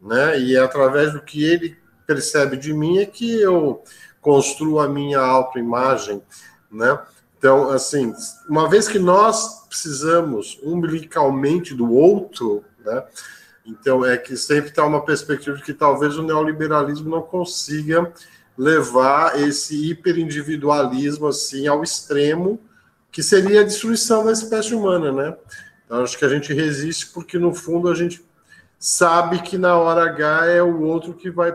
né? 0.00 0.38
E 0.38 0.54
é 0.54 0.60
através 0.60 1.12
do 1.12 1.22
que 1.22 1.42
ele 1.42 1.76
percebe 2.06 2.56
de 2.56 2.72
mim 2.72 2.98
é 2.98 3.06
que 3.06 3.40
eu 3.40 3.82
construo 4.20 4.80
a 4.80 4.88
minha 4.88 5.20
autoimagem, 5.20 6.22
né? 6.70 6.98
Então, 7.38 7.70
assim, 7.70 8.12
uma 8.48 8.68
vez 8.68 8.88
que 8.88 8.98
nós 8.98 9.64
precisamos 9.68 10.58
umbilicalmente 10.62 11.72
do 11.72 11.92
outro, 11.92 12.64
né? 12.84 13.04
Então, 13.64 14.04
é 14.04 14.16
que 14.16 14.36
sempre 14.36 14.70
está 14.70 14.84
uma 14.84 15.04
perspectiva 15.04 15.56
de 15.56 15.62
que 15.62 15.74
talvez 15.74 16.16
o 16.16 16.22
neoliberalismo 16.22 17.08
não 17.08 17.22
consiga 17.22 18.12
levar 18.56 19.40
esse 19.40 19.90
hiperindividualismo 19.90 21.28
assim 21.28 21.68
ao 21.68 21.84
extremo, 21.84 22.58
que 23.12 23.22
seria 23.22 23.60
a 23.60 23.64
destruição 23.64 24.24
da 24.24 24.32
espécie 24.32 24.74
humana, 24.74 25.12
né? 25.12 25.36
Então, 25.84 26.02
acho 26.02 26.18
que 26.18 26.24
a 26.24 26.28
gente 26.28 26.52
resiste 26.52 27.06
porque, 27.08 27.38
no 27.38 27.54
fundo, 27.54 27.88
a 27.88 27.94
gente 27.94 28.24
sabe 28.78 29.42
que 29.42 29.56
na 29.56 29.76
hora 29.76 30.10
H 30.10 30.46
é 30.46 30.62
o 30.62 30.82
outro 30.82 31.14
que 31.14 31.30
vai. 31.30 31.52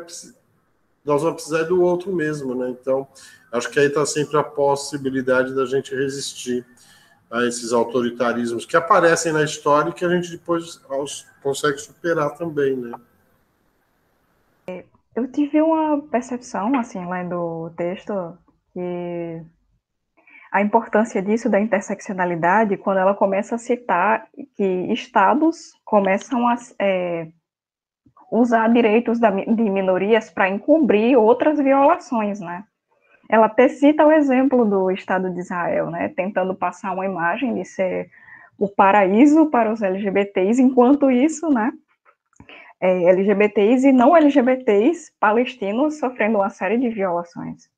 Nós 1.05 1.21
vamos 1.21 1.35
precisar 1.35 1.63
do 1.63 1.81
outro 1.81 2.13
mesmo, 2.13 2.55
né? 2.55 2.69
Então, 2.69 3.07
Acho 3.53 3.69
que 3.69 3.79
aí 3.79 3.85
está 3.85 4.03
sempre 4.03 4.35
a 4.35 4.43
possibilidade 4.43 5.53
da 5.53 5.63
gente 5.67 5.95
resistir 5.95 6.65
a 7.29 7.45
esses 7.45 7.71
autoritarismos 7.71 8.65
que 8.65 8.75
aparecem 8.75 9.31
na 9.31 9.43
história 9.43 9.91
e 9.91 9.93
que 9.93 10.03
a 10.03 10.09
gente 10.09 10.31
depois 10.31 10.81
consegue 11.43 11.77
superar 11.77 12.31
também, 12.31 12.75
né? 12.75 12.91
Eu 15.15 15.31
tive 15.31 15.61
uma 15.61 16.01
percepção, 16.01 16.75
assim, 16.79 17.07
lendo 17.07 17.35
o 17.35 17.69
texto, 17.69 18.35
que 18.73 19.43
a 20.51 20.61
importância 20.63 21.21
disso, 21.21 21.47
da 21.47 21.59
interseccionalidade, 21.59 22.77
quando 22.77 22.97
ela 22.97 23.13
começa 23.13 23.53
a 23.53 23.59
citar 23.59 24.27
que 24.55 24.63
estados 24.91 25.73
começam 25.85 26.47
a 26.47 26.55
é, 26.79 27.27
usar 28.39 28.67
direitos 28.71 29.19
de 29.19 29.69
minorias 29.69 30.29
para 30.29 30.49
encobrir 30.49 31.17
outras 31.17 31.59
violações, 31.59 32.39
né? 32.39 32.63
ela 33.29 33.47
até 33.47 33.67
cita 33.67 34.05
o 34.05 34.11
exemplo 34.11 34.65
do 34.65 34.91
Estado 34.91 35.29
de 35.31 35.39
Israel, 35.39 35.89
né, 35.89 36.09
tentando 36.09 36.53
passar 36.53 36.91
uma 36.91 37.05
imagem 37.05 37.55
de 37.55 37.65
ser 37.65 38.09
o 38.59 38.67
paraíso 38.67 39.47
para 39.47 39.71
os 39.71 39.81
LGBTs, 39.81 40.61
enquanto 40.61 41.09
isso, 41.09 41.49
né, 41.49 41.71
é, 42.79 43.05
LGBTs 43.05 43.87
e 43.87 43.91
não 43.91 44.15
LGBTs 44.15 45.11
palestinos 45.19 45.97
sofrendo 45.99 46.37
uma 46.37 46.49
série 46.49 46.77
de 46.77 46.89
violações. 46.89 47.69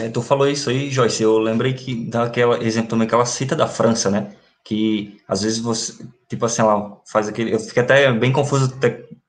É, 0.00 0.08
tu 0.08 0.22
falou 0.22 0.48
isso 0.48 0.70
aí, 0.70 0.88
Joyce, 0.88 1.22
eu 1.22 1.36
lembrei 1.38 1.74
que 1.74 2.08
daquela 2.08 2.62
exemplo 2.64 2.90
também 2.90 3.06
que 3.06 3.14
ela 3.14 3.26
cita 3.26 3.54
da 3.54 3.66
França, 3.66 4.10
né, 4.10 4.34
que 4.64 5.20
às 5.26 5.42
vezes 5.42 5.58
você, 5.58 6.04
tipo 6.28 6.44
assim, 6.46 6.62
ela 6.62 7.00
faz 7.06 7.28
aquele, 7.28 7.54
eu 7.54 7.60
fiquei 7.60 7.82
até 7.82 8.12
bem 8.12 8.32
confuso 8.32 8.72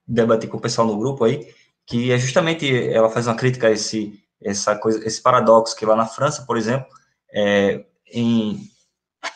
debater 0.07 0.49
com 0.49 0.57
o 0.57 0.61
pessoal 0.61 0.87
no 0.87 0.97
grupo 0.97 1.23
aí, 1.23 1.47
que 1.85 2.11
é 2.11 2.17
justamente 2.17 2.71
ela 2.89 3.09
faz 3.09 3.27
uma 3.27 3.35
crítica 3.35 3.67
a 3.67 3.71
esse 3.71 4.23
essa 4.43 4.75
coisa, 4.75 5.05
esse 5.07 5.21
paradoxo 5.21 5.75
que 5.75 5.85
lá 5.85 5.95
na 5.95 6.05
França, 6.05 6.43
por 6.45 6.57
exemplo, 6.57 6.87
é, 7.33 7.85
em, 8.11 8.59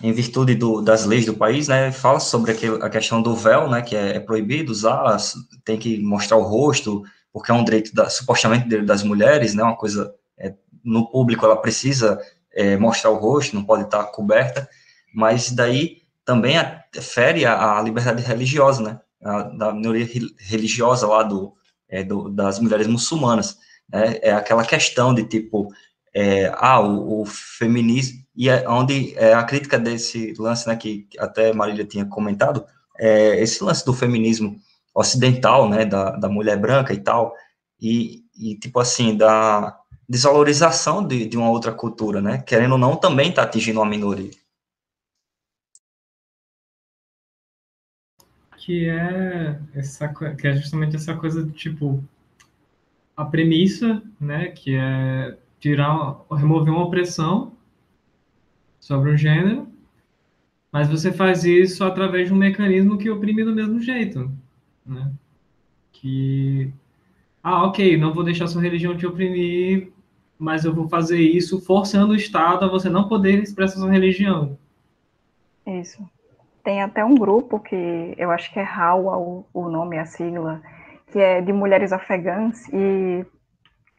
em 0.01 0.11
virtude 0.11 0.53
do, 0.53 0.81
das 0.81 1.05
leis 1.05 1.25
do 1.25 1.33
país, 1.33 1.67
né, 1.67 1.91
fala 1.91 2.19
sobre 2.19 2.51
aquele, 2.51 2.83
a 2.83 2.89
questão 2.89 3.21
do 3.21 3.35
véu, 3.35 3.69
né, 3.69 3.81
que 3.81 3.95
é, 3.95 4.17
é, 4.17 4.19
proibido 4.19 4.71
usar, 4.71 5.17
tem 5.63 5.77
que 5.77 5.97
mostrar 5.99 6.37
o 6.37 6.43
rosto, 6.43 7.03
porque 7.31 7.51
é 7.51 7.53
um 7.53 7.63
direito 7.63 7.93
da, 7.93 8.09
supostamente 8.09 8.81
das 8.81 9.03
mulheres, 9.03 9.53
né, 9.53 9.63
uma 9.63 9.77
coisa 9.77 10.13
é, 10.37 10.53
no 10.83 11.09
público 11.09 11.45
ela 11.45 11.55
precisa 11.55 12.19
é, 12.53 12.75
mostrar 12.77 13.09
o 13.11 13.17
rosto, 13.17 13.55
não 13.55 13.63
pode 13.63 13.83
estar 13.83 14.03
coberta, 14.05 14.67
mas 15.13 15.51
daí 15.51 16.01
também 16.25 16.55
fere 17.01 17.45
a, 17.45 17.77
a 17.77 17.81
liberdade 17.81 18.21
religiosa, 18.21 18.83
né, 18.83 18.99
a, 19.23 19.43
da 19.43 19.73
minoria 19.73 20.07
religiosa 20.37 21.07
lá 21.07 21.23
do, 21.23 21.53
é, 21.89 22.03
do, 22.03 22.29
das 22.29 22.59
mulheres 22.59 22.87
muçulmanas. 22.87 23.57
Né? 23.89 24.19
É 24.21 24.33
aquela 24.33 24.65
questão 24.65 25.13
de 25.13 25.23
tipo, 25.23 25.71
é, 26.13 26.51
ah, 26.55 26.79
o, 26.81 27.21
o, 27.21 27.25
feminismo, 27.25 28.19
e 28.35 28.49
é 28.49 28.67
onde 28.67 29.15
é, 29.17 29.33
a 29.33 29.43
crítica 29.43 29.79
desse 29.79 30.33
lance, 30.37 30.67
né, 30.67 30.75
que 30.75 31.07
até 31.17 31.53
Marília 31.53 31.85
tinha 31.85 32.05
comentado, 32.05 32.65
é 32.99 33.41
esse 33.41 33.63
lance 33.63 33.85
do 33.85 33.93
feminismo 33.93 34.59
ocidental, 34.93 35.69
né, 35.69 35.85
da, 35.85 36.11
da 36.11 36.27
mulher 36.27 36.57
branca 36.57 36.93
e 36.93 36.99
tal, 36.99 37.33
e, 37.79 38.23
e 38.37 38.57
tipo 38.57 38.79
assim, 38.79 39.15
da 39.15 39.77
desvalorização 40.09 41.05
de, 41.05 41.25
de 41.25 41.37
uma 41.37 41.49
outra 41.49 41.71
cultura, 41.71 42.21
né, 42.21 42.43
querendo 42.45 42.73
ou 42.73 42.77
não, 42.77 42.95
também 42.95 43.29
está 43.29 43.43
atingindo 43.43 43.79
uma 43.79 43.85
minoria. 43.85 44.31
Que 48.67 48.89
é, 48.89 49.57
essa, 49.73 50.09
que 50.09 50.45
é 50.45 50.53
justamente 50.57 50.93
essa 50.93 51.15
coisa 51.15 51.41
do 51.41 51.53
tipo, 51.53 52.03
a 53.15 53.23
premissa, 53.23 54.03
né, 54.19 54.49
que 54.49 54.75
é 54.75 55.37
tirar, 55.57 56.19
remover 56.29 56.73
uma 56.73 56.83
opressão 56.83 57.53
sobre 58.77 59.09
um 59.09 59.15
gênero, 59.15 59.69
mas 60.69 60.89
você 60.89 61.13
faz 61.13 61.45
isso 61.45 61.81
através 61.85 62.27
de 62.27 62.33
um 62.33 62.37
mecanismo 62.37 62.97
que 62.97 63.09
oprime 63.09 63.45
do 63.45 63.55
mesmo 63.55 63.79
jeito, 63.79 64.29
né? 64.85 65.13
Que, 65.93 66.69
ah, 67.41 67.63
ok, 67.67 67.95
não 67.95 68.13
vou 68.13 68.25
deixar 68.25 68.47
sua 68.47 68.61
religião 68.61 68.97
te 68.97 69.07
oprimir, 69.07 69.93
mas 70.37 70.65
eu 70.65 70.75
vou 70.75 70.89
fazer 70.89 71.21
isso 71.21 71.61
forçando 71.61 72.11
o 72.11 72.17
Estado 72.17 72.65
a 72.65 72.67
você 72.67 72.89
não 72.89 73.07
poder 73.07 73.41
expressar 73.41 73.79
sua 73.79 73.89
religião. 73.89 74.59
Isso. 75.65 76.05
Tem 76.67 76.81
até 76.81 77.05
um 77.05 77.15
grupo 77.15 77.61
que 77.61 78.13
eu 78.17 78.29
acho 78.29 78.51
que 78.51 78.59
é 78.59 78.61
RAWA 78.61 79.17
o, 79.17 79.45
o 79.53 79.69
nome, 79.69 79.97
a 79.97 80.05
sigla, 80.05 80.61
que 81.13 81.17
é 81.17 81.39
de 81.39 81.53
mulheres 81.53 81.93
afegãs 81.93 82.67
e 82.73 83.25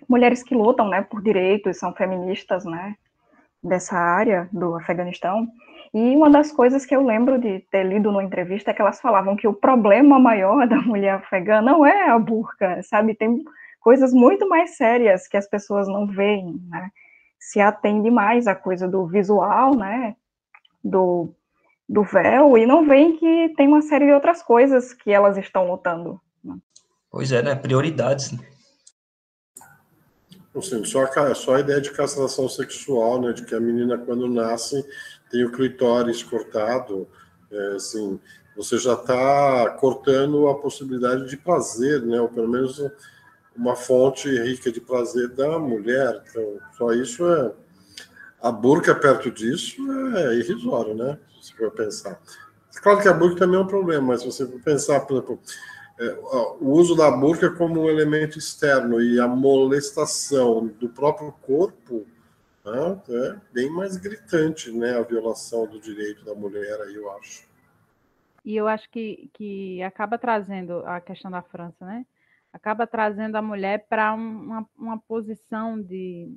mulheres 0.07 0.43
que 0.43 0.55
lutam, 0.55 0.87
né, 0.87 1.01
por 1.01 1.23
direitos, 1.23 1.79
são 1.79 1.95
feministas, 1.95 2.67
né, 2.67 2.95
dessa 3.65 3.97
área 3.97 4.51
do 4.53 4.75
Afeganistão. 4.75 5.49
E 5.95 6.15
uma 6.15 6.29
das 6.29 6.53
coisas 6.53 6.85
que 6.85 6.95
eu 6.95 7.03
lembro 7.03 7.41
de 7.41 7.61
ter 7.71 7.85
lido 7.85 8.13
numa 8.13 8.23
entrevista 8.23 8.71
é 8.71 8.75
que 8.75 8.83
elas 8.83 9.01
falavam 9.01 9.35
que 9.35 9.49
o 9.49 9.55
problema 9.55 10.19
maior 10.19 10.69
da 10.69 10.83
mulher 10.83 11.15
afegã 11.15 11.63
não 11.63 11.87
é 11.87 12.11
a 12.11 12.19
burca, 12.19 12.83
sabe? 12.83 13.15
Tem 13.15 13.43
coisas 13.81 14.13
muito 14.13 14.47
mais 14.47 14.77
sérias 14.77 15.27
que 15.27 15.39
as 15.39 15.49
pessoas 15.49 15.89
não 15.89 16.07
veem, 16.07 16.61
né? 16.69 16.91
Se 17.41 17.63
atende 17.63 18.11
mais 18.11 18.47
à 18.47 18.55
coisa 18.55 18.87
do 18.87 19.07
visual, 19.07 19.75
né? 19.75 20.15
Do, 20.85 21.35
do 21.89 22.03
véu, 22.03 22.59
e 22.59 22.67
não 22.67 22.87
veem 22.87 23.17
que 23.17 23.55
tem 23.57 23.67
uma 23.67 23.81
série 23.81 24.07
de 24.07 24.13
outras 24.13 24.43
coisas 24.43 24.93
que 24.93 25.11
elas 25.11 25.39
estão 25.39 25.71
lutando. 25.71 26.21
Né? 26.45 26.57
Pois 27.11 27.33
é, 27.33 27.43
né? 27.43 27.55
Prioridades. 27.55 28.33
Né? 28.33 28.39
Assim, 30.55 30.85
só, 30.85 31.05
a, 31.05 31.35
só 31.35 31.55
a 31.55 31.61
ideia 31.61 31.81
de 31.81 31.91
castração 31.93 32.49
sexual, 32.49 33.21
né, 33.21 33.33
de 33.33 33.45
que 33.45 33.55
a 33.55 33.61
menina, 33.61 33.97
quando 33.97 34.29
nasce, 34.29 34.85
tem 35.31 35.45
o 35.45 35.53
clitóris 35.53 36.23
cortado, 36.23 37.07
é, 37.51 37.77
assim, 37.77 38.19
você 38.57 38.77
já 38.77 38.95
está 38.95 39.71
cortando 39.79 40.49
a 40.49 40.59
possibilidade 40.59 41.29
de 41.29 41.37
prazer, 41.37 42.03
né, 42.03 42.21
ou 42.21 42.29
pelo 42.29 42.49
menos 42.49 42.83
uma 43.57 43.77
fonte 43.77 44.29
rica 44.29 44.71
de 44.71 44.81
prazer 44.81 45.29
da 45.29 45.59
mulher. 45.59 46.23
Então, 46.29 46.59
só 46.77 46.93
isso 46.93 47.27
é. 47.27 47.53
A 48.41 48.53
burca 48.53 48.95
perto 48.95 49.31
disso 49.31 49.77
é 50.17 50.37
irrisório, 50.37 50.95
né? 50.95 51.19
Se 51.49 51.57
for 51.57 51.71
pensar. 51.71 52.21
Claro 52.83 53.01
que 53.01 53.09
a 53.09 53.13
burca 53.13 53.39
também 53.39 53.59
é 53.59 53.63
um 53.63 53.67
problema, 53.67 54.09
mas 54.09 54.21
se 54.21 54.27
você 54.27 54.47
for 54.47 54.61
pensar, 54.61 55.01
por 55.01 55.17
exemplo, 55.17 55.41
é, 55.99 56.19
o 56.61 56.71
uso 56.71 56.95
da 56.95 57.11
burca 57.11 57.51
como 57.51 57.81
um 57.81 57.89
elemento 57.89 58.39
externo 58.39 59.01
e 59.01 59.19
a 59.19 59.27
molestação 59.27 60.67
do 60.67 60.89
próprio 60.91 61.33
corpo 61.33 62.07
né, 62.65 63.03
é 63.09 63.37
bem 63.53 63.71
mais 63.71 63.97
gritante, 63.97 64.71
né, 64.71 64.97
a 64.97 65.03
violação 65.03 65.67
do 65.67 65.81
direito 65.81 66.25
da 66.25 66.35
mulher 66.35 66.81
aí, 66.83 66.95
eu 66.95 67.11
acho. 67.13 67.49
E 68.45 68.55
eu 68.57 68.69
acho 68.69 68.89
que, 68.91 69.31
que 69.33 69.83
acaba 69.83 70.19
trazendo 70.19 70.87
a 70.87 71.01
questão 71.01 71.31
da 71.31 71.43
França, 71.43 71.85
né? 71.85 72.07
Acaba 72.53 72.87
trazendo 72.87 73.37
a 73.37 73.43
mulher 73.43 73.87
para 73.89 74.15
uma, 74.15 74.67
uma 74.77 74.99
posição 74.99 75.81
de 75.81 76.35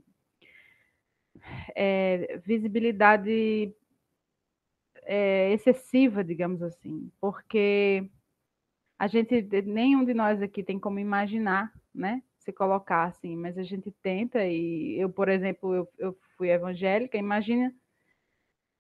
é, 1.76 2.40
visibilidade 2.46 3.74
é, 5.04 5.52
excessiva, 5.54 6.24
digamos 6.24 6.62
assim, 6.62 7.12
porque 7.20 8.10
a 8.98 9.08
gente, 9.08 9.42
nenhum 9.66 10.06
de 10.06 10.14
nós 10.14 10.42
aqui 10.42 10.64
tem 10.64 10.80
como 10.80 11.00
imaginar, 11.00 11.72
né? 11.94 12.22
Se 12.40 12.52
colocar 12.52 13.06
assim, 13.06 13.36
mas 13.36 13.58
a 13.58 13.64
gente 13.64 13.92
tenta, 14.02 14.46
e 14.46 14.96
eu, 15.00 15.10
por 15.10 15.30
exemplo, 15.30 15.74
eu, 15.74 15.90
eu 15.98 16.18
fui 16.38 16.50
evangélica, 16.50 17.18
imagina 17.18 17.74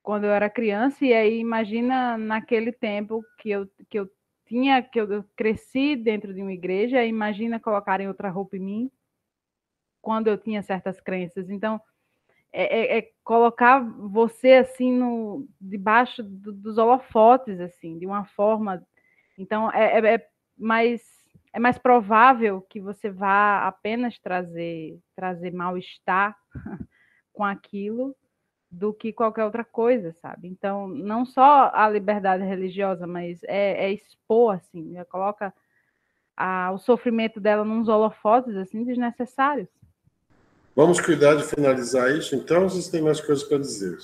quando 0.03 0.25
eu 0.25 0.31
era 0.31 0.49
criança, 0.49 1.05
e 1.05 1.13
aí 1.13 1.39
imagina 1.39 2.17
naquele 2.17 2.71
tempo 2.71 3.23
que 3.37 3.49
eu, 3.51 3.67
que 3.89 3.99
eu 3.99 4.09
tinha, 4.45 4.81
que 4.81 4.99
eu 4.99 5.23
cresci 5.35 5.95
dentro 5.95 6.33
de 6.33 6.41
uma 6.41 6.51
igreja, 6.51 7.05
imagina 7.05 7.59
colocarem 7.59 8.07
outra 8.07 8.29
roupa 8.29 8.57
em 8.57 8.59
mim 8.59 8.91
quando 10.01 10.27
eu 10.27 10.37
tinha 10.37 10.63
certas 10.63 10.99
crenças. 10.99 11.49
Então, 11.49 11.79
é, 12.53 12.97
é, 12.97 12.97
é 12.99 13.09
colocar 13.23 13.79
você 13.79 14.53
assim 14.53 14.91
no 14.91 15.47
debaixo 15.59 16.21
do, 16.23 16.51
dos 16.51 16.77
holofotes, 16.77 17.59
assim, 17.59 17.97
de 17.97 18.05
uma 18.05 18.25
forma 18.25 18.85
então, 19.41 19.71
é, 19.71 19.99
é, 19.99 20.15
é, 20.15 20.27
mais, 20.55 21.01
é 21.51 21.59
mais 21.59 21.77
provável 21.77 22.61
que 22.61 22.79
você 22.79 23.09
vá 23.09 23.67
apenas 23.67 24.19
trazer, 24.19 24.99
trazer 25.15 25.51
mal-estar 25.51 26.37
com 27.33 27.43
aquilo 27.43 28.15
do 28.69 28.93
que 28.93 29.11
qualquer 29.11 29.43
outra 29.43 29.65
coisa, 29.65 30.13
sabe? 30.21 30.47
Então, 30.47 30.87
não 30.87 31.25
só 31.25 31.71
a 31.73 31.89
liberdade 31.89 32.43
religiosa, 32.43 33.07
mas 33.07 33.43
é, 33.43 33.85
é 33.85 33.91
expor, 33.91 34.55
assim, 34.55 34.83
né? 34.91 35.03
coloca 35.05 35.53
a, 36.37 36.71
o 36.71 36.77
sofrimento 36.77 37.39
dela 37.39 37.65
nos 37.65 37.89
holofotes, 37.89 38.55
assim, 38.55 38.83
desnecessários. 38.83 39.67
Vamos 40.75 41.01
cuidar 41.01 41.35
de 41.35 41.43
finalizar 41.43 42.15
isso, 42.15 42.33
então, 42.35 42.69
vocês 42.69 42.87
têm 42.87 43.01
mais 43.01 43.19
coisas 43.19 43.43
para 43.43 43.57
dizer? 43.57 43.97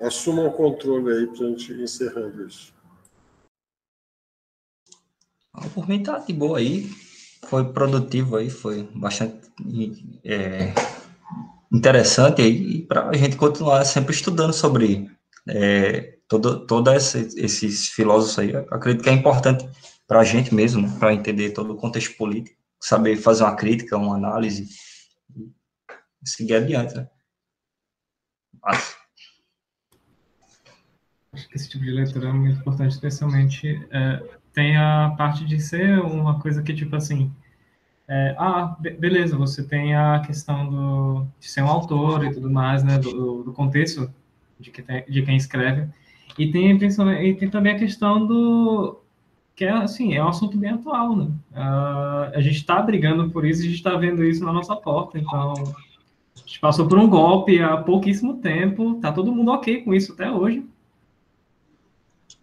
Assumam 0.00 0.46
o 0.46 0.52
controle 0.52 1.12
aí 1.12 1.26
para 1.26 1.44
a 1.44 1.48
gente 1.50 1.72
ir 1.72 1.80
encerrando 1.82 2.46
isso. 2.46 2.72
Por 5.74 5.88
mim 5.88 6.02
tá 6.02 6.18
de 6.18 6.32
boa 6.32 6.58
aí. 6.58 6.88
Foi 7.48 7.64
produtivo 7.72 8.36
aí, 8.36 8.48
foi 8.48 8.88
bastante 8.94 9.40
é, 10.24 10.72
interessante 11.72 12.42
aí 12.42 12.82
para 12.82 13.08
a 13.08 13.16
gente 13.16 13.36
continuar 13.36 13.84
sempre 13.84 14.14
estudando 14.14 14.52
sobre 14.52 15.10
é, 15.48 16.18
todo, 16.28 16.66
todo 16.66 16.92
esse, 16.92 17.28
esses 17.36 17.88
filósofos 17.88 18.38
aí. 18.38 18.54
acredito 18.70 19.02
que 19.02 19.10
é 19.10 19.12
importante 19.12 19.68
para 20.06 20.20
a 20.20 20.24
gente 20.24 20.54
mesmo, 20.54 20.82
né, 20.82 20.96
para 20.98 21.14
entender 21.14 21.50
todo 21.50 21.72
o 21.72 21.76
contexto 21.76 22.16
político, 22.16 22.56
saber 22.80 23.16
fazer 23.16 23.42
uma 23.42 23.56
crítica, 23.56 23.96
uma 23.96 24.16
análise 24.16 24.68
seguir 26.24 26.54
adiante. 26.54 26.94
Né? 26.94 27.08
Acho 31.32 31.48
que 31.48 31.56
esse 31.56 31.68
tipo 31.68 31.84
de 31.84 31.90
leitura 31.90 32.28
é 32.28 32.32
muito 32.32 32.60
importante, 32.60 32.92
especialmente 32.92 33.86
é, 33.90 34.38
tem 34.52 34.76
a 34.76 35.14
parte 35.16 35.44
de 35.44 35.60
ser 35.60 36.00
uma 36.00 36.40
coisa 36.40 36.62
que, 36.62 36.74
tipo 36.74 36.96
assim, 36.96 37.30
é, 38.08 38.34
ah, 38.38 38.76
beleza, 38.98 39.36
você 39.36 39.62
tem 39.62 39.94
a 39.94 40.20
questão 40.20 40.68
do, 40.68 41.26
de 41.38 41.48
ser 41.48 41.62
um 41.62 41.68
autor 41.68 42.24
e 42.24 42.32
tudo 42.32 42.50
mais, 42.50 42.82
né, 42.82 42.98
do, 42.98 43.42
do 43.42 43.52
contexto 43.52 44.10
de, 44.58 44.70
que 44.70 44.82
tem, 44.82 45.04
de 45.04 45.22
quem 45.22 45.36
escreve, 45.36 45.88
e 46.38 46.50
tem, 46.50 46.72
e 46.72 47.34
tem 47.34 47.50
também 47.50 47.74
a 47.74 47.78
questão 47.78 48.26
do, 48.26 49.00
que 49.54 49.64
é, 49.64 49.72
assim, 49.72 50.14
é 50.14 50.24
um 50.24 50.28
assunto 50.28 50.56
bem 50.56 50.70
atual, 50.70 51.14
né, 51.14 51.30
uh, 51.52 52.34
a 52.34 52.40
gente 52.40 52.56
está 52.56 52.80
brigando 52.80 53.30
por 53.30 53.44
isso, 53.44 53.60
a 53.60 53.64
gente 53.66 53.74
está 53.74 53.94
vendo 53.96 54.24
isso 54.24 54.42
na 54.42 54.52
nossa 54.52 54.74
porta, 54.74 55.18
então, 55.18 55.52
a 56.44 56.46
gente 56.46 56.60
passou 56.60 56.88
por 56.88 56.98
um 56.98 57.08
golpe 57.08 57.60
há 57.60 57.76
pouquíssimo 57.76 58.38
tempo, 58.38 58.94
tá 59.00 59.12
todo 59.12 59.32
mundo 59.32 59.50
ok 59.52 59.82
com 59.82 59.94
isso 59.94 60.12
até 60.12 60.30
hoje, 60.30 60.64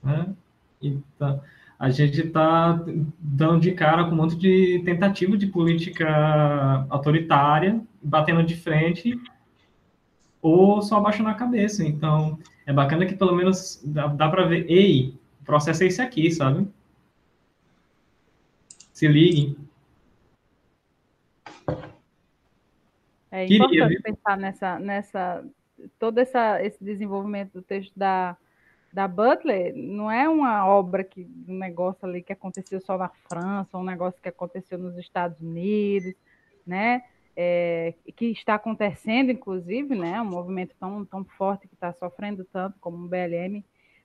né, 0.03 0.27
então 0.81 1.41
a 1.77 1.89
gente 1.89 2.21
está 2.21 2.81
dando 3.19 3.59
de 3.59 3.73
cara 3.73 4.05
com 4.05 4.11
um 4.11 4.15
monte 4.15 4.35
de 4.37 4.81
tentativa 4.85 5.37
de 5.37 5.47
política 5.47 6.85
autoritária, 6.89 7.81
batendo 8.01 8.43
de 8.43 8.55
frente, 8.55 9.19
ou 10.41 10.81
só 10.81 10.97
abaixando 10.97 11.29
a 11.29 11.33
cabeça. 11.33 11.83
Então, 11.83 12.39
é 12.65 12.71
bacana 12.71 13.05
que 13.05 13.15
pelo 13.15 13.35
menos 13.35 13.81
dá, 13.83 14.07
dá 14.07 14.29
para 14.29 14.45
ver, 14.45 14.65
ei, 14.69 15.13
o 15.41 15.45
processo 15.45 15.83
é 15.83 15.87
esse 15.87 16.01
aqui, 16.01 16.31
sabe? 16.31 16.67
Se 18.93 19.07
ligue. 19.07 19.57
É 23.35 23.45
importante 23.45 24.01
pensar 24.01 24.37
nessa, 24.37 24.79
nessa 24.79 25.45
todo 25.99 26.19
essa, 26.19 26.63
esse 26.63 26.83
desenvolvimento 26.83 27.53
do 27.53 27.61
texto 27.61 27.97
da 27.97 28.37
da 28.93 29.09
Butler 29.09 29.73
não 29.75 30.09
é 30.09 30.29
uma 30.29 30.65
obra 30.65 31.03
que 31.03 31.27
um 31.49 31.57
negócio 31.57 32.07
ali 32.07 32.23
que 32.23 32.31
aconteceu 32.31 32.79
só 32.79 32.97
na 32.97 33.09
França, 33.27 33.77
um 33.77 33.83
negócio 33.83 34.21
que 34.21 34.29
aconteceu 34.29 34.77
nos 34.77 34.97
Estados 34.97 35.37
Unidos, 35.41 36.13
né? 36.65 37.03
é, 37.35 37.93
que 38.15 38.27
está 38.27 38.55
acontecendo, 38.55 39.31
inclusive, 39.31 39.93
né, 39.93 40.21
um 40.21 40.25
movimento 40.25 40.73
tão, 40.79 41.03
tão 41.03 41.25
forte 41.25 41.67
que 41.67 41.73
está 41.73 41.91
sofrendo 41.93 42.45
tanto 42.45 42.79
como 42.79 43.05
o 43.05 43.07
BLM, 43.07 43.63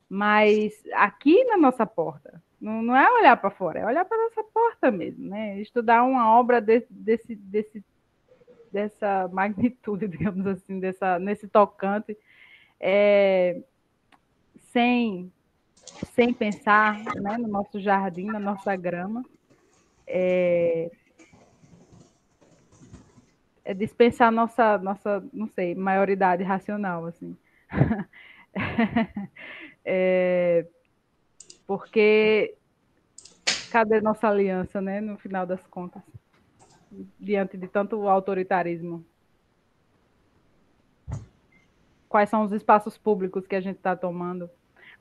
mas 0.09 0.73
aqui 0.95 1.45
na 1.45 1.57
nossa 1.57 1.87
porta, 1.87 2.43
não, 2.61 2.83
não 2.83 2.97
é 2.97 3.09
olhar 3.21 3.37
para 3.37 3.51
fora, 3.51 3.79
é 3.79 3.87
olhar 3.87 4.05
para 4.05 4.19
nossa 4.25 4.43
porta 4.43 4.91
mesmo, 4.91 5.29
né, 5.29 5.61
estudar 5.61 6.03
uma 6.03 6.37
obra 6.37 6.61
de, 6.61 6.85
desse, 6.91 7.37
desse, 7.37 7.85
dessa 8.73 9.29
magnitude, 9.33 10.07
digamos 10.09 10.47
assim, 10.47 10.81
dessa, 10.81 11.19
nesse 11.19 11.49
tocante, 11.49 12.17
é, 12.79 13.61
sem, 14.73 15.33
sem 16.15 16.33
pensar 16.33 17.03
né, 17.17 17.37
no 17.39 17.49
nosso 17.49 17.81
jardim, 17.81 18.27
na 18.27 18.39
nossa 18.39 18.75
grama, 18.77 19.25
é, 20.07 20.91
é 23.65 23.75
dispensar 23.75 24.33
nossa, 24.33 24.79
nossa, 24.79 25.23
não 25.33 25.47
sei, 25.49 25.75
maioridade 25.75 26.43
racional, 26.43 27.07
assim. 27.07 27.37
é, 29.85 30.67
porque 31.67 32.57
cadê 33.71 34.01
nossa 34.01 34.29
aliança, 34.29 34.81
né, 34.81 35.01
no 35.01 35.17
final 35.17 35.47
das 35.47 35.65
contas, 35.69 36.03
diante 37.19 37.57
de 37.57 37.69
tanto 37.69 38.09
autoritarismo? 38.09 39.05
Quais 42.09 42.29
são 42.29 42.43
os 42.43 42.53
espaços 42.53 42.99
públicos 42.99 43.47
que 43.47 43.55
a 43.55 43.61
gente 43.61 43.77
está 43.77 43.95
tomando? 43.95 44.51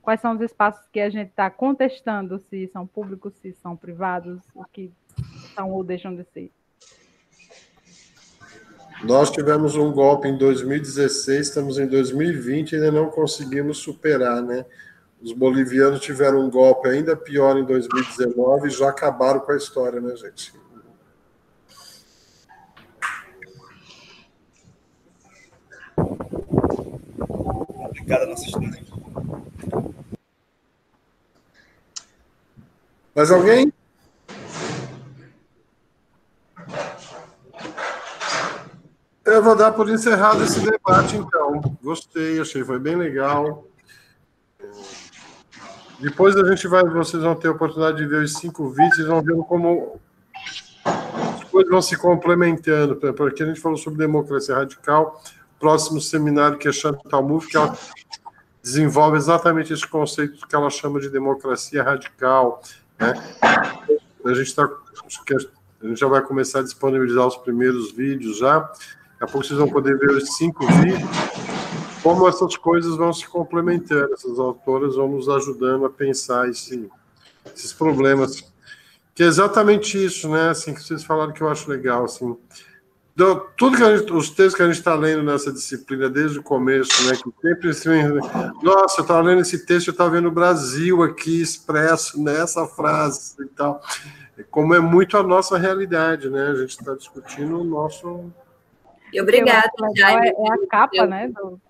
Quais 0.00 0.20
são 0.20 0.34
os 0.34 0.40
espaços 0.40 0.86
que 0.92 1.00
a 1.00 1.10
gente 1.10 1.30
está 1.30 1.50
contestando 1.50 2.38
se 2.38 2.68
são 2.68 2.86
públicos, 2.86 3.34
se 3.42 3.52
são 3.52 3.76
privados, 3.76 4.40
o 4.54 4.64
que 4.64 4.92
são 5.54 5.70
ou 5.72 5.84
deixam 5.84 6.14
de 6.14 6.24
ser? 6.32 6.50
Nós 9.02 9.30
tivemos 9.30 9.76
um 9.76 9.92
golpe 9.92 10.28
em 10.28 10.36
2016, 10.36 11.48
estamos 11.48 11.78
em 11.78 11.86
2020 11.86 12.72
e 12.72 12.74
ainda 12.76 12.92
não 12.92 13.10
conseguimos 13.10 13.78
superar, 13.78 14.42
né? 14.42 14.64
Os 15.22 15.32
bolivianos 15.32 16.00
tiveram 16.00 16.40
um 16.40 16.50
golpe 16.50 16.88
ainda 16.88 17.16
pior 17.16 17.56
em 17.58 17.64
2019 17.64 18.68
e 18.68 18.70
já 18.70 18.88
acabaram 18.88 19.40
com 19.40 19.52
a 19.52 19.56
história, 19.56 20.00
né, 20.00 20.14
gente? 20.16 20.52
Obrigado, 28.10 28.28
nossa 28.28 28.44
história. 28.44 28.82
Mais 33.14 33.30
alguém? 33.30 33.72
Eu 39.24 39.44
vou 39.44 39.54
dar 39.54 39.70
por 39.70 39.88
encerrado 39.88 40.42
esse 40.42 40.58
debate, 40.58 41.16
então. 41.16 41.60
Gostei, 41.80 42.40
achei, 42.40 42.64
foi 42.64 42.80
bem 42.80 42.96
legal. 42.96 43.64
Depois 46.00 46.36
a 46.36 46.44
gente 46.48 46.66
vai, 46.66 46.82
vocês 46.82 47.22
vão 47.22 47.36
ter 47.36 47.46
a 47.46 47.52
oportunidade 47.52 47.98
de 47.98 48.06
ver 48.06 48.24
os 48.24 48.34
cinco 48.34 48.70
vídeos, 48.70 49.06
vão 49.06 49.22
ver 49.22 49.36
como 49.44 50.00
as 50.84 51.44
coisas 51.44 51.70
vão 51.70 51.80
se 51.80 51.96
complementando. 51.96 52.96
Porque 52.96 53.44
a 53.44 53.46
gente 53.46 53.60
falou 53.60 53.78
sobre 53.78 54.00
democracia 54.00 54.56
radical, 54.56 55.22
próximo 55.60 56.00
seminário 56.00 56.58
que 56.58 56.66
é 56.66 56.72
Chantal 56.72 57.22
Mouffe, 57.22 57.50
que 57.50 57.56
ela 57.56 57.76
desenvolve 58.62 59.16
exatamente 59.16 59.72
esse 59.72 59.86
conceito 59.86 60.46
que 60.46 60.54
ela 60.56 60.70
chama 60.70 60.98
de 60.98 61.10
democracia 61.10 61.82
radical. 61.82 62.62
Né? 62.98 63.12
A 64.24 64.34
gente 64.34 64.48
está, 64.48 64.64
a 64.64 65.86
gente 65.86 66.00
já 66.00 66.08
vai 66.08 66.22
começar 66.22 66.60
a 66.60 66.62
disponibilizar 66.62 67.26
os 67.26 67.36
primeiros 67.36 67.92
vídeos 67.92 68.38
já. 68.38 68.58
Daqui 68.58 68.74
a 69.20 69.26
pouco 69.26 69.46
vocês 69.46 69.58
vão 69.58 69.68
poder 69.68 69.98
ver 69.98 70.10
os 70.10 70.36
cinco 70.36 70.66
vídeos, 70.66 71.10
como 72.02 72.26
essas 72.26 72.56
coisas 72.56 72.96
vão 72.96 73.12
se 73.12 73.28
complementando, 73.28 74.14
essas 74.14 74.38
autoras 74.38 74.96
vão 74.96 75.08
nos 75.08 75.28
ajudando 75.28 75.84
a 75.84 75.90
pensar 75.90 76.48
esse, 76.48 76.90
esses 77.54 77.72
problemas. 77.72 78.42
Que 79.14 79.22
é 79.22 79.26
exatamente 79.26 80.02
isso, 80.02 80.28
né? 80.30 80.48
Assim, 80.48 80.72
que 80.72 80.82
vocês 80.82 81.04
falaram 81.04 81.32
que 81.32 81.42
eu 81.42 81.48
acho 81.48 81.68
legal, 81.68 82.04
assim. 82.04 82.34
Do, 83.20 83.36
tudo 83.54 83.76
que 83.76 83.84
gente, 83.84 84.10
os 84.14 84.30
textos 84.30 84.54
que 84.54 84.62
a 84.62 84.66
gente 84.66 84.78
está 84.78 84.94
lendo 84.94 85.22
nessa 85.22 85.52
disciplina 85.52 86.08
desde 86.08 86.38
o 86.38 86.42
começo, 86.42 87.06
né? 87.06 87.12
Que 87.14 87.30
sempre 87.46 87.68
assim, 87.68 87.90
nossa, 88.62 89.00
eu 89.00 89.02
estava 89.02 89.20
lendo 89.20 89.42
esse 89.42 89.66
texto, 89.66 89.88
eu 89.88 89.92
estava 89.92 90.08
vendo 90.08 90.28
o 90.28 90.32
Brasil 90.32 91.02
aqui 91.02 91.42
expresso 91.42 92.18
nessa 92.18 92.66
frase 92.66 93.36
e 93.42 93.46
tal. 93.48 93.82
Como 94.50 94.74
é 94.74 94.80
muito 94.80 95.18
a 95.18 95.22
nossa 95.22 95.58
realidade, 95.58 96.30
né? 96.30 96.46
A 96.46 96.54
gente 96.54 96.70
está 96.70 96.94
discutindo 96.94 97.60
o 97.60 97.64
nosso 97.64 98.32
e 99.12 99.20
obrigada, 99.20 99.70
Jaime. 99.94 100.28
É, 100.28 100.30
é, 100.30 100.52
a 100.54 100.66
capa, 100.66 101.06
né? 101.06 101.28
Do, 101.28 101.60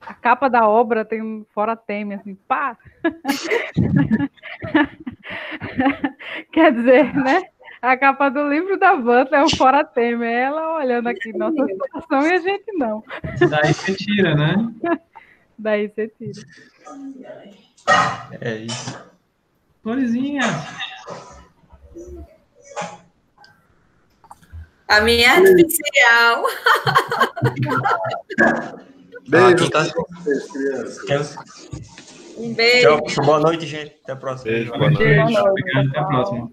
a 0.00 0.14
capa 0.14 0.48
da 0.48 0.68
obra 0.68 1.04
tem 1.04 1.20
um 1.20 1.44
fora 1.52 1.74
teme, 1.74 2.14
assim, 2.14 2.36
pá! 2.46 2.78
Quer 6.52 6.72
dizer, 6.72 7.12
né? 7.16 7.42
A 7.82 7.96
capa 7.96 8.28
do 8.28 8.46
livro 8.46 8.78
da 8.78 8.94
Vanta 8.94 9.36
é 9.36 9.42
o 9.42 9.56
fora 9.56 9.82
teme, 9.82 10.26
é 10.26 10.42
ela 10.42 10.76
olhando 10.76 11.08
aqui 11.08 11.32
nossa 11.32 11.64
situação 11.64 12.26
e 12.26 12.32
a 12.32 12.38
gente 12.38 12.72
não. 12.74 13.02
Daí 13.48 13.72
você 13.72 13.94
tira, 13.94 14.34
né? 14.34 14.54
Daí 15.58 15.88
você 15.88 16.08
tira. 16.08 16.46
É 18.40 18.56
isso. 18.56 19.02
Florzinha. 19.82 20.42
A 24.88 25.00
minha 25.00 25.32
artificial. 25.32 26.44
Beijo. 29.28 29.70
tá... 29.70 29.86
Um 32.36 32.54
beijo. 32.54 33.00
Tchau, 33.02 33.24
boa 33.24 33.38
noite, 33.38 33.66
gente. 33.66 33.96
Até 34.02 34.12
a 34.12 34.16
próxima. 34.16 34.50
Beijo, 34.50 34.72
boa 34.72 34.90
noite. 34.90 34.98
Beijo, 34.98 35.40
obrigado. 35.40 35.88
Até 35.88 35.98
a 35.98 36.04
próxima. 36.04 36.52